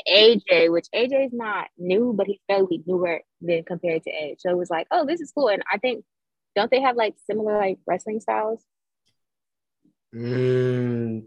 AJ, 0.08 0.70
which 0.70 0.86
AJ 0.94 1.26
is 1.26 1.32
not 1.32 1.68
new, 1.78 2.12
but 2.16 2.26
he's 2.26 2.40
fairly 2.46 2.82
newer 2.86 3.20
than 3.40 3.64
compared 3.64 4.02
to 4.04 4.10
Edge. 4.10 4.38
So 4.40 4.50
it 4.50 4.58
was 4.58 4.70
like, 4.70 4.86
oh, 4.90 5.06
this 5.06 5.20
is 5.20 5.32
cool. 5.32 5.48
And 5.48 5.62
I 5.70 5.78
think, 5.78 6.04
don't 6.56 6.70
they 6.70 6.80
have 6.80 6.96
like 6.96 7.14
similar 7.26 7.58
like 7.58 7.78
wrestling 7.86 8.20
styles? 8.20 8.62
Mm, 10.14 11.24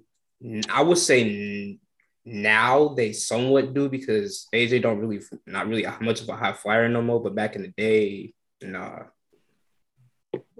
I 0.69 0.81
would 0.81 0.97
say 0.97 1.79
now 2.23 2.89
they 2.89 3.13
somewhat 3.13 3.73
do 3.73 3.89
because 3.89 4.47
AJ 4.53 4.81
don't 4.81 4.99
really 4.99 5.21
not 5.45 5.67
really 5.67 5.85
much 6.01 6.21
of 6.21 6.29
a 6.29 6.35
high 6.35 6.53
flyer 6.53 6.87
no 6.87 7.01
more. 7.01 7.21
But 7.21 7.35
back 7.35 7.55
in 7.55 7.63
the 7.63 7.73
day, 7.75 8.33
nah. 8.61 9.03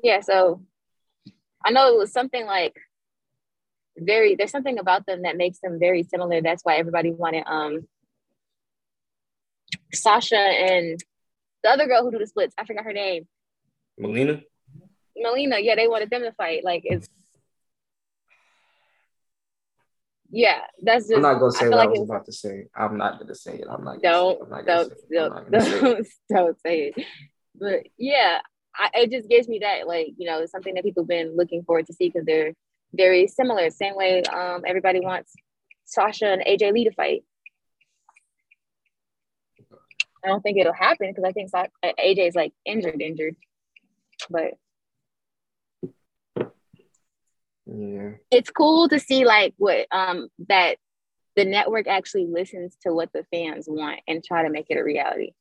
Yeah, 0.03 0.21
so 0.21 0.61
I 1.67 1.71
know 1.71 1.89
it 1.89 1.97
was 1.97 2.13
something 2.13 2.45
like 2.45 2.77
very 3.97 4.35
there's 4.35 4.51
something 4.51 4.79
about 4.79 5.05
them 5.05 5.23
that 5.23 5.35
makes 5.35 5.59
them 5.59 5.79
very 5.79 6.03
similar. 6.03 6.41
That's 6.41 6.63
why 6.63 6.77
everybody 6.77 7.11
wanted 7.11 7.43
um 7.45 7.85
Sasha 9.93 10.37
and 10.37 11.03
the 11.63 11.69
other 11.69 11.87
girl 11.87 12.03
who 12.03 12.11
do 12.11 12.19
the 12.19 12.27
splits. 12.27 12.55
I 12.57 12.63
forgot 12.63 12.85
her 12.85 12.93
name. 12.93 13.27
Melina. 13.97 14.41
Melina, 15.17 15.59
yeah, 15.59 15.75
they 15.75 15.89
wanted 15.89 16.09
them 16.09 16.21
to 16.21 16.31
fight. 16.31 16.63
Like 16.63 16.83
it's 16.85 17.09
yeah, 20.29 20.61
that's 20.81 21.07
just. 21.07 21.17
I'm 21.17 21.21
not 21.21 21.39
gonna 21.39 21.51
say 21.51 21.67
what 21.67 21.77
like 21.77 21.87
I 21.89 21.91
was 21.91 22.09
about 22.09 22.25
to 22.27 22.31
say. 22.31 22.67
I'm 22.73 22.97
not 22.97 23.19
gonna 23.19 23.35
say 23.35 23.55
it. 23.55 23.67
I'm 23.69 23.83
not. 23.83 24.01
Don't 24.01 24.41
I'm 24.41 24.49
not 24.49 24.65
don't 24.65 24.93
don't 25.11 25.51
don't, 25.51 26.07
don't 26.29 26.61
say 26.61 26.93
it. 26.95 27.05
But 27.55 27.87
yeah, 27.97 28.39
I, 28.77 28.89
it 28.93 29.11
just 29.11 29.29
gives 29.29 29.47
me 29.47 29.59
that 29.59 29.87
like 29.87 30.13
you 30.17 30.27
know 30.27 30.45
something 30.45 30.73
that 30.75 30.83
people 30.83 31.03
have 31.03 31.07
been 31.07 31.35
looking 31.35 31.63
forward 31.63 31.87
to 31.87 31.93
see 31.93 32.09
because 32.09 32.25
they're 32.25 32.53
very 32.93 33.27
similar. 33.27 33.69
Same 33.69 33.95
way 33.95 34.23
um, 34.23 34.63
everybody 34.65 34.99
wants 34.99 35.33
Sasha 35.85 36.27
and 36.27 36.43
AJ 36.45 36.73
Lee 36.73 36.85
to 36.85 36.91
fight. 36.91 37.23
I 40.23 40.29
don't 40.29 40.41
think 40.41 40.57
it'll 40.57 40.73
happen 40.73 41.09
because 41.09 41.23
I 41.23 41.31
think 41.31 41.51
AJ 41.51 42.27
is 42.27 42.35
like 42.35 42.53
injured, 42.65 43.01
injured. 43.01 43.35
But 44.29 44.53
yeah, 47.65 48.11
it's 48.31 48.49
cool 48.49 48.89
to 48.89 48.99
see 48.99 49.25
like 49.25 49.53
what 49.57 49.87
um 49.91 50.27
that 50.49 50.77
the 51.35 51.45
network 51.45 51.87
actually 51.87 52.25
listens 52.25 52.75
to 52.81 52.93
what 52.93 53.13
the 53.13 53.23
fans 53.31 53.65
want 53.69 53.99
and 54.07 54.23
try 54.23 54.43
to 54.43 54.49
make 54.49 54.65
it 54.69 54.77
a 54.77 54.83
reality. 54.83 55.31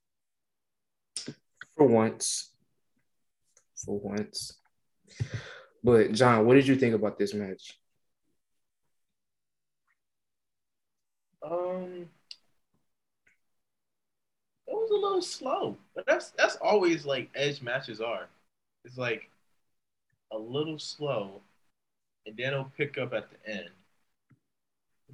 For 1.77 1.87
once, 1.87 2.53
for 3.77 3.99
once. 3.99 4.59
But 5.85 6.13
John, 6.13 6.47
what 6.47 6.55
did 6.55 6.67
you 6.67 6.77
think 6.77 6.95
about 6.95 7.19
this 7.19 7.35
match? 7.35 7.79
Um, 11.43 12.09
it 14.67 14.73
was 14.73 14.91
a 14.91 14.95
little 14.95 15.23
slow, 15.23 15.77
but 15.95 16.05
that's 16.07 16.31
that's 16.31 16.57
always 16.57 17.07
like 17.07 17.31
edge 17.37 17.63
matches 17.63 18.01
are. 18.01 18.27
It's 18.85 18.99
like 18.99 19.31
a 20.33 20.39
little 20.39 20.79
slow, 20.79 21.41
and 22.27 22.37
then 22.37 22.53
it'll 22.53 22.73
pick 22.77 22.99
up 22.99 23.13
at 23.13 23.29
the 23.31 23.51
end. 23.51 23.71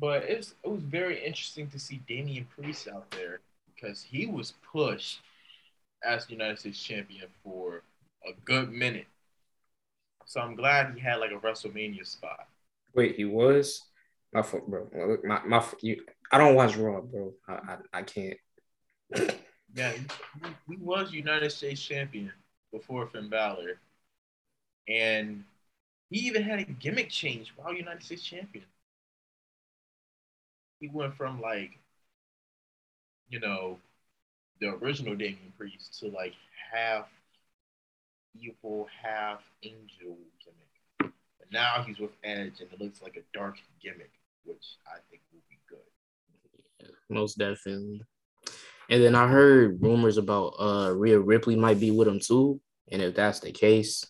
But 0.00 0.22
it's 0.22 0.54
it 0.64 0.68
was 0.68 0.82
very 0.82 1.22
interesting 1.22 1.68
to 1.68 1.78
see 1.78 2.00
Damian 2.08 2.46
Priest 2.56 2.88
out 2.88 3.10
there 3.10 3.40
because 3.74 4.02
he 4.02 4.26
was 4.26 4.54
pushed 4.72 5.20
as 6.02 6.26
the 6.26 6.32
United 6.32 6.58
States 6.58 6.82
champion 6.82 7.26
for 7.44 7.82
a 8.26 8.32
good 8.44 8.70
minute. 8.72 9.06
So 10.26 10.40
I'm 10.40 10.56
glad 10.56 10.94
he 10.94 11.00
had 11.00 11.16
like 11.16 11.32
a 11.32 11.36
WrestleMania 11.36 12.06
spot. 12.06 12.48
Wait, 12.94 13.16
he 13.16 13.24
was? 13.24 13.82
My 14.32 14.42
foot, 14.42 14.66
bro. 14.66 14.88
My 15.24 15.42
my 15.44 15.64
you. 15.80 16.02
I 16.30 16.38
don't 16.38 16.54
watch 16.54 16.76
Raw, 16.76 17.00
bro. 17.00 17.34
I 17.46 17.52
I, 17.52 17.76
I 17.92 18.02
can't. 18.02 18.38
yeah, 19.74 19.92
he, 19.92 20.06
he, 20.68 20.76
was 20.76 21.12
United 21.12 21.50
States 21.50 21.82
champion 21.82 22.32
before 22.72 23.06
Finn 23.06 23.28
Balor, 23.28 23.78
and 24.88 25.44
he 26.10 26.20
even 26.20 26.42
had 26.42 26.60
a 26.60 26.64
gimmick 26.64 27.10
change 27.10 27.52
while 27.56 27.74
United 27.74 28.02
States 28.02 28.22
champion. 28.22 28.64
He 30.80 30.88
went 30.88 31.14
from 31.14 31.40
like, 31.40 31.78
you 33.28 33.38
know, 33.38 33.78
the 34.60 34.68
original 34.68 35.14
Damian 35.14 35.52
Priest 35.58 35.98
to 36.00 36.08
like 36.08 36.34
half 36.72 37.08
evil, 38.40 38.86
half 39.02 39.40
angel 39.62 40.18
gimmick. 40.44 41.14
But 41.38 41.52
now 41.52 41.84
he's 41.86 41.98
with 41.98 42.12
Edge, 42.24 42.60
and 42.60 42.72
it 42.72 42.80
looks 42.80 43.02
like 43.02 43.16
a 43.16 43.36
dark 43.36 43.56
gimmick, 43.82 44.12
which 44.44 44.76
I 44.86 44.98
think 45.10 45.22
will 45.32 45.42
be 45.48 45.58
good. 45.68 45.78
Yeah, 46.80 46.88
most 47.08 47.38
definitely. 47.38 48.02
And 48.90 49.02
then 49.02 49.14
I 49.14 49.28
heard 49.28 49.80
rumors 49.80 50.18
about 50.18 50.54
uh 50.58 50.92
Rhea 50.94 51.18
Ripley 51.18 51.56
might 51.56 51.80
be 51.80 51.90
with 51.90 52.08
him 52.08 52.20
too. 52.20 52.60
And 52.90 53.00
if 53.00 53.14
that's 53.14 53.40
the 53.40 53.52
case, 53.52 54.04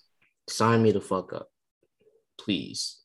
sign 0.48 0.82
me 0.82 0.92
the 0.92 1.00
fuck 1.00 1.32
up. 1.32 1.48
Please. 2.38 3.00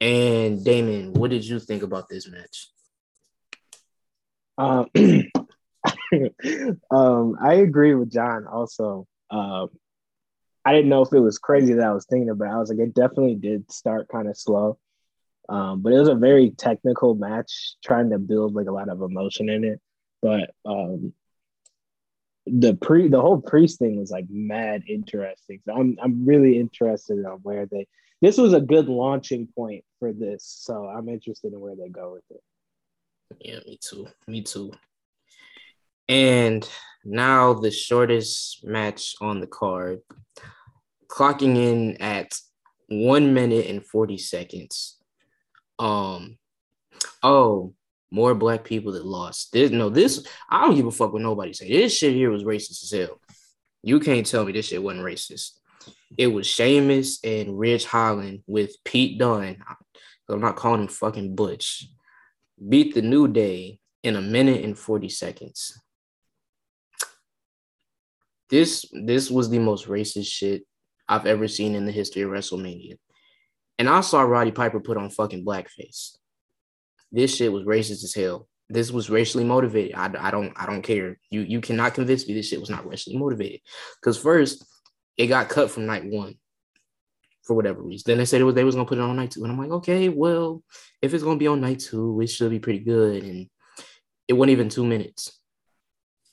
And 0.00 0.64
Damon, 0.64 1.12
what 1.12 1.30
did 1.30 1.44
you 1.44 1.60
think 1.60 1.82
about 1.82 2.08
this 2.08 2.28
match? 2.28 2.70
Um, 4.56 4.86
um, 6.90 7.36
I 7.40 7.54
agree 7.54 7.94
with 7.94 8.10
John 8.10 8.46
also. 8.46 9.06
Um, 9.30 9.70
I 10.64 10.72
didn't 10.72 10.90
know 10.90 11.02
if 11.02 11.12
it 11.12 11.20
was 11.20 11.38
crazy 11.38 11.74
that 11.74 11.86
I 11.86 11.92
was 11.92 12.06
thinking 12.06 12.30
about. 12.30 12.54
I 12.54 12.58
was 12.58 12.68
like, 12.68 12.78
it 12.78 12.94
definitely 12.94 13.36
did 13.36 13.70
start 13.72 14.08
kind 14.08 14.28
of 14.28 14.36
slow. 14.36 14.78
Um, 15.48 15.80
but 15.82 15.92
it 15.92 15.98
was 15.98 16.08
a 16.08 16.14
very 16.14 16.50
technical 16.50 17.14
match, 17.14 17.74
trying 17.82 18.10
to 18.10 18.18
build 18.18 18.54
like 18.54 18.66
a 18.66 18.72
lot 18.72 18.88
of 18.88 19.02
emotion 19.02 19.48
in 19.48 19.64
it. 19.64 19.80
But 20.22 20.50
um, 20.64 21.12
the 22.46 22.74
pre 22.74 23.08
the 23.08 23.20
whole 23.20 23.40
priest 23.40 23.78
thing 23.78 23.98
was 23.98 24.10
like 24.10 24.26
mad 24.28 24.84
interesting. 24.88 25.60
So 25.64 25.74
I'm 25.74 25.98
I'm 26.02 26.24
really 26.26 26.58
interested 26.58 27.24
on 27.24 27.38
where 27.42 27.66
they 27.66 27.86
this 28.20 28.36
was 28.36 28.52
a 28.52 28.60
good 28.60 28.88
launching 28.88 29.48
point 29.56 29.84
for 29.98 30.12
this. 30.12 30.44
So 30.44 30.86
I'm 30.86 31.08
interested 31.08 31.52
in 31.52 31.60
where 31.60 31.74
they 31.74 31.88
go 31.88 32.12
with 32.12 32.24
it. 32.30 32.42
Yeah, 33.40 33.60
me 33.66 33.78
too. 33.80 34.06
Me 34.26 34.42
too. 34.42 34.72
And 36.08 36.68
now 37.04 37.54
the 37.54 37.70
shortest 37.70 38.64
match 38.64 39.14
on 39.20 39.40
the 39.40 39.46
card, 39.46 40.00
clocking 41.08 41.56
in 41.56 41.96
at 42.00 42.32
one 42.88 43.34
minute 43.34 43.66
and 43.66 43.84
40 43.84 44.18
seconds. 44.18 44.98
Um, 45.78 46.38
oh, 47.22 47.74
more 48.10 48.34
black 48.34 48.64
people 48.64 48.92
that 48.92 49.06
lost. 49.06 49.52
This, 49.52 49.70
no, 49.70 49.88
this 49.88 50.26
I 50.48 50.66
don't 50.66 50.74
give 50.74 50.86
a 50.86 50.90
fuck 50.90 51.12
what 51.12 51.22
nobody 51.22 51.52
say. 51.52 51.68
This 51.68 51.96
shit 51.96 52.14
here 52.14 52.30
was 52.30 52.44
racist 52.44 52.82
as 52.82 52.92
hell. 52.92 53.20
You 53.82 54.00
can't 54.00 54.26
tell 54.26 54.44
me 54.44 54.52
this 54.52 54.66
shit 54.66 54.82
wasn't 54.82 55.04
racist. 55.04 55.52
It 56.18 56.26
was 56.26 56.46
Sheamus 56.46 57.20
and 57.24 57.58
Ridge 57.58 57.84
Holland 57.84 58.42
with 58.46 58.76
Pete 58.84 59.18
Dunne. 59.18 59.62
I'm 60.28 60.40
not 60.40 60.56
calling 60.56 60.82
him 60.82 60.88
fucking 60.88 61.34
Butch. 61.34 61.88
Beat 62.68 62.94
the 62.94 63.02
New 63.02 63.28
Day 63.28 63.78
in 64.02 64.16
a 64.16 64.20
minute 64.20 64.64
and 64.64 64.78
40 64.78 65.08
seconds. 65.08 65.80
This 68.50 68.84
this 68.92 69.30
was 69.30 69.48
the 69.48 69.58
most 69.58 69.86
racist 69.86 70.26
shit 70.26 70.62
I've 71.08 71.26
ever 71.26 71.48
seen 71.48 71.74
in 71.74 71.86
the 71.86 71.92
history 71.92 72.22
of 72.22 72.30
WrestleMania. 72.30 72.98
And 73.78 73.88
I 73.88 74.00
saw 74.00 74.22
Roddy 74.22 74.50
Piper 74.50 74.80
put 74.80 74.96
on 74.96 75.10
fucking 75.10 75.44
blackface. 75.44 76.16
This 77.12 77.34
shit 77.34 77.52
was 77.52 77.64
racist 77.64 78.04
as 78.04 78.14
hell. 78.14 78.48
This 78.68 78.92
was 78.92 79.10
racially 79.10 79.44
motivated. 79.44 79.96
I, 79.96 80.10
I 80.18 80.30
don't 80.30 80.52
I 80.56 80.66
don't 80.66 80.82
care. 80.82 81.18
You 81.30 81.40
you 81.40 81.60
cannot 81.60 81.94
convince 81.94 82.26
me 82.26 82.34
this 82.34 82.48
shit 82.48 82.60
was 82.60 82.70
not 82.70 82.86
racially 82.86 83.16
motivated. 83.16 83.60
Because 84.00 84.18
first, 84.18 84.64
it 85.16 85.26
got 85.26 85.48
cut 85.48 85.70
from 85.70 85.86
night 85.86 86.04
one 86.04 86.34
for 87.42 87.54
whatever 87.54 87.82
reason. 87.82 88.04
Then 88.06 88.18
they 88.18 88.24
said 88.24 88.40
it 88.40 88.44
was 88.44 88.54
they 88.54 88.64
was 88.64 88.74
gonna 88.74 88.86
put 88.86 88.98
it 88.98 89.02
on 89.02 89.16
night 89.16 89.32
two, 89.32 89.42
and 89.42 89.52
I'm 89.52 89.58
like, 89.58 89.70
okay, 89.70 90.08
well, 90.08 90.62
if 91.02 91.14
it's 91.14 91.24
gonna 91.24 91.36
be 91.36 91.48
on 91.48 91.60
night 91.60 91.80
two, 91.80 92.20
it 92.20 92.28
should 92.28 92.50
be 92.50 92.60
pretty 92.60 92.80
good. 92.80 93.24
And 93.24 93.48
it 94.28 94.34
wasn't 94.34 94.52
even 94.52 94.68
two 94.68 94.84
minutes. 94.84 95.40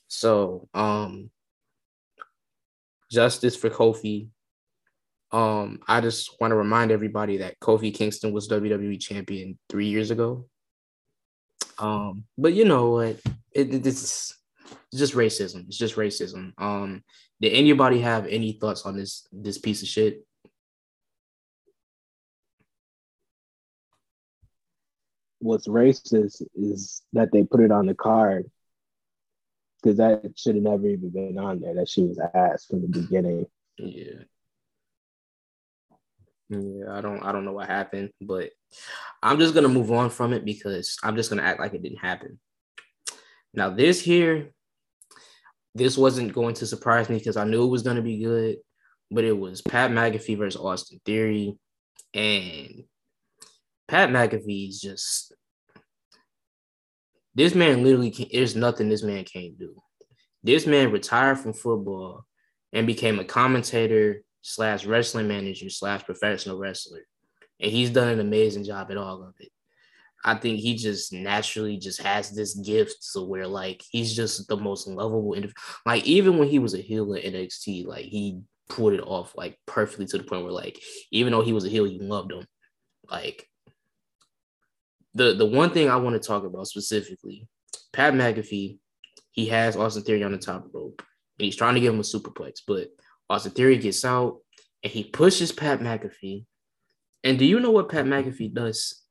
So, 0.06 0.68
um, 0.74 1.30
justice 3.10 3.56
for 3.56 3.70
Kofi. 3.70 4.28
Um, 5.30 5.80
I 5.86 6.00
just 6.00 6.40
want 6.40 6.52
to 6.52 6.56
remind 6.56 6.90
everybody 6.90 7.38
that 7.38 7.58
Kofi 7.60 7.94
Kingston 7.94 8.32
was 8.32 8.48
WWE 8.48 8.98
champion 9.00 9.58
three 9.68 9.88
years 9.88 10.10
ago. 10.10 10.46
Um, 11.78 12.24
but 12.36 12.54
you 12.54 12.64
know 12.64 12.90
what? 12.90 13.20
It, 13.52 13.74
it, 13.74 13.86
it's 13.86 14.34
just 14.94 15.14
racism. 15.14 15.66
It's 15.66 15.78
just 15.78 15.96
racism. 15.96 16.52
Um, 16.58 17.02
did 17.40 17.52
anybody 17.52 18.00
have 18.00 18.26
any 18.26 18.52
thoughts 18.52 18.84
on 18.84 18.96
this 18.96 19.26
this 19.30 19.58
piece 19.58 19.82
of 19.82 19.88
shit? 19.88 20.24
What's 25.40 25.68
racist 25.68 26.42
is 26.56 27.02
that 27.12 27.30
they 27.32 27.44
put 27.44 27.60
it 27.60 27.70
on 27.70 27.86
the 27.86 27.94
card 27.94 28.50
because 29.82 29.98
that 29.98 30.32
should 30.36 30.56
have 30.56 30.64
never 30.64 30.86
even 30.86 31.10
been 31.10 31.38
on 31.38 31.60
there. 31.60 31.74
That 31.74 31.88
she 31.88 32.02
was 32.02 32.18
asked 32.34 32.68
from 32.68 32.82
the 32.82 32.88
beginning. 32.88 33.46
Yeah. 33.78 34.22
Yeah, 36.50 36.96
I 36.96 37.02
don't 37.02 37.22
I 37.22 37.32
don't 37.32 37.44
know 37.44 37.52
what 37.52 37.68
happened, 37.68 38.10
but 38.22 38.50
I'm 39.22 39.38
just 39.38 39.54
gonna 39.54 39.68
move 39.68 39.92
on 39.92 40.08
from 40.08 40.32
it 40.32 40.44
because 40.44 40.96
I'm 41.02 41.14
just 41.14 41.28
gonna 41.28 41.42
act 41.42 41.60
like 41.60 41.74
it 41.74 41.82
didn't 41.82 41.98
happen. 41.98 42.40
Now, 43.52 43.70
this 43.70 44.00
here, 44.00 44.50
this 45.74 45.98
wasn't 45.98 46.32
going 46.32 46.54
to 46.54 46.66
surprise 46.66 47.08
me 47.08 47.18
because 47.18 47.36
I 47.36 47.44
knew 47.44 47.64
it 47.64 47.70
was 47.70 47.82
gonna 47.82 48.02
be 48.02 48.18
good, 48.18 48.56
but 49.10 49.24
it 49.24 49.38
was 49.38 49.60
Pat 49.60 49.90
McAfee 49.90 50.38
versus 50.38 50.60
Austin 50.60 51.00
Theory. 51.04 51.58
And 52.14 52.84
Pat 53.86 54.08
McAfee's 54.08 54.80
just 54.80 55.34
this 57.38 57.54
man 57.54 57.84
literally 57.84 58.10
can, 58.10 58.26
there's 58.32 58.56
nothing 58.56 58.88
this 58.88 59.04
man 59.04 59.24
can't 59.24 59.56
do. 59.56 59.76
This 60.42 60.66
man 60.66 60.90
retired 60.90 61.38
from 61.38 61.52
football 61.52 62.26
and 62.72 62.84
became 62.84 63.20
a 63.20 63.24
commentator 63.24 64.22
slash 64.42 64.84
wrestling 64.84 65.28
manager 65.28 65.70
slash 65.70 66.02
professional 66.04 66.58
wrestler. 66.58 67.06
And 67.60 67.70
he's 67.70 67.90
done 67.90 68.08
an 68.08 68.18
amazing 68.18 68.64
job 68.64 68.90
at 68.90 68.96
all 68.96 69.22
of 69.22 69.34
it. 69.38 69.50
I 70.24 70.34
think 70.34 70.58
he 70.58 70.74
just 70.74 71.12
naturally 71.12 71.76
just 71.76 72.02
has 72.02 72.30
this 72.32 72.54
gift 72.54 73.04
so 73.04 73.24
where 73.24 73.46
like 73.46 73.84
he's 73.88 74.16
just 74.16 74.48
the 74.48 74.56
most 74.56 74.88
lovable 74.88 75.34
individual. 75.34 75.62
Like 75.86 76.04
even 76.06 76.38
when 76.38 76.48
he 76.48 76.58
was 76.58 76.74
a 76.74 76.78
heel 76.78 77.14
in 77.14 77.34
NXT, 77.34 77.86
like 77.86 78.06
he 78.06 78.40
pulled 78.68 78.94
it 78.94 79.00
off 79.00 79.32
like 79.36 79.56
perfectly 79.64 80.06
to 80.06 80.18
the 80.18 80.24
point 80.24 80.42
where 80.42 80.52
like 80.52 80.82
even 81.12 81.32
though 81.32 81.42
he 81.42 81.52
was 81.52 81.64
a 81.64 81.68
heel, 81.68 81.86
you 81.86 82.00
loved 82.00 82.32
him. 82.32 82.44
Like 83.08 83.48
the 85.14 85.34
the 85.34 85.46
one 85.46 85.70
thing 85.70 85.88
I 85.88 85.96
want 85.96 86.20
to 86.20 86.26
talk 86.26 86.44
about 86.44 86.66
specifically, 86.66 87.48
Pat 87.92 88.14
McAfee, 88.14 88.78
he 89.30 89.46
has 89.46 89.76
Austin 89.76 90.02
Theory 90.02 90.22
on 90.24 90.32
the 90.32 90.38
top 90.38 90.66
rope 90.72 91.02
and 91.38 91.44
he's 91.44 91.56
trying 91.56 91.74
to 91.74 91.80
give 91.80 91.94
him 91.94 92.00
a 92.00 92.02
superplex, 92.02 92.60
but 92.66 92.88
Austin 93.30 93.52
Theory 93.52 93.78
gets 93.78 94.04
out 94.04 94.38
and 94.82 94.92
he 94.92 95.04
pushes 95.04 95.52
Pat 95.52 95.80
McAfee. 95.80 96.44
And 97.24 97.38
do 97.38 97.44
you 97.44 97.60
know 97.60 97.70
what 97.70 97.88
Pat 97.88 98.04
McAfee 98.04 98.54
does? 98.54 99.02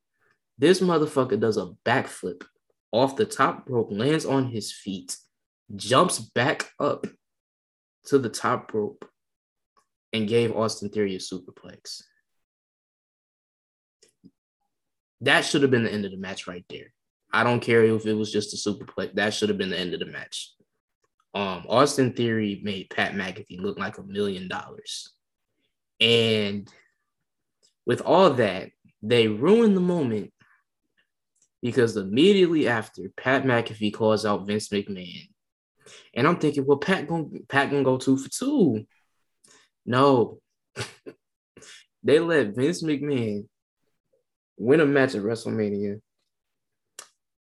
This 0.58 0.80
motherfucker 0.80 1.40
does 1.40 1.58
a 1.58 1.72
backflip 1.86 2.44
off 2.92 3.16
the 3.16 3.26
top 3.26 3.70
rope, 3.70 3.90
lands 3.92 4.26
on 4.26 4.48
his 4.48 4.72
feet, 4.72 5.16
jumps 5.76 6.20
back 6.20 6.72
up 6.80 7.06
to 8.06 8.18
the 8.18 8.30
top 8.30 8.74
rope, 8.74 9.06
and 10.14 10.28
gave 10.28 10.56
Austin 10.56 10.90
Theory 10.90 11.16
a 11.16 11.20
superplex. 11.20 12.02
That 15.22 15.42
should 15.42 15.62
have 15.64 15.72
been 15.72 15.84
the 15.84 15.92
end 15.92 16.06
of 16.06 16.12
the 16.12 16.18
match 16.18 16.48
right 16.48 16.66
there. 16.70 16.94
I 17.32 17.44
don't 17.44 17.60
care 17.60 17.84
if 17.84 18.06
it 18.06 18.14
was 18.14 18.32
just 18.32 18.54
a 18.54 18.70
superplex. 18.70 19.16
That 19.16 19.34
should 19.34 19.50
have 19.50 19.58
been 19.58 19.70
the 19.70 19.80
end 19.80 19.94
of 19.94 20.00
the 20.00 20.06
match. 20.06 20.54
Um, 21.34 21.66
Austin 21.68 22.14
Theory 22.14 22.62
made 22.64 22.90
Pat 22.90 23.14
McAfee 23.14 23.60
look 23.60 23.78
like 23.78 23.98
a 23.98 24.04
million 24.04 24.48
dollars. 24.48 25.14
And 26.00 26.70
with 27.86 28.02
all 28.02 28.32
that, 28.32 28.70
they 29.02 29.28
ruined 29.28 29.76
the 29.76 29.82
moment 29.82 30.34
because 31.62 31.98
immediately 31.98 32.68
after, 32.68 33.10
Pat 33.18 33.44
McAfee 33.44 33.94
calls 33.94 34.26
out 34.26 34.48
Vince 34.48 34.70
McMahon. 34.70 35.28
And 36.14 36.28
I'm 36.28 36.38
thinking, 36.38 36.66
well, 36.66 36.78
Pat 36.78 37.08
gonna, 37.08 37.28
Pat 37.48 37.70
gonna 37.70 37.84
go 37.84 37.98
two 37.98 38.18
for 38.18 38.30
two. 38.30 38.86
No. 39.86 40.40
they 42.04 42.20
let 42.20 42.56
Vince 42.56 42.84
McMahon 42.84 43.48
win 44.58 44.82
a 44.82 44.86
match 44.86 45.16
at 45.16 45.22
WrestleMania 45.22 46.02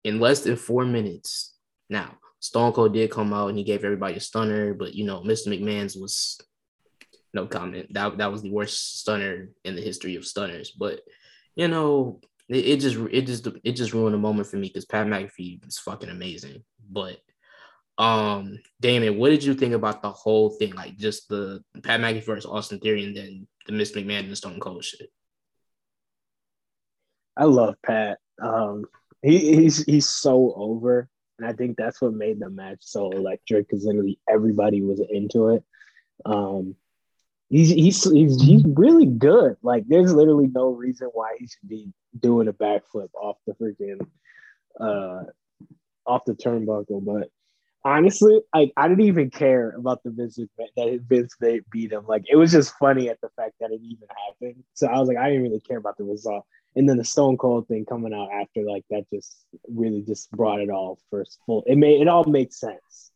in 0.04 0.20
less 0.20 0.42
than 0.42 0.56
four 0.56 0.86
minutes. 0.86 1.56
Now, 1.90 2.18
Stone 2.40 2.74
Cold 2.74 2.94
did 2.94 3.12
come 3.12 3.34
out 3.34 3.48
and 3.48 3.58
he 3.58 3.64
gave 3.64 3.84
everybody 3.84 4.16
a 4.16 4.20
stunner, 4.20 4.74
but 4.74 4.94
you 4.94 5.06
know, 5.06 5.22
Mr. 5.22 5.48
McMahon's 5.48 5.96
was 5.96 6.40
no 7.34 7.48
comment. 7.48 7.94
That 7.94 8.18
that 8.18 8.32
was 8.32 8.42
the 8.42 8.52
worst 8.52 9.00
stunner 9.00 9.50
in 9.64 9.76
the 9.76 9.82
history 9.82 10.16
of 10.16 10.26
stunners. 10.26 10.72
But 10.72 11.02
you 11.56 11.68
know, 11.68 12.22
it, 12.50 12.66
it 12.66 12.80
just 12.80 12.98
it 13.12 13.22
just 13.24 13.48
it 13.64 13.72
just 13.74 13.94
ruined 13.94 14.16
a 14.16 14.20
moment 14.20 14.48
for 14.48 14.58
me 14.58 14.68
because 14.68 14.86
Pat 14.86 15.08
McAfee 15.08 15.68
is 15.68 15.80
fucking 15.80 16.10
amazing. 16.10 16.64
But 16.90 17.18
um, 17.98 18.60
Damon, 18.80 19.18
what 19.18 19.30
did 19.30 19.44
you 19.44 19.54
think 19.54 19.74
about 19.74 20.02
the 20.02 20.12
whole 20.12 20.52
thing? 20.52 20.74
Like 20.74 20.98
just 20.98 21.30
the 21.30 21.64
Pat 21.84 22.00
McAfee 22.00 22.26
versus 22.26 22.50
Austin 22.50 22.80
Theory, 22.80 23.06
and 23.06 23.16
then 23.16 23.48
the 23.66 23.74
Mr. 23.74 24.04
McMahon 24.04 24.26
and 24.26 24.38
Stone 24.38 24.60
Cold 24.60 24.84
shit. 24.84 25.12
I 27.38 27.46
love 27.46 27.76
Pat. 27.86 28.20
Um, 28.42 28.86
he, 29.22 29.56
he's 29.56 29.84
he's 29.84 30.08
so 30.08 30.54
over, 30.56 31.10
and 31.40 31.48
I 31.48 31.54
think 31.54 31.78
that's 31.78 32.02
what 32.02 32.14
made 32.14 32.40
the 32.40 32.50
match 32.50 32.80
so 32.82 33.10
electric 33.12 33.68
because 33.68 33.86
literally 33.86 34.20
everybody 34.30 34.82
was 34.82 35.02
into 35.10 35.50
it. 35.50 35.64
Um, 36.26 36.76
he's 37.50 37.70
he's 37.70 38.04
he's 38.12 38.42
he's 38.42 38.64
really 38.66 39.06
good. 39.06 39.58
Like, 39.62 39.86
there's 39.88 40.14
literally 40.14 40.48
no 40.48 40.70
reason 40.70 41.10
why 41.14 41.36
he 41.40 41.48
should 41.48 41.68
be 41.68 41.92
doing 42.20 42.48
a 42.48 42.54
backflip 42.54 43.10
off 43.14 43.38
the 43.46 43.54
freaking 43.54 44.06
uh 44.80 45.24
off 46.06 46.26
the 46.26 46.34
turnbuckle, 46.34 47.04
but 47.04 47.30
honestly, 47.86 48.42
like 48.54 48.74
I 48.76 48.88
didn't 48.88 49.06
even 49.06 49.30
care 49.30 49.72
about 49.78 50.04
the 50.04 50.10
Vince 50.10 50.38
that 50.58 51.00
Vince 51.08 51.36
they 51.40 51.62
beat 51.72 51.92
him. 51.92 52.06
Like 52.08 52.24
it 52.30 52.36
was 52.36 52.52
just 52.52 52.74
funny 52.80 53.10
at 53.10 53.22
the 53.22 53.30
fact 53.36 53.54
that 53.62 53.72
it 53.72 53.80
even 53.82 54.08
happened. 54.28 54.64
So 54.74 54.88
I 54.88 55.00
was 55.00 55.08
like, 55.08 55.18
I 55.18 55.30
didn't 55.30 55.44
really 55.44 55.62
care 55.62 55.78
about 55.78 55.98
the 55.98 56.04
result. 56.04 56.46
And 56.76 56.90
then 56.90 56.98
the 56.98 57.06
Stone 57.06 57.38
Cold 57.38 57.68
thing 57.68 57.86
coming 57.86 58.14
out 58.14 58.30
after, 58.34 58.62
like 58.64 58.84
that, 58.90 59.06
just 59.10 59.46
really 59.68 60.02
just 60.02 60.30
brought 60.32 60.60
it 60.60 60.70
all 60.70 61.00
first 61.10 61.40
full. 61.46 61.64
It 61.66 61.78
made 61.78 62.02
it 62.02 62.08
all 62.08 62.26
makes 62.26 62.60
sense. 62.60 63.12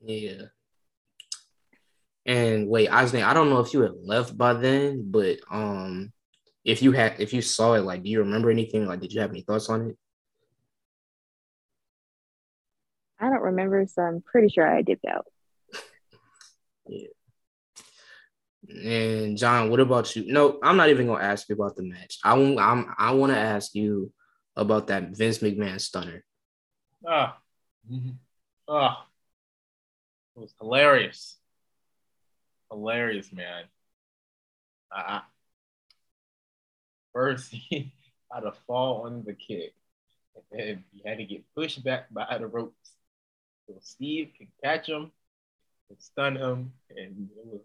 Yeah. 0.00 0.46
And 2.24 2.68
wait, 2.68 2.88
I 2.88 3.02
was 3.02 3.14
I 3.14 3.34
don't 3.34 3.50
know 3.50 3.60
if 3.60 3.74
you 3.74 3.80
had 3.82 3.96
left 4.02 4.36
by 4.38 4.54
then, 4.54 5.10
but 5.10 5.38
um, 5.50 6.12
if 6.64 6.82
you 6.82 6.92
had, 6.92 7.16
if 7.18 7.32
you 7.32 7.42
saw 7.42 7.74
it, 7.74 7.80
like, 7.80 8.02
do 8.02 8.10
you 8.10 8.20
remember 8.20 8.50
anything? 8.50 8.86
Like, 8.86 9.00
did 9.00 9.12
you 9.12 9.20
have 9.20 9.30
any 9.30 9.42
thoughts 9.42 9.68
on 9.68 9.90
it? 9.90 9.98
I 13.18 13.28
don't 13.28 13.42
remember, 13.42 13.86
so 13.86 14.02
I'm 14.02 14.22
pretty 14.22 14.48
sure 14.48 14.66
I 14.66 14.82
dipped 14.82 15.06
out. 15.06 15.26
Yeah. 16.88 17.06
And 18.72 19.36
John, 19.36 19.70
what 19.70 19.80
about 19.80 20.14
you? 20.16 20.32
No, 20.32 20.58
I'm 20.62 20.76
not 20.76 20.88
even 20.88 21.06
gonna 21.06 21.22
ask 21.22 21.48
you 21.48 21.54
about 21.54 21.76
the 21.76 21.82
match. 21.82 22.18
I 22.24 22.34
want 22.34 22.58
I'm 22.58 22.94
I 22.98 23.12
want 23.12 23.32
to 23.32 23.38
ask 23.38 23.74
you 23.74 24.12
about 24.56 24.88
that 24.88 25.10
Vince 25.10 25.38
McMahon 25.38 25.80
stunner. 25.80 26.24
Ah, 27.06 27.38
mm-hmm. 27.90 28.10
ah, 28.68 29.06
it 30.36 30.40
was 30.40 30.54
hilarious, 30.60 31.36
hilarious, 32.70 33.32
man. 33.32 33.64
I, 34.90 35.22
first 37.12 37.50
he 37.52 37.92
had 38.32 38.40
to 38.40 38.52
fall 38.66 39.06
on 39.06 39.24
the 39.24 39.34
kick, 39.34 39.74
and 40.34 40.44
then 40.50 40.84
he 40.92 41.02
had 41.08 41.18
to 41.18 41.24
get 41.24 41.44
pushed 41.54 41.82
back 41.84 42.12
by 42.12 42.38
the 42.38 42.46
ropes 42.46 42.92
so 43.66 43.74
Steve 43.80 44.32
can 44.36 44.48
catch 44.62 44.88
him 44.88 45.10
and 45.88 45.98
stun 46.00 46.36
him, 46.36 46.72
and 46.90 47.28
it 47.36 47.46
was 47.46 47.60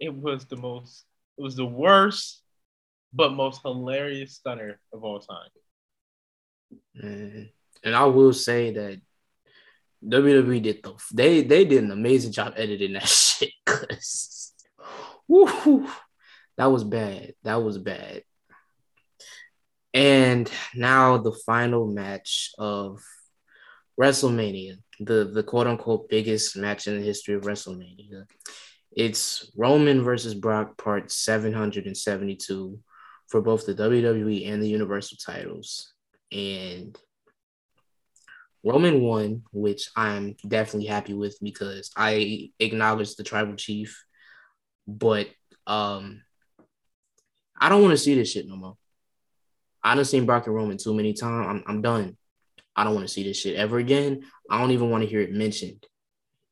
it 0.00 0.14
was 0.14 0.46
the 0.46 0.56
most 0.56 1.04
it 1.36 1.42
was 1.42 1.56
the 1.56 1.66
worst 1.66 2.42
but 3.12 3.32
most 3.32 3.62
hilarious 3.62 4.34
stunner 4.34 4.78
of 4.92 5.02
all 5.02 5.20
time. 5.20 5.48
And, 6.94 7.48
and 7.82 7.96
I 7.96 8.04
will 8.04 8.32
say 8.32 8.72
that 8.72 9.00
WWE 10.06 10.62
did 10.62 10.82
the 10.82 10.94
they 11.12 11.42
they 11.42 11.64
did 11.64 11.84
an 11.84 11.90
amazing 11.90 12.32
job 12.32 12.54
editing 12.56 12.92
that 12.92 13.08
shit 13.08 13.52
because 13.64 14.52
that 15.28 16.66
was 16.66 16.84
bad. 16.84 17.34
That 17.44 17.62
was 17.62 17.78
bad. 17.78 18.22
And 19.94 20.50
now 20.74 21.18
the 21.18 21.32
final 21.32 21.86
match 21.86 22.52
of 22.58 23.02
WrestleMania, 23.98 24.76
the 25.00 25.24
the 25.24 25.42
quote 25.42 25.66
unquote 25.66 26.08
biggest 26.08 26.56
match 26.56 26.86
in 26.86 26.98
the 26.98 27.04
history 27.04 27.34
of 27.34 27.42
WrestleMania. 27.42 28.26
It's 28.92 29.50
Roman 29.56 30.02
versus 30.02 30.34
Brock, 30.34 30.76
part 30.76 31.10
772 31.10 32.78
for 33.28 33.40
both 33.42 33.66
the 33.66 33.74
WWE 33.74 34.48
and 34.48 34.62
the 34.62 34.68
Universal 34.68 35.18
titles. 35.24 35.92
And 36.32 36.98
Roman 38.64 39.00
won, 39.00 39.42
which 39.52 39.90
I'm 39.96 40.36
definitely 40.46 40.86
happy 40.86 41.14
with 41.14 41.38
because 41.42 41.90
I 41.96 42.50
acknowledge 42.58 43.14
the 43.14 43.24
tribal 43.24 43.54
chief, 43.54 44.04
but 44.86 45.28
um 45.66 46.22
I 47.60 47.68
don't 47.68 47.82
want 47.82 47.92
to 47.92 47.98
see 47.98 48.14
this 48.14 48.30
shit 48.30 48.48
no 48.48 48.56
more. 48.56 48.76
I 49.82 49.94
done 49.94 50.04
seen 50.04 50.26
Brock 50.26 50.46
and 50.46 50.54
Roman 50.54 50.78
too 50.78 50.94
many 50.94 51.12
times. 51.12 51.46
I'm, 51.48 51.64
I'm 51.66 51.82
done. 51.82 52.16
I 52.76 52.84
don't 52.84 52.94
want 52.94 53.06
to 53.06 53.12
see 53.12 53.24
this 53.24 53.38
shit 53.38 53.56
ever 53.56 53.78
again. 53.78 54.22
I 54.50 54.60
don't 54.60 54.70
even 54.70 54.90
want 54.90 55.02
to 55.02 55.08
hear 55.08 55.20
it 55.20 55.32
mentioned. 55.32 55.84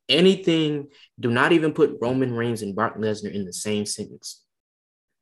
Anything, 0.09 0.87
do 1.19 1.29
not 1.29 1.51
even 1.51 1.73
put 1.73 1.97
Roman 2.01 2.33
Reigns 2.33 2.61
and 2.61 2.75
Brock 2.75 2.97
Lesnar 2.97 3.33
in 3.33 3.45
the 3.45 3.53
same 3.53 3.85
sentence. 3.85 4.43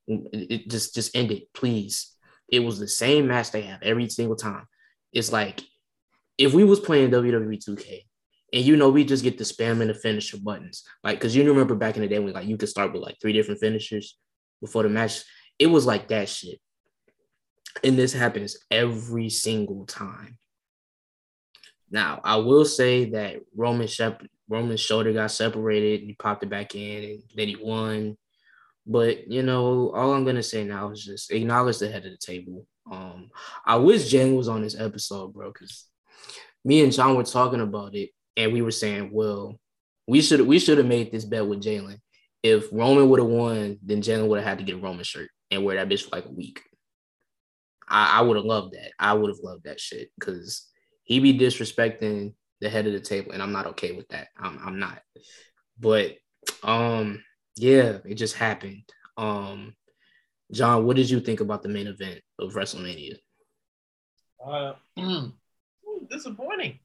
It, 0.07 0.69
just 0.69 0.93
just 0.93 1.15
end 1.15 1.31
it, 1.31 1.51
please. 1.53 2.15
It 2.47 2.59
was 2.59 2.77
the 2.77 2.87
same 2.87 3.27
match 3.27 3.51
they 3.51 3.63
have 3.63 3.81
every 3.81 4.07
single 4.09 4.35
time. 4.35 4.65
It's 5.11 5.31
like 5.31 5.61
if 6.37 6.53
we 6.53 6.63
was 6.63 6.79
playing 6.79 7.09
WWE 7.09 7.57
2K 7.57 8.05
and 8.53 8.63
you 8.63 8.77
know 8.77 8.89
we 8.89 9.03
just 9.03 9.23
get 9.23 9.37
the 9.37 9.43
spam 9.43 9.81
and 9.81 9.89
the 9.89 9.95
finisher 9.95 10.37
buttons, 10.37 10.83
like 11.03 11.17
because 11.17 11.35
you 11.35 11.43
remember 11.47 11.73
back 11.73 11.95
in 11.95 12.03
the 12.03 12.07
day 12.07 12.19
when 12.19 12.33
like 12.33 12.47
you 12.47 12.57
could 12.57 12.69
start 12.69 12.93
with 12.93 13.01
like 13.01 13.17
three 13.19 13.33
different 13.33 13.59
finishers 13.59 14.17
before 14.61 14.83
the 14.83 14.89
match. 14.89 15.23
It 15.57 15.67
was 15.67 15.85
like 15.85 16.09
that 16.09 16.29
shit. 16.29 16.59
And 17.83 17.97
this 17.97 18.13
happens 18.13 18.57
every 18.69 19.29
single 19.29 19.85
time. 19.85 20.37
Now, 21.89 22.19
I 22.23 22.37
will 22.37 22.65
say 22.65 23.11
that 23.11 23.37
Roman 23.55 23.87
Shep- 23.87 24.25
Roman's 24.47 24.81
shoulder 24.81 25.13
got 25.13 25.31
separated. 25.31 26.01
He 26.01 26.13
popped 26.13 26.43
it 26.43 26.49
back 26.49 26.75
in, 26.75 27.03
and 27.03 27.23
then 27.35 27.47
he 27.47 27.55
won. 27.55 28.17
But 28.85 29.27
you 29.27 29.43
know, 29.43 29.91
all 29.95 30.13
I'm 30.13 30.25
gonna 30.25 30.43
say 30.43 30.63
now 30.63 30.91
is 30.91 31.03
just 31.03 31.31
acknowledge 31.31 31.79
the 31.79 31.89
head 31.89 32.05
of 32.05 32.11
the 32.11 32.17
table. 32.17 32.67
Um, 32.91 33.29
I 33.65 33.77
wish 33.77 34.09
Jen 34.09 34.35
was 34.35 34.47
on 34.47 34.61
this 34.61 34.79
episode, 34.79 35.33
bro, 35.33 35.51
because 35.51 35.85
me 36.63 36.83
and 36.83 36.93
John 36.93 37.15
were 37.15 37.23
talking 37.23 37.61
about 37.61 37.95
it, 37.95 38.11
and 38.37 38.53
we 38.53 38.61
were 38.61 38.71
saying, 38.71 39.09
well, 39.11 39.59
we 40.07 40.21
should 40.21 40.41
we 40.41 40.59
should 40.59 40.77
have 40.77 40.87
made 40.87 41.11
this 41.11 41.25
bet 41.25 41.47
with 41.47 41.63
Jalen. 41.63 41.99
If 42.43 42.65
Roman 42.71 43.09
would 43.09 43.19
have 43.19 43.29
won, 43.29 43.79
then 43.83 44.01
Jalen 44.03 44.27
would 44.27 44.39
have 44.39 44.47
had 44.47 44.57
to 44.59 44.63
get 44.63 44.75
a 44.75 44.79
Roman 44.79 45.03
shirt 45.03 45.29
and 45.49 45.63
wear 45.63 45.77
that 45.77 45.89
bitch 45.89 46.03
for 46.03 46.15
like 46.15 46.25
a 46.25 46.31
week. 46.31 46.61
I, 47.87 48.19
I 48.19 48.21
would 48.21 48.37
have 48.37 48.45
loved 48.45 48.75
that. 48.75 48.91
I 48.99 49.13
would 49.13 49.29
have 49.29 49.39
loved 49.43 49.63
that 49.63 49.79
shit 49.79 50.11
because 50.19 50.67
he 51.03 51.19
be 51.19 51.37
disrespecting 51.37 52.33
the 52.65 52.71
head 52.71 52.87
of 52.87 52.93
the 52.93 52.99
table, 52.99 53.31
and 53.31 53.43
I'm 53.43 53.51
not 53.51 53.67
okay 53.67 53.91
with 53.91 54.07
that. 54.09 54.27
I'm 54.37 54.59
I'm 54.65 54.79
not. 54.79 55.01
But 55.79 56.15
um, 56.63 57.23
yeah, 57.55 57.99
it 58.03 58.15
just 58.15 58.35
happened. 58.35 58.83
Um, 59.17 59.75
John, 60.51 60.85
what 60.85 60.95
did 60.95 61.09
you 61.09 61.19
think 61.19 61.41
about 61.41 61.61
the 61.61 61.69
main 61.69 61.87
event 61.87 62.21
of 62.39 62.53
WrestleMania? 62.53 63.17
Uh, 64.43 64.73
disappointing. 66.09 66.79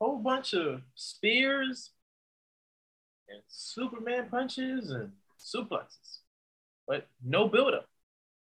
Whole 0.00 0.18
bunch 0.18 0.54
of 0.54 0.80
spears 0.96 1.90
and 3.28 3.40
Superman 3.46 4.26
punches 4.28 4.90
and 4.90 5.12
suplexes, 5.38 6.18
but 6.86 7.06
no 7.24 7.48
buildup, 7.48 7.86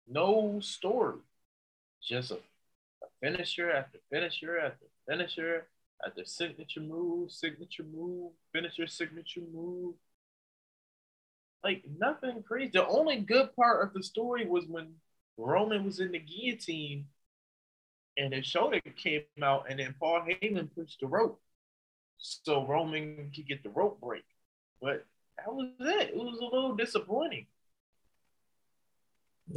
no 0.08 0.60
story, 0.62 1.20
just 2.02 2.32
a 2.32 2.38
finisher 3.22 3.70
after 3.70 4.00
finisher 4.10 4.60
after 4.60 4.86
finisher 5.08 5.68
after 6.06 6.26
signature 6.26 6.82
move, 6.82 7.32
signature 7.32 7.84
move, 7.84 8.32
finisher, 8.54 8.88
signature 8.88 9.42
move. 9.54 9.96
Like 11.64 11.84
nothing 12.00 12.44
crazy. 12.44 12.72
The 12.74 12.88
only 12.88 13.18
good 13.18 13.56
part 13.56 13.86
of 13.86 13.94
the 13.94 14.04
story 14.04 14.48
was 14.48 14.66
when 14.66 14.94
Roman 15.38 15.86
was 15.86 16.00
in 16.00 16.12
the 16.12 16.20
guillotine 16.20 17.06
and 18.18 18.34
his 18.34 18.46
shoulder 18.46 18.80
came 18.98 19.24
out, 19.42 19.66
and 19.70 19.80
then 19.80 19.96
Paul 20.00 20.26
Heyman 20.28 20.70
pushed 20.76 21.00
the 21.00 21.08
rope 21.08 21.42
so 22.18 22.66
Roman 22.66 23.32
could 23.34 23.48
get 23.48 23.64
the 23.64 23.70
rope 23.70 24.00
break. 24.02 24.24
But 24.82 25.06
that 25.38 25.54
was 25.54 25.70
it. 25.80 26.10
It 26.10 26.16
was 26.16 26.40
a 26.40 26.44
little 26.44 26.76
disappointing. 26.76 27.48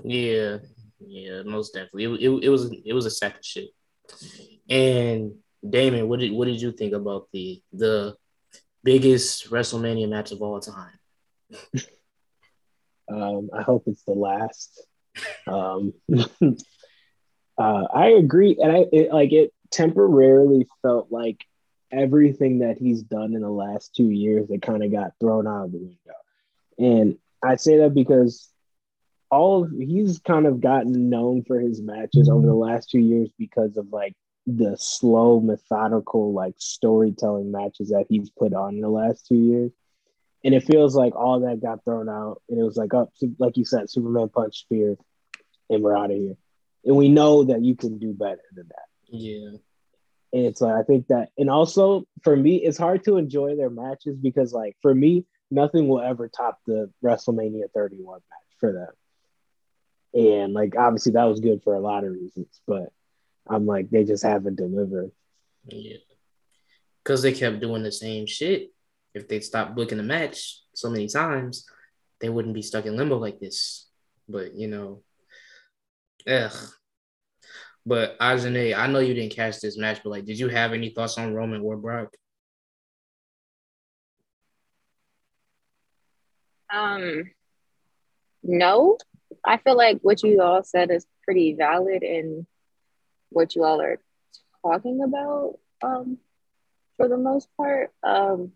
Yeah, 0.03 0.59
yeah, 1.01 1.43
most 1.43 1.75
definitely. 1.75 2.05
It, 2.05 2.11
it, 2.11 2.45
it 2.45 2.49
was 2.49 2.71
it 2.85 2.93
was 2.93 3.07
a 3.07 3.11
sack 3.11 3.39
of 3.39 3.45
shit. 3.45 3.71
And 4.69 5.35
Damon, 5.69 6.09
what 6.09 6.21
did 6.21 6.33
what 6.33 6.47
did 6.47 6.61
you 6.61 6.73
think 6.73 6.93
about 6.93 7.29
the 7.33 7.63
the 7.73 8.17
biggest 8.83 9.51
WrestleMania 9.51 10.09
match 10.09 10.31
of 10.31 10.43
all 10.43 10.61
time? 10.61 10.93
um, 13.11 13.51
I 13.53 13.63
hope 13.63 13.85
it's 13.87 14.05
the 14.05 14.13
last. 14.13 14.87
Um, 15.47 15.95
uh, 17.59 17.85
I 17.95 18.09
agree, 18.09 18.59
and 18.61 18.73
I 18.73 18.85
it, 18.93 19.13
like 19.13 19.33
it 19.33 19.53
temporarily 19.71 20.67
felt 20.83 21.11
like 21.11 21.45
everything 21.91 22.59
that 22.59 22.77
he's 22.79 23.03
done 23.03 23.35
in 23.35 23.41
the 23.41 23.51
last 23.51 23.95
two 23.95 24.11
years 24.11 24.49
that 24.49 24.63
kind 24.63 24.83
of 24.83 24.93
got 24.93 25.13
thrown 25.21 25.47
out 25.47 25.67
of 25.67 25.73
the 25.73 25.79
window. 25.79 25.97
And 26.79 27.19
I 27.43 27.57
say 27.57 27.79
that 27.79 27.95
because 27.95 28.49
all 29.31 29.65
of 29.65 29.71
he's 29.71 30.19
kind 30.19 30.47
of 30.47 30.61
gotten 30.61 31.09
known 31.09 31.45
for 31.45 31.59
his 31.59 31.81
matches 31.81 32.29
over 32.29 32.47
the 32.47 32.55
last 32.55 32.91
two 32.91 32.99
years 32.99 33.31
because 33.39 33.77
of 33.77 33.89
like 33.91 34.15
the 34.47 34.77
slow, 34.79 35.41
methodical, 35.41 36.33
like 36.33 36.55
storytelling 36.59 37.51
matches 37.51 37.91
that 37.91 38.07
he's 38.09 38.31
put 38.31 38.53
on 38.53 38.75
in 38.75 38.81
the 38.81 38.89
last 38.89 39.27
two 39.27 39.37
years. 39.37 39.73
And 40.45 40.55
it 40.55 40.65
feels 40.65 40.95
like 40.95 41.15
all 41.17 41.41
that 41.41 41.63
got 41.63 41.85
thrown 41.85 42.09
out, 42.09 42.43
and 42.51 42.61
it 42.61 42.63
was 42.63 42.77
like 42.77 42.93
up, 42.93 43.11
oh, 43.23 43.35
like 43.39 43.57
you 43.57 43.65
said, 43.65 43.89
Superman 43.89 44.29
punch 44.29 44.59
spear, 44.61 44.97
and 45.71 45.83
we're 45.83 45.97
out 45.97 46.11
of 46.11 46.17
here. 46.17 46.37
And 46.85 46.97
we 46.97 47.09
know 47.09 47.45
that 47.45 47.63
you 47.63 47.75
can 47.75 47.99
do 47.99 48.13
better 48.13 48.43
than 48.55 48.69
that. 48.69 48.87
Yeah. 49.09 49.57
And 50.35 50.47
it's 50.47 50.61
like 50.61 50.75
I 50.75 50.83
think 50.83 51.07
that, 51.07 51.31
and 51.39 51.49
also 51.49 52.05
for 52.23 52.37
me, 52.37 52.57
it's 52.57 52.77
hard 52.77 53.05
to 53.05 53.17
enjoy 53.17 53.57
their 53.57 53.71
matches 53.71 54.19
because, 54.19 54.53
like, 54.53 54.77
for 54.83 54.95
me, 54.95 55.25
nothing 55.51 55.89
will 55.89 56.03
ever 56.03 56.29
top 56.29 56.59
the 56.67 56.91
WrestleMania 57.03 57.71
31 57.75 58.17
match 58.17 58.57
for 58.59 58.73
them. 58.73 58.89
And 60.15 60.53
like 60.53 60.75
obviously 60.77 61.13
that 61.13 61.25
was 61.25 61.41
good 61.41 61.63
for 61.63 61.75
a 61.75 61.81
lot 61.81 62.05
of 62.05 62.13
reasons, 62.13 62.61
but 62.67 62.93
I'm 63.49 63.67
like 63.67 63.91
they 63.91 64.05
just 64.05 64.25
haven't 64.25 64.57
delivered. 64.57 65.11
Yeah. 65.67 65.99
Because 67.03 67.23
they 67.23 67.33
kept 67.33 67.61
doing 67.61 67.83
the 67.83 67.93
same 67.93 68.27
shit. 68.27 68.71
If 69.15 69.29
they 69.29 69.41
stopped 69.41 69.77
booking 69.77 69.99
the 69.99 70.05
match 70.05 70.61
so 70.75 70.91
many 70.91 71.09
times, 71.09 71.67
they 72.21 72.29
wouldn't 72.29 72.55
be 72.55 72.63
stuck 72.63 72.87
in 72.87 72.97
limbo 72.97 73.19
like 73.19 73.39
this. 73.39 73.89
But 74.29 74.55
you 74.55 74.69
know, 74.69 75.03
ugh. 76.27 76.53
But 77.87 78.19
Ajane, 78.19 78.77
I 78.77 78.87
know 78.87 79.01
you 79.01 79.13
didn't 79.13 79.35
catch 79.35 79.61
this 79.61 79.77
match, 79.77 80.01
but 80.03 80.11
like, 80.11 80.25
did 80.25 80.39
you 80.39 80.49
have 80.49 80.73
any 80.73 80.89
thoughts 80.89 81.19
on 81.19 81.35
Roman 81.35 81.61
or 81.61 81.77
Brock? 81.77 82.15
Um, 86.73 87.31
no, 88.43 88.97
I 89.45 89.59
feel 89.59 89.77
like 89.77 89.99
what 90.01 90.23
you 90.23 90.41
all 90.41 90.63
said 90.63 90.91
is 90.91 91.07
pretty 91.25 91.55
valid 91.55 92.03
in 92.03 92.47
what 93.31 93.55
you 93.55 93.65
all 93.65 93.81
are 93.81 94.01
talking 94.63 95.03
about. 95.03 95.59
Um, 95.83 96.19
for 96.97 97.09
the 97.09 97.17
most 97.17 97.49
part, 97.57 97.93
um, 98.03 98.53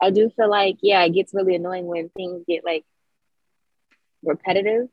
I 0.00 0.10
do 0.10 0.30
feel 0.30 0.50
like 0.50 0.76
yeah, 0.82 1.02
it 1.04 1.14
gets 1.14 1.34
really 1.34 1.54
annoying 1.54 1.86
when 1.86 2.10
things 2.10 2.44
get 2.46 2.64
like 2.64 2.84
repetitive 4.22 4.88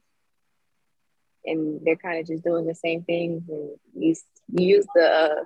and 1.45 1.81
they're 1.83 1.95
kind 1.95 2.19
of 2.19 2.27
just 2.27 2.43
doing 2.43 2.65
the 2.65 2.75
same 2.75 3.03
things 3.03 3.43
and 3.49 3.71
you, 3.95 4.15
you 4.53 4.75
use 4.77 4.85
the 4.95 5.03
uh, 5.03 5.43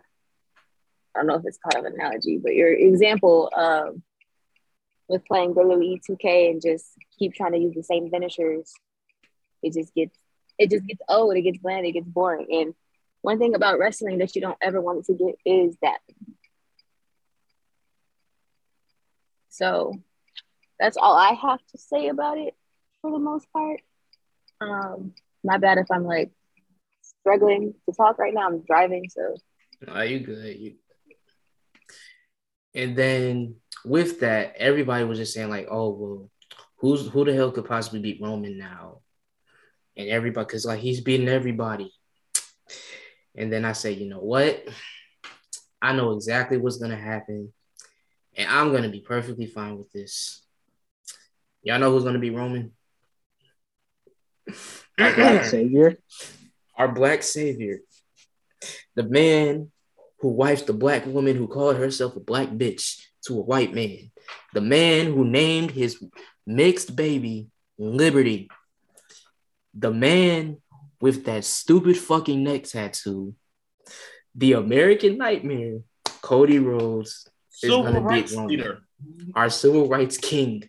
I 1.16 1.20
don't 1.20 1.28
know 1.28 1.36
if 1.36 1.46
it's 1.46 1.60
of 1.76 1.86
an 1.86 1.94
analogy, 1.94 2.38
but 2.38 2.54
your 2.54 2.74
example 2.74 3.50
um, 3.56 4.04
with 5.08 5.26
playing 5.26 5.54
WWE 5.54 6.02
2K 6.10 6.52
and 6.52 6.62
just 6.62 6.86
keep 7.18 7.34
trying 7.34 7.54
to 7.54 7.60
use 7.60 7.74
the 7.74 7.84
same 7.84 8.10
finishers, 8.10 8.74
it 9.64 9.74
just 9.74 9.94
gets 9.94 10.18
it 10.58 10.70
just 10.70 10.86
gets 10.86 11.02
old, 11.10 11.36
it 11.36 11.42
gets 11.42 11.58
bland, 11.58 11.86
it 11.86 11.94
gets 11.94 12.08
boring. 12.08 12.48
And 12.50 12.74
one 13.26 13.40
thing 13.40 13.56
about 13.56 13.80
wrestling 13.80 14.20
that 14.20 14.36
you 14.36 14.42
don't 14.42 14.58
ever 14.62 14.80
want 14.80 15.04
to 15.06 15.14
get 15.14 15.36
is 15.46 15.76
that. 15.82 15.98
So 19.50 19.94
that's 20.80 20.96
all 20.96 21.18
I 21.18 21.34
have 21.34 21.60
to 21.72 21.78
say 21.80 22.10
about 22.10 22.38
it 22.38 22.54
for 23.02 23.10
the 23.10 23.18
most 23.18 23.52
part. 23.52 23.82
Um, 24.62 25.14
my 25.44 25.58
bad 25.58 25.80
if 25.80 25.90
I'm 25.90 26.04
like 26.04 26.34
struggling 27.22 27.74
to 27.90 27.96
talk 27.96 28.20
right 28.20 28.32
now. 28.32 28.48
I'm 28.48 28.62
driving, 28.62 29.10
so. 29.10 29.36
Are 29.88 30.06
you 30.06 30.20
good? 30.20 30.60
You. 30.60 30.76
And 32.76 32.96
then 32.96 33.56
with 33.84 34.20
that, 34.20 34.54
everybody 34.58 35.04
was 35.04 35.18
just 35.18 35.34
saying 35.34 35.50
like, 35.50 35.68
"Oh 35.72 35.90
well, 35.90 36.30
who's 36.78 37.08
who 37.08 37.26
the 37.26 37.34
hell 37.34 37.52
could 37.52 37.66
possibly 37.66 38.02
beat 38.02 38.22
Roman 38.22 38.56
now?" 38.56 39.00
And 39.98 40.10
everybody, 40.10 40.46
because 40.46 40.66
like 40.66 40.80
he's 40.80 41.02
beating 41.02 41.28
everybody. 41.28 41.92
And 43.38 43.52
then 43.52 43.66
I 43.66 43.74
say, 43.74 43.92
you 43.92 44.08
know 44.10 44.20
what? 44.20 44.68
I 45.82 45.94
know 45.94 46.12
exactly 46.12 46.58
what's 46.58 46.78
gonna 46.78 46.96
happen, 46.96 47.54
and 48.36 48.50
I'm 48.50 48.72
gonna 48.72 48.90
be 48.90 49.02
perfectly 49.02 49.46
fine 49.46 49.78
with 49.78 49.92
this. 49.92 50.44
Y'all 51.62 51.80
know 51.80 51.92
who's 51.92 52.04
gonna 52.04 52.20
be 52.20 52.30
Roman? 52.32 52.72
Our 55.00 55.14
black 55.14 55.46
savior. 55.46 55.98
Our 56.78 56.88
black 56.88 57.24
savior. 57.24 57.80
The 58.96 59.04
man 59.04 59.72
who 60.20 60.30
wiped 60.30 60.68
the 60.68 60.74
black 60.74 61.06
woman 61.06 61.36
who 61.36 61.48
called 61.48 61.76
herself 61.76 62.16
a 62.16 62.20
black 62.20 62.50
bitch 62.50 63.02
to 63.26 63.38
a 63.38 63.42
white 63.44 63.74
man. 63.74 64.12
The 64.54 64.62
man 64.62 65.08
who 65.08 65.26
named 65.26 65.72
his 65.72 66.04
mixed 66.48 66.96
baby 66.96 67.48
Liberty. 67.78 68.50
The 69.74 69.92
man 69.92 70.62
with 71.02 71.26
that 71.26 71.44
stupid 71.46 71.98
fucking 71.98 72.44
neck 72.44 72.64
tattoo. 72.64 73.36
The 74.36 74.54
American 74.54 75.18
Nightmare, 75.18 75.80
Cody 76.22 76.60
Rhodes, 76.60 77.28
is 77.54 77.60
Civil 77.62 77.84
gonna 77.84 78.02
rights 78.02 78.32
beat 78.32 78.38
Roman. 78.38 78.50
leader. 78.50 78.82
Our 79.36 79.50
civil 79.50 79.88
rights 79.88 80.18
king, 80.18 80.64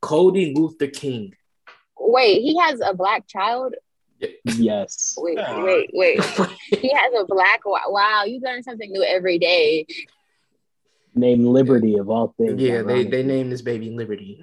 Cody 0.00 0.52
Luther 0.54 0.86
King. 0.88 1.34
Wait, 1.98 2.40
he 2.42 2.58
has 2.58 2.80
a 2.84 2.94
black 2.94 3.26
child. 3.26 3.74
Yes. 4.44 5.14
Wait, 5.18 5.38
Aw. 5.38 5.64
wait, 5.64 5.90
wait. 5.92 6.20
He 6.70 6.88
has 6.92 7.12
a 7.20 7.24
black. 7.26 7.60
Wow, 7.64 8.24
you 8.26 8.40
learn 8.42 8.62
something 8.62 8.90
new 8.90 9.02
every 9.02 9.38
day. 9.38 9.86
Named 11.14 11.44
Liberty 11.46 11.96
of 11.98 12.10
all 12.10 12.34
things. 12.38 12.60
yeah, 12.60 12.82
they, 12.82 13.04
they 13.04 13.22
named 13.22 13.52
this 13.52 13.62
baby 13.62 13.90
Liberty. 13.90 14.42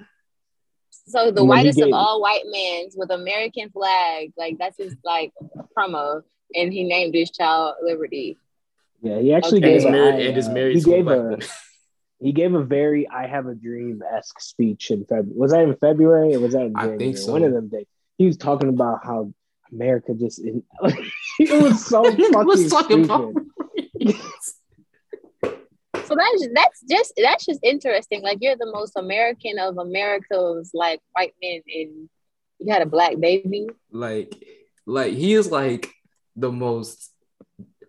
So 1.06 1.30
the 1.30 1.42
You 1.42 1.46
know, 1.48 1.54
he 1.54 1.64
whitest 1.64 1.80
of 1.80 1.92
all 1.92 2.20
white 2.22 2.44
men 2.46 2.88
with 2.96 3.10
American 3.10 3.70
flag, 3.70 4.32
like 4.38 4.56
that's 4.58 4.78
his 4.78 4.96
like 5.04 5.32
promo, 5.76 6.22
and 6.54 6.72
he 6.72 6.84
named 6.84 7.14
his 7.14 7.30
child 7.30 7.74
Liberty. 7.82 8.38
Yeah, 9.02 9.18
he 9.20 9.34
actually 9.34 9.58
Okay. 9.58 9.68
And 9.68 9.76
is 9.76 9.84
gave. 9.84 9.92
a- 9.92 9.96
married, 9.96 10.14
I, 10.14 10.28
and 10.28 10.38
is 10.38 10.48
uh, 10.48 10.52
married 10.52 10.76
he 10.76 10.82
gave 10.82 11.08
a 11.08 11.38
he 12.20 12.32
gave 12.32 12.54
a 12.54 12.62
very 12.64 13.06
"I 13.08 13.26
Have 13.26 13.46
a 13.46 13.54
Dream" 13.54 14.02
esque 14.16 14.40
speech 14.40 14.90
in 14.90 15.04
February. 15.04 15.36
Was 15.36 15.50
that 15.52 15.62
in 15.62 15.76
February 15.76 16.34
or 16.36 16.40
was 16.40 16.52
that 16.54 16.62
in 16.66 16.76
I 16.76 16.80
January? 16.82 16.98
think 16.98 17.18
so. 17.18 17.32
One 17.32 17.42
of 17.44 17.52
them 17.52 17.68
days. 17.68 17.86
He 18.16 18.26
was 18.26 18.36
talking 18.38 18.68
about 18.70 19.04
how 19.04 19.32
America 19.72 20.14
just 20.14 20.38
is. 20.38 20.62
it 21.38 21.62
was 21.62 21.84
so 21.84 22.02
fucking 22.04 22.46
was 22.46 22.70
talking 22.70 23.04
about- 23.04 23.34
stupid. 24.00 24.16
So 26.06 26.14
that's 26.14 26.48
that's 26.54 26.82
just 26.88 27.12
that's 27.16 27.44
just 27.46 27.60
interesting. 27.62 28.22
Like 28.22 28.38
you're 28.40 28.56
the 28.56 28.70
most 28.70 28.96
American 28.96 29.58
of 29.58 29.78
America's 29.78 30.70
like 30.74 31.00
white 31.12 31.34
men, 31.42 31.62
and 31.66 32.08
you 32.58 32.72
had 32.72 32.82
a 32.82 32.86
black 32.86 33.18
baby. 33.18 33.68
like, 33.90 34.34
like 34.86 35.12
he 35.14 35.34
is 35.34 35.50
like 35.50 35.90
the 36.36 36.52
most 36.52 37.10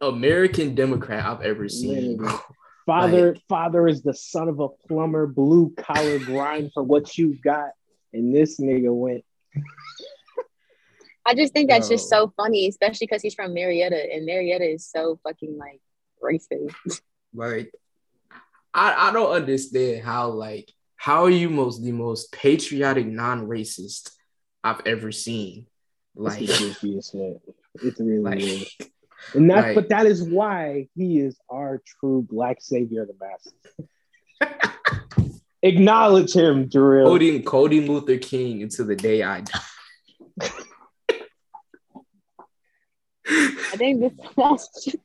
American 0.01 0.75
Democrat 0.75 1.25
I've 1.25 1.41
ever 1.41 1.67
seen. 1.69 2.17
bro. 2.17 2.39
Father, 2.85 3.35
father 3.49 3.87
is 3.87 4.03
the 4.03 4.13
son 4.13 4.47
of 4.47 4.59
a 4.59 4.69
plumber, 4.87 5.25
blue 5.25 5.73
collar 5.75 6.19
grind 6.19 6.71
for 6.73 6.83
what 6.83 7.17
you 7.17 7.35
got, 7.43 7.71
and 8.13 8.33
this 8.33 8.59
nigga 8.59 8.93
went. 8.93 9.25
I 11.25 11.33
just 11.33 11.53
think 11.53 11.69
that's 11.69 11.89
just 11.89 12.07
so 12.07 12.31
funny, 12.37 12.67
especially 12.67 13.07
because 13.07 13.23
he's 13.23 13.33
from 13.33 13.55
Marietta, 13.55 14.13
and 14.13 14.27
Marietta 14.27 14.71
is 14.71 14.87
so 14.87 15.19
fucking 15.23 15.57
like 15.57 15.81
racist. 16.23 17.01
Like, 17.33 17.71
I 18.75 19.09
I 19.09 19.13
don't 19.13 19.31
understand 19.31 20.03
how 20.03 20.29
like 20.29 20.71
how 20.97 21.23
are 21.23 21.29
you 21.29 21.49
most 21.49 21.83
the 21.83 21.91
most 21.91 22.31
patriotic 22.31 23.07
non-racist 23.07 24.11
I've 24.63 24.81
ever 24.85 25.11
seen. 25.11 25.67
Like, 26.15 26.41
it's 26.41 26.59
the 26.59 26.65
goofiest. 26.65 27.39
It's 27.75 27.99
really 27.99 28.19
like 28.19 28.39
is. 28.39 28.75
And 29.33 29.49
that, 29.49 29.63
Like- 29.63 29.75
but 29.75 29.89
that 29.89 30.05
is 30.05 30.23
why 30.23 30.87
he 30.95 31.19
is 31.19 31.37
our 31.49 31.81
true 31.99 32.25
black 32.29 32.61
savior 32.61 33.03
of 33.03 33.09
the 33.09 33.15
masses. 33.19 34.71
Acknowledge 35.63 36.33
him, 36.33 36.67
Drill. 36.67 37.05
Cody 37.05 37.39
Cody 37.41 37.87
Luther 37.87 38.17
King 38.17 38.61
until 38.63 38.85
the 38.85 38.95
day 38.95 39.23
I 39.23 39.41
die. 39.41 39.59
I 43.27 43.77
think 43.77 44.01
this, 44.01 44.13
that's 44.37 44.83
just, 44.85 44.97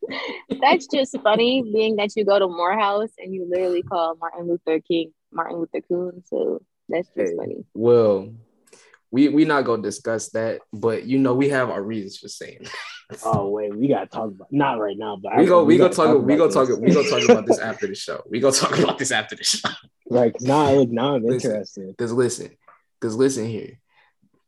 that's 0.61 0.87
just 0.87 1.17
funny, 1.23 1.63
being 1.63 1.97
that 1.97 2.15
you 2.17 2.25
go 2.25 2.39
to 2.39 2.49
Morehouse 2.49 3.11
and 3.19 3.35
you 3.35 3.47
literally 3.51 3.83
call 3.83 4.17
Martin 4.17 4.49
Luther 4.49 4.81
King 4.81 5.13
Martin 5.33 5.59
Luther 5.59 5.81
Coon. 5.87 6.23
So 6.27 6.63
that's 6.89 7.09
just 7.17 7.33
Hey. 7.33 7.37
funny. 7.37 7.65
Well, 7.75 8.35
we 9.11 9.29
we 9.29 9.45
not 9.45 9.65
gonna 9.65 9.83
discuss 9.83 10.31
that, 10.31 10.61
but 10.73 11.05
you 11.05 11.19
know 11.19 11.35
we 11.35 11.49
have 11.49 11.71
our 11.71 11.83
reasons 11.83 12.19
for 12.19 12.29
saying. 12.29 12.59
it. 12.63 12.71
Oh 13.25 13.49
wait, 13.49 13.75
we 13.75 13.89
gotta 13.89 14.07
talk 14.07 14.29
about 14.29 14.47
not 14.53 14.79
right 14.79 14.97
now, 14.97 15.19
but 15.21 15.37
we 15.37 15.45
go 15.45 15.65
we 15.65 15.77
go 15.77 15.89
gotta 15.89 15.97
talk 15.97 16.25
we 16.25 16.37
go 16.37 16.49
talk 16.49 16.69
we 16.79 16.93
go 16.93 17.03
talk 17.03 17.25
about 17.25 17.45
this 17.45 17.59
after 17.63 17.89
the 17.89 17.95
show. 17.97 18.23
We 18.31 18.39
go 18.39 18.53
talk 18.53 18.79
about 18.79 18.99
this 18.99 19.11
after 19.11 19.35
the 19.35 19.43
show. 19.43 19.69
Like 20.07 20.41
now, 20.41 20.73
look, 20.75 20.91
now 20.91 21.17
I'm 21.17 21.27
Listen. 21.27 21.51
interested. 21.51 21.97
Cause 21.99 22.13
listen, 22.13 22.51
cause 23.01 23.17
listen 23.17 23.47
here, 23.47 23.81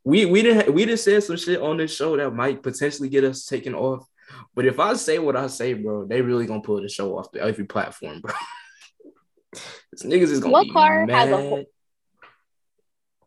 we 0.04 0.26
we 0.26 0.42
didn't 0.42 0.72
we 0.74 0.84
didn't 0.84 1.00
say 1.00 1.20
some 1.20 1.36
shit 1.36 1.60
on 1.60 1.76
this 1.76 1.94
show 1.94 2.16
that 2.16 2.30
might 2.34 2.62
potentially 2.62 3.08
get 3.08 3.24
us 3.24 3.46
taken 3.46 3.74
off. 3.74 4.06
But 4.54 4.66
if 4.66 4.80
I 4.80 4.94
say 4.94 5.18
what 5.18 5.36
I 5.36 5.46
say, 5.46 5.74
bro, 5.74 6.06
they 6.06 6.22
really 6.22 6.46
gonna 6.46 6.62
pull 6.62 6.80
the 6.82 6.88
show 6.88 7.16
off 7.18 7.30
the 7.32 7.40
every 7.40 7.64
platform, 7.64 8.20
bro. 8.20 8.32
this 9.92 10.02
niggas 10.04 10.30
is 10.32 10.40
gonna 10.40 10.52
What 10.52 10.64
be 10.64 10.70
car 10.72 11.06
mad. 11.06 11.28
has 11.28 11.30
a- 11.30 11.66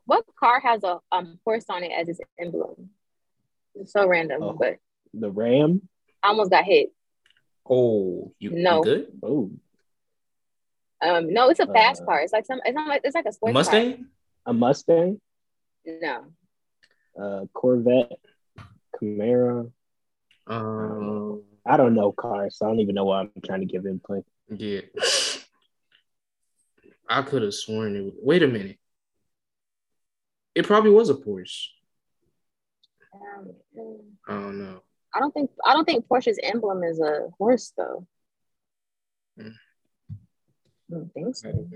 What 0.06 0.26
car 0.40 0.60
has 0.60 0.84
a 0.84 1.00
um 1.12 1.40
horse 1.46 1.66
on 1.70 1.84
it 1.84 1.92
as 1.92 2.10
its 2.10 2.20
emblem? 2.40 2.90
It's 3.76 3.92
so 3.94 4.08
random, 4.08 4.42
Oh. 4.44 4.54
but 4.54 4.78
The 5.14 5.30
Ram. 5.32 5.88
I 6.24 6.30
almost 6.30 6.50
got 6.52 6.64
hit. 6.66 6.92
oh, 7.70 8.34
you, 8.40 8.52
you 8.52 8.60
No. 8.64 8.82
good? 8.84 9.12
Oh, 9.24 9.52
Um, 11.02 11.32
no, 11.34 11.50
it's 11.50 11.60
a 11.60 11.68
fast 11.68 12.02
Uh, 12.02 12.06
car. 12.06 12.22
It's 12.22 12.34
like 12.34 12.46
some. 12.46 12.62
It's 12.66 12.74
not 12.76 12.88
like 12.88 13.02
it's 13.04 13.16
like 13.16 13.26
a 13.26 13.32
sports 13.32 13.54
Mustang? 13.54 14.08
a 14.46 14.54
Mustang. 14.54 15.22
No, 15.86 16.26
uh, 17.20 17.46
Corvette, 17.54 18.12
Camaro. 18.96 19.72
Um, 20.48 21.44
I 21.66 21.78
don't 21.78 21.96
know 21.96 22.12
cars, 22.12 22.58
so 22.58 22.66
I 22.66 22.70
don't 22.70 22.80
even 22.80 22.96
know 22.96 23.06
why 23.06 23.22
I'm 23.22 23.32
trying 23.44 23.62
to 23.62 23.66
give 23.66 23.86
input. 23.86 24.26
yeah. 24.50 24.82
I 27.08 27.22
could 27.22 27.44
have 27.44 27.54
sworn 27.54 27.96
it. 27.96 28.04
Was, 28.04 28.14
wait 28.20 28.42
a 28.42 28.48
minute. 28.48 28.80
It 30.56 30.66
probably 30.66 30.90
was 30.90 31.10
a 31.10 31.14
Porsche. 31.14 31.68
um, 33.14 33.52
I 34.28 34.34
don't 34.34 34.60
know. 34.60 34.82
I 35.14 35.20
don't 35.20 35.34
think 35.34 35.52
I 35.66 35.74
don't 35.74 35.86
think 35.86 36.08
Porsche's 36.08 36.40
emblem 36.42 36.84
is 36.84 37.00
a 37.00 37.30
horse 37.38 37.72
though. 37.78 38.08
I 39.40 39.52
don't 40.90 41.14
think 41.14 41.36
so. 41.36 41.68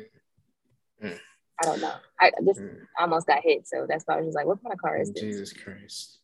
Mm. 1.04 1.20
I 1.62 1.66
don't 1.66 1.82
know. 1.82 1.94
I 2.20 2.32
just 2.46 2.62
mm. 2.62 2.78
almost 2.98 3.28
got 3.28 3.44
hit, 3.44 3.68
so 3.68 3.86
that's 3.88 4.04
why 4.06 4.16
I 4.16 4.18
was 4.18 4.28
just 4.28 4.36
like, 4.36 4.46
"What 4.46 4.62
kind 4.62 4.74
of 4.74 4.80
car 4.80 4.98
is 4.98 5.12
this?" 5.12 5.22
Jesus 5.22 5.54
Christ! 5.54 6.20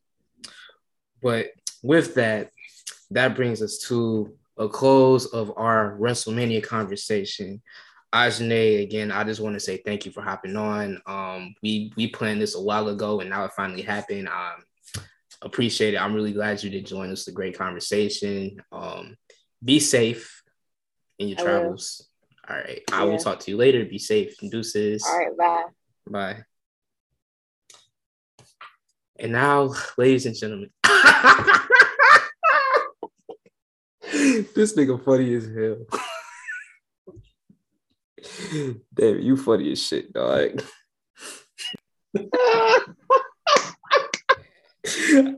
But 1.21 1.47
with 1.83 2.15
that, 2.15 2.51
that 3.11 3.35
brings 3.35 3.61
us 3.61 3.79
to 3.87 4.33
a 4.57 4.69
close 4.69 5.25
of 5.27 5.51
our 5.57 5.97
WrestleMania 5.99 6.63
conversation. 6.63 7.61
Ajane, 8.13 8.81
again, 8.81 9.11
I 9.11 9.23
just 9.25 9.41
want 9.41 9.55
to 9.55 9.59
say 9.59 9.77
thank 9.77 10.05
you 10.05 10.11
for 10.11 10.21
hopping 10.21 10.55
on. 10.55 11.01
Um, 11.05 11.53
we 11.61 11.91
we 11.97 12.07
planned 12.07 12.41
this 12.41 12.55
a 12.55 12.61
while 12.61 12.87
ago, 12.87 13.19
and 13.19 13.29
now 13.29 13.43
it 13.43 13.51
finally 13.51 13.81
happened. 13.81 14.29
Um, 14.29 14.63
appreciate 15.41 15.93
it. 15.93 16.01
I'm 16.01 16.13
really 16.13 16.31
glad 16.31 16.63
you 16.63 16.69
did 16.69 16.85
join 16.85 17.11
us. 17.11 17.19
It's 17.19 17.27
a 17.27 17.33
great 17.33 17.57
conversation. 17.57 18.61
Um, 18.71 19.17
be 19.63 19.79
safe 19.79 20.43
in 21.19 21.29
your 21.29 21.39
I 21.39 21.43
travels. 21.43 21.97
Will. 21.99 22.14
All 22.47 22.55
right. 22.55 22.81
Yeah. 22.89 23.01
I 23.01 23.03
will 23.03 23.17
talk 23.17 23.39
to 23.41 23.51
you 23.51 23.57
later. 23.57 23.83
Be 23.85 23.97
safe. 23.97 24.35
Deuces. 24.37 25.03
All 25.07 25.17
right. 25.17 25.35
Bye. 25.37 25.63
Bye. 26.07 26.43
And 29.17 29.31
now, 29.31 29.73
ladies 29.97 30.25
and 30.25 30.35
gentlemen, 30.35 30.69
this 34.11 34.75
nigga 34.75 35.03
funny 35.03 35.33
as 35.35 35.47
hell. 35.47 35.77
Damn, 38.93 39.19
you 39.19 39.37
funny 39.37 39.71
as 39.71 39.81
shit, 39.81 40.11
dog. 40.11 40.61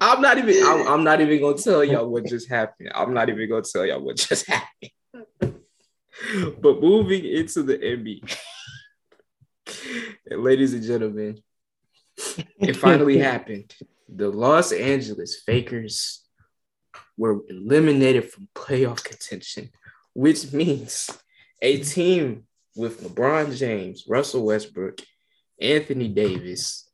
I'm 0.01 0.21
not 0.21 0.37
even. 0.37 0.63
I'm, 0.65 0.87
I'm, 0.87 1.03
not 1.03 1.21
even 1.21 1.39
gonna 1.39 1.57
tell 1.57 1.83
y'all 1.83 2.07
what 2.07 2.25
just 2.25 2.49
happened. 2.49 2.91
I'm 2.93 3.13
not 3.13 3.29
even 3.29 3.47
gonna 3.47 3.61
tell 3.61 3.85
y'all 3.85 4.01
what 4.01 4.17
just 4.17 4.47
happened. 4.47 4.91
but 6.59 6.81
moving 6.81 7.25
into 7.25 7.63
the 7.63 7.77
NBA, 7.77 8.37
and 10.29 10.43
ladies 10.43 10.73
and 10.73 10.83
gentlemen, 10.83 11.41
it 12.59 12.75
finally 12.75 13.17
happened. 13.19 13.73
The 14.09 14.29
Los 14.29 14.71
Angeles 14.71 15.41
Fakers 15.45 16.25
were 17.17 17.41
eliminated 17.49 18.31
from 18.31 18.47
playoff 18.55 19.03
contention, 19.03 19.69
which 20.13 20.51
means 20.53 21.09
a 21.61 21.79
team 21.79 22.45
with 22.75 23.01
LeBron 23.03 23.57
James, 23.57 24.05
Russell 24.07 24.45
Westbrook, 24.45 24.99
Anthony 25.59 26.07
Davis, 26.07 26.89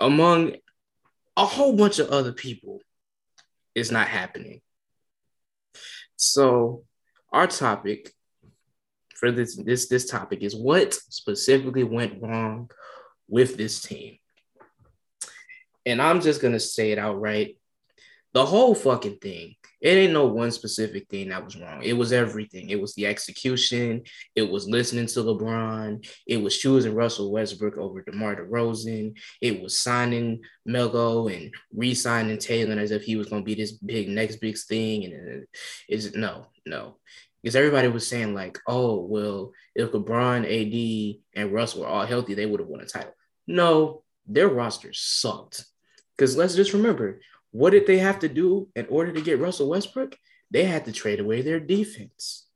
among 0.00 0.56
a 1.36 1.46
whole 1.46 1.74
bunch 1.74 1.98
of 1.98 2.10
other 2.10 2.32
people, 2.32 2.80
is 3.74 3.90
not 3.90 4.08
happening. 4.08 4.60
So, 6.16 6.84
our 7.32 7.46
topic 7.46 8.12
for 9.24 9.32
this 9.32 9.56
this 9.56 9.88
this 9.88 10.06
topic 10.06 10.42
is 10.42 10.54
what 10.54 10.92
specifically 10.92 11.84
went 11.84 12.20
wrong 12.20 12.70
with 13.26 13.56
this 13.56 13.80
team. 13.80 14.18
And 15.86 16.00
I'm 16.00 16.20
just 16.20 16.42
gonna 16.42 16.60
say 16.60 16.92
it 16.92 16.98
outright. 16.98 17.56
The 18.34 18.44
whole 18.44 18.74
fucking 18.74 19.18
thing 19.18 19.54
it 19.84 19.98
ain't 19.98 20.14
no 20.14 20.24
one 20.24 20.50
specific 20.50 21.10
thing 21.10 21.28
that 21.28 21.44
was 21.44 21.60
wrong. 21.60 21.82
It 21.82 21.92
was 21.92 22.10
everything. 22.10 22.70
It 22.70 22.80
was 22.80 22.94
the 22.94 23.06
execution. 23.06 24.02
It 24.34 24.50
was 24.50 24.66
listening 24.66 25.06
to 25.08 25.20
LeBron. 25.20 26.08
It 26.26 26.38
was 26.38 26.56
choosing 26.56 26.94
Russell 26.94 27.30
Westbrook 27.30 27.76
over 27.76 28.00
DeMar 28.00 28.36
DeRozan. 28.36 29.14
It 29.42 29.62
was 29.62 29.78
signing 29.78 30.40
Melo 30.64 31.28
and 31.28 31.52
re-signing 31.70 32.38
Taylor 32.38 32.80
as 32.80 32.92
if 32.92 33.02
he 33.02 33.16
was 33.16 33.26
to 33.26 33.42
be 33.42 33.54
this 33.54 33.72
big 33.72 34.08
next 34.08 34.36
big 34.36 34.56
thing. 34.56 35.04
And 35.04 35.42
uh, 35.42 35.46
it's 35.86 36.14
no, 36.14 36.46
no. 36.64 36.96
Because 37.44 37.56
everybody 37.56 37.88
was 37.88 38.08
saying 38.08 38.32
like, 38.32 38.58
oh, 38.66 39.04
well, 39.04 39.52
if 39.74 39.92
LeBron, 39.92 40.44
AD, 40.46 41.20
and 41.36 41.52
Russell 41.52 41.82
were 41.82 41.86
all 41.86 42.06
healthy, 42.06 42.32
they 42.32 42.46
would 42.46 42.58
have 42.58 42.70
won 42.70 42.80
a 42.80 42.86
title. 42.86 43.14
No, 43.46 44.02
their 44.26 44.48
roster 44.48 44.94
sucked. 44.94 45.62
Because 46.16 46.38
let's 46.38 46.54
just 46.54 46.72
remember, 46.72 47.20
what 47.50 47.70
did 47.70 47.86
they 47.86 47.98
have 47.98 48.20
to 48.20 48.30
do 48.30 48.70
in 48.74 48.86
order 48.88 49.12
to 49.12 49.20
get 49.20 49.40
Russell 49.40 49.68
Westbrook? 49.68 50.16
They 50.50 50.64
had 50.64 50.86
to 50.86 50.92
trade 50.92 51.20
away 51.20 51.42
their 51.42 51.60
defense. 51.60 52.46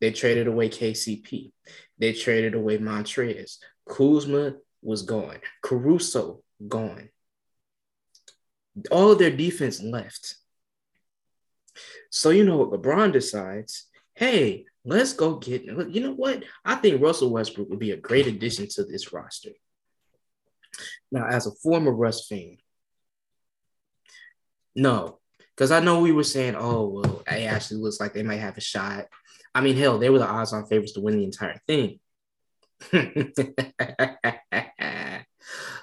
They 0.00 0.10
traded 0.10 0.48
away 0.48 0.68
KCP. 0.68 1.52
They 2.00 2.12
traded 2.12 2.56
away 2.56 2.78
Montrez. 2.78 3.58
Kuzma 3.88 4.54
was 4.82 5.02
gone. 5.02 5.38
Caruso 5.62 6.42
gone. 6.66 7.08
All 8.90 9.12
of 9.12 9.20
their 9.20 9.30
defense 9.30 9.80
left. 9.80 10.34
So 12.10 12.30
you 12.30 12.42
know 12.44 12.56
what 12.56 12.72
LeBron 12.72 13.12
decides? 13.12 13.86
Hey, 14.14 14.66
let's 14.84 15.12
go 15.12 15.36
get. 15.36 15.64
You 15.64 16.00
know 16.00 16.14
what? 16.14 16.44
I 16.64 16.76
think 16.76 17.02
Russell 17.02 17.30
Westbrook 17.30 17.68
would 17.68 17.78
be 17.78 17.92
a 17.92 17.96
great 17.96 18.26
addition 18.26 18.68
to 18.70 18.84
this 18.84 19.12
roster. 19.12 19.50
Now, 21.10 21.26
as 21.26 21.46
a 21.46 21.52
former 21.62 21.92
Russ 21.92 22.26
fan, 22.26 22.56
no, 24.74 25.18
because 25.54 25.70
I 25.70 25.80
know 25.80 26.00
we 26.00 26.12
were 26.12 26.24
saying, 26.24 26.56
oh, 26.56 26.88
well, 26.88 27.22
it 27.26 27.44
actually 27.44 27.80
looks 27.80 28.00
like 28.00 28.12
they 28.12 28.22
might 28.22 28.40
have 28.40 28.56
a 28.56 28.60
shot. 28.60 29.06
I 29.54 29.60
mean, 29.60 29.76
hell, 29.76 29.98
they 29.98 30.10
were 30.10 30.18
the 30.18 30.26
odds 30.26 30.52
on 30.52 30.66
favorites 30.66 30.94
to 30.94 31.00
win 31.00 31.16
the 31.16 31.24
entire 31.24 31.60
thing. 31.66 32.00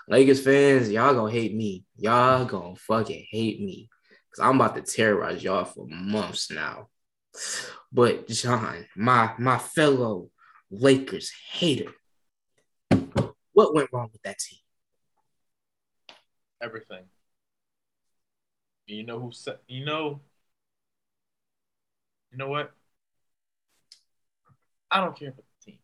Lakers 0.08 0.44
fans, 0.44 0.92
y'all 0.92 1.14
gonna 1.14 1.32
hate 1.32 1.56
me. 1.56 1.86
Y'all 1.96 2.46
gonna 2.46 2.76
fucking 2.76 3.26
hate 3.30 3.62
me. 3.62 3.90
Cause 4.36 4.46
I'm 4.46 4.56
about 4.56 4.76
to 4.76 4.82
terrorize 4.82 5.44
y'all 5.44 5.66
for 5.66 5.86
months 5.88 6.52
now. 6.52 6.88
But 7.92 8.28
John, 8.28 8.86
my 8.96 9.34
my 9.38 9.58
fellow 9.58 10.30
Lakers 10.70 11.32
hater, 11.52 11.92
what 13.54 13.76
went 13.76 13.90
wrong 13.92 14.10
with 14.12 14.22
that 14.24 14.40
team? 14.40 14.60
Everything. 16.62 17.04
You 18.86 19.04
know 19.04 19.20
who 19.20 19.32
said, 19.32 19.58
you 19.68 19.86
know, 19.86 20.22
you 22.32 22.38
know 22.38 22.48
what? 22.48 22.72
I 24.90 25.00
don't 25.00 25.18
care 25.18 25.32
for 25.32 25.42
the 25.42 25.72
team. 25.72 25.80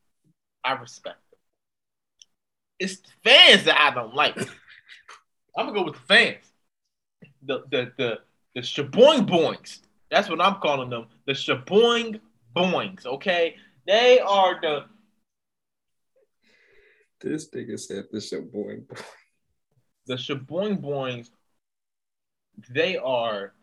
I 0.63 0.73
respect 0.73 1.17
them. 1.31 1.39
It's 2.79 2.97
the 2.97 3.09
fans 3.23 3.63
that 3.65 3.79
I 3.79 3.93
don't 3.93 4.13
like. 4.13 4.37
I'm 5.57 5.67
gonna 5.67 5.73
go 5.73 5.83
with 5.83 5.95
the 5.95 6.01
fans. 6.01 6.45
The 7.43 7.63
the 7.69 7.91
the 7.97 8.19
the 8.55 8.61
shaboing 8.61 9.27
boings. 9.27 9.79
That's 10.09 10.29
what 10.29 10.41
I'm 10.41 10.55
calling 10.55 10.89
them. 10.89 11.07
The 11.25 11.33
shaboing 11.33 12.19
boings. 12.55 13.05
Okay, 13.05 13.55
they 13.85 14.19
are 14.19 14.59
the. 14.61 14.85
This 17.19 17.49
nigga 17.49 17.79
said 17.79 18.05
the 18.11 18.19
shaboing 18.19 18.85
boings. 18.85 19.03
The 20.05 20.15
shaboing 20.15 20.81
boings 20.81 21.29
they 22.69 22.97
are 22.97 23.53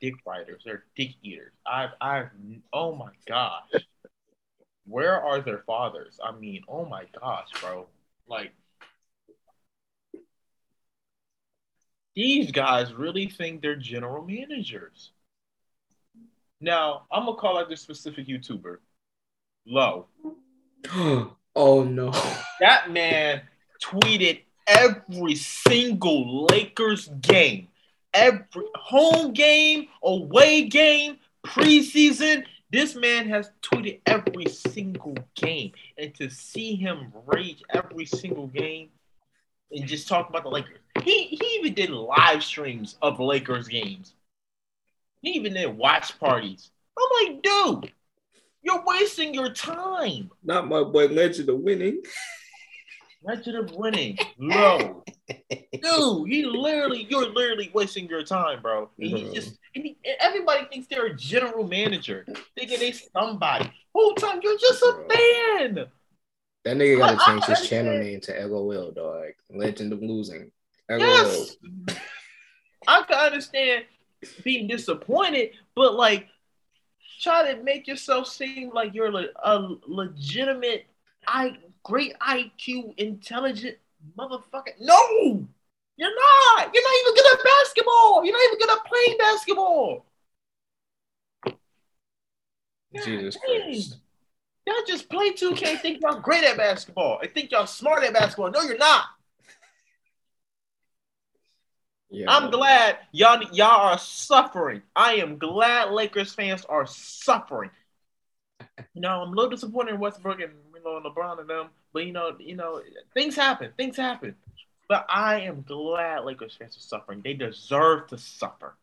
dick 0.00 0.14
riders. 0.26 0.62
They're 0.64 0.84
dick 0.96 1.14
eaters. 1.22 1.52
I've, 1.66 1.90
I've, 2.00 2.30
oh 2.72 2.94
my 2.94 3.10
gosh. 3.26 3.70
Where 4.86 5.20
are 5.20 5.40
their 5.40 5.62
fathers? 5.66 6.18
I 6.24 6.32
mean, 6.32 6.62
oh 6.68 6.84
my 6.84 7.04
gosh, 7.20 7.48
bro. 7.60 7.86
Like, 8.26 8.52
these 12.14 12.50
guys 12.50 12.92
really 12.92 13.28
think 13.28 13.62
they're 13.62 13.76
general 13.76 14.24
managers. 14.24 15.12
Now, 16.60 17.06
I'm 17.10 17.24
gonna 17.24 17.36
call 17.36 17.58
out 17.58 17.68
this 17.68 17.80
specific 17.80 18.26
YouTuber, 18.26 18.78
Low. 19.66 20.06
oh 20.94 21.84
no. 21.84 22.10
That 22.60 22.90
man 22.90 23.42
tweeted 23.82 24.40
every 24.66 25.34
single 25.34 26.46
Lakers 26.46 27.08
game 27.20 27.68
every 28.14 28.64
home 28.74 29.32
game, 29.32 29.88
away 30.02 30.68
game, 30.68 31.18
preseason. 31.46 32.44
This 32.70 32.94
man 32.94 33.28
has 33.28 33.50
tweeted 33.62 34.00
every 34.06 34.46
single 34.46 35.16
game, 35.34 35.72
and 35.98 36.14
to 36.16 36.30
see 36.30 36.76
him 36.76 37.12
rage 37.26 37.62
every 37.70 38.06
single 38.06 38.46
game 38.46 38.90
and 39.72 39.86
just 39.86 40.08
talk 40.08 40.28
about 40.28 40.44
the 40.44 40.50
Lakers, 40.50 40.78
he 41.02 41.24
he 41.26 41.58
even 41.58 41.74
did 41.74 41.90
live 41.90 42.44
streams 42.44 42.96
of 43.02 43.18
Lakers 43.18 43.68
games. 43.68 44.14
He 45.22 45.30
even 45.30 45.54
did 45.54 45.76
watch 45.76 46.18
parties. 46.18 46.70
I'm 46.98 47.26
like, 47.26 47.42
dude, 47.42 47.92
you're 48.62 48.82
wasting 48.86 49.34
your 49.34 49.52
time. 49.52 50.30
Not 50.42 50.68
my 50.68 50.82
boy 50.82 51.06
Legend 51.06 51.48
of 51.48 51.60
winning. 51.60 52.02
Legend 53.22 53.56
of 53.56 53.74
winning. 53.74 54.18
No. 54.38 55.04
Dude, 55.50 56.28
he 56.28 56.44
literally, 56.44 57.06
you're 57.08 57.28
literally 57.28 57.70
wasting 57.72 58.08
your 58.08 58.22
time, 58.22 58.62
bro. 58.62 58.90
And 58.98 59.08
he 59.08 59.34
just, 59.34 59.58
and 59.74 59.84
he, 59.84 59.98
everybody 60.18 60.66
thinks 60.66 60.88
they're 60.88 61.06
a 61.06 61.16
general 61.16 61.66
manager, 61.66 62.26
thinking 62.56 62.78
they 62.80 62.92
somebody. 62.92 63.70
Whole 63.94 64.14
time, 64.14 64.40
you're 64.42 64.58
just 64.58 64.82
a 64.82 65.04
fan. 65.08 65.86
That 66.64 66.76
nigga 66.76 66.98
gotta 66.98 67.18
I, 67.20 67.26
change 67.26 67.44
I 67.46 67.54
his 67.54 67.68
channel 67.68 67.98
name 67.98 68.20
to 68.22 68.46
LOL, 68.46 68.90
dog. 68.90 69.32
Legend 69.50 69.92
of 69.92 70.02
losing. 70.02 70.50
LOL. 70.88 71.00
Yes. 71.00 71.56
I 72.86 73.02
can 73.02 73.18
understand 73.18 73.84
being 74.42 74.66
disappointed, 74.66 75.50
but 75.74 75.94
like, 75.94 76.28
try 77.20 77.52
to 77.52 77.62
make 77.62 77.86
yourself 77.86 78.26
seem 78.26 78.70
like 78.70 78.94
you're 78.94 79.08
a, 79.08 79.26
a 79.44 79.76
legitimate, 79.86 80.86
I 81.26 81.58
great 81.82 82.14
IQ, 82.18 82.98
intelligent 82.98 83.76
motherfucker. 84.18 84.72
No, 84.80 85.46
you're 85.96 86.14
not. 86.14 86.70
You're 86.72 86.82
not 86.82 87.00
even 87.00 87.14
good 87.14 87.38
at 87.38 87.44
basketball. 87.44 88.24
You're 88.24 88.32
not 88.32 88.44
even 88.46 88.58
good 88.58 88.70
at 88.70 88.84
playing 88.86 89.18
basketball. 89.18 90.06
Jesus. 93.04 93.36
Christ. 93.36 93.98
Y'all 94.66 94.76
just 94.86 95.08
play 95.08 95.30
2K, 95.30 95.80
think 95.80 96.00
y'all 96.02 96.20
great 96.20 96.44
at 96.44 96.56
basketball. 96.56 97.18
I 97.22 97.26
think 97.26 97.50
y'all 97.50 97.66
smart 97.66 98.04
at 98.04 98.12
basketball. 98.12 98.50
No, 98.50 98.62
you're 98.62 98.78
not. 98.78 99.04
Yeah. 102.10 102.26
I'm 102.28 102.50
glad 102.50 102.98
y'all 103.12 103.40
y'all 103.52 103.92
are 103.92 103.98
suffering. 103.98 104.82
I 104.96 105.14
am 105.14 105.38
glad 105.38 105.92
Lakers 105.92 106.34
fans 106.34 106.64
are 106.64 106.86
suffering. 106.86 107.70
You 108.94 109.00
know, 109.00 109.22
I'm 109.22 109.28
a 109.28 109.36
little 109.36 109.50
disappointed 109.50 109.94
in 109.94 110.00
Westbrook 110.00 110.40
and 110.40 110.52
you 110.74 110.82
know 110.82 111.00
LeBron 111.00 111.40
and 111.40 111.48
them, 111.48 111.68
but 111.92 112.04
you 112.04 112.12
know, 112.12 112.36
you 112.38 112.56
know, 112.56 112.82
things 113.14 113.36
happen. 113.36 113.70
Things 113.76 113.96
happen. 113.96 114.34
But 114.88 115.06
I 115.08 115.42
am 115.42 115.62
glad 115.62 116.24
Lakers 116.24 116.56
fans 116.58 116.76
are 116.76 116.80
suffering. 116.80 117.20
They 117.22 117.34
deserve 117.34 118.08
to 118.08 118.18
suffer. 118.18 118.74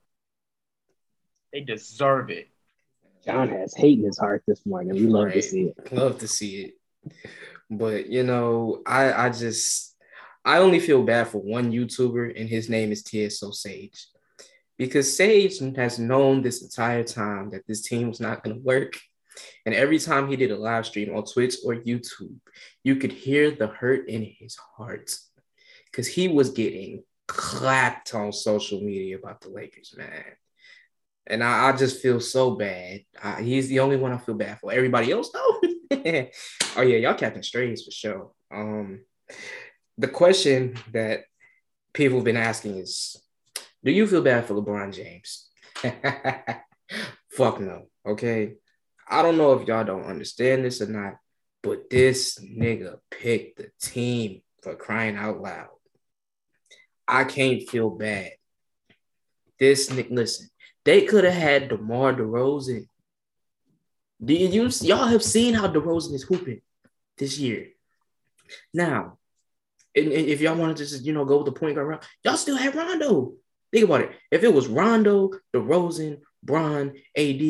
They 1.51 1.59
deserve 1.59 2.30
it. 2.30 2.47
John 3.25 3.49
has 3.49 3.73
hate 3.75 3.99
in 3.99 4.05
his 4.05 4.17
heart 4.17 4.43
this 4.47 4.65
morning. 4.65 4.93
We 4.93 5.01
love 5.01 5.34
to 5.34 5.41
see 5.41 5.63
it. 5.63 5.91
Love 5.91 6.19
to 6.19 6.28
see 6.30 6.61
it. 6.61 7.13
But 7.69 8.07
you 8.07 8.23
know, 8.23 8.82
I 8.86 9.11
I 9.11 9.30
just 9.30 9.97
I 10.48 10.60
only 10.60 10.80
feel 10.80 11.04
bad 11.04 11.28
for 11.28 11.39
one 11.39 11.74
YouTuber, 11.74 12.39
and 12.39 12.48
his 12.48 12.70
name 12.70 12.93
is 12.93 13.04
TSO 13.04 13.52
Sage. 13.52 14.08
Because 14.78 15.14
Sage 15.14 15.60
has 15.76 16.00
known 16.00 16.41
this 16.41 16.62
entire 16.62 17.04
time 17.04 17.50
that 17.50 17.68
this 17.68 17.82
team 17.82 18.08
was 18.08 18.22
not 18.22 18.45
gonna 18.45 18.60
work. 18.60 18.98
And 19.66 19.76
every 19.76 20.00
time 20.00 20.30
he 20.30 20.38
did 20.38 20.52
a 20.52 20.56
live 20.56 20.86
stream 20.86 21.14
on 21.14 21.26
Twitch 21.26 21.58
or 21.66 21.76
YouTube, 21.76 22.38
you 22.82 22.95
could 22.95 23.12
hear 23.12 23.52
the 23.52 23.68
hurt 23.68 24.08
in 24.08 24.24
his 24.39 24.56
heart. 24.56 25.14
Because 25.91 26.08
he 26.08 26.30
was 26.30 26.52
getting 26.52 27.04
clapped 27.28 28.14
on 28.14 28.32
social 28.32 28.80
media 28.80 29.18
about 29.18 29.41
the 29.41 29.50
Lakers, 29.50 29.95
man. 29.98 30.24
And 31.26 31.43
I, 31.43 31.68
I 31.68 31.76
just 31.76 32.02
feel 32.02 32.22
so 32.22 32.52
bad. 32.52 33.02
I, 33.22 33.41
he's 33.41 33.68
the 33.68 33.82
only 33.82 33.98
one 33.98 34.14
I 34.14 34.18
feel 34.18 34.36
bad 34.36 34.60
for. 34.60 34.72
Everybody 34.72 35.12
else, 35.12 35.30
though. 35.30 35.60
oh 36.78 36.82
yeah, 36.82 36.98
y'all 37.00 37.16
Captain 37.16 37.43
Strays 37.43 37.84
for 37.84 37.91
sure. 37.91 38.32
Um, 38.50 39.02
the 39.98 40.08
question 40.08 40.78
that 40.91 41.22
people 41.93 42.18
have 42.18 42.26
been 42.26 42.38
asking 42.38 42.78
is, 42.78 43.22
do 43.84 43.91
you 43.91 44.08
feel 44.08 44.22
bad 44.22 44.45
for 44.45 44.54
LeBron 44.54 44.93
James? 44.93 45.50
Fuck 47.32 47.60
no. 47.60 47.88
Okay. 48.06 48.54
I 49.10 49.22
don't 49.22 49.38
know 49.38 49.54
if 49.54 49.68
y'all 49.68 49.84
don't 49.84 50.06
understand 50.06 50.66
this 50.66 50.82
or 50.82 50.88
not, 50.88 51.16
but 51.64 51.89
this 51.89 52.39
nigga 52.39 52.98
picked 53.10 53.58
the 53.58 53.70
team 53.82 54.41
for 54.62 54.76
crying 54.76 55.16
out 55.16 55.41
loud. 55.41 55.70
I 57.08 57.24
can't 57.24 57.68
feel 57.70 57.89
bad. 57.89 58.32
This 59.60 59.89
nigga, 59.89 60.12
listen, 60.12 60.50
they 60.84 61.06
could 61.06 61.24
have 61.24 61.34
had 61.34 61.70
DeMar 61.70 62.14
DeRozan. 62.14 62.88
Do 64.24 64.34
you 64.34 64.70
y'all 64.82 65.08
have 65.08 65.24
seen 65.24 65.54
how 65.54 65.68
DeRozan 65.68 66.14
is 66.14 66.24
hooping 66.24 66.62
this 67.18 67.39
year? 67.39 67.68
Now, 68.74 69.18
and, 69.98 70.12
and 70.12 70.28
if 70.28 70.41
y'all 70.41 70.56
wanted 70.56 70.78
to 70.78 70.86
just 70.86 71.06
you 71.06 71.14
know 71.14 71.26
go 71.26 71.38
with 71.38 71.45
the 71.45 71.60
point 71.60 71.76
guard 71.76 71.88
route, 71.88 72.08
y'all 72.24 72.38
still 72.38 72.58
have 72.58 72.76
Rondo. 72.76 73.34
Think 73.72 73.86
about 73.86 74.02
it. 74.02 74.12
If 74.32 74.43
it 74.43 74.54
was 74.54 74.68
Rondo, 74.68 75.32
DeRozan, 75.54 76.22
Bron, 76.41 76.93
AD, 77.18 77.41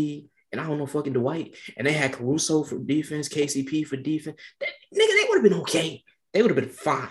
and 0.51 0.61
I 0.61 0.65
don't 0.65 0.79
know 0.79 0.87
fucking 0.87 1.13
Dwight, 1.13 1.55
and 1.75 1.85
they 1.85 1.93
had 1.93 2.13
Caruso 2.13 2.63
for 2.63 2.79
defense, 2.79 3.29
KCP 3.29 3.85
for 3.85 3.97
defense, 3.97 4.39
that, 4.59 4.69
nigga, 4.95 5.15
they 5.15 5.25
would 5.29 5.35
have 5.35 5.43
been 5.43 5.61
okay. 5.61 6.03
They 6.33 6.41
would 6.41 6.51
have 6.51 6.59
been 6.59 6.73
fine. 6.73 7.09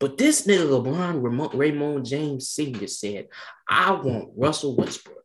But 0.00 0.18
this 0.18 0.46
nigga 0.46 0.68
LeBron 0.68 1.54
Raymond 1.54 2.06
James 2.06 2.48
Sr. 2.48 2.86
said, 2.86 3.28
I 3.68 3.92
want 3.92 4.30
Russell 4.36 4.76
Westbrook. 4.76 5.24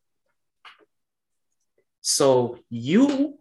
So 2.01 2.59
you 2.69 3.37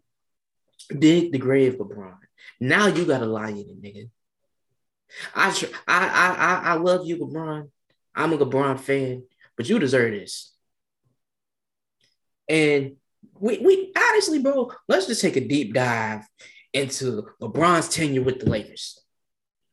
dig 0.96 1.32
the 1.32 1.38
grave, 1.38 1.74
LeBron. 1.74 2.16
Now 2.60 2.86
you 2.86 3.04
gotta 3.04 3.26
lie 3.26 3.50
in 3.50 3.58
it, 3.58 3.82
nigga. 3.82 4.10
I, 5.34 5.50
I 5.86 6.06
I 6.06 6.60
I 6.64 6.74
love 6.74 7.06
you, 7.06 7.18
LeBron. 7.18 7.70
I'm 8.14 8.32
a 8.32 8.38
LeBron 8.38 8.78
fan, 8.80 9.24
but 9.56 9.68
you 9.68 9.78
deserve 9.78 10.12
this. 10.12 10.54
And 12.48 12.96
we 13.38 13.58
we 13.58 13.92
honestly, 13.96 14.40
bro, 14.40 14.72
let's 14.88 15.06
just 15.06 15.22
take 15.22 15.36
a 15.36 15.46
deep 15.46 15.74
dive 15.74 16.26
into 16.72 17.28
LeBron's 17.40 17.88
tenure 17.88 18.22
with 18.22 18.40
the 18.40 18.50
Lakers. 18.50 19.00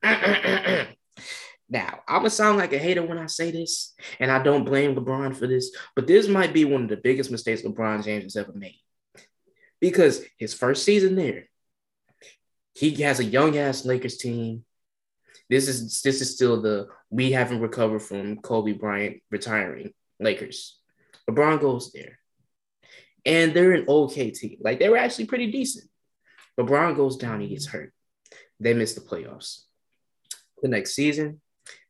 Now, 1.67 2.01
I'm 2.07 2.19
gonna 2.19 2.29
sound 2.29 2.57
like 2.57 2.73
a 2.73 2.77
hater 2.77 3.03
when 3.03 3.17
I 3.17 3.25
say 3.25 3.51
this, 3.51 3.95
and 4.19 4.31
I 4.31 4.41
don't 4.41 4.65
blame 4.65 4.95
LeBron 4.95 5.35
for 5.35 5.47
this, 5.47 5.75
but 5.95 6.05
this 6.05 6.27
might 6.27 6.53
be 6.53 6.63
one 6.63 6.83
of 6.83 6.89
the 6.89 6.97
biggest 6.97 7.31
mistakes 7.31 7.63
LeBron 7.63 8.03
James 8.03 8.23
has 8.23 8.35
ever 8.35 8.53
made. 8.53 8.79
Because 9.81 10.23
his 10.37 10.53
first 10.53 10.83
season 10.83 11.15
there, 11.15 11.45
he 12.75 12.91
has 13.01 13.19
a 13.19 13.23
young 13.23 13.57
ass 13.57 13.83
Lakers 13.83 14.17
team. 14.17 14.63
This 15.49 15.67
is 15.67 16.01
this 16.01 16.21
is 16.21 16.33
still 16.33 16.61
the 16.61 16.87
we 17.09 17.31
haven't 17.31 17.61
recovered 17.61 18.01
from 18.01 18.37
Kobe 18.37 18.73
Bryant 18.73 19.21
retiring 19.29 19.93
Lakers. 20.19 20.79
LeBron 21.29 21.59
goes 21.59 21.91
there, 21.91 22.19
and 23.25 23.53
they're 23.53 23.73
an 23.73 23.85
okay 23.87 24.31
team. 24.31 24.57
Like 24.61 24.79
they 24.79 24.89
were 24.89 24.97
actually 24.97 25.25
pretty 25.25 25.51
decent. 25.51 25.89
LeBron 26.59 26.95
goes 26.95 27.17
down, 27.17 27.41
he 27.41 27.49
gets 27.49 27.67
hurt. 27.67 27.93
They 28.59 28.73
miss 28.73 28.93
the 28.93 29.01
playoffs. 29.01 29.63
The 30.61 30.69
next 30.69 30.95
season, 30.95 31.41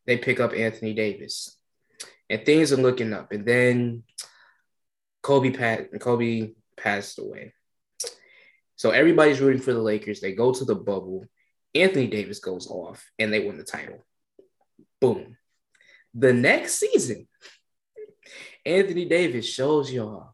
they 0.05 0.17
pick 0.17 0.39
up 0.39 0.53
Anthony 0.53 0.93
Davis, 0.93 1.57
and 2.29 2.45
things 2.45 2.73
are 2.73 2.77
looking 2.77 3.13
up. 3.13 3.31
And 3.31 3.45
then 3.45 4.03
Kobe 5.21 5.51
pat 5.51 5.89
Kobe 5.99 6.51
passed 6.77 7.19
away. 7.19 7.53
So 8.75 8.91
everybody's 8.91 9.39
rooting 9.39 9.61
for 9.61 9.73
the 9.73 9.81
Lakers. 9.81 10.19
They 10.19 10.33
go 10.33 10.51
to 10.51 10.65
the 10.65 10.75
bubble. 10.75 11.25
Anthony 11.75 12.07
Davis 12.07 12.39
goes 12.39 12.67
off, 12.67 13.05
and 13.19 13.31
they 13.31 13.45
win 13.45 13.57
the 13.57 13.63
title. 13.63 14.05
Boom. 15.01 15.37
The 16.13 16.33
next 16.33 16.75
season, 16.75 17.27
Anthony 18.65 19.05
Davis 19.05 19.47
shows 19.47 19.91
y'all 19.91 20.33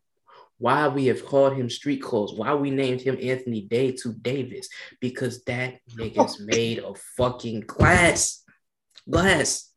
why 0.59 0.87
we 0.87 1.07
have 1.07 1.25
called 1.25 1.53
him 1.53 1.71
street 1.71 2.03
clothes, 2.03 2.33
why 2.35 2.53
we 2.53 2.69
named 2.69 3.01
him 3.01 3.17
Anthony 3.19 3.61
Day 3.61 3.93
to 3.93 4.13
Davis, 4.13 4.69
because 4.99 5.43
that 5.45 5.79
nigga's 5.95 6.39
made 6.45 6.77
of 6.77 6.99
fucking 7.17 7.61
glass. 7.61 8.43
Glass. 9.09 9.73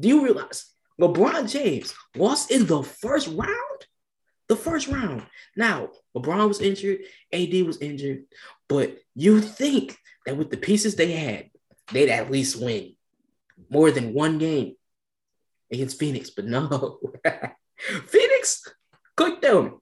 Do 0.00 0.08
you 0.08 0.24
realize 0.24 0.66
LeBron 1.00 1.48
James 1.48 1.94
lost 2.16 2.50
in 2.50 2.66
the 2.66 2.82
first 2.82 3.28
round? 3.28 3.86
The 4.48 4.56
first 4.56 4.88
round. 4.88 5.24
Now, 5.56 5.90
LeBron 6.16 6.48
was 6.48 6.60
injured, 6.60 7.00
AD 7.32 7.52
was 7.64 7.80
injured, 7.80 8.24
but 8.68 8.98
you 9.14 9.40
think 9.40 9.96
that 10.24 10.36
with 10.36 10.50
the 10.50 10.56
pieces 10.56 10.96
they 10.96 11.12
had, 11.12 11.50
they'd 11.92 12.10
at 12.10 12.30
least 12.30 12.60
win 12.60 12.94
more 13.70 13.90
than 13.90 14.12
one 14.12 14.38
game 14.38 14.74
against 15.70 15.98
Phoenix, 15.98 16.30
but 16.30 16.44
no. 16.44 17.00
Phoenix 18.06 18.62
cooked 19.16 19.42
them. 19.42 19.80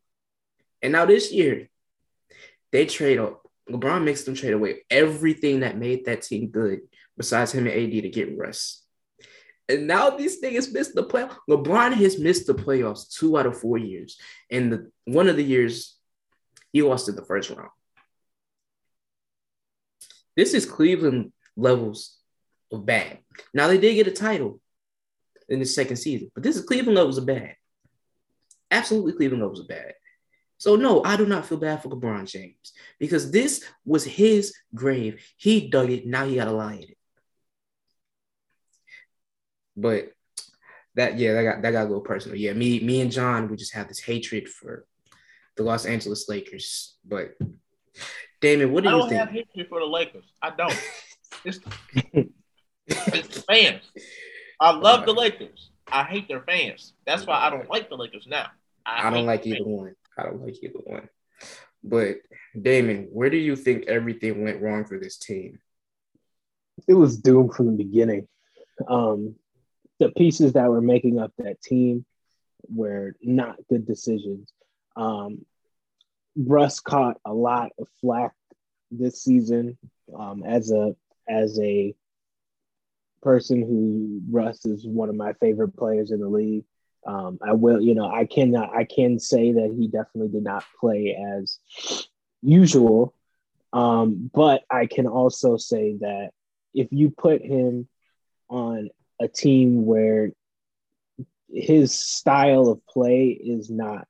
And 0.82 0.92
now 0.92 1.06
this 1.06 1.32
year, 1.32 1.68
they 2.72 2.86
trade 2.86 3.18
up. 3.18 3.42
LeBron 3.70 4.04
makes 4.04 4.24
them 4.24 4.34
trade 4.34 4.52
away 4.52 4.84
everything 4.90 5.60
that 5.60 5.78
made 5.78 6.04
that 6.04 6.22
team 6.22 6.48
good, 6.48 6.80
besides 7.16 7.52
him 7.52 7.66
and 7.66 7.74
AD 7.74 8.02
to 8.02 8.08
get 8.10 8.36
Russ. 8.36 8.82
And 9.68 9.86
now 9.86 10.10
these 10.10 10.42
niggas 10.42 10.72
missed 10.72 10.94
the 10.94 11.04
playoffs. 11.04 11.36
LeBron 11.48 11.94
has 11.94 12.18
missed 12.18 12.46
the 12.46 12.54
playoffs 12.54 13.10
two 13.10 13.38
out 13.38 13.46
of 13.46 13.58
four 13.58 13.78
years. 13.78 14.18
And 14.50 14.70
the 14.70 14.90
one 15.06 15.28
of 15.28 15.36
the 15.36 15.44
years 15.44 15.96
he 16.72 16.82
lost 16.82 17.08
in 17.08 17.16
the 17.16 17.24
first 17.24 17.48
round. 17.48 17.70
This 20.36 20.54
is 20.54 20.66
Cleveland 20.66 21.32
levels 21.56 22.18
of 22.72 22.84
bad. 22.84 23.18
Now 23.52 23.68
they 23.68 23.78
did 23.78 23.94
get 23.94 24.06
a 24.06 24.12
title 24.12 24.60
in 25.48 25.60
the 25.60 25.66
second 25.66 25.96
season, 25.96 26.30
but 26.34 26.42
this 26.42 26.56
is 26.56 26.64
Cleveland 26.64 26.96
levels 26.96 27.18
of 27.18 27.26
bad. 27.26 27.56
Absolutely, 28.70 29.12
Cleveland 29.12 29.42
levels 29.42 29.60
of 29.60 29.68
bad. 29.68 29.94
So 30.58 30.76
no, 30.76 31.04
I 31.04 31.16
do 31.16 31.26
not 31.26 31.46
feel 31.46 31.58
bad 31.58 31.82
for 31.82 31.90
LeBron 31.90 32.30
James 32.30 32.72
because 32.98 33.30
this 33.30 33.64
was 33.84 34.04
his 34.04 34.54
grave. 34.74 35.22
He 35.36 35.68
dug 35.68 35.90
it. 35.90 36.06
Now 36.06 36.26
he 36.26 36.36
got 36.36 36.46
to 36.46 36.52
lie 36.52 36.74
in 36.74 36.82
it. 36.82 36.98
But 39.76 40.12
that 40.94 41.18
yeah, 41.18 41.34
that 41.34 41.42
got 41.42 41.62
that 41.62 41.70
got 41.72 41.82
a 41.82 41.88
little 41.88 42.00
personal. 42.00 42.38
Yeah, 42.38 42.52
me 42.52 42.80
me 42.80 43.00
and 43.00 43.10
John, 43.10 43.48
we 43.48 43.56
just 43.56 43.74
have 43.74 43.88
this 43.88 44.00
hatred 44.00 44.48
for 44.48 44.86
the 45.56 45.64
Los 45.64 45.86
Angeles 45.86 46.28
Lakers. 46.28 46.96
But 47.04 47.34
Damon, 48.44 48.72
what 48.72 48.84
do 48.84 48.90
I 48.90 48.92
you 48.92 48.98
don't 48.98 49.08
think? 49.08 49.20
have 49.20 49.30
history 49.30 49.64
for 49.70 49.80
the 49.80 49.86
Lakers. 49.86 50.24
I 50.42 50.50
don't. 50.50 50.90
It's, 51.46 51.60
it's 52.86 53.36
the 53.36 53.42
fans. 53.48 53.82
I 54.60 54.72
love 54.72 55.06
the 55.06 55.14
Lakers. 55.14 55.70
I 55.90 56.04
hate 56.04 56.28
their 56.28 56.42
fans. 56.42 56.92
That's 57.06 57.26
why 57.26 57.36
I 57.36 57.48
don't 57.48 57.70
like 57.70 57.88
the 57.88 57.96
Lakers 57.96 58.26
now. 58.26 58.48
I 58.84 59.08
don't 59.08 59.24
like 59.24 59.46
either 59.46 59.64
fans. 59.64 59.66
one. 59.66 59.94
I 60.18 60.24
don't 60.24 60.42
like 60.44 60.62
either 60.62 60.78
one. 60.84 61.08
But 61.82 62.16
Damon, 62.60 63.08
where 63.12 63.30
do 63.30 63.38
you 63.38 63.56
think 63.56 63.86
everything 63.86 64.44
went 64.44 64.60
wrong 64.60 64.84
for 64.84 64.98
this 64.98 65.16
team? 65.16 65.58
It 66.86 66.94
was 66.94 67.16
doomed 67.16 67.54
from 67.54 67.66
the 67.66 67.82
beginning. 67.82 68.28
Um, 68.86 69.36
the 70.00 70.10
pieces 70.10 70.52
that 70.52 70.68
were 70.68 70.82
making 70.82 71.18
up 71.18 71.32
that 71.38 71.62
team 71.62 72.04
were 72.68 73.16
not 73.22 73.56
good 73.70 73.86
decisions. 73.86 74.52
Um, 74.96 75.46
Russ 76.36 76.80
caught 76.80 77.18
a 77.24 77.32
lot 77.32 77.70
of 77.78 77.88
flack 78.00 78.32
this 78.90 79.22
season 79.22 79.78
um, 80.16 80.42
as 80.44 80.70
a 80.70 80.94
as 81.28 81.58
a 81.60 81.94
person 83.22 83.62
who 83.62 84.20
Russ 84.30 84.66
is 84.66 84.86
one 84.86 85.08
of 85.08 85.14
my 85.14 85.32
favorite 85.34 85.76
players 85.76 86.10
in 86.10 86.20
the 86.20 86.28
league. 86.28 86.64
Um, 87.06 87.38
I 87.46 87.52
will, 87.52 87.80
you 87.80 87.94
know, 87.94 88.06
I 88.10 88.24
cannot, 88.26 88.74
I 88.74 88.84
can 88.84 89.18
say 89.18 89.52
that 89.52 89.74
he 89.78 89.88
definitely 89.88 90.28
did 90.28 90.44
not 90.44 90.64
play 90.80 91.16
as 91.16 91.58
usual. 92.42 93.14
Um, 93.72 94.30
but 94.32 94.62
I 94.70 94.86
can 94.86 95.06
also 95.06 95.56
say 95.56 95.96
that 96.00 96.30
if 96.74 96.88
you 96.92 97.10
put 97.10 97.42
him 97.42 97.88
on 98.48 98.90
a 99.20 99.28
team 99.28 99.84
where 99.84 100.30
his 101.50 101.98
style 101.98 102.68
of 102.68 102.86
play 102.86 103.28
is 103.28 103.70
not 103.70 104.06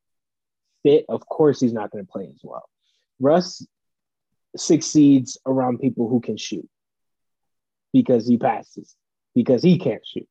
fit, 0.85 1.07
of 1.09 1.27
course 1.27 1.59
he's 1.59 1.73
not 1.73 1.91
going 1.91 2.07
to 2.07 2.11
play 2.11 2.31
as 2.33 2.41
well. 2.45 2.69
Russ 3.19 3.67
succeeds 4.57 5.39
around 5.45 5.81
people 5.81 6.09
who 6.09 6.21
can 6.21 6.37
shoot 6.37 6.69
because 7.93 8.29
he 8.29 8.39
passes, 8.39 8.95
because 9.35 9.63
he 9.63 9.79
can't 9.79 10.07
shoot. 10.07 10.29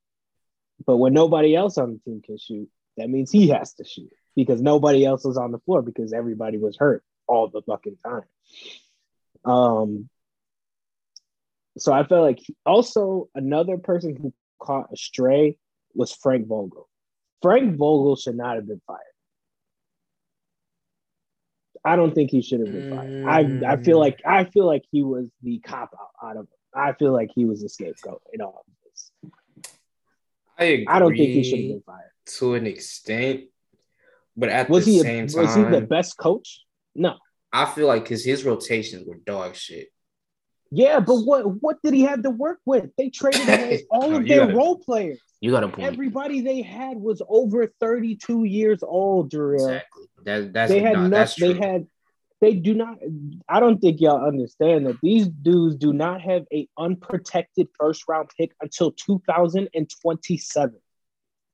But 0.85 0.97
when 0.97 1.13
nobody 1.13 1.55
else 1.55 1.77
on 1.77 1.93
the 1.93 1.99
team 1.99 2.21
can 2.23 2.37
shoot, 2.37 2.69
that 2.97 3.09
means 3.09 3.31
he 3.31 3.49
has 3.49 3.73
to 3.75 3.83
shoot 3.83 4.11
because 4.35 4.61
nobody 4.61 5.05
else 5.05 5.25
was 5.25 5.37
on 5.37 5.51
the 5.51 5.59
floor 5.59 5.81
because 5.81 6.13
everybody 6.13 6.57
was 6.57 6.77
hurt 6.77 7.03
all 7.27 7.47
the 7.47 7.61
fucking 7.61 7.97
time. 8.05 8.23
Um, 9.45 10.09
so 11.77 11.91
I 11.91 12.05
felt 12.05 12.23
like 12.23 12.39
he, 12.39 12.55
also 12.65 13.29
another 13.35 13.77
person 13.77 14.15
who 14.15 14.33
caught 14.59 14.93
a 14.93 14.97
stray 14.97 15.57
was 15.93 16.13
Frank 16.13 16.47
Vogel. 16.47 16.87
Frank 17.41 17.77
Vogel 17.77 18.15
should 18.15 18.37
not 18.37 18.55
have 18.55 18.67
been 18.67 18.81
fired. 18.87 18.99
I 21.85 21.95
don't 21.95 22.15
think 22.15 22.31
he 22.31 22.41
should 22.41 22.61
have 22.61 22.71
been 22.71 22.95
fired. 22.95 23.25
I 23.65 23.73
I 23.73 23.77
feel 23.77 23.97
mm. 23.97 24.01
like 24.01 24.21
I 24.25 24.45
feel 24.45 24.65
like 24.65 24.83
he 24.91 25.03
was 25.03 25.27
the 25.41 25.59
cop 25.59 25.91
out, 25.99 26.29
out 26.29 26.37
of 26.37 26.47
I 26.73 26.93
feel 26.93 27.11
like 27.11 27.31
he 27.35 27.45
was 27.45 27.61
the 27.61 27.69
scapegoat 27.69 28.21
in 28.33 28.41
all 28.41 28.65
of 28.67 28.73
this. 28.85 29.11
I 30.57 30.63
agree 30.65 30.85
I 30.87 30.99
don't 30.99 31.15
think 31.15 31.29
he 31.29 31.43
should 31.43 31.59
have 31.59 31.67
been 31.69 31.83
fired. 31.85 32.11
to 32.37 32.53
an 32.55 32.67
extent, 32.67 33.41
but 34.37 34.49
at 34.49 34.69
Was 34.69 34.85
the 34.85 34.91
he 34.91 34.99
a, 34.99 35.03
same 35.03 35.23
was 35.25 35.55
he 35.55 35.63
the 35.63 35.81
best 35.81 36.17
coach? 36.17 36.61
No. 36.95 37.15
I 37.51 37.65
feel 37.65 37.87
like 37.87 38.03
because 38.03 38.23
his 38.23 38.43
rotations 38.43 39.07
were 39.07 39.15
dog 39.15 39.55
shit. 39.55 39.89
Yeah, 40.71 40.99
but 41.01 41.17
what 41.17 41.61
what 41.61 41.77
did 41.83 41.93
he 41.93 42.01
have 42.01 42.23
to 42.23 42.31
work 42.31 42.59
with? 42.65 42.89
They 42.97 43.09
traded 43.09 43.47
away 43.47 43.83
all 43.91 44.15
of 44.15 44.27
their 44.27 44.45
gotta- 44.45 44.55
role 44.55 44.79
players. 44.79 45.21
You 45.39 45.51
got 45.51 45.63
a 45.63 45.67
point. 45.67 45.85
Everybody 45.85 46.41
they 46.41 46.61
had 46.61 46.97
was 46.97 47.21
over 47.27 47.67
32 47.79 48.45
years 48.45 48.81
old, 48.81 49.29
Jarrell. 49.29 49.55
exactly. 49.55 50.05
That, 50.23 50.53
that's 50.53 50.71
they 50.71 50.81
had 50.81 50.93
not, 50.93 51.11
that's 51.11 51.35
They 51.35 51.53
had. 51.53 51.87
They 52.41 52.55
do 52.55 52.73
not. 52.73 52.97
I 53.47 53.61
don't 53.61 53.79
think 53.79 54.01
y'all 54.01 54.25
understand 54.25 54.85
that 54.87 54.99
these 55.01 55.27
dudes 55.27 55.77
do 55.77 55.93
not 55.93 56.21
have 56.21 56.45
a 56.53 56.67
unprotected 56.77 57.69
first 57.79 58.03
round 58.07 58.29
pick 58.37 58.51
until 58.61 58.91
2027. 58.91 60.75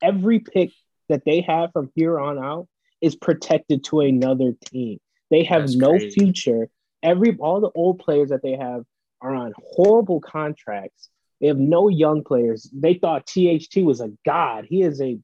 Every 0.02 0.40
pick 0.40 0.72
that 1.08 1.26
they 1.26 1.42
have 1.42 1.72
from 1.74 1.92
here 1.94 2.20
on 2.20 2.40
out 2.44 2.68
is 3.02 3.16
protected 3.16 3.84
to 3.86 4.00
another 4.00 4.54
team. 4.66 5.00
They 5.30 5.44
have 5.44 5.64
That's 5.64 5.76
no 5.76 5.98
crazy. 5.98 6.10
future. 6.12 6.70
Every 7.04 7.36
all 7.38 7.62
the 7.62 7.72
old 7.76 8.00
players 8.00 8.30
that 8.30 8.42
they 8.42 8.56
have 8.56 8.84
are 9.22 9.36
on 9.36 9.54
horrible 9.58 10.22
contracts. 10.22 11.10
They 11.40 11.48
have 11.48 11.58
no 11.58 11.88
young 11.88 12.24
players. 12.24 12.70
They 12.74 12.96
thought 12.96 13.28
THT 13.28 13.78
was 13.84 14.02
a 14.02 14.12
god. 14.26 14.66
He 14.68 14.82
is 14.82 15.02
a 15.02 15.20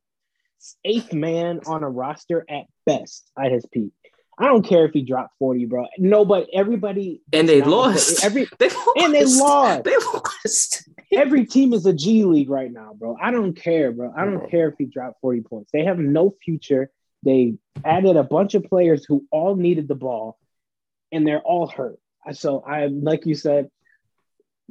eighth 0.84 1.13
man 1.13 1.61
on 1.65 1.84
a 1.84 1.89
roster 1.89 2.45
at 2.49 2.65
best 2.85 3.29
at 3.37 3.51
his 3.51 3.65
peak. 3.71 3.91
I 4.37 4.45
don't 4.47 4.63
care 4.63 4.85
if 4.85 4.91
he 4.91 5.03
dropped 5.03 5.33
40, 5.39 5.65
bro. 5.65 5.85
No, 5.97 6.25
but 6.25 6.47
everybody 6.53 7.21
and 7.31 7.47
they 7.47 7.61
lost. 7.61 8.23
Every 8.23 8.47
they 8.59 8.67
lost. 8.69 8.89
and 8.97 9.13
they 9.13 9.23
lost. 9.23 9.83
They 9.85 9.95
lost. 10.13 10.89
every 11.13 11.45
team 11.45 11.73
is 11.73 11.85
a 11.85 11.93
G 11.93 12.25
League 12.25 12.49
right 12.49 12.71
now, 12.71 12.93
bro. 12.93 13.15
I 13.21 13.31
don't 13.31 13.53
care, 13.53 13.93
bro. 13.93 14.13
I 14.15 14.25
don't 14.25 14.49
care 14.51 14.67
if 14.67 14.75
he 14.77 14.85
dropped 14.85 15.21
40 15.21 15.41
points. 15.41 15.71
They 15.71 15.85
have 15.85 15.99
no 15.99 16.35
future. 16.43 16.91
They 17.23 17.55
added 17.83 18.17
a 18.17 18.23
bunch 18.23 18.55
of 18.55 18.65
players 18.65 19.05
who 19.07 19.25
all 19.31 19.55
needed 19.55 19.87
the 19.87 19.95
ball, 19.95 20.37
and 21.11 21.25
they're 21.25 21.39
all 21.39 21.67
hurt. 21.67 21.97
So 22.33 22.59
I 22.59 22.87
like 22.87 23.25
you 23.25 23.35
said, 23.35 23.69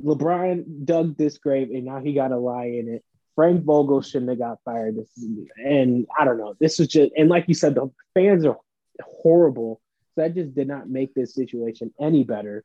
LeBron 0.03 0.85
dug 0.85 1.17
this 1.17 1.39
grave 1.39 1.71
and 1.71 1.85
now 1.85 2.01
he 2.01 2.15
got 2.15 2.29
to 2.29 2.39
lie 2.39 2.67
in 2.67 2.89
it. 2.89 3.05
Frank 3.35 3.65
Vogel 3.65 4.03
shouldn't 4.03 4.31
have 4.31 4.39
got 4.39 4.59
fired. 4.65 4.97
This 4.97 5.11
is, 5.17 5.29
and 5.57 6.07
I 6.19 6.25
don't 6.25 6.39
know. 6.39 6.55
This 6.61 6.79
was 6.79 6.89
just 6.89 7.13
and 7.17 7.29
like 7.29 7.47
you 7.49 7.55
said, 7.55 7.75
the 7.75 7.91
fans 8.15 8.45
are 8.45 8.59
horrible. 9.03 9.81
So 10.15 10.23
that 10.23 10.35
just 10.35 10.55
did 10.55 10.69
not 10.69 10.89
make 10.89 11.15
this 11.15 11.35
situation 11.35 11.93
any 12.01 12.23
better. 12.23 12.65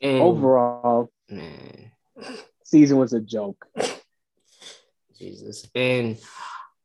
And, 0.00 0.20
Overall, 0.20 1.10
man, 1.28 1.92
season 2.64 2.98
was 2.98 3.12
a 3.12 3.20
joke. 3.20 3.64
Jesus. 5.16 5.68
And 5.74 6.18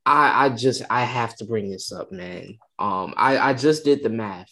I 0.05 0.45
I 0.45 0.49
just 0.49 0.83
I 0.89 1.03
have 1.03 1.35
to 1.37 1.45
bring 1.45 1.69
this 1.69 1.91
up, 1.91 2.11
man. 2.11 2.57
Um, 2.77 3.13
I, 3.17 3.37
I 3.39 3.53
just 3.53 3.83
did 3.83 4.03
the 4.03 4.09
math 4.09 4.51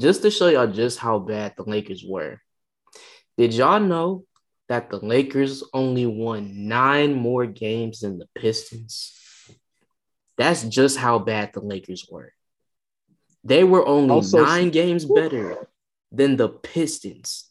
just 0.00 0.22
to 0.22 0.30
show 0.30 0.48
y'all 0.48 0.66
just 0.66 0.98
how 0.98 1.18
bad 1.18 1.54
the 1.56 1.64
Lakers 1.64 2.04
were. 2.06 2.40
Did 3.36 3.54
y'all 3.54 3.80
know 3.80 4.24
that 4.68 4.90
the 4.90 4.98
Lakers 4.98 5.62
only 5.72 6.06
won 6.06 6.68
nine 6.68 7.14
more 7.14 7.46
games 7.46 8.00
than 8.00 8.18
the 8.18 8.28
Pistons? 8.34 9.12
That's 10.36 10.64
just 10.64 10.98
how 10.98 11.18
bad 11.18 11.52
the 11.54 11.60
Lakers 11.60 12.06
were. 12.10 12.32
They 13.44 13.64
were 13.64 13.86
only 13.86 14.10
Also- 14.10 14.44
nine 14.44 14.70
games 14.70 15.04
better 15.04 15.68
than 16.10 16.36
the 16.36 16.48
Pistons, 16.48 17.50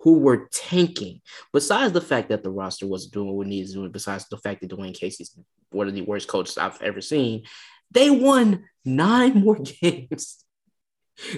who 0.00 0.18
were 0.18 0.48
tanking. 0.52 1.20
Besides 1.52 1.92
the 1.92 2.00
fact 2.00 2.30
that 2.30 2.42
the 2.42 2.50
roster 2.50 2.86
wasn't 2.86 3.14
doing 3.14 3.32
what 3.32 3.46
it 3.46 3.50
needs 3.50 3.72
to 3.72 3.82
do, 3.82 3.88
besides 3.88 4.26
the 4.28 4.38
fact 4.38 4.60
that 4.60 4.70
Dwane 4.70 4.94
Casey's 4.94 5.36
one 5.70 5.88
of 5.88 5.94
the 5.94 6.02
worst 6.02 6.26
coaches 6.28 6.58
I've 6.58 6.80
ever 6.82 7.00
seen, 7.00 7.44
they 7.92 8.10
won 8.10 8.64
nine 8.84 9.34
more 9.40 9.56
games 9.82 10.44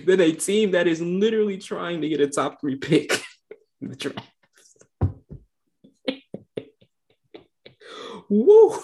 than 0.07 0.21
a 0.21 0.33
team 0.33 0.71
that 0.73 0.87
is 0.87 1.01
literally 1.03 1.59
trying 1.59 2.01
to 2.03 2.09
get 2.09 2.21
a 2.21 2.29
top 2.29 2.61
three 2.61 2.77
pick 2.77 3.23
in 3.81 3.89
the 3.89 3.97
draft. 3.97 4.29
Woo! 8.33 8.79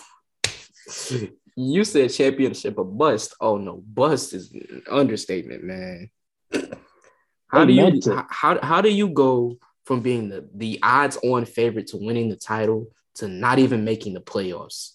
You 1.57 1.83
said 1.85 2.13
championship 2.13 2.79
a 2.79 2.85
bust. 2.85 3.35
Oh 3.41 3.57
no, 3.57 3.83
bust 3.85 4.35
is 4.35 4.53
an 4.53 4.83
understatement, 4.91 5.65
man. 5.65 6.11
How 7.49 7.65
do 7.65 7.73
you 7.73 8.01
how, 8.29 8.59
how 8.63 8.83
do 8.83 8.91
you 8.91 9.09
go 9.09 9.57
from 9.87 10.03
being 10.03 10.29
the 10.29 10.49
the 10.55 10.79
odds 10.83 11.17
on 11.25 11.47
favorite 11.47 11.89
to 11.89 11.97
winning 11.97 12.29
the 12.29 12.37
title 12.37 12.89
to 13.17 13.27
not 13.27 13.59
even 13.59 13.85
making 13.85 14.13
the 14.13 14.21
playoffs? 14.21 14.93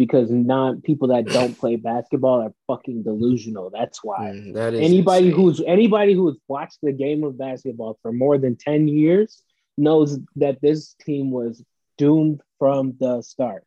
because 0.00 0.30
non 0.30 0.80
people 0.80 1.08
that 1.08 1.26
don't 1.26 1.58
play 1.58 1.76
basketball 1.76 2.40
are 2.40 2.54
fucking 2.66 3.02
delusional. 3.02 3.68
That's 3.68 4.02
why. 4.02 4.30
Mm, 4.30 4.54
that 4.54 4.72
is 4.72 4.80
anybody 4.80 5.26
insane. 5.26 5.40
who's 5.40 5.62
anybody 5.66 6.14
who 6.14 6.28
has 6.28 6.38
watched 6.48 6.78
the 6.82 6.92
game 6.92 7.22
of 7.22 7.36
basketball 7.36 7.98
for 8.00 8.10
more 8.10 8.38
than 8.38 8.56
10 8.56 8.88
years 8.88 9.42
knows 9.76 10.18
that 10.36 10.62
this 10.62 10.94
team 10.94 11.30
was 11.30 11.62
doomed 12.00 12.40
from 12.58 12.94
the 12.98 13.20
start. 13.22 13.64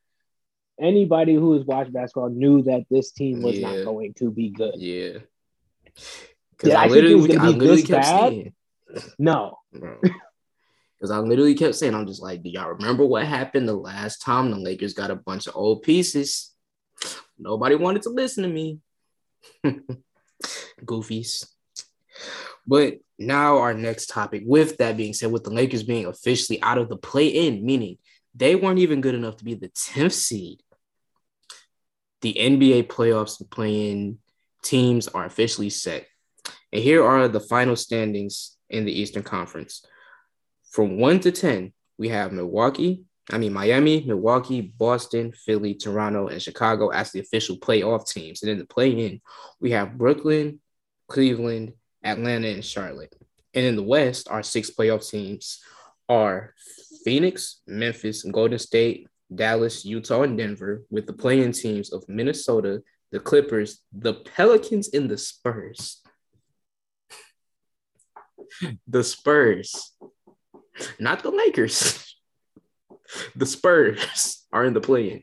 Anybody 0.80 1.36
who 1.36 1.54
has 1.54 1.64
watched 1.66 1.94
basketball 1.94 2.30
knew 2.30 2.64
that 2.64 2.86
this 2.90 3.12
team 3.12 3.42
was 3.44 3.58
Yeah. 3.60 3.70
not 3.76 3.86
going 3.86 4.14
to 4.16 4.32
be 4.32 4.50
good. 4.50 4.74
yeah. 4.78 5.14
Did 5.14 5.24
Because 6.58 6.74
I 6.74 6.86
I, 6.86 6.90
think 6.90 7.06
it 7.06 7.16
was 7.16 7.28
literally, 7.28 7.36
gonna 7.38 7.50
I 7.50 7.54
be 7.54 7.60
literally 7.60 7.82
this 7.82 7.88
kept 7.88 8.02
bad? 8.04 8.30
saying, 8.32 8.54
No. 9.20 9.58
Because 9.72 11.12
I 11.12 11.20
literally 11.20 11.54
kept 11.56 11.76
saying, 11.76 11.94
I'm 11.94 12.08
just 12.08 12.22
like, 12.24 12.42
do 12.42 12.50
y'all 12.50 12.70
remember 12.70 13.06
what 13.06 13.26
happened 13.26 13.68
the 13.68 13.74
last 13.76 14.22
time 14.22 14.50
the 14.50 14.58
Lakers 14.58 14.94
got 14.94 15.12
a 15.12 15.16
bunch 15.16 15.46
of 15.48 15.56
old 15.56 15.84
pieces? 15.84 16.52
Nobody 17.38 17.76
wanted 17.76 18.02
to 18.04 18.10
listen 18.10 18.44
to 18.44 18.50
me. 18.50 18.80
Goofies. 20.86 21.46
But 22.66 23.00
now 23.20 23.58
our 23.58 23.74
next 23.74 24.08
topic. 24.08 24.44
With 24.46 24.78
that 24.78 24.96
being 24.98 25.14
said, 25.14 25.32
with 25.32 25.44
the 25.44 25.50
Lakers 25.50 25.84
being 25.84 26.06
officially 26.06 26.62
out 26.62 26.78
of 26.78 26.90
the 26.90 26.98
play-in, 26.98 27.66
meaning 27.66 27.98
they 28.36 28.56
weren't 28.56 28.80
even 28.80 29.02
good 29.02 29.16
enough 29.16 29.38
to 29.38 29.46
be 29.46 29.54
the 29.54 29.70
10th 29.70 30.14
seed. 30.14 30.62
The 32.22 32.34
NBA 32.34 32.88
playoffs 32.88 33.40
and 33.40 33.50
play-in 33.50 34.18
teams 34.64 35.08
are 35.08 35.26
officially 35.26 35.70
set. 35.70 36.08
And 36.72 36.82
here 36.82 37.04
are 37.04 37.28
the 37.28 37.40
final 37.40 37.76
standings 37.76 38.58
in 38.70 38.86
the 38.86 39.00
Eastern 39.00 39.24
Conference. 39.24 39.86
From 40.72 40.98
1 40.98 41.20
to 41.22 41.32
10, 41.32 41.74
we 41.98 42.10
have 42.10 42.32
Milwaukee, 42.32 43.06
I 43.32 43.38
mean, 43.38 43.54
Miami, 43.54 44.04
Milwaukee, 44.06 44.62
Boston, 44.62 45.32
Philly, 45.32 45.76
Toronto, 45.76 46.28
and 46.28 46.42
Chicago 46.42 46.90
as 46.90 47.12
the 47.12 47.22
official 47.22 47.58
playoff 47.58 48.08
teams. 48.08 48.42
And 48.42 48.52
in 48.52 48.60
the 48.60 48.66
play 48.66 48.92
in, 48.92 49.22
we 49.62 49.72
have 49.72 49.98
Brooklyn, 49.98 50.60
Cleveland, 51.08 51.74
Atlanta, 52.04 52.50
and 52.50 52.66
Charlotte. 52.66 53.16
And 53.54 53.66
in 53.66 53.76
the 53.76 53.84
West, 53.84 54.28
our 54.30 54.44
six 54.44 54.70
playoff 54.72 55.10
teams 55.10 55.62
are 56.10 56.54
Phoenix, 57.04 57.62
Memphis, 57.68 58.24
Golden 58.24 58.60
State, 58.60 59.08
Dallas, 59.34 59.86
Utah, 59.86 60.24
and 60.24 60.38
Denver, 60.38 60.84
with 60.90 61.08
the 61.08 61.14
playing 61.14 61.54
teams 61.54 61.92
of 61.92 62.04
Minnesota, 62.08 62.82
the 63.12 63.20
Clippers, 63.20 63.82
the 63.92 64.14
Pelicans, 64.14 64.90
and 64.94 65.10
the 65.10 65.18
Spurs. 65.18 66.02
the 68.88 69.04
Spurs, 69.04 69.92
not 71.00 71.24
the 71.24 71.32
Lakers. 71.32 72.10
The 73.36 73.46
Spurs 73.46 74.48
are 74.52 74.66
in 74.66 74.74
the 74.74 74.82
play-in. 74.82 75.22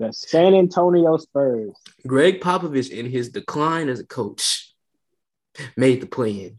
The 0.00 0.10
San 0.10 0.54
Antonio 0.54 1.18
Spurs. 1.18 1.76
Gregg 2.06 2.40
Popovich, 2.40 2.88
in 2.88 3.04
his 3.04 3.28
decline 3.28 3.90
as 3.90 4.00
a 4.00 4.06
coach, 4.06 4.74
made 5.76 6.00
the 6.00 6.06
play-in, 6.06 6.58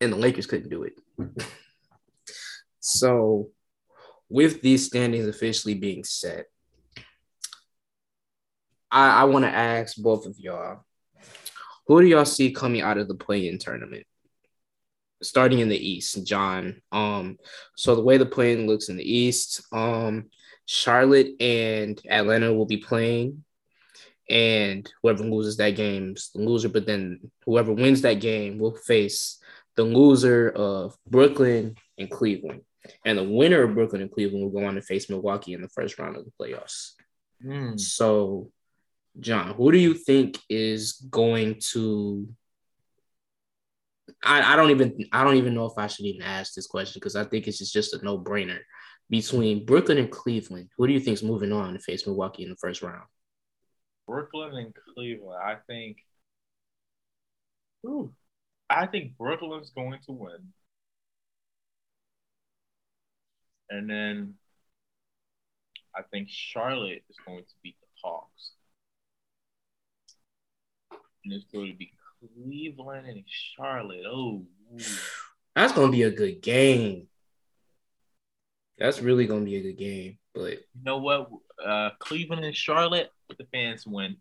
and 0.00 0.12
the 0.12 0.16
Lakers 0.16 0.46
couldn't 0.46 0.70
do 0.70 0.84
it. 0.84 0.94
so, 2.80 3.50
with 4.28 4.60
these 4.62 4.86
standings 4.86 5.26
officially 5.26 5.74
being 5.74 6.04
set, 6.04 6.46
I, 8.90 9.22
I 9.22 9.24
want 9.24 9.44
to 9.44 9.50
ask 9.50 9.96
both 9.96 10.26
of 10.26 10.38
y'all, 10.38 10.84
who 11.86 12.00
do 12.00 12.06
y'all 12.06 12.24
see 12.24 12.52
coming 12.52 12.82
out 12.82 12.98
of 12.98 13.08
the 13.08 13.14
play-in 13.14 13.58
tournament? 13.58 14.04
Starting 15.22 15.60
in 15.60 15.68
the 15.68 15.76
East, 15.76 16.26
John. 16.26 16.82
Um, 16.92 17.38
so 17.76 17.94
the 17.94 18.02
way 18.02 18.18
the 18.18 18.26
play-in 18.26 18.66
looks 18.66 18.88
in 18.88 18.96
the 18.96 19.10
East, 19.10 19.62
um, 19.72 20.26
Charlotte 20.66 21.40
and 21.40 22.00
Atlanta 22.10 22.52
will 22.52 22.66
be 22.66 22.78
playing, 22.78 23.44
and 24.28 24.92
whoever 25.00 25.22
loses 25.22 25.56
that 25.56 25.70
game 25.70 26.14
is 26.16 26.30
the 26.34 26.42
loser. 26.42 26.68
But 26.68 26.86
then 26.86 27.30
whoever 27.46 27.72
wins 27.72 28.02
that 28.02 28.20
game 28.20 28.58
will 28.58 28.76
face 28.76 29.38
the 29.76 29.84
loser 29.84 30.50
of 30.50 30.96
Brooklyn 31.08 31.76
and 31.96 32.10
Cleveland. 32.10 32.62
And 33.04 33.18
the 33.18 33.24
winner 33.24 33.62
of 33.62 33.74
Brooklyn 33.74 34.02
and 34.02 34.10
Cleveland 34.10 34.44
will 34.44 34.60
go 34.60 34.66
on 34.66 34.74
to 34.74 34.82
face 34.82 35.08
Milwaukee 35.08 35.52
in 35.52 35.62
the 35.62 35.68
first 35.68 35.98
round 35.98 36.16
of 36.16 36.24
the 36.24 36.32
playoffs. 36.40 36.92
Mm. 37.44 37.78
So, 37.78 38.50
John, 39.20 39.54
who 39.54 39.72
do 39.72 39.78
you 39.78 39.94
think 39.94 40.38
is 40.48 40.92
going 41.10 41.60
to? 41.72 42.28
I, 44.24 44.54
I 44.54 44.56
don't 44.56 44.70
even 44.70 44.96
I 45.12 45.24
don't 45.24 45.36
even 45.36 45.54
know 45.54 45.66
if 45.66 45.76
I 45.76 45.86
should 45.86 46.06
even 46.06 46.22
ask 46.22 46.54
this 46.54 46.66
question 46.66 47.00
because 47.00 47.16
I 47.16 47.24
think 47.24 47.46
it's 47.46 47.58
just, 47.58 47.72
just 47.72 47.94
a 47.94 48.04
no 48.04 48.18
brainer 48.18 48.60
between 49.10 49.64
Brooklyn 49.64 49.98
and 49.98 50.10
Cleveland. 50.10 50.70
Who 50.76 50.86
do 50.86 50.92
you 50.92 51.00
think 51.00 51.14
is 51.14 51.22
moving 51.22 51.52
on 51.52 51.74
to 51.74 51.78
face 51.78 52.06
Milwaukee 52.06 52.42
in 52.42 52.50
the 52.50 52.56
first 52.56 52.82
round? 52.82 53.04
Brooklyn 54.06 54.56
and 54.56 54.74
Cleveland. 54.94 55.40
I 55.42 55.56
think. 55.66 55.98
Ooh, 57.84 58.12
I 58.68 58.86
think 58.86 59.16
Brooklyn's 59.16 59.70
going 59.70 59.98
to 60.06 60.12
win. 60.12 60.52
And 63.70 63.90
then 63.90 64.34
I 65.94 66.02
think 66.02 66.28
Charlotte 66.30 67.02
is 67.08 67.16
going 67.26 67.42
to 67.42 67.54
beat 67.62 67.76
the 67.80 67.86
Hawks. 68.02 68.52
And 71.24 71.32
it's 71.32 71.46
going 71.46 71.72
to 71.72 71.76
be 71.76 71.92
Cleveland 72.20 73.08
and 73.08 73.24
Charlotte. 73.26 74.04
Oh, 74.06 74.44
that's 75.54 75.72
going 75.72 75.88
to 75.88 75.96
be 75.96 76.04
a 76.04 76.10
good 76.10 76.40
game. 76.42 77.08
That's 78.78 79.00
really 79.00 79.26
going 79.26 79.44
to 79.44 79.50
be 79.50 79.56
a 79.56 79.62
good 79.62 79.78
game. 79.78 80.18
But 80.34 80.52
you 80.52 80.84
know 80.84 80.98
what? 80.98 81.30
Uh, 81.64 81.90
Cleveland 81.98 82.44
and 82.44 82.54
Charlotte, 82.54 83.10
the 83.36 83.46
fans 83.52 83.86
win. 83.86 84.16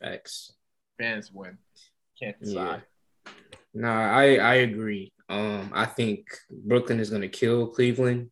Facts. 0.00 0.52
Fans 0.98 1.30
win. 1.32 1.58
Can't 2.18 2.40
decide. 2.40 2.82
Yeah. 3.26 3.32
No, 3.74 3.88
I 3.88 4.36
I 4.36 4.54
agree. 4.56 5.12
Um, 5.28 5.70
I 5.74 5.86
think 5.86 6.26
Brooklyn 6.50 7.00
is 7.00 7.10
going 7.10 7.22
to 7.22 7.28
kill 7.28 7.68
Cleveland 7.68 8.30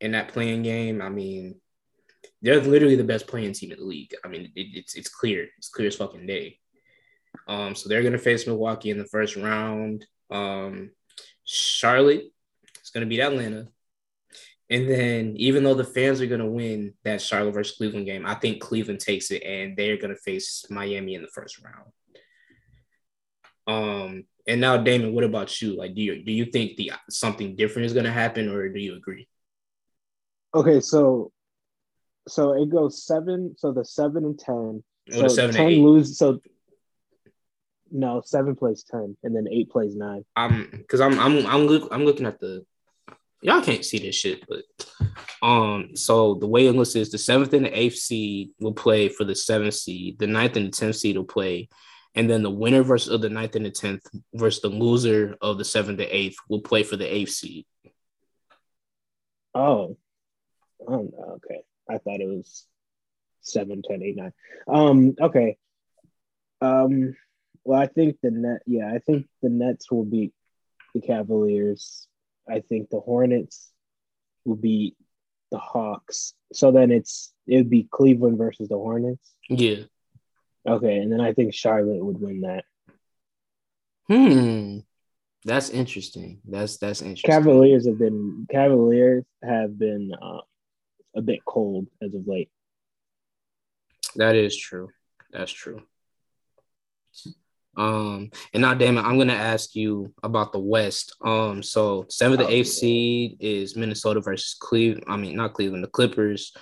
in 0.00 0.12
that 0.12 0.28
play-in 0.28 0.62
game. 0.62 1.00
I 1.00 1.08
mean, 1.08 1.60
they're 2.42 2.60
literally 2.60 2.96
the 2.96 3.04
best 3.04 3.26
playing 3.26 3.52
team 3.52 3.72
in 3.72 3.78
the 3.78 3.84
league. 3.84 4.14
I 4.24 4.28
mean, 4.28 4.52
it, 4.54 4.66
it's 4.74 4.94
it's 4.94 5.08
clear. 5.08 5.48
It's 5.58 5.68
clear 5.68 5.88
as 5.88 5.96
fucking 5.96 6.26
day. 6.26 6.58
Um, 7.48 7.74
so 7.74 7.88
they're 7.88 8.02
gonna 8.02 8.18
face 8.18 8.46
Milwaukee 8.46 8.90
in 8.90 8.98
the 8.98 9.06
first 9.06 9.36
round. 9.36 10.06
Um, 10.30 10.90
Charlotte 11.44 12.24
is 12.82 12.90
gonna 12.90 13.06
beat 13.06 13.20
Atlanta. 13.20 13.68
And 14.68 14.88
then, 14.88 15.34
even 15.36 15.62
though 15.62 15.74
the 15.74 15.84
fans 15.84 16.20
are 16.20 16.26
gonna 16.26 16.46
win 16.48 16.94
that 17.04 17.22
Charlotte 17.22 17.54
versus 17.54 17.76
Cleveland 17.76 18.06
game, 18.06 18.26
I 18.26 18.34
think 18.34 18.60
Cleveland 18.60 19.00
takes 19.00 19.30
it, 19.30 19.42
and 19.42 19.76
they're 19.76 19.96
gonna 19.96 20.16
face 20.16 20.66
Miami 20.68 21.14
in 21.14 21.22
the 21.22 21.28
first 21.28 21.58
round. 21.62 21.92
Um, 23.68 24.24
and 24.46 24.60
now, 24.60 24.76
Damon, 24.76 25.12
what 25.12 25.24
about 25.24 25.60
you? 25.60 25.76
Like, 25.76 25.94
do 25.94 26.02
you 26.02 26.22
do 26.22 26.32
you 26.32 26.46
think 26.46 26.76
the 26.76 26.92
something 27.10 27.56
different 27.56 27.86
is 27.86 27.92
gonna 27.92 28.12
happen, 28.12 28.48
or 28.48 28.68
do 28.68 28.78
you 28.78 28.94
agree? 28.94 29.28
Okay, 30.54 30.80
so 30.80 31.32
so 32.28 32.52
it 32.52 32.70
goes 32.70 33.04
seven. 33.04 33.54
So 33.58 33.72
the 33.72 33.84
seven 33.84 34.24
and 34.24 34.38
ten. 34.38 34.84
Oh, 35.12 35.20
so 35.20 35.28
seven 35.28 35.54
ten 35.54 35.82
lose. 35.82 36.16
So 36.16 36.40
no, 37.90 38.22
seven 38.24 38.54
plays 38.54 38.84
ten, 38.84 39.16
and 39.24 39.34
then 39.34 39.46
eight 39.50 39.70
plays 39.70 39.96
nine. 39.96 40.24
Um, 40.36 40.68
because 40.72 41.00
I'm 41.00 41.18
I'm 41.18 41.44
I'm 41.46 41.66
look, 41.66 41.88
I'm 41.90 42.04
looking 42.04 42.26
at 42.26 42.40
the. 42.40 42.64
Y'all 43.42 43.62
can't 43.62 43.84
see 43.84 43.98
this 43.98 44.14
shit, 44.14 44.44
but 44.48 44.62
um, 45.42 45.90
so 45.94 46.34
the 46.34 46.46
way 46.46 46.66
it 46.66 46.72
looks 46.72 46.96
is 46.96 47.10
the 47.10 47.18
seventh 47.18 47.52
and 47.52 47.66
the 47.66 47.78
eighth 47.78 47.96
seed 47.96 48.50
will 48.58 48.72
play 48.72 49.08
for 49.08 49.24
the 49.24 49.34
seventh 49.34 49.74
seed. 49.74 50.18
The 50.18 50.26
ninth 50.26 50.56
and 50.56 50.66
the 50.66 50.70
tenth 50.70 50.96
seed 50.96 51.16
will 51.16 51.24
play 51.24 51.68
and 52.16 52.28
then 52.28 52.42
the 52.42 52.50
winner 52.50 52.82
versus 52.82 53.12
of 53.12 53.20
the 53.20 53.28
ninth 53.28 53.54
and 53.54 53.66
the 53.66 53.70
tenth 53.70 54.02
versus 54.34 54.62
the 54.62 54.68
loser 54.68 55.36
of 55.42 55.58
the 55.58 55.64
seventh 55.64 55.98
to 55.98 56.04
eighth 56.04 56.36
will 56.48 56.62
play 56.62 56.82
for 56.82 56.96
the 56.96 57.14
eighth 57.14 57.30
seed. 57.30 57.66
Oh, 59.54 59.96
oh 60.88 61.12
okay. 61.36 61.62
I 61.88 61.98
thought 61.98 62.20
it 62.20 62.26
was 62.26 62.66
seven, 63.42 63.82
ten, 63.82 64.02
eight, 64.02 64.16
nine. 64.16 64.32
Um, 64.66 65.14
okay. 65.20 65.58
Um, 66.60 67.14
well, 67.64 67.80
I 67.80 67.86
think 67.86 68.16
the 68.22 68.30
net. 68.30 68.62
Yeah, 68.66 68.90
I 68.92 68.98
think 68.98 69.26
the 69.42 69.50
Nets 69.50 69.90
will 69.90 70.04
beat 70.04 70.32
the 70.94 71.00
Cavaliers. 71.00 72.08
I 72.48 72.60
think 72.60 72.90
the 72.90 73.00
Hornets 73.00 73.70
will 74.44 74.56
beat 74.56 74.96
the 75.50 75.58
Hawks. 75.58 76.34
So 76.52 76.72
then 76.72 76.90
it's 76.90 77.32
it 77.46 77.56
would 77.56 77.70
be 77.70 77.88
Cleveland 77.90 78.38
versus 78.38 78.68
the 78.68 78.76
Hornets. 78.76 79.32
Yeah. 79.48 79.84
Okay, 80.66 80.98
and 80.98 81.12
then 81.12 81.20
I 81.20 81.32
think 81.32 81.54
Charlotte 81.54 82.04
would 82.04 82.20
win 82.20 82.40
that. 82.42 82.64
Hmm. 84.08 84.78
That's 85.44 85.70
interesting. 85.70 86.40
That's 86.44 86.76
that's 86.78 87.02
interesting. 87.02 87.30
Cavaliers 87.30 87.86
have 87.86 87.98
been 87.98 88.46
Cavaliers 88.50 89.24
have 89.44 89.78
been 89.78 90.12
uh, 90.20 90.40
a 91.14 91.22
bit 91.22 91.44
cold 91.44 91.86
as 92.02 92.12
of 92.14 92.26
late. 92.26 92.50
That 94.16 94.34
is 94.34 94.56
true. 94.56 94.88
That's 95.30 95.52
true. 95.52 95.82
Um, 97.76 98.30
and 98.54 98.62
now, 98.62 98.74
Damon, 98.74 99.04
I'm 99.04 99.18
gonna 99.18 99.34
ask 99.34 99.74
you 99.74 100.12
about 100.22 100.52
the 100.52 100.58
West. 100.58 101.14
Um, 101.22 101.62
so 101.62 102.06
seventh 102.08 102.40
to 102.40 102.46
oh, 102.46 102.50
eighth 102.50 102.68
seed 102.68 103.36
is 103.40 103.76
Minnesota 103.76 104.20
versus 104.20 104.56
Cleveland. 104.58 105.04
I 105.08 105.16
mean, 105.16 105.36
not 105.36 105.54
Cleveland, 105.54 105.84
the 105.84 105.88
Clippers 105.88 106.54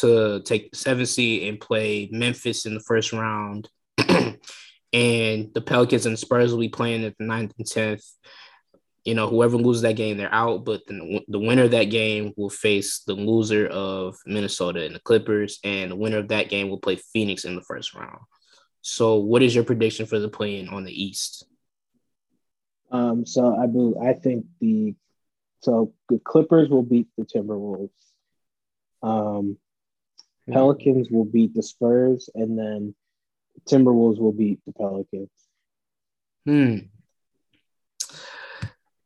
to 0.00 0.40
take 0.42 0.70
the 0.70 0.76
seventh 0.76 1.08
seed 1.08 1.48
and 1.48 1.60
play 1.60 2.08
Memphis 2.12 2.66
in 2.66 2.74
the 2.74 2.80
first 2.80 3.12
round. 3.12 3.68
and 3.98 5.52
the 5.54 5.62
Pelicans 5.64 6.06
and 6.06 6.18
Spurs 6.18 6.52
will 6.52 6.60
be 6.60 6.68
playing 6.68 7.04
at 7.04 7.16
the 7.18 7.24
ninth 7.24 7.52
and 7.58 7.66
tenth. 7.66 8.04
You 9.04 9.14
know, 9.14 9.28
whoever 9.28 9.56
loses 9.56 9.82
that 9.82 9.96
game, 9.96 10.18
they're 10.18 10.32
out. 10.32 10.64
But 10.64 10.82
then 10.86 11.20
the 11.26 11.38
winner 11.38 11.64
of 11.64 11.70
that 11.72 11.84
game 11.84 12.32
will 12.36 12.50
face 12.50 13.02
the 13.06 13.14
loser 13.14 13.66
of 13.66 14.16
Minnesota 14.26 14.84
and 14.84 14.94
the 14.94 15.00
Clippers, 15.00 15.58
and 15.64 15.90
the 15.90 15.96
winner 15.96 16.18
of 16.18 16.28
that 16.28 16.48
game 16.48 16.68
will 16.68 16.78
play 16.78 16.96
Phoenix 16.96 17.44
in 17.44 17.56
the 17.56 17.62
first 17.62 17.94
round. 17.94 18.20
So, 18.82 19.16
what 19.16 19.42
is 19.42 19.54
your 19.54 19.64
prediction 19.64 20.06
for 20.06 20.18
the 20.18 20.28
play-in 20.28 20.68
on 20.68 20.84
the 20.84 21.02
East? 21.04 21.44
Um, 22.90 23.24
so 23.24 23.54
I 23.56 23.66
believe 23.66 23.96
I 24.02 24.14
think 24.14 24.46
the 24.60 24.94
so 25.60 25.92
the 26.08 26.18
Clippers 26.18 26.68
will 26.68 26.82
beat 26.82 27.06
the 27.16 27.24
Timberwolves. 27.24 27.90
Um, 29.02 29.58
hmm. 30.46 30.52
Pelicans 30.52 31.08
will 31.10 31.24
beat 31.24 31.54
the 31.54 31.62
Spurs, 31.62 32.28
and 32.34 32.58
then 32.58 32.94
Timberwolves 33.68 34.18
will 34.18 34.32
beat 34.32 34.60
the 34.66 34.72
Pelicans. 34.72 35.30
Hmm. 36.44 36.78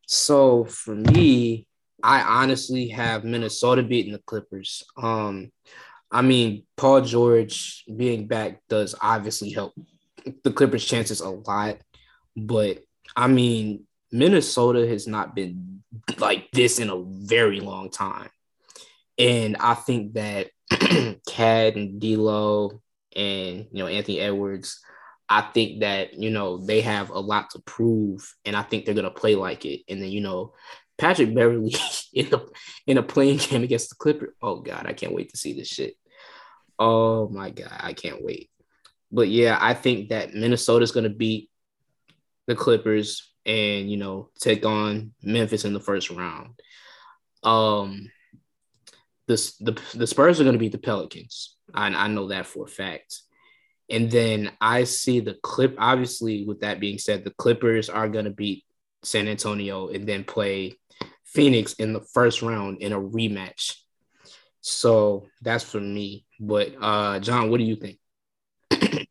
So 0.07 0.65
for 0.65 0.95
me, 0.95 1.67
I 2.03 2.23
honestly 2.23 2.89
have 2.89 3.25
Minnesota 3.25 3.83
beating 3.83 4.13
the 4.13 4.19
Clippers. 4.21 4.85
Um, 4.97 5.51
I 6.11 6.23
mean, 6.23 6.65
Paul 6.77 7.01
George 7.03 7.85
being 7.95 8.27
back 8.27 8.61
does 8.69 8.95
obviously 9.01 9.51
help 9.51 9.75
the 10.43 10.53
Clippers' 10.53 10.85
chances 10.85 11.21
a 11.21 11.31
lot, 11.31 11.79
but 12.37 12.79
I 13.17 13.27
mean, 13.27 13.87
Minnesota 14.13 14.87
has 14.87 15.07
not 15.07 15.35
been 15.35 15.83
like 16.19 16.51
this 16.53 16.79
in 16.79 16.91
a 16.91 17.03
very 17.03 17.61
long 17.61 17.91
time. 17.91 18.31
And 19.19 19.57
I 19.59 19.75
think 19.75 20.15
that 20.15 20.51
KAT 21.29 21.77
and 21.77 22.01
D'Lo 22.01 22.81
and 23.15 23.67
you 23.71 23.79
know 23.83 23.87
Anthony 23.87 24.21
Edwards, 24.21 24.81
I 25.29 25.43
think 25.43 25.81
that 25.81 26.15
you 26.15 26.31
know 26.31 26.59
they 26.59 26.81
have 26.81 27.11
a 27.11 27.19
lot 27.19 27.51
to 27.51 27.61
prove, 27.61 28.35
and 28.45 28.57
I 28.57 28.63
think 28.63 28.85
they're 28.85 28.95
gonna 28.95 29.11
play 29.11 29.35
like 29.37 29.65
it. 29.65 29.83
And 29.89 30.03
then 30.03 30.11
you 30.11 30.21
know 30.21 30.55
Patrick 30.99 31.35
Beverley 31.35 31.75
in 32.13 32.33
a 32.33 32.43
in 32.87 32.99
a 32.99 33.03
playing 33.03 33.39
game 33.39 33.63
against 33.63 33.91
the 33.91 33.97
Clippers. 33.97 34.35
Oh 34.43 34.61
God, 34.61 34.87
I 34.87 34.93
can't 34.93 35.15
wait 35.15 35.31
to 35.31 35.37
see 35.37 35.53
this 35.53 35.69
shit. 35.69 35.95
Oh 36.79 37.29
my 37.29 37.51
God, 37.51 37.73
I 37.79 37.93
can't 37.93 38.23
wait. 38.23 38.51
But 39.13 39.29
yeah, 39.29 39.59
I 39.61 39.75
think 39.75 40.09
that 40.09 40.35
Minnesota's 40.35 40.93
gonna 40.93 41.11
beat 41.11 41.51
the 42.47 42.55
Clippers 42.55 43.33
and 43.47 43.91
you 43.91 43.97
know 43.97 44.31
take 44.41 44.65
on 44.65 45.13
Memphis 45.23 45.65
in 45.65 45.73
the 45.73 45.81
first 45.81 46.11
round. 46.11 46.51
Um, 47.43 48.11
this 49.27 49.57
the 49.57 49.79
the 49.95 50.07
Spurs 50.07 50.41
are 50.41 50.45
going 50.45 50.55
to 50.55 50.59
beat 50.59 50.73
the 50.73 50.79
Pelicans. 50.79 51.57
I, 51.75 51.87
I 51.89 52.09
know 52.09 52.29
that 52.29 52.47
for 52.47 52.65
a 52.65 52.69
fact. 52.69 53.21
And 53.91 54.11
then 54.11 54.51
I 54.61 54.85
see 54.85 55.21
the 55.21 55.37
clip. 55.43 55.77
Obviously, 55.79 56.45
with 56.45 56.61
that 56.61 56.81
being 56.81 56.99
said, 56.99 57.25
the 57.25 57.35
Clippers 57.37 57.91
are 57.91 58.09
going 58.09 58.25
to 58.25 58.31
beat 58.31 58.65
San 59.03 59.29
Antonio 59.29 59.89
and 59.89 60.07
then 60.07 60.25
play 60.25 60.75
Phoenix 61.35 61.75
in 61.75 61.93
the 61.93 62.01
first 62.01 62.43
round 62.43 62.81
in 62.81 62.93
a 62.93 63.01
rematch. 63.01 63.75
So 64.61 65.27
that's 65.43 65.65
for 65.65 65.81
me. 65.81 66.25
But 66.41 66.75
uh, 66.81 67.19
John, 67.21 67.51
what 67.51 67.59
do 67.59 67.65
you 67.65 67.77
think? 67.77 67.99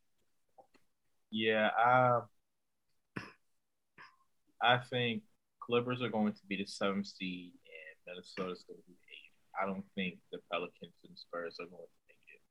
yeah, 1.31 1.69
I 1.77 2.21
I 4.61 4.77
think 4.77 5.23
Clippers 5.59 6.01
are 6.01 6.09
going 6.09 6.33
to 6.33 6.39
be 6.47 6.57
the 6.57 6.65
seventh 6.65 7.07
seed 7.07 7.51
and 7.53 8.15
Minnesota's 8.15 8.63
going 8.67 8.79
to 8.79 8.87
be 8.87 8.93
eight. 8.93 9.61
I 9.61 9.65
don't 9.65 9.85
think 9.95 10.17
the 10.31 10.39
Pelicans 10.51 10.93
and 11.07 11.17
Spurs 11.17 11.57
are 11.59 11.67
going 11.67 11.83
to 11.83 12.07
make 12.07 12.17
it. 12.33 12.41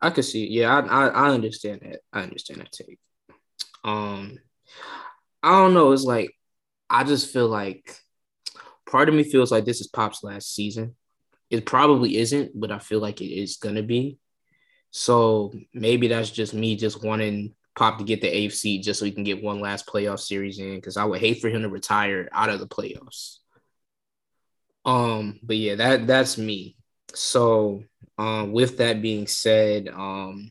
I 0.00 0.10
could 0.10 0.24
see. 0.24 0.46
Yeah, 0.46 0.78
I, 0.78 0.80
I, 0.80 1.06
I 1.08 1.30
understand 1.30 1.80
that. 1.82 2.00
I 2.12 2.22
understand 2.22 2.60
that 2.60 2.72
take. 2.72 2.98
Um, 3.82 4.38
I 5.44 5.50
don't 5.50 5.74
know. 5.74 5.92
It's 5.92 6.04
like 6.04 6.34
I 6.88 7.04
just 7.04 7.30
feel 7.30 7.48
like 7.48 7.94
part 8.90 9.10
of 9.10 9.14
me 9.14 9.24
feels 9.24 9.52
like 9.52 9.66
this 9.66 9.82
is 9.82 9.88
Pop's 9.88 10.24
last 10.24 10.54
season. 10.54 10.96
It 11.50 11.66
probably 11.66 12.16
isn't, 12.16 12.58
but 12.58 12.72
I 12.72 12.78
feel 12.78 12.98
like 12.98 13.20
it 13.20 13.30
is 13.30 13.58
gonna 13.58 13.82
be. 13.82 14.18
So 14.90 15.52
maybe 15.74 16.08
that's 16.08 16.30
just 16.30 16.54
me 16.54 16.76
just 16.76 17.04
wanting 17.04 17.54
Pop 17.76 17.98
to 17.98 18.04
get 18.04 18.22
the 18.22 18.28
AFC 18.28 18.82
just 18.82 19.00
so 19.00 19.04
he 19.04 19.12
can 19.12 19.24
get 19.24 19.42
one 19.42 19.60
last 19.60 19.86
playoff 19.86 20.20
series 20.20 20.58
in 20.58 20.76
because 20.76 20.96
I 20.96 21.04
would 21.04 21.20
hate 21.20 21.42
for 21.42 21.50
him 21.50 21.60
to 21.62 21.68
retire 21.68 22.28
out 22.32 22.48
of 22.48 22.58
the 22.58 22.66
playoffs. 22.66 23.38
Um, 24.86 25.40
but 25.42 25.56
yeah, 25.56 25.74
that 25.74 26.06
that's 26.06 26.38
me. 26.38 26.76
So 27.14 27.82
um, 28.16 28.52
with 28.52 28.78
that 28.78 29.02
being 29.02 29.26
said, 29.26 29.88
um, 29.88 30.50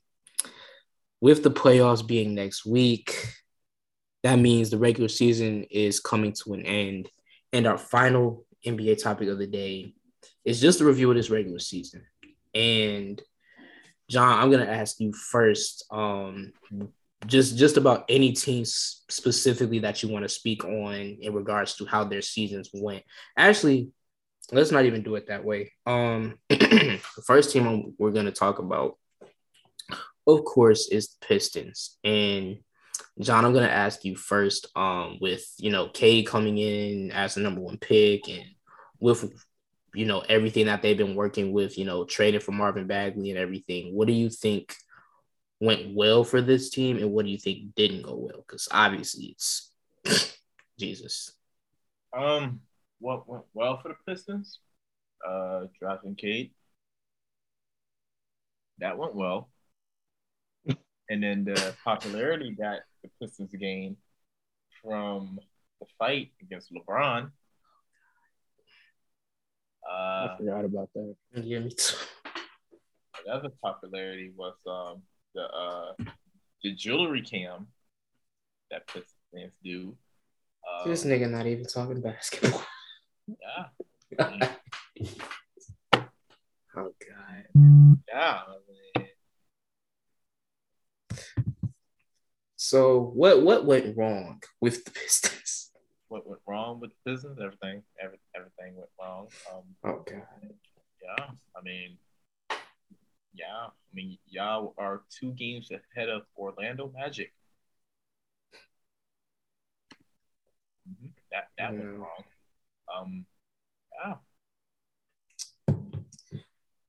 with 1.20 1.41
the 1.41 1.52
playoffs 1.52 2.06
being 2.06 2.36
next 2.36 2.64
week, 2.64 3.34
that 4.24 4.40
means 4.40 4.70
the 4.70 4.78
regular 4.78 5.10
season 5.10 5.64
is 5.70 6.00
coming 6.00 6.34
to 6.44 6.54
an 6.54 6.66
end. 6.66 7.10
And 7.52 7.68
our 7.68 7.78
final 7.78 8.45
NBA 8.66 9.02
topic 9.02 9.28
of 9.28 9.38
the 9.38 9.48
day 9.48 9.94
is 10.45 10.62
just 10.62 10.82
a 10.82 10.86
review 10.86 11.10
of 11.10 11.18
this 11.18 11.30
regular 11.30 11.60
season. 11.60 12.04
And 12.54 13.22
John, 14.10 14.40
I'm 14.40 14.52
gonna 14.52 14.66
ask 14.66 15.00
you 15.00 15.14
first. 15.14 15.86
Um, 15.91 16.54
just 17.26 17.58
just 17.58 17.78
about 17.78 18.06
any 18.10 18.34
team 18.34 18.66
specifically 18.66 19.80
that 19.80 20.04
you 20.04 20.10
want 20.10 20.24
to 20.24 20.30
speak 20.30 20.66
on 20.66 20.94
in 20.94 21.34
regards 21.34 21.76
to 21.76 21.86
how 21.86 22.04
their 22.04 22.22
seasons 22.22 22.70
went. 22.74 23.04
Actually, 23.38 23.91
let's 24.52 24.72
not 24.72 24.86
even 24.86 25.04
do 25.04 25.16
it 25.16 25.28
that 25.28 25.45
way. 25.45 25.72
Um, 25.86 26.38
the 26.50 27.00
first 27.26 27.52
team 27.52 27.94
we're 27.98 28.12
to 28.12 28.32
talk 28.32 28.60
about, 28.60 28.98
of 30.28 30.44
course, 30.44 30.90
is 30.90 31.10
the 31.10 31.26
Pistons. 31.26 31.98
And 32.04 32.58
John, 33.19 33.45
I'm 33.45 33.53
going 33.53 33.68
to 33.68 33.73
ask 33.73 34.03
you 34.06 34.15
first. 34.15 34.68
Um, 34.76 35.18
with 35.22 35.45
you 35.57 35.72
know 35.72 35.90
Cade 35.90 36.27
coming 36.27 36.57
in 36.57 37.11
as 37.11 37.35
the 37.35 37.41
number 37.41 37.61
one 37.61 37.77
pick, 37.77 38.27
and 38.27 38.45
with 38.99 39.31
you 39.94 40.06
know 40.06 40.22
everything 40.22 40.65
that 40.65 40.81
they've 40.81 40.98
been 40.98 41.15
working 41.15 41.52
with, 41.52 41.77
you 41.77 41.85
know, 41.85 42.06
trading 42.06 42.41
for 42.41 42.52
Marvin 42.52 42.88
Bagley 42.88 43.30
and 43.30 43.40
everything. 43.40 43.95
What 43.95 44.07
do 44.07 44.14
you 44.14 44.30
think? 44.30 44.76
went 45.64 45.95
well 45.95 46.26
for 46.26 46.41
this 46.41 46.69
team 46.69 46.98
and 46.98 47.11
what 47.14 47.23
do 47.23 47.31
you 47.31 47.38
think 47.38 47.73
didn't 47.76 48.02
go 48.02 48.15
well? 48.15 48.44
Because 48.45 48.68
obviously 48.69 49.27
it's 49.27 49.72
Jesus. 50.80 51.31
Um, 52.15 52.60
what 52.99 53.27
went 53.30 53.45
well 53.53 53.80
for 53.81 53.90
the 53.90 53.95
Pistons? 54.06 54.60
Uh, 55.26 55.68
drafting 55.80 56.15
Cade. 56.15 56.52
That 58.80 58.98
went 58.98 59.15
well. 59.15 59.49
and 60.68 61.23
then 61.23 61.45
the 61.45 61.73
popularity 61.85 62.57
that 62.60 62.81
the 63.03 63.09
Pistons 63.19 63.53
gained 63.53 63.97
from 64.81 65.39
the 65.80 65.85
fight 65.99 66.31
against 66.41 66.71
LeBron. 66.73 67.31
Uh, 69.88 69.91
I 69.91 70.35
forgot 70.38 70.65
about 70.65 70.89
that. 70.93 71.15
Yeah, 71.35 71.59
me 71.59 71.69
too. 71.71 71.97
The 73.25 73.31
other 73.31 73.49
popularity 73.61 74.31
was 74.35 74.55
um, 74.67 75.01
the 75.35 75.43
uh 75.43 75.93
the 76.63 76.73
jewelry 76.73 77.21
cam 77.21 77.67
that 78.71 78.88
puts 78.88 79.13
fans 79.34 79.51
do. 79.63 79.95
Um, 80.67 80.89
this 80.89 81.05
nigga 81.05 81.30
not 81.30 81.45
even 81.45 81.65
talking 81.65 82.01
basketball. 82.01 82.63
Yeah. 83.25 83.67
oh 86.75 86.91
god. 86.99 87.45
Yeah. 87.55 88.41
Man. 88.97 89.07
So 92.74 93.12
what 93.14 93.44
what 93.44 93.66
went 93.66 93.95
wrong 93.95 94.41
with 94.60 94.84
the 94.84 94.90
Pistons? 94.90 95.70
What 96.08 96.26
went 96.26 96.41
wrong 96.48 96.80
with 96.80 96.90
the 96.90 97.12
Pistons? 97.12 97.38
Everything, 97.40 97.84
every, 98.04 98.18
everything 98.36 98.76
went 98.76 98.90
wrong. 99.00 99.28
Um, 99.54 99.62
oh 99.84 100.04
god. 100.04 100.24
Yeah, 101.00 101.26
I 101.56 101.62
mean, 101.64 102.00
yeah, 103.36 103.68
I 103.68 103.94
mean, 103.94 104.18
y'all 104.28 104.74
are 104.80 105.04
two 105.20 105.34
games 105.34 105.70
ahead 105.70 106.10
of 106.10 106.24
Orlando 106.36 106.91
Magic. 106.98 107.32
Mm-hmm. 110.90 111.10
That 111.32 111.50
that 111.60 111.74
yeah. 111.74 111.80
went 111.80 112.00
wrong. 112.00 112.24
Um, 112.98 113.26
yeah. 114.04 114.16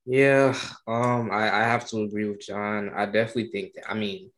Yeah, 0.06 0.58
um, 0.86 1.30
I, 1.30 1.50
I 1.50 1.62
have 1.64 1.86
to 1.88 2.04
agree 2.04 2.26
with 2.26 2.40
John. 2.40 2.90
I 2.96 3.04
definitely 3.04 3.48
think 3.48 3.74
that. 3.74 3.90
I 3.90 3.94
mean, 3.94 4.30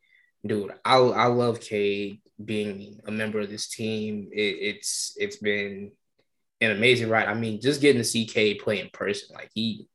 dude, 0.47 0.73
I 0.85 0.97
I 0.97 1.27
love 1.27 1.60
Cade 1.60 2.20
being 2.43 3.01
a 3.06 3.10
member 3.10 3.40
of 3.40 3.51
this 3.51 3.68
team. 3.68 4.28
It, 4.32 4.56
it's 4.60 5.14
it's 5.16 5.36
been 5.36 5.93
an 6.60 6.73
amazing 6.73 7.09
ride. 7.09 7.28
I 7.28 7.35
mean, 7.35 7.60
just 7.60 7.81
getting 7.81 8.01
to 8.01 8.05
see 8.05 8.27
Cade 8.27 8.60
play 8.60 8.81
in 8.81 8.90
person, 8.90 9.35
like 9.35 9.51
he 9.55 9.89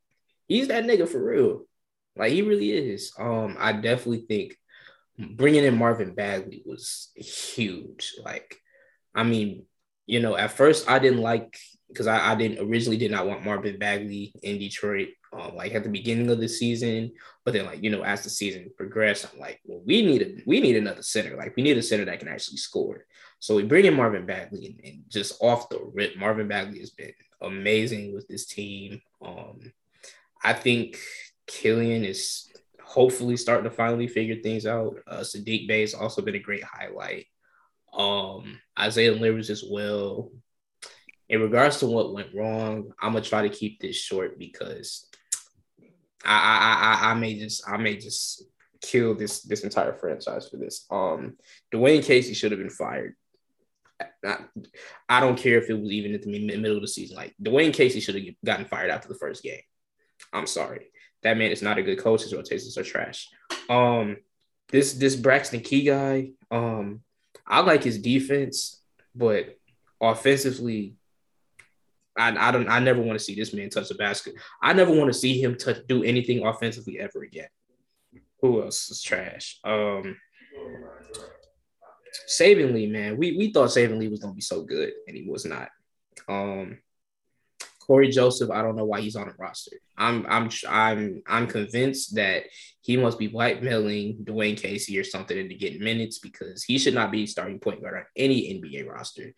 he's 0.48 0.68
that 0.68 0.86
nigga 0.86 1.08
for 1.08 1.24
real. 1.24 1.66
Like 2.16 2.32
he 2.32 2.42
really 2.42 2.72
is. 2.72 3.14
Um, 3.18 3.58
I 3.60 3.74
definitely 3.74 4.26
think 4.28 4.58
bringing 5.18 5.64
in 5.64 5.78
Marvin 5.78 6.14
Bagley 6.14 6.64
was 6.66 7.12
huge. 7.16 8.16
Like, 8.24 8.58
I 9.16 9.24
mean, 9.24 9.66
you 10.06 10.20
know, 10.20 10.36
at 10.36 10.52
first 10.52 10.90
I 10.90 11.00
didn't 11.00 11.22
like 11.22 11.58
because 11.92 12.08
I, 12.08 12.32
I 12.32 12.36
didn't 12.36 12.68
originally 12.68 12.98
did 12.98 13.12
not 13.12 13.28
want 13.28 13.46
Marvin 13.46 13.78
Bagley 13.78 14.34
in 14.44 14.58
Detroit. 14.58 15.10
Um, 15.34 15.56
like 15.56 15.74
at 15.76 15.84
the 15.84 15.90
beginning 15.90 16.30
of 16.30 16.42
the 16.42 16.50
season, 16.50 17.14
but 17.46 17.54
then 17.54 17.66
like 17.66 17.82
you 17.82 17.90
know 17.90 18.04
as 18.04 18.24
the 18.24 18.30
season 18.30 18.70
progressed, 18.76 19.28
I'm 19.32 19.40
like, 19.40 19.62
well, 19.64 19.82
we 19.86 20.06
need 20.06 20.22
a 20.22 20.44
we 20.46 20.60
need 20.60 20.76
another 20.76 21.04
center. 21.04 21.38
Like 21.38 21.56
we 21.56 21.64
need 21.64 21.78
a 21.78 21.82
center 21.82 22.04
that 22.06 22.20
can 22.20 22.28
actually 22.28 22.58
score. 22.58 23.06
So 23.40 23.56
we 23.56 23.64
bring 23.64 23.86
in 23.86 23.96
Marvin 23.96 24.26
Bagley, 24.26 24.66
and, 24.66 24.80
and 24.84 25.04
just 25.08 25.42
off 25.42 25.70
the 25.70 25.80
rip, 25.94 26.18
Marvin 26.18 26.50
Bagley 26.50 26.80
has 26.80 26.90
been 26.90 27.14
amazing 27.42 28.14
with 28.14 28.28
this 28.28 28.46
team. 28.46 29.02
Um, 29.26 29.72
I 30.44 30.54
think 30.54 31.00
Killian 31.48 32.04
is 32.04 32.50
hopefully 32.84 33.38
starting 33.38 33.70
to 33.70 33.76
finally 33.76 34.08
figure 34.08 34.42
things 34.42 34.66
out. 34.66 34.98
Uh, 35.08 35.20
Saddiq 35.20 35.68
Bey 35.68 35.82
has 35.82 35.94
also 35.94 36.22
been 36.22 36.36
a 36.36 36.40
great 36.40 36.64
highlight. 36.64 37.26
Um, 37.94 38.60
Isaiah 38.78 39.14
Livers 39.14 39.50
as 39.50 39.64
well. 39.70 40.32
In 41.32 41.42
regards 41.42 41.80
to 41.80 41.88
what 41.88 42.14
went 42.14 42.36
wrong, 42.36 42.92
I'm 43.02 43.14
gonna 43.14 43.24
try 43.24 43.48
to 43.48 43.50
keep 43.50 43.80
this 43.80 43.96
short 43.96 44.38
because 44.38 45.10
I 46.24 46.36
I 46.36 47.08
I, 47.08 47.12
I 47.12 47.14
may 47.16 47.40
just 47.40 47.68
I 47.68 47.78
may 47.78 47.96
just 47.96 48.44
kill 48.82 49.16
this 49.16 49.42
this 49.42 49.64
entire 49.64 49.94
franchise 49.94 50.50
for 50.50 50.58
this. 50.58 50.86
Um, 50.92 51.38
Dwane 51.74 52.04
Casey 52.04 52.34
should 52.34 52.52
have 52.52 52.60
been 52.60 52.70
fired. 52.70 53.16
I, 54.26 54.38
I 55.08 55.20
don't 55.20 55.38
care 55.38 55.58
if 55.58 55.70
it 55.70 55.80
was 55.80 55.92
even 55.92 56.14
at 56.14 56.24
the 56.24 56.48
middle 56.48 56.76
of 56.76 56.82
the 56.82 56.88
season. 56.88 57.16
Like 57.16 57.34
Dwane 57.42 57.74
Casey 57.74 58.02
should 58.02 58.16
have 58.16 58.26
gotten 58.44 58.66
fired 58.66 58.92
after 58.92 59.08
the 59.08 59.16
first 59.16 59.42
game. 59.42 59.62
I'm 60.34 60.48
sorry 60.48 60.92
that 61.24 61.38
man 61.38 61.52
is 61.52 61.62
not 61.62 61.78
a 61.78 61.84
good 61.84 62.00
coach. 62.00 62.24
His 62.24 62.34
rotations 62.34 62.78
are 62.78 62.84
trash. 62.84 63.30
Um, 63.70 64.18
this 64.70 64.94
this 64.94 65.16
Braxton 65.16 65.62
Key 65.62 65.84
guy, 65.84 66.32
um, 66.50 67.02
I 67.46 67.62
like 67.62 67.84
his 67.84 68.00
defense, 68.00 68.82
but 69.16 69.58
offensively, 70.00 70.96
I, 72.18 72.50
I 72.50 72.52
don't 72.52 72.70
I 72.70 72.80
never 72.80 73.02
want 73.02 73.18
to 73.18 73.24
see 73.24 73.36
this 73.36 73.54
man 73.54 73.70
touch 73.70 73.92
a 73.92 73.96
basket. 73.96 74.36
I 74.62 74.74
never 74.74 74.94
want 74.94 75.12
to 75.12 75.18
see 75.18 75.42
him 75.42 75.56
touch 75.56 75.78
do 75.88 76.04
anything 76.04 76.46
offensively 76.46 77.00
ever 77.00 77.24
again. 77.24 77.48
Who 78.42 78.62
else 78.62 78.90
is 78.90 79.02
trash? 79.02 79.60
Um 79.64 80.18
Lee, 82.40 82.88
man. 82.88 83.18
We 83.18 83.38
we 83.38 83.52
thought 83.52 83.76
Lee 83.76 84.10
was 84.10 84.20
gonna 84.20 84.34
be 84.34 84.42
so 84.42 84.64
good, 84.64 84.92
and 85.08 85.16
he 85.16 85.24
was 85.30 85.46
not. 85.46 85.70
Um 86.28 86.80
Cory 87.80 88.10
Joseph, 88.10 88.52
I 88.52 88.62
don't 88.62 88.76
know 88.76 88.86
why 88.86 89.02
he's 89.02 89.16
on 89.16 89.28
the 89.28 89.34
roster. 89.38 89.76
I'm 89.98 90.26
I'm 90.30 90.50
I'm 90.70 91.24
I'm 91.28 91.48
convinced 91.48 92.16
that 92.16 92.44
he 92.82 92.96
must 92.96 93.20
be 93.20 93.28
blackmailing 93.28 94.24
Dwane 94.24 94.58
Casey 94.58 94.98
or 94.98 95.04
something 95.04 95.38
into 95.38 95.56
getting 95.56 95.84
minutes 95.84 96.20
because 96.20 96.64
he 96.64 96.78
should 96.78 96.94
not 96.94 97.12
be 97.12 97.26
starting 97.26 97.60
point 97.60 97.82
guard 97.82 97.96
on 97.96 98.06
any 98.16 98.54
NBA 98.54 98.88
roster. 98.88 99.34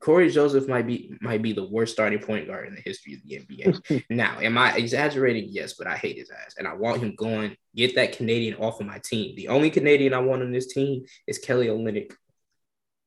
Cory 0.00 0.30
Joseph 0.30 0.68
might 0.68 0.86
be 0.86 1.12
might 1.20 1.42
be 1.42 1.52
the 1.52 1.68
worst 1.68 1.92
starting 1.92 2.18
point 2.18 2.46
guard 2.46 2.68
in 2.68 2.74
the 2.74 2.80
history 2.80 3.14
of 3.14 3.20
the 3.24 3.40
NBA. 3.40 4.04
now, 4.10 4.38
am 4.40 4.58
I 4.58 4.74
exaggerating? 4.76 5.46
Yes, 5.48 5.74
but 5.74 5.86
I 5.86 5.96
hate 5.96 6.16
his 6.16 6.30
ass, 6.30 6.56
and 6.58 6.66
I 6.66 6.74
want 6.74 7.02
him 7.02 7.14
going. 7.14 7.56
Get 7.74 7.94
that 7.96 8.16
Canadian 8.16 8.56
off 8.56 8.80
of 8.80 8.86
my 8.86 9.00
team. 9.04 9.36
The 9.36 9.48
only 9.48 9.70
Canadian 9.70 10.14
I 10.14 10.18
want 10.18 10.42
on 10.42 10.52
this 10.52 10.72
team 10.72 11.04
is 11.26 11.38
Kelly 11.38 11.66
Olynyk, 11.66 12.12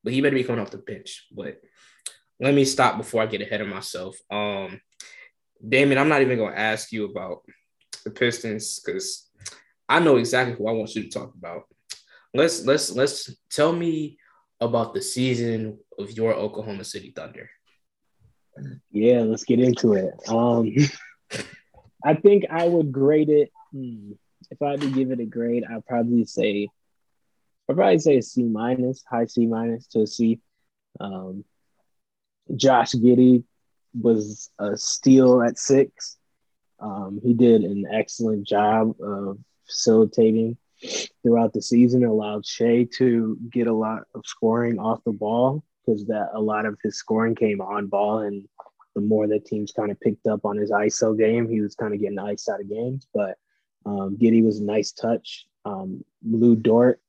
but 0.04 0.12
he 0.12 0.20
better 0.20 0.36
be 0.36 0.44
coming 0.44 0.60
off 0.60 0.70
the 0.70 0.78
bench. 0.78 1.26
But 1.32 1.60
let 2.38 2.54
me 2.54 2.64
stop 2.64 2.96
before 2.96 3.22
I 3.22 3.26
get 3.26 3.42
ahead 3.42 3.60
of 3.60 3.68
myself. 3.68 4.16
Um, 4.30 4.80
Damon, 5.66 5.98
I'm 5.98 6.08
not 6.08 6.22
even 6.22 6.38
gonna 6.38 6.56
ask 6.56 6.92
you 6.92 7.04
about 7.04 7.42
the 8.04 8.10
Pistons 8.10 8.80
because 8.80 9.28
I 9.88 9.98
know 9.98 10.16
exactly 10.16 10.56
who 10.56 10.68
I 10.68 10.72
want 10.72 10.94
you 10.94 11.02
to 11.02 11.10
talk 11.10 11.34
about. 11.34 11.64
Let's 12.32 12.64
let's 12.64 12.92
let's 12.92 13.34
tell 13.50 13.72
me 13.72 14.18
about 14.60 14.94
the 14.94 15.02
season 15.02 15.78
of 15.98 16.10
your 16.12 16.34
Oklahoma 16.34 16.84
City 16.84 17.12
Thunder. 17.14 17.48
Yeah, 18.90 19.20
let's 19.20 19.44
get 19.44 19.60
into 19.60 19.94
it. 19.94 20.14
Um, 20.28 20.74
I 22.04 22.14
think 22.14 22.44
I 22.50 22.66
would 22.66 22.92
grade 22.92 23.30
it. 23.30 23.50
Hmm, 23.72 24.12
if 24.50 24.60
I 24.60 24.72
had 24.72 24.80
to 24.80 24.90
give 24.90 25.10
it 25.10 25.20
a 25.20 25.26
grade, 25.26 25.64
I'd 25.64 25.86
probably 25.86 26.24
say, 26.24 26.68
I'd 27.68 27.76
probably 27.76 27.98
say 27.98 28.18
a 28.18 28.22
C 28.22 28.42
minus, 28.42 29.04
high 29.08 29.26
C 29.26 29.46
minus 29.46 29.86
to 29.88 30.02
a 30.02 30.06
C. 30.06 30.40
Um, 30.98 31.44
Josh 32.54 32.92
Giddey 32.92 33.44
was 33.94 34.50
a 34.58 34.76
steal 34.76 35.42
at 35.42 35.58
six. 35.58 36.16
Um, 36.80 37.20
he 37.22 37.34
did 37.34 37.62
an 37.62 37.86
excellent 37.92 38.46
job 38.46 39.00
of 39.00 39.38
facilitating 39.66 40.56
throughout 41.22 41.52
the 41.52 41.62
season. 41.62 42.04
Allowed 42.04 42.46
Shai 42.46 42.88
to 42.98 43.38
get 43.50 43.66
a 43.66 43.72
lot 43.72 44.02
of 44.14 44.22
scoring 44.26 44.78
off 44.78 45.04
the 45.04 45.12
ball 45.12 45.64
because 45.84 46.06
that 46.06 46.30
a 46.34 46.40
lot 46.40 46.66
of 46.66 46.78
his 46.82 46.96
scoring 46.96 47.34
came 47.34 47.60
on 47.60 47.86
ball, 47.86 48.18
and 48.18 48.48
the 48.94 49.00
more 49.00 49.26
that 49.28 49.46
teams 49.46 49.72
kind 49.72 49.90
of 49.90 50.00
picked 50.00 50.26
up 50.26 50.44
on 50.44 50.56
his 50.56 50.70
ISO 50.70 51.16
game, 51.16 51.48
he 51.48 51.60
was 51.60 51.74
kind 51.74 51.94
of 51.94 52.00
getting 52.00 52.18
iced 52.18 52.48
out 52.48 52.60
of 52.60 52.68
games. 52.68 53.06
But 53.14 53.38
um, 53.86 54.16
Giddey 54.20 54.44
was 54.44 54.60
a 54.60 54.64
nice 54.64 54.92
touch. 54.92 55.46
Um, 55.64 56.04
Lu 56.28 56.56
Dort, 56.56 57.00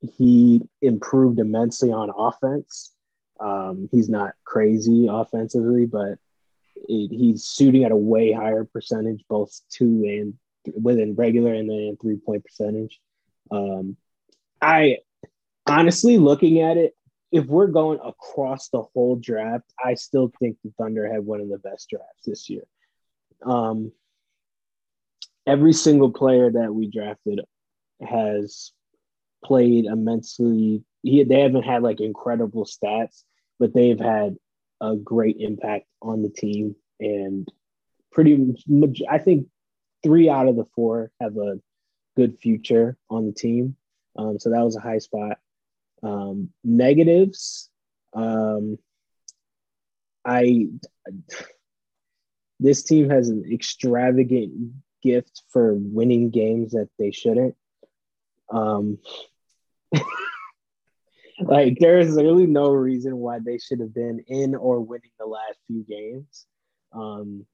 he 0.00 0.62
improved 0.82 1.38
immensely 1.38 1.92
on 1.92 2.10
offense. 2.16 2.92
Um, 3.40 3.88
he's 3.90 4.08
not 4.08 4.32
crazy 4.44 5.08
offensively, 5.10 5.86
but 5.86 6.18
it, 6.88 7.10
he's 7.10 7.52
shooting 7.54 7.84
at 7.84 7.92
a 7.92 7.96
way 7.96 8.32
higher 8.32 8.64
percentage, 8.64 9.24
both 9.28 9.60
two 9.70 10.04
and 10.04 10.34
th- 10.64 10.76
within 10.80 11.14
regular 11.14 11.52
and 11.52 11.68
then 11.68 11.96
three 12.00 12.16
point 12.16 12.44
percentage. 12.44 13.00
Um, 13.50 13.96
I 14.60 14.98
honestly 15.66 16.18
looking 16.18 16.60
at 16.60 16.76
it, 16.76 16.94
if 17.32 17.46
we're 17.46 17.66
going 17.66 17.98
across 18.04 18.68
the 18.68 18.82
whole 18.82 19.16
draft, 19.16 19.72
I 19.84 19.94
still 19.94 20.32
think 20.38 20.56
the 20.62 20.72
Thunder 20.78 21.10
had 21.12 21.24
one 21.24 21.40
of 21.40 21.48
the 21.48 21.58
best 21.58 21.90
drafts 21.90 22.24
this 22.24 22.48
year. 22.48 22.62
Um, 23.44 23.92
every 25.46 25.72
single 25.72 26.10
player 26.10 26.50
that 26.50 26.74
we 26.74 26.88
drafted 26.88 27.40
has 28.00 28.72
played 29.44 29.84
immensely. 29.84 30.84
He, 31.02 31.24
they 31.24 31.40
haven't 31.40 31.64
had 31.64 31.82
like 31.82 32.00
incredible 32.00 32.64
stats, 32.64 33.22
but 33.58 33.74
they've 33.74 34.00
had 34.00 34.36
a 34.80 34.96
great 34.96 35.36
impact 35.38 35.86
on 36.02 36.22
the 36.22 36.30
team. 36.30 36.76
And 37.00 37.48
pretty 38.12 38.54
much, 38.66 39.02
I 39.08 39.18
think 39.18 39.48
three 40.02 40.28
out 40.28 40.48
of 40.48 40.56
the 40.56 40.66
four 40.74 41.10
have 41.20 41.36
a 41.36 41.60
good 42.16 42.38
future 42.38 42.96
on 43.10 43.26
the 43.26 43.32
team. 43.32 43.76
Um, 44.16 44.38
so 44.38 44.50
that 44.50 44.64
was 44.64 44.76
a 44.76 44.80
high 44.80 44.98
spot. 44.98 45.38
Um, 46.02 46.50
negatives, 46.64 47.70
um, 48.14 48.78
I 50.24 50.68
this 52.58 52.82
team 52.82 53.10
has 53.10 53.28
an 53.28 53.44
extravagant 53.52 54.72
gift 55.02 55.42
for 55.50 55.74
winning 55.74 56.30
games 56.30 56.72
that 56.72 56.88
they 56.98 57.10
shouldn't. 57.10 57.54
Um, 58.50 58.98
like 61.40 61.78
there's 61.78 62.16
really 62.16 62.46
no 62.46 62.70
reason 62.70 63.16
why 63.18 63.38
they 63.38 63.58
should 63.58 63.80
have 63.80 63.94
been 63.94 64.24
in 64.26 64.54
or 64.54 64.80
winning 64.80 65.10
the 65.18 65.26
last 65.26 65.58
few 65.66 65.84
games. 65.84 66.46
Um, 66.92 67.46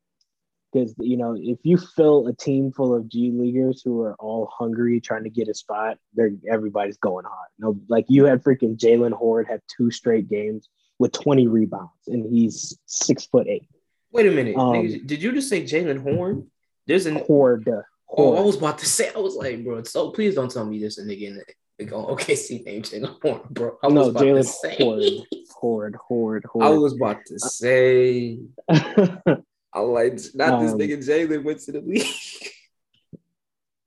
because 0.72 0.94
you 0.98 1.16
know 1.16 1.36
if 1.38 1.58
you 1.62 1.76
fill 1.76 2.26
a 2.28 2.32
team 2.32 2.72
full 2.72 2.94
of 2.94 3.08
G 3.08 3.30
leaguers 3.32 3.82
who 3.84 4.02
are 4.02 4.14
all 4.14 4.50
hungry 4.56 5.00
trying 5.00 5.24
to 5.24 5.30
get 5.30 5.48
a 5.48 5.54
spot, 5.54 5.98
they're 6.14 6.32
everybody's 6.50 6.96
going 6.98 7.24
hot. 7.24 7.48
No, 7.58 7.78
like 7.88 8.06
you 8.08 8.24
had 8.24 8.42
freaking 8.42 8.76
Jaylen 8.76 9.12
Hoard 9.12 9.46
have 9.48 9.60
two 9.74 9.90
straight 9.90 10.28
games 10.28 10.68
with 10.98 11.12
20 11.12 11.48
rebounds, 11.48 11.90
and 12.06 12.24
he's 12.32 12.78
six 12.86 13.26
foot 13.26 13.46
eight. 13.48 13.68
Wait 14.12 14.26
a 14.26 14.30
minute, 14.30 14.56
um, 14.56 14.86
did 15.06 15.22
you 15.22 15.32
just 15.32 15.48
say 15.48 15.62
Jalen 15.62 16.02
Horn? 16.02 16.50
There's 16.86 17.06
an 17.06 17.16
Hoard. 17.16 17.68
Oh, 18.14 18.36
I 18.36 18.40
was 18.40 18.56
about 18.56 18.78
to 18.78 18.86
say, 18.86 19.10
I 19.14 19.18
was 19.18 19.34
like, 19.36 19.64
bro, 19.64 19.82
so 19.84 20.10
please 20.10 20.34
don't 20.34 20.50
tell 20.50 20.66
me 20.66 20.78
this 20.78 20.98
and 20.98 21.10
again 21.10 21.40
go 21.86 22.06
OKC 22.14 22.64
name 22.64 22.82
Jaylen 22.82 23.20
Horn, 23.22 23.40
bro. 23.50 23.78
I 23.82 23.88
no, 23.88 24.12
Jaylen 24.12 24.46
Hoard, 24.76 25.26
Hoard, 25.50 25.96
Hoard, 25.96 26.44
Hoard. 26.44 26.64
I 26.64 26.70
was 26.70 26.94
about 26.94 27.24
to 27.26 27.38
say. 27.38 28.38
I 29.74 29.80
like 29.80 30.18
not 30.34 30.54
um, 30.54 30.64
this 30.64 30.74
nigga 30.74 30.98
Jaylen 30.98 31.44
went 31.44 31.60
to 31.60 31.72
the 31.72 31.80
league. 31.80 32.06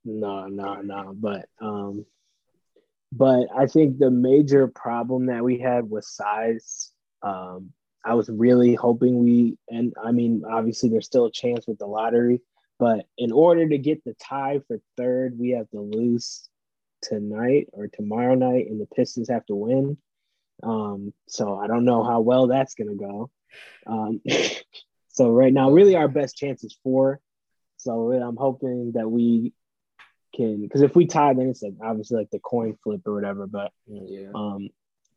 no, 0.04 0.46
no, 0.46 0.80
no. 0.82 1.14
But 1.14 1.46
um, 1.60 2.06
but 3.12 3.48
I 3.56 3.66
think 3.66 3.98
the 3.98 4.10
major 4.10 4.66
problem 4.68 5.26
that 5.26 5.44
we 5.44 5.58
had 5.58 5.88
was 5.88 6.08
size. 6.08 6.90
Um, 7.22 7.72
I 8.04 8.14
was 8.14 8.28
really 8.28 8.74
hoping 8.74 9.18
we, 9.18 9.58
and 9.68 9.92
I 10.02 10.12
mean, 10.12 10.44
obviously 10.48 10.90
there's 10.90 11.06
still 11.06 11.26
a 11.26 11.32
chance 11.32 11.66
with 11.66 11.78
the 11.78 11.86
lottery, 11.86 12.40
but 12.78 13.06
in 13.18 13.32
order 13.32 13.68
to 13.68 13.78
get 13.78 14.04
the 14.04 14.14
tie 14.14 14.60
for 14.68 14.78
third, 14.96 15.36
we 15.36 15.50
have 15.50 15.68
to 15.70 15.80
lose 15.80 16.48
tonight 17.02 17.68
or 17.72 17.88
tomorrow 17.88 18.34
night, 18.34 18.66
and 18.68 18.80
the 18.80 18.86
Pistons 18.86 19.28
have 19.28 19.44
to 19.46 19.56
win. 19.56 19.96
Um, 20.62 21.12
so 21.28 21.56
I 21.56 21.66
don't 21.66 21.84
know 21.84 22.04
how 22.04 22.20
well 22.20 22.46
that's 22.46 22.74
gonna 22.74 22.94
go. 22.94 23.30
Um, 23.86 24.20
So 25.16 25.30
right 25.30 25.52
now, 25.52 25.70
really 25.70 25.96
our 25.96 26.08
best 26.08 26.36
chance 26.36 26.62
is 26.62 26.76
four. 26.82 27.20
So 27.78 27.96
really, 27.96 28.22
I'm 28.22 28.36
hoping 28.36 28.92
that 28.94 29.10
we 29.10 29.52
can, 30.34 30.60
because 30.62 30.82
if 30.82 30.94
we 30.94 31.06
tie, 31.06 31.32
then 31.32 31.48
it's 31.48 31.62
like 31.62 31.74
obviously 31.82 32.18
like 32.18 32.30
the 32.30 32.38
coin 32.38 32.76
flip 32.82 33.00
or 33.06 33.14
whatever. 33.14 33.46
But 33.46 33.72
yeah. 33.86 34.28
um, 34.34 34.68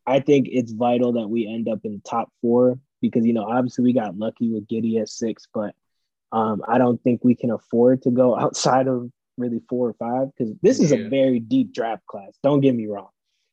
I 0.07 0.21
think 0.21 0.47
it's 0.49 0.71
vital 0.71 1.13
that 1.13 1.27
we 1.27 1.47
end 1.47 1.67
up 1.67 1.79
in 1.83 1.93
the 1.93 2.09
top 2.09 2.31
four 2.41 2.79
because 3.01 3.25
you 3.25 3.33
know 3.33 3.43
obviously 3.43 3.83
we 3.83 3.93
got 3.93 4.17
lucky 4.17 4.49
with 4.49 4.67
Giddey 4.67 5.01
at 5.01 5.09
six, 5.09 5.47
but 5.53 5.75
um, 6.31 6.61
I 6.67 6.77
don't 6.77 7.01
think 7.03 7.21
we 7.23 7.35
can 7.35 7.51
afford 7.51 8.03
to 8.03 8.11
go 8.11 8.37
outside 8.37 8.87
of 8.87 9.11
really 9.37 9.61
four 9.69 9.89
or 9.89 9.93
five 9.93 10.29
because 10.37 10.53
this 10.61 10.79
is 10.79 10.91
yeah. 10.91 10.99
a 10.99 11.09
very 11.09 11.39
deep 11.39 11.73
draft 11.73 12.05
class. 12.05 12.37
Don't 12.41 12.61
get 12.61 12.75
me 12.75 12.87
wrong, 12.87 13.09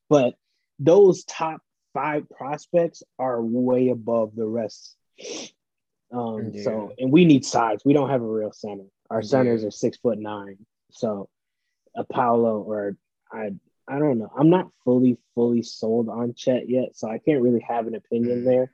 but 0.09 0.35
those 0.78 1.24
top 1.24 1.60
five 1.93 2.28
prospects 2.31 3.02
are 3.18 3.43
way 3.43 3.89
above 3.89 4.36
the 4.36 4.47
rest 4.47 4.97
um, 6.12 6.51
yeah. 6.53 6.62
so 6.62 6.93
and 6.99 7.12
we 7.12 7.24
need 7.24 7.45
size. 7.45 7.81
We 7.85 7.93
don't 7.93 8.11
have 8.11 8.23
a 8.23 8.27
real 8.27 8.53
center. 8.53 8.85
Our 9.11 9.20
yeah. 9.20 9.28
centers 9.28 9.65
are 9.65 9.70
six 9.70 9.99
foot 9.99 10.19
nine. 10.19 10.59
So 10.91 11.28
a 11.97 12.05
Paolo 12.05 12.62
or 12.62 12.97
I 13.33 13.51
I 13.89 13.99
don't 13.99 14.19
know. 14.19 14.31
I'm 14.37 14.51
not 14.51 14.69
fully 14.85 15.19
fully 15.35 15.62
sold 15.62 16.09
on 16.09 16.35
Chet 16.35 16.69
yet, 16.69 16.97
so 16.97 17.09
I 17.09 17.19
can't 17.19 17.43
really 17.43 17.65
have 17.66 17.87
an 17.87 17.95
opinion 17.95 18.43
mm. 18.43 18.45
there. 18.45 18.73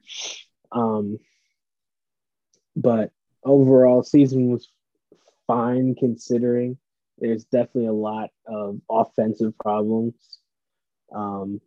Um, 0.72 1.18
but 2.74 3.10
overall, 3.44 4.02
season 4.02 4.50
was 4.50 4.68
fine 5.46 5.94
considering. 5.94 6.78
There's 7.18 7.44
definitely 7.44 7.86
a 7.86 7.92
lot 7.92 8.30
of 8.46 8.80
offensive 8.90 9.56
problems. 9.58 10.14
Um, 11.14 11.60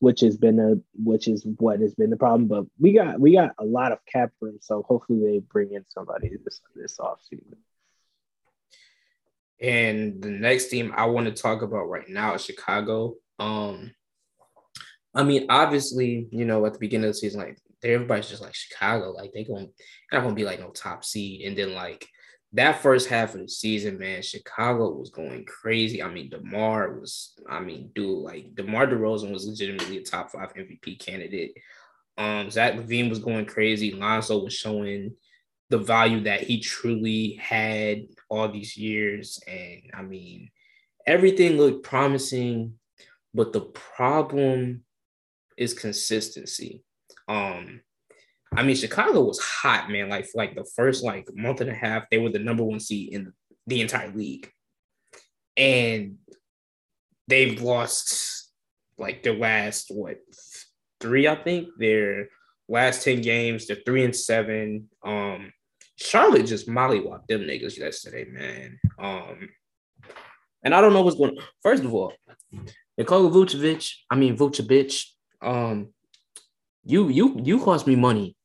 which 0.00 0.20
has 0.20 0.36
been 0.36 0.58
a 0.58 0.74
which 0.94 1.28
is 1.28 1.46
what 1.58 1.80
has 1.80 1.94
been 1.94 2.10
the 2.10 2.16
problem. 2.16 2.48
But 2.48 2.64
we 2.78 2.92
got 2.92 3.20
we 3.20 3.34
got 3.34 3.54
a 3.58 3.64
lot 3.64 3.92
of 3.92 4.04
cap 4.06 4.32
room, 4.40 4.58
so 4.60 4.82
hopefully 4.82 5.20
they 5.20 5.38
bring 5.38 5.72
in 5.72 5.84
somebody 5.88 6.30
this 6.44 6.60
this 6.74 6.98
offseason. 6.98 7.56
And 9.60 10.22
the 10.22 10.30
next 10.30 10.68
team 10.68 10.92
I 10.96 11.06
want 11.06 11.26
to 11.26 11.42
talk 11.42 11.62
about 11.62 11.90
right 11.90 12.08
now 12.08 12.34
is 12.34 12.44
Chicago. 12.44 13.16
Um, 13.38 13.92
I 15.14 15.22
mean, 15.22 15.46
obviously, 15.50 16.28
you 16.32 16.46
know, 16.46 16.64
at 16.64 16.72
the 16.72 16.78
beginning 16.78 17.08
of 17.08 17.14
the 17.14 17.18
season, 17.18 17.40
like 17.40 17.58
everybody's 17.84 18.28
just 18.28 18.42
like 18.42 18.54
Chicago, 18.54 19.10
like 19.10 19.32
they 19.32 19.44
gonna 19.44 19.66
not 20.12 20.22
gonna 20.22 20.34
be 20.34 20.44
like 20.44 20.60
no 20.60 20.70
top 20.70 21.04
seed. 21.04 21.46
And 21.46 21.56
then 21.56 21.74
like 21.74 22.08
that 22.52 22.82
first 22.82 23.08
half 23.08 23.34
of 23.34 23.40
the 23.40 23.48
season, 23.48 23.98
man, 23.98 24.22
Chicago 24.22 24.90
was 24.90 25.10
going 25.10 25.44
crazy. 25.44 26.02
I 26.02 26.08
mean, 26.08 26.30
DeMar 26.30 26.98
was, 26.98 27.34
I 27.48 27.60
mean, 27.60 27.90
dude, 27.94 28.24
like 28.24 28.54
DeMar 28.56 28.88
DeRozan 28.88 29.32
was 29.32 29.46
legitimately 29.46 29.98
a 29.98 30.02
top 30.02 30.30
five 30.30 30.52
MVP 30.54 30.98
candidate. 30.98 31.56
Um, 32.18 32.50
Zach 32.50 32.74
LaVine 32.74 33.08
was 33.08 33.20
going 33.20 33.46
crazy. 33.46 33.92
Lonzo 33.92 34.42
was 34.42 34.52
showing 34.52 35.14
the 35.68 35.78
value 35.78 36.20
that 36.24 36.42
he 36.42 36.60
truly 36.60 37.38
had 37.40 38.06
all 38.28 38.50
these 38.50 38.76
years. 38.76 39.40
And 39.46 39.82
I 39.94 40.02
mean, 40.02 40.50
everything 41.06 41.56
looked 41.56 41.84
promising, 41.84 42.74
but 43.32 43.52
the 43.52 43.60
problem 43.60 44.82
is 45.56 45.72
consistency. 45.72 46.82
Um, 47.28 47.82
I 48.52 48.64
mean, 48.64 48.74
Chicago 48.76 49.22
was 49.22 49.38
hot, 49.38 49.90
man. 49.90 50.08
Like, 50.08 50.28
like 50.34 50.54
the 50.54 50.68
first 50.76 51.04
like 51.04 51.28
month 51.34 51.60
and 51.60 51.70
a 51.70 51.74
half, 51.74 52.10
they 52.10 52.18
were 52.18 52.30
the 52.30 52.40
number 52.40 52.64
one 52.64 52.80
seed 52.80 53.12
in 53.12 53.32
the 53.66 53.80
entire 53.80 54.10
league, 54.10 54.50
and 55.56 56.16
they've 57.28 57.62
lost 57.62 58.50
like 58.98 59.22
their 59.22 59.36
last 59.36 59.86
what 59.90 60.18
three, 61.00 61.28
I 61.28 61.36
think. 61.36 61.68
Their 61.78 62.28
last 62.68 63.04
ten 63.04 63.20
games, 63.20 63.66
they're 63.66 63.78
three 63.86 64.04
and 64.04 64.16
seven. 64.16 64.88
Um, 65.04 65.52
Charlotte 65.96 66.46
just 66.46 66.68
mollywopped 66.68 67.28
them 67.28 67.42
niggas 67.42 67.78
yesterday, 67.78 68.24
man. 68.24 68.80
Um, 68.98 69.48
and 70.64 70.74
I 70.74 70.80
don't 70.80 70.92
know 70.92 71.02
what's 71.02 71.16
going. 71.16 71.38
on. 71.38 71.44
First 71.62 71.84
of 71.84 71.94
all, 71.94 72.12
Nikola 72.98 73.30
Vucevic, 73.30 73.92
I 74.10 74.16
mean 74.16 74.36
Vucevic, 74.36 75.04
um, 75.40 75.94
you 76.84 77.08
you 77.08 77.40
you 77.42 77.62
cost 77.62 77.86
me 77.86 77.94
money 77.94 78.36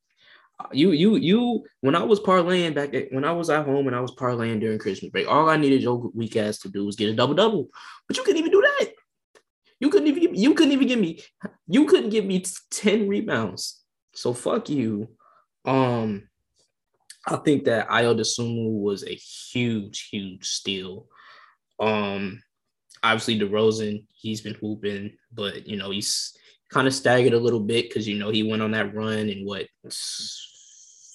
you 0.72 0.92
you 0.92 1.16
you 1.18 1.64
when 1.82 1.96
I 1.96 2.04
was 2.04 2.20
parlaying 2.20 2.76
back 2.76 2.94
at, 2.94 3.12
when 3.12 3.26
I 3.26 3.32
was 3.32 3.50
at 3.50 3.66
home 3.66 3.88
and 3.88 3.96
I 3.96 4.00
was 4.00 4.16
parlaying 4.16 4.60
during 4.60 4.80
Christmas 4.80 5.12
break, 5.12 5.28
all 5.28 5.50
I 5.50 5.58
needed 5.58 5.82
your 5.82 6.10
weak 6.14 6.36
ass 6.38 6.60
to 6.60 6.70
do 6.70 6.86
was 6.86 6.96
get 6.96 7.10
a 7.10 7.16
double 7.16 7.34
double. 7.34 7.70
But 8.08 8.18
you 8.18 8.24
couldn't 8.24 8.40
even 8.40 8.52
do 8.52 8.62
that. 8.62 8.92
You 9.80 9.90
couldn't 9.90 10.08
even 10.08 10.36
you 10.36 10.54
couldn't 10.54 10.72
even 10.72 10.88
give 10.88 11.00
me 11.00 11.22
you 11.68 11.86
couldn't 11.86 12.10
give 12.10 12.26
me 12.26 12.44
10 12.72 13.08
rebounds. 13.08 13.84
So 14.14 14.34
fuck 14.34 14.70
you. 14.70 15.10
Um 15.66 16.30
I 17.28 17.38
think 17.38 17.66
that 17.66 17.90
Ayo 17.90 18.18
Dosunmu 18.18 18.80
was 18.82 19.04
a 19.04 19.16
huge, 19.16 20.10
huge 20.10 20.48
steal. 20.48 21.08
Um 21.80 22.42
obviously 23.04 23.40
DeRozan, 23.40 24.06
he's 24.16 24.42
been 24.42 24.56
hooping, 24.56 25.18
but 25.34 25.68
you 25.68 25.76
know, 25.76 25.92
he's 25.92 26.34
kind 26.76 26.88
of 26.88 26.94
staggered 26.94 27.32
a 27.32 27.40
little 27.40 27.62
bit 27.62 27.88
because 27.88 28.06
you 28.06 28.20
know 28.20 28.30
he 28.30 28.44
went 28.44 28.62
on 28.62 28.72
that 28.72 28.94
run 28.94 29.30
in 29.30 29.46
what 29.46 29.66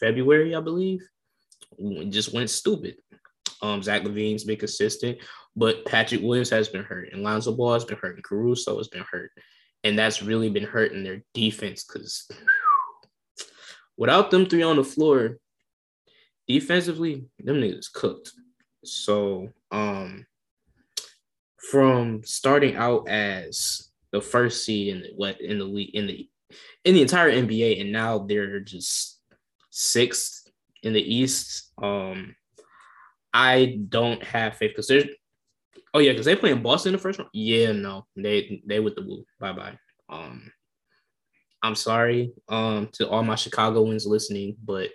February, 0.01 0.55
I 0.55 0.61
believe. 0.61 1.07
Just 2.09 2.32
went 2.32 2.49
stupid. 2.49 2.97
Um, 3.61 3.82
Zach 3.82 4.03
LaVine's 4.03 4.45
been 4.45 4.57
consistent, 4.57 5.19
but 5.55 5.85
Patrick 5.85 6.23
Williams 6.23 6.49
has 6.49 6.69
been 6.70 6.82
hurt, 6.82 7.12
and 7.12 7.23
Lonzo 7.23 7.53
Ball 7.55 7.74
has 7.74 7.85
been 7.85 7.99
hurt, 7.99 8.15
and 8.15 8.24
Caruso 8.24 8.78
has 8.78 8.89
been 8.89 9.05
hurt, 9.11 9.32
and 9.85 9.99
that's 9.99 10.23
really 10.23 10.49
been 10.49 10.65
hurting 10.65 11.05
their 11.05 11.23
defense 11.35 11.85
because 11.85 12.27
without 13.99 14.31
them 14.31 14.47
three 14.47 14.62
on 14.62 14.77
the 14.77 14.85
floor, 14.85 15.37
defensively, 16.49 17.27
them 17.39 17.57
niggas 17.57 17.93
cooked. 17.93 18.32
So, 18.82 19.51
um, 19.70 20.24
from 21.70 22.23
starting 22.24 22.77
out 22.77 23.11
as 23.11 23.89
the 24.12 24.20
first 24.20 24.65
seed 24.65 24.95
in 24.95 25.03
the 25.03 25.11
what 25.16 25.41
in 25.41 25.59
the 25.59 25.65
league 25.65 25.95
in 25.95 26.07
the 26.07 26.28
in 26.85 26.95
the 26.95 27.03
entire 27.03 27.31
NBA, 27.31 27.81
and 27.81 27.93
now 27.93 28.19
they're 28.19 28.61
just 28.61 29.20
sixth 29.70 30.49
in 30.82 30.93
the 30.93 31.15
East. 31.15 31.73
Um, 31.81 32.35
I 33.32 33.78
don't 33.89 34.23
have 34.24 34.57
faith 34.57 34.73
because 34.73 34.89
there's 34.89 35.05
oh 35.95 36.01
yeah, 36.01 36.12
because 36.12 36.27
they 36.27 36.37
play 36.37 36.51
in 36.51 36.62
Boston 36.62 36.91
in 36.91 36.97
the 36.97 37.03
first 37.03 37.19
round. 37.19 37.31
Yeah, 37.32 37.73
no, 37.73 38.07
they 38.16 38.62
they 38.66 38.81
with 38.81 38.97
the 38.97 39.03
woo. 39.03 39.24
Bye 39.39 39.53
bye. 39.53 39.78
Um, 40.09 40.51
I'm 41.62 41.74
sorry 41.74 42.32
um 42.49 42.89
to 42.95 43.09
all 43.09 43.23
my 43.23 43.37
Chicagoans 43.37 44.07
listening, 44.07 44.57
but 44.65 44.91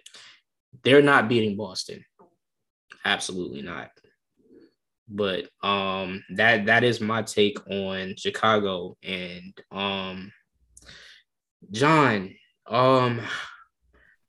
they're 0.83 1.01
not 1.01 1.29
beating 1.29 1.55
Boston. 1.55 2.03
Absolutely 3.05 3.61
not 3.61 3.91
but 5.07 5.47
um 5.63 6.23
that 6.35 6.65
that 6.65 6.83
is 6.83 6.99
my 6.99 7.21
take 7.21 7.57
on 7.69 8.15
Chicago 8.17 8.97
and 9.03 9.53
um 9.71 10.31
John 11.71 12.33
um 12.67 13.21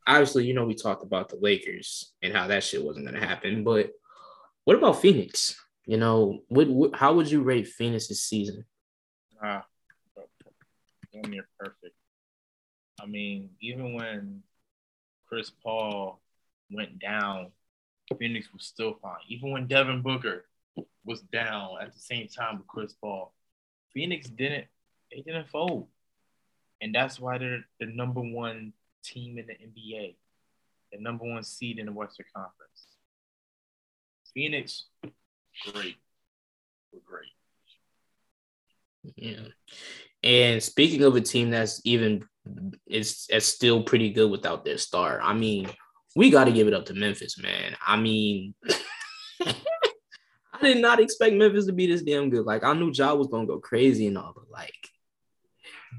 obviously 0.07 0.45
you 0.45 0.55
know 0.55 0.65
we 0.67 0.75
talked 0.75 1.03
about 1.03 1.29
the 1.29 1.37
Lakers 1.37 2.13
and 2.23 2.35
how 2.35 2.47
that 2.49 2.65
shit 2.65 2.85
wasn't 2.85 3.09
to 3.09 3.19
happen 3.19 3.65
but 3.65 3.91
what 4.65 4.77
about 4.77 5.01
Phoenix? 5.01 5.55
You 5.87 5.97
know 5.97 6.41
what, 6.49 6.69
what 6.69 6.97
how 6.97 7.15
would 7.15 7.31
you 7.31 7.43
rate 7.43 7.69
Phoenix's 7.69 8.23
season? 8.23 8.65
Ah 9.43 9.65
near 11.29 11.49
perfect 11.59 11.95
I 13.01 13.07
mean 13.07 13.49
even 13.63 13.95
when 13.95 14.43
Chris 15.27 15.51
Paul 15.63 16.21
went 16.71 16.99
down 16.99 17.53
Phoenix 18.15 18.53
was 18.53 18.65
still 18.65 18.95
fine. 19.03 19.19
Even 19.29 19.51
when 19.51 19.67
Devin 19.67 20.03
Booker 20.03 20.45
was 21.07 21.21
down 21.21 21.77
at 21.81 21.95
the 21.95 22.01
same 22.01 22.29
time 22.29 22.59
with 22.59 22.67
Chris 22.67 22.93
Paul. 22.93 23.33
Phoenix 23.95 24.29
didn't 24.29 24.67
they 25.11 25.23
didn't 25.23 25.49
fold. 25.49 25.89
And 26.81 26.95
that's 26.95 27.19
why 27.19 27.39
they're 27.39 27.65
the 27.81 27.87
number 27.87 28.21
one 28.21 28.73
team 29.05 29.39
in 29.39 29.47
the 29.47 29.55
NBA, 29.55 30.17
the 30.93 31.01
number 31.01 31.25
one 31.25 31.43
seed 31.43 31.79
in 31.79 31.87
the 31.87 31.93
Western 31.93 32.27
Conference. 32.35 32.87
Phoenix, 34.35 34.85
great. 35.73 35.97
We're 36.93 37.01
great. 37.07 37.31
Yeah. 39.17 39.49
And 40.23 40.63
speaking 40.63 41.03
of 41.05 41.17
a 41.17 41.21
team 41.21 41.51
that's 41.51 41.81
even 41.85 42.25
is, 42.87 43.27
is 43.31 43.47
still 43.47 43.83
pretty 43.83 44.11
good 44.11 44.31
without 44.31 44.65
their 44.65 44.77
star, 44.77 45.21
I 45.23 45.33
mean, 45.33 45.71
we 46.15 46.31
got 46.31 46.45
to 46.45 46.53
give 46.53 46.69
it 46.69 46.75
up 46.75 46.87
to 46.87 46.95
Memphis, 46.95 47.41
man. 47.41 47.77
I 47.87 47.97
mean, 47.97 48.55
I 50.61 50.67
did 50.67 50.83
not 50.83 51.01
expect 51.01 51.35
Memphis 51.35 51.67
to 51.67 51.73
be 51.73 51.87
this 51.87 52.03
damn 52.03 52.31
good. 52.31 52.45
Like 52.45 52.65
I 52.65 52.73
knew 52.73 52.93
Ja 52.93 53.15
was 53.15 53.29
gonna 53.29 53.47
go 53.47 53.59
crazy 53.59 54.07
and 54.07 54.19
all, 54.19 54.33
but 54.35 54.51
like 54.51 54.75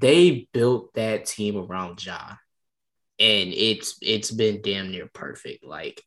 they 0.00 0.48
built 0.52 0.94
that 0.94 1.26
team 1.26 1.56
around 1.56 2.04
Ja, 2.04 2.34
and 3.18 3.52
it's 3.52 3.96
it's 4.02 4.30
been 4.30 4.62
damn 4.62 4.90
near 4.90 5.08
perfect. 5.12 5.64
Like 5.64 6.02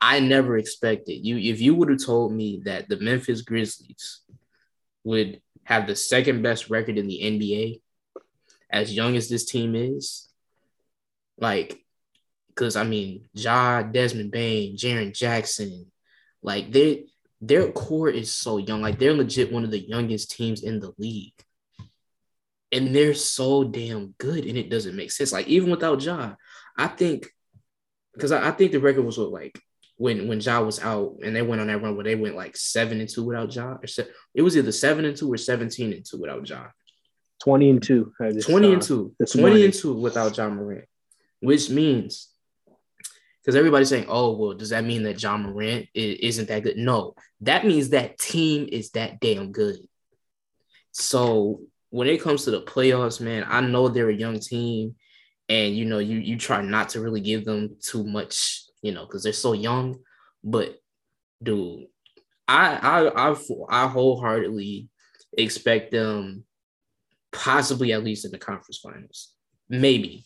I 0.00 0.20
never 0.20 0.58
expected 0.58 1.24
you. 1.24 1.38
If 1.38 1.60
you 1.60 1.74
would 1.74 1.88
have 1.88 2.04
told 2.04 2.32
me 2.32 2.62
that 2.64 2.88
the 2.88 2.98
Memphis 2.98 3.42
Grizzlies 3.42 4.20
would 5.02 5.40
have 5.64 5.86
the 5.86 5.96
second 5.96 6.42
best 6.42 6.70
record 6.70 6.98
in 6.98 7.06
the 7.06 7.20
NBA, 7.22 7.80
as 8.70 8.94
young 8.94 9.16
as 9.16 9.28
this 9.28 9.46
team 9.46 9.74
is, 9.74 10.28
like, 11.38 11.80
because 12.48 12.76
I 12.76 12.84
mean, 12.84 13.28
Ja, 13.32 13.82
Desmond 13.82 14.30
Bane, 14.30 14.76
Jaren 14.76 15.14
Jackson, 15.14 15.90
like 16.42 16.70
they 16.70 17.06
their 17.46 17.70
core 17.72 18.08
is 18.08 18.32
so 18.32 18.56
young. 18.58 18.80
Like 18.80 18.98
they're 18.98 19.12
legit 19.12 19.52
one 19.52 19.64
of 19.64 19.70
the 19.70 19.78
youngest 19.78 20.30
teams 20.30 20.62
in 20.62 20.80
the 20.80 20.92
league. 20.98 21.34
And 22.72 22.94
they're 22.94 23.14
so 23.14 23.62
damn 23.62 24.14
good, 24.18 24.46
and 24.46 24.58
it 24.58 24.68
doesn't 24.68 24.96
make 24.96 25.12
sense. 25.12 25.32
Like 25.32 25.46
even 25.46 25.70
without 25.70 26.02
Ja, 26.02 26.34
I 26.76 26.88
think 26.88 27.28
because 28.14 28.32
I, 28.32 28.48
I, 28.48 28.50
think 28.50 28.72
the 28.72 28.80
record 28.80 29.04
was 29.04 29.16
what, 29.16 29.30
like 29.30 29.60
when 29.96 30.26
when 30.26 30.40
Ja 30.40 30.60
was 30.60 30.80
out 30.80 31.18
and 31.22 31.36
they 31.36 31.42
went 31.42 31.60
on 31.60 31.68
that 31.68 31.80
run 31.80 31.94
where 31.94 32.04
they 32.04 32.16
went 32.16 32.34
like 32.34 32.56
seven 32.56 32.98
and 33.00 33.08
two 33.08 33.24
without 33.24 33.54
Ja, 33.54 33.76
or 33.80 33.86
se- 33.86 34.08
it 34.34 34.42
was 34.42 34.56
either 34.56 34.72
seven 34.72 35.04
and 35.04 35.16
two 35.16 35.32
or 35.32 35.36
seventeen 35.36 35.92
and 35.92 36.04
two 36.04 36.20
without 36.20 36.48
Ja. 36.48 36.66
Twenty 37.40 37.70
and 37.70 37.82
two. 37.82 38.12
Twenty 38.16 38.72
and 38.72 38.82
two. 38.82 39.14
Twenty 39.18 39.40
morning. 39.40 39.64
and 39.66 39.74
two 39.74 39.94
without 39.94 40.36
Ja 40.36 40.48
Morant, 40.48 40.86
which 41.40 41.70
means 41.70 42.33
because 43.44 43.56
everybody's 43.56 43.90
saying, 43.90 44.06
"Oh, 44.08 44.36
well, 44.36 44.54
does 44.54 44.70
that 44.70 44.84
mean 44.84 45.02
that 45.02 45.22
Ja 45.22 45.36
Morant 45.36 45.86
isn't 45.94 46.48
that 46.48 46.62
good?" 46.62 46.78
No, 46.78 47.14
that 47.42 47.66
means 47.66 47.90
that 47.90 48.18
team 48.18 48.68
is 48.72 48.90
that 48.92 49.20
damn 49.20 49.52
good. 49.52 49.76
So 50.92 51.60
when 51.90 52.08
it 52.08 52.22
comes 52.22 52.44
to 52.44 52.50
the 52.50 52.62
playoffs, 52.62 53.20
man, 53.20 53.44
I 53.46 53.60
know 53.60 53.88
they're 53.88 54.08
a 54.08 54.14
young 54.14 54.40
team, 54.40 54.94
and 55.48 55.76
you 55.76 55.84
know 55.84 55.98
you 55.98 56.18
you 56.18 56.38
try 56.38 56.62
not 56.62 56.90
to 56.90 57.00
really 57.00 57.20
give 57.20 57.44
them 57.44 57.76
too 57.82 58.04
much, 58.04 58.62
you 58.82 58.92
know, 58.92 59.04
because 59.04 59.22
they're 59.22 59.32
so 59.34 59.52
young. 59.52 59.98
But 60.42 60.78
dude, 61.42 61.88
I 62.48 62.76
I 62.76 63.30
I 63.30 63.36
I 63.68 63.88
wholeheartedly 63.88 64.88
expect 65.36 65.90
them 65.90 66.44
possibly 67.30 67.92
at 67.92 68.04
least 68.04 68.24
in 68.24 68.30
the 68.30 68.38
conference 68.38 68.78
finals, 68.78 69.34
maybe 69.68 70.24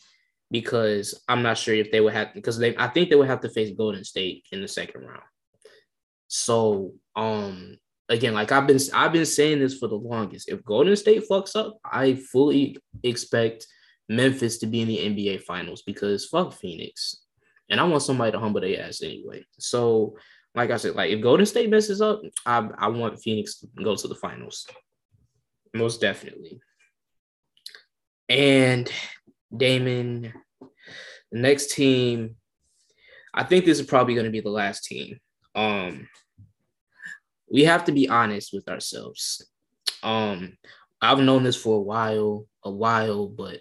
because 0.51 1.23
I'm 1.29 1.43
not 1.43 1.59
sure 1.59 1.75
if 1.75 1.91
they 1.91 2.01
would 2.01 2.15
have 2.15 2.35
because 2.35 2.59
they 2.59 2.77
I 2.77 2.89
think 2.89 3.11
they 3.11 3.17
would 3.17 3.29
have 3.29 3.41
to 3.43 3.51
face 3.51 3.75
Golden 3.77 4.05
State 4.05 4.47
in 4.53 4.61
the 4.61 4.69
second 4.69 5.03
round. 5.03 5.23
So 6.29 6.95
um 7.17 7.79
again, 8.09 8.35
like 8.35 8.53
I've 8.53 8.67
been 8.67 8.79
I've 8.95 9.13
been 9.13 9.27
saying 9.27 9.61
this 9.61 9.79
for 9.79 9.89
the 9.89 9.97
longest. 9.97 10.49
If 10.49 10.65
Golden 10.65 10.97
State 10.97 11.25
fucks 11.31 11.57
up, 11.57 11.79
I 11.85 12.15
fully 12.15 12.79
expect 13.03 13.67
Memphis 14.09 14.59
to 14.59 14.67
be 14.67 14.81
in 14.81 14.89
the 14.89 14.99
NBA 14.99 15.43
finals 15.43 15.83
because 15.83 16.27
fuck 16.27 16.53
Phoenix. 16.53 17.25
And 17.71 17.81
I 17.81 17.85
want 17.85 18.03
somebody 18.03 18.33
to 18.33 18.39
humble 18.39 18.63
their 18.63 18.83
ass 18.83 19.03
anyway. 19.03 19.45
So, 19.59 20.17
like 20.55 20.71
I 20.71 20.79
said, 20.79 20.95
like 20.95 21.11
if 21.11 21.21
Golden 21.21 21.45
State 21.45 21.69
messes 21.69 22.01
up, 22.01 22.23
I, 22.47 22.67
I 22.79 22.89
want 22.89 23.21
Phoenix 23.21 23.61
to 23.61 23.67
go 23.85 23.95
to 23.95 24.09
the 24.09 24.15
finals. 24.15 24.67
Most 25.75 26.01
definitely. 26.01 26.61
And 28.31 28.91
Damon, 29.55 30.33
the 31.33 31.39
next 31.39 31.73
team, 31.73 32.37
I 33.35 33.45
think 33.45 33.65
this 33.65 33.81
is 33.81 33.87
probably 33.87 34.15
going 34.15 34.27
to 34.27 34.33
be 34.33 34.41
the 34.41 34.51
last 34.51 34.85
team. 34.85 35.19
Um, 35.55 36.09
we 37.51 37.65
have 37.65 37.85
to 37.85 37.93
be 37.93 38.09
honest 38.09 38.53
with 38.53 38.69
ourselves. 38.69 39.47
Um, 40.03 40.57
I've 41.01 41.21
known 41.21 41.43
this 41.43 41.57
for 41.57 41.77
a 41.77 41.83
while, 41.83 42.47
a 42.65 42.71
while, 42.71 43.29
but 43.29 43.61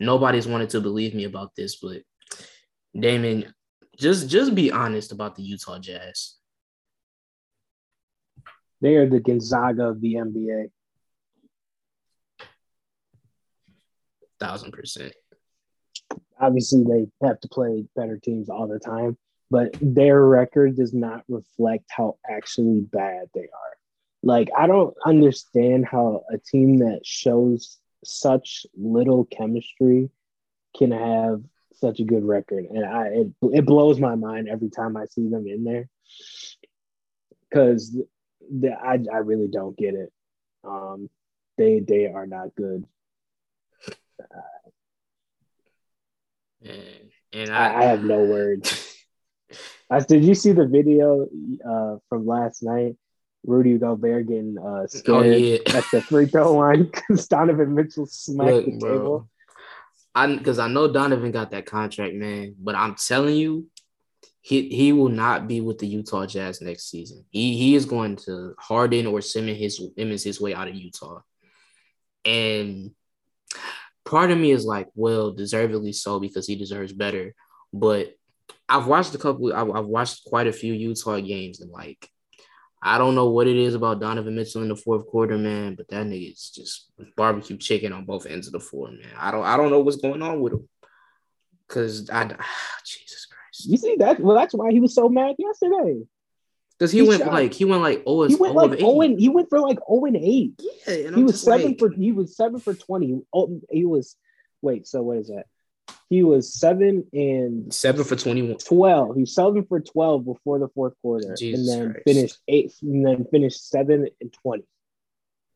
nobody's 0.00 0.46
wanted 0.46 0.70
to 0.70 0.80
believe 0.80 1.14
me 1.14 1.24
about 1.24 1.54
this. 1.56 1.76
But 1.76 2.02
Damon, 2.98 3.52
just 3.96 4.28
just 4.28 4.54
be 4.54 4.70
honest 4.72 5.12
about 5.12 5.36
the 5.36 5.42
Utah 5.42 5.78
Jazz. 5.78 6.36
They 8.80 8.96
are 8.96 9.08
the 9.08 9.20
Gonzaga 9.20 9.88
of 9.88 10.00
the 10.00 10.14
NBA. 10.14 10.70
Thousand 14.40 14.72
percent. 14.72 15.14
Obviously, 16.42 16.84
they 16.84 17.26
have 17.26 17.40
to 17.40 17.48
play 17.48 17.86
better 17.96 18.18
teams 18.18 18.50
all 18.50 18.66
the 18.66 18.78
time, 18.78 19.16
but 19.50 19.74
their 19.80 20.24
record 20.24 20.76
does 20.76 20.92
not 20.92 21.22
reflect 21.28 21.84
how 21.88 22.18
actually 22.28 22.80
bad 22.80 23.28
they 23.32 23.42
are. 23.42 23.76
Like, 24.22 24.50
I 24.56 24.66
don't 24.66 24.94
understand 25.06 25.86
how 25.86 26.24
a 26.32 26.38
team 26.38 26.78
that 26.78 27.00
shows 27.04 27.78
such 28.04 28.66
little 28.76 29.24
chemistry 29.24 30.10
can 30.76 30.90
have 30.90 31.42
such 31.74 32.00
a 32.00 32.04
good 32.04 32.24
record, 32.24 32.64
and 32.64 32.84
I 32.84 33.06
it, 33.06 33.28
it 33.42 33.66
blows 33.66 33.98
my 33.98 34.14
mind 34.14 34.48
every 34.48 34.70
time 34.70 34.96
I 34.96 35.06
see 35.06 35.28
them 35.28 35.46
in 35.46 35.64
there 35.64 35.88
because 37.48 37.96
the, 38.50 38.72
I 38.72 38.98
I 39.12 39.18
really 39.18 39.48
don't 39.48 39.76
get 39.76 39.94
it. 39.94 40.12
Um, 40.64 41.10
they 41.58 41.80
they 41.80 42.06
are 42.06 42.26
not 42.26 42.54
good. 42.54 42.84
Uh, 44.20 44.61
and, 46.64 47.10
and 47.32 47.50
I, 47.50 47.82
I, 47.82 47.84
have 47.84 48.04
no 48.04 48.24
words. 48.24 48.96
I, 49.90 50.00
did 50.00 50.24
you 50.24 50.34
see 50.34 50.52
the 50.52 50.66
video 50.66 51.28
uh, 51.68 51.96
from 52.08 52.26
last 52.26 52.62
night? 52.62 52.96
Rudy 53.44 53.76
Gobert 53.76 54.28
getting 54.28 54.56
uh, 54.58 54.86
scared 54.86 55.26
oh, 55.26 55.36
yeah. 55.36 55.58
at 55.74 55.84
the 55.92 56.00
free 56.00 56.26
throw 56.26 56.52
line 56.58 56.84
because 56.84 57.26
Donovan 57.26 57.74
Mitchell 57.74 58.06
smacked 58.06 58.50
Look, 58.50 58.64
the 58.66 58.78
bro. 58.78 58.92
table. 58.92 59.28
I 60.14 60.36
because 60.36 60.58
I 60.58 60.68
know 60.68 60.92
Donovan 60.92 61.32
got 61.32 61.50
that 61.50 61.66
contract, 61.66 62.14
man. 62.14 62.54
But 62.58 62.74
I'm 62.74 62.94
telling 62.94 63.34
you, 63.34 63.66
he 64.40 64.68
he 64.68 64.92
will 64.92 65.08
not 65.08 65.48
be 65.48 65.60
with 65.60 65.78
the 65.78 65.86
Utah 65.86 66.26
Jazz 66.26 66.60
next 66.60 66.90
season. 66.90 67.24
He 67.30 67.56
he 67.56 67.74
is 67.74 67.86
going 67.86 68.16
to 68.26 68.54
Harden 68.58 69.06
or 69.06 69.20
Simmons 69.20 69.58
his 69.58 69.80
Simmons 69.96 70.22
his 70.22 70.40
way 70.40 70.54
out 70.54 70.68
of 70.68 70.74
Utah. 70.74 71.20
And 72.24 72.92
part 74.04 74.30
of 74.30 74.38
me 74.38 74.50
is 74.50 74.64
like, 74.64 74.88
well, 74.94 75.32
deservedly 75.32 75.92
so 75.92 76.20
because 76.20 76.46
he 76.46 76.56
deserves 76.56 76.92
better. 76.92 77.34
But 77.72 78.14
I've 78.68 78.86
watched 78.86 79.14
a 79.14 79.18
couple. 79.18 79.52
I've, 79.52 79.70
I've 79.70 79.86
watched 79.86 80.24
quite 80.24 80.46
a 80.46 80.52
few 80.52 80.72
Utah 80.72 81.20
games, 81.20 81.60
and 81.60 81.70
like, 81.70 82.08
I 82.82 82.98
don't 82.98 83.14
know 83.14 83.30
what 83.30 83.46
it 83.46 83.56
is 83.56 83.74
about 83.74 84.00
Donovan 84.00 84.34
Mitchell 84.34 84.62
in 84.62 84.68
the 84.68 84.76
fourth 84.76 85.06
quarter, 85.06 85.38
man. 85.38 85.74
But 85.74 85.88
that 85.88 86.06
nigga 86.06 86.32
is 86.32 86.50
just 86.54 86.90
barbecue 87.16 87.56
chicken 87.56 87.92
on 87.92 88.04
both 88.04 88.26
ends 88.26 88.46
of 88.46 88.52
the 88.52 88.60
floor, 88.60 88.90
man. 88.90 89.12
I 89.18 89.30
don't 89.30 89.44
I 89.44 89.56
don't 89.56 89.70
know 89.70 89.80
what's 89.80 89.96
going 89.96 90.22
on 90.22 90.40
with 90.40 90.54
him. 90.54 90.68
Cause 91.68 92.10
I 92.10 92.24
Jesus 92.84 93.26
Christ. 93.26 93.66
You 93.66 93.76
see 93.76 93.96
that? 93.96 94.20
Well, 94.20 94.36
that's 94.36 94.54
why 94.54 94.70
he 94.70 94.80
was 94.80 94.94
so 94.94 95.08
mad 95.08 95.36
yesterday. 95.38 96.02
Because 96.82 96.90
he, 96.90 96.98
he, 96.98 97.08
went 97.08 97.22
shot. 97.22 97.32
like 97.32 97.54
he 97.54 97.64
went 97.64 97.80
like 97.80 98.02
oh 98.08 98.26
he 98.26 98.34
went 98.34 98.56
oh, 98.56 98.64
like 98.64 98.80
oh 98.82 99.02
and 99.02 99.16
he 99.16 99.28
went 99.28 99.48
for 99.48 99.60
like 99.60 99.78
oh 99.88 100.04
and 100.04 100.16
eight. 100.16 100.60
Yeah, 100.88 101.14
he 101.14 101.22
was 101.22 101.40
seven 101.40 101.68
like... 101.68 101.78
for 101.78 101.92
he 101.92 102.10
was 102.10 102.34
seven 102.36 102.58
for 102.58 102.74
twenty. 102.74 103.20
Oh, 103.32 103.60
he 103.70 103.84
was 103.84 104.16
wait. 104.62 104.88
So 104.88 105.00
what 105.00 105.18
is 105.18 105.28
that? 105.28 105.44
He 106.10 106.24
was 106.24 106.52
seven 106.52 107.06
and 107.12 107.72
seven 107.72 108.02
for 108.02 108.16
21. 108.16 108.58
12. 108.58 109.14
He 109.14 109.20
was 109.20 109.32
seven 109.32 109.64
for 109.64 109.78
12 109.78 110.24
before 110.24 110.58
the 110.58 110.68
fourth 110.74 110.94
quarter. 111.02 111.36
Jesus 111.38 111.60
and 111.60 111.68
then 111.68 111.92
Christ. 111.92 112.04
finished 112.04 112.38
eight 112.48 112.74
and 112.82 113.06
then 113.06 113.26
finished 113.30 113.68
seven 113.68 114.08
and 114.20 114.32
20. 114.42 114.64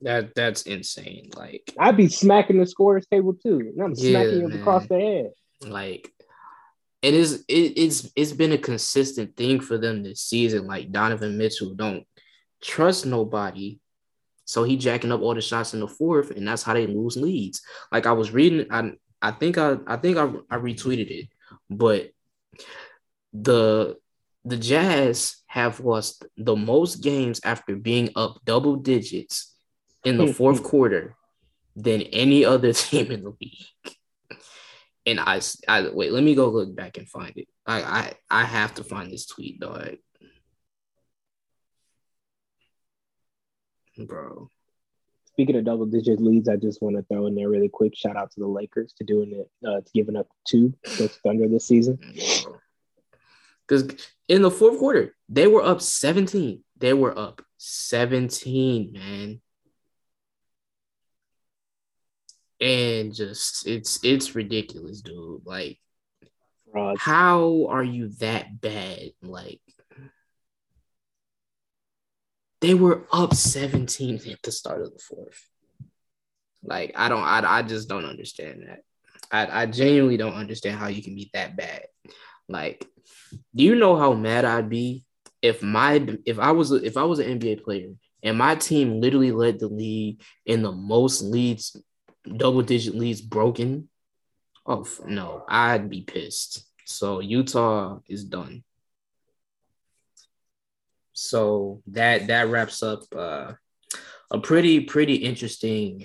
That 0.03 0.33
that's 0.37 0.63
insane. 0.63 1.31
Like 1.35 1.75
I'd 1.77 1.97
be 1.97 2.07
smacking 2.07 2.61
the 2.61 2.67
scores 2.67 3.05
table 3.09 3.35
too. 3.35 3.73
And 3.75 3.83
I'm 3.83 3.95
yeah, 3.97 4.11
smacking 4.13 4.43
him 4.43 4.61
across 4.61 4.87
the 4.87 5.01
head. 5.01 5.33
Like 5.69 6.13
it 7.07 7.15
is 7.15 7.45
it, 7.47 7.79
it's 7.79 8.11
it's 8.17 8.33
been 8.33 8.51
a 8.51 8.59
consistent 8.59 9.37
thing 9.37 9.61
for 9.61 9.79
them 9.79 10.03
this 10.03 10.23
season. 10.23 10.67
Like 10.67 10.91
Donovan 10.91 11.39
Mitchell 11.39 11.73
don't 11.73 12.05
trust 12.61 13.07
nobody. 13.07 13.79
So 14.45 14.65
he 14.65 14.77
jacking 14.77 15.13
up 15.13 15.21
all 15.21 15.35
the 15.35 15.41
shots 15.41 15.73
in 15.73 15.79
the 15.79 15.87
fourth, 15.87 16.33
and 16.33 16.49
that's 16.49 16.65
how 16.65 16.75
they 16.75 16.89
lose 16.89 17.17
leads. 17.17 17.63
Like 17.93 18.07
I 18.07 18.13
was 18.13 18.33
reading, 18.33 18.67
I 18.73 18.91
I 19.23 19.31
think 19.31 19.57
I 19.57 19.77
I 19.87 19.99
think 19.99 20.17
I, 20.17 20.25
I 20.51 20.59
retweeted 20.59 21.09
it, 21.11 21.29
but 21.71 22.11
the 23.33 23.97
the 24.45 24.57
Jazz 24.57 25.37
have 25.47 25.79
lost 25.79 26.27
the 26.37 26.57
most 26.57 27.05
games 27.05 27.41
after 27.45 27.77
being 27.77 28.11
up 28.17 28.41
double 28.45 28.75
digits 28.75 29.55
in 30.05 30.17
the 30.17 30.27
hmm. 30.27 30.33
fourth 30.33 30.65
quarter 30.65 31.15
than 31.77 32.03
any 32.03 32.45
other 32.45 32.73
team 32.73 33.13
in 33.13 33.23
the 33.23 33.33
league 33.41 33.97
and 35.07 35.21
I, 35.21 35.41
I 35.69 35.89
wait. 35.93 36.13
Let 36.13 36.25
me 36.25 36.35
go 36.35 36.49
look 36.49 36.75
back 36.75 36.99
and 36.99 37.09
find 37.09 37.33
it. 37.37 37.49
I, 37.65 37.83
I, 37.83 38.13
I 38.31 38.45
have 38.45 38.75
to 38.75 38.85
find 38.85 39.11
this 39.11 39.27
tweet, 39.27 39.61
dog. 39.61 39.97
Bro. 43.97 44.51
Speaking 45.27 45.57
of 45.57 45.65
double 45.65 45.87
digit 45.87 46.21
leads, 46.21 46.49
I 46.49 46.57
just 46.57 46.83
want 46.83 46.97
to 46.97 47.03
throw 47.03 47.27
in 47.27 47.35
there 47.35 47.49
really 47.49 47.69
quick. 47.69 47.95
Shout 47.95 48.17
out 48.17 48.31
to 48.33 48.41
the 48.41 48.47
Lakers 48.47 48.95
to 48.99 49.05
doing 49.05 49.33
it, 49.33 49.51
uh, 49.67 49.81
to 49.81 49.91
giving 49.95 50.17
up 50.17 50.29
two 50.47 50.75
against 50.85 51.21
Thunder 51.21 51.47
this 51.49 51.67
season. 51.67 51.99
Because 53.67 53.97
in 54.29 54.43
the 54.43 54.51
fourth 54.51 54.79
quarter, 54.79 55.15
they 55.29 55.47
were 55.47 55.63
up 55.63 55.83
17. 55.83 56.63
They 56.79 56.93
were 56.95 57.17
up 57.17 57.43
17, 57.59 58.93
man 58.93 59.41
and 62.61 63.15
just 63.15 63.67
it's 63.67 64.03
it's 64.03 64.35
ridiculous, 64.35 65.01
dude. 65.03 65.43
Like, 65.45 65.79
Fraud. 66.71 66.97
how 66.99 67.67
are 67.69 67.85
you 67.85 68.09
that 68.21 68.61
bad? 68.61 69.11
Like, 69.23 69.61
they 72.61 72.75
were 72.75 73.07
up 73.13 73.35
17 73.35 74.21
at 74.31 74.43
the 74.43 74.53
start 74.53 74.83
of 74.83 74.93
the 74.93 74.99
fourth. 74.99 75.47
Like, 76.63 76.93
I 76.97 77.09
don't, 77.09 77.23
I, 77.23 77.59
I 77.59 77.63
just 77.63 77.89
don't 77.89 78.05
understand 78.05 78.65
that. 78.67 78.81
I, 79.31 79.63
I 79.63 79.67
genuinely 79.67 80.17
don't 80.17 80.35
understand 80.35 80.79
how 80.79 80.89
you 80.89 81.03
can 81.03 81.15
be 81.15 81.31
that 81.33 81.57
bad. 81.57 81.87
Like, 82.49 82.87
do 83.55 83.65
you 83.65 83.75
know 83.75 83.97
how 83.97 84.15
mad 84.15 84.45
I'd 84.45 84.69
be 84.69 85.05
if 85.43 85.63
my 85.63 86.07
if 86.25 86.39
I 86.39 86.53
was 86.53 86.73
if 86.73 86.97
I 86.97 87.03
was 87.05 87.19
an 87.19 87.39
NBA 87.39 87.63
player 87.63 87.91
and 88.23 88.39
my 88.39 88.55
team 88.55 89.01
literally 89.01 89.33
led 89.33 89.59
the 89.59 89.69
league 89.69 90.23
in 90.45 90.63
the 90.63 90.73
most 90.73 91.23
leads 91.23 91.77
double 92.37 92.63
digit 92.63 92.95
leads 92.95 93.21
broken, 93.21 93.89
oh 94.67 94.87
no, 95.07 95.45
I'd 95.49 95.91
be 95.91 96.03
pissed. 96.03 96.65
So 96.85 97.21
Utah 97.21 97.99
is 98.09 98.25
done. 98.25 98.63
So 101.13 101.83
that 101.89 102.27
that 102.29 102.49
wraps 102.49 102.83
up 102.83 103.03
uh, 103.17 103.53
a 104.31 104.39
pretty 104.39 104.81
pretty 104.81 105.17
interesting 105.17 106.01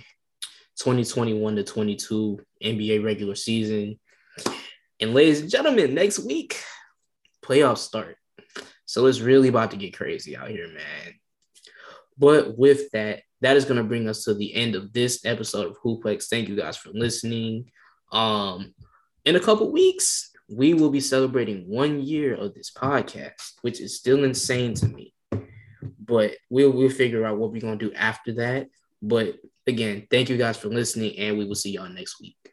2021 0.77 1.57
to 1.57 1.63
22 1.63 2.39
NBA 2.63 3.03
regular 3.03 3.35
season. 3.35 3.99
And 4.99 5.13
ladies 5.13 5.41
and 5.41 5.49
gentlemen, 5.49 5.93
next 5.93 6.19
week 6.19 6.61
playoffs 7.43 7.79
start. 7.79 8.17
So 8.85 9.05
it's 9.05 9.19
really 9.19 9.47
about 9.47 9.71
to 9.71 9.77
get 9.77 9.95
crazy 9.95 10.35
out 10.35 10.49
here, 10.49 10.67
man. 10.67 11.15
But 12.17 12.57
with 12.57 12.91
that, 12.91 13.23
that 13.41 13.57
is 13.57 13.65
going 13.65 13.77
to 13.77 13.83
bring 13.83 14.07
us 14.07 14.23
to 14.23 14.33
the 14.33 14.53
end 14.53 14.75
of 14.75 14.93
this 14.93 15.25
episode 15.25 15.67
of 15.67 15.77
Hooplex. 15.79 16.27
Thank 16.27 16.47
you 16.47 16.55
guys 16.55 16.77
for 16.77 16.89
listening. 16.93 17.71
Um, 18.11 18.73
in 19.25 19.35
a 19.35 19.39
couple 19.39 19.71
weeks, 19.71 20.31
we 20.47 20.73
will 20.73 20.89
be 20.89 20.99
celebrating 20.99 21.67
one 21.67 22.01
year 22.01 22.35
of 22.35 22.53
this 22.53 22.71
podcast, 22.71 23.53
which 23.61 23.79
is 23.79 23.97
still 23.97 24.23
insane 24.23 24.73
to 24.75 24.87
me. 24.87 25.13
But 25.99 26.35
we'll 26.49 26.71
we'll 26.71 26.89
figure 26.89 27.25
out 27.25 27.37
what 27.37 27.51
we're 27.51 27.61
gonna 27.61 27.77
do 27.77 27.93
after 27.93 28.33
that. 28.33 28.67
But 29.01 29.37
again, 29.65 30.07
thank 30.11 30.29
you 30.29 30.37
guys 30.37 30.57
for 30.57 30.67
listening, 30.67 31.17
and 31.17 31.37
we 31.37 31.45
will 31.45 31.55
see 31.55 31.71
y'all 31.71 31.89
next 31.89 32.19
week. 32.21 32.50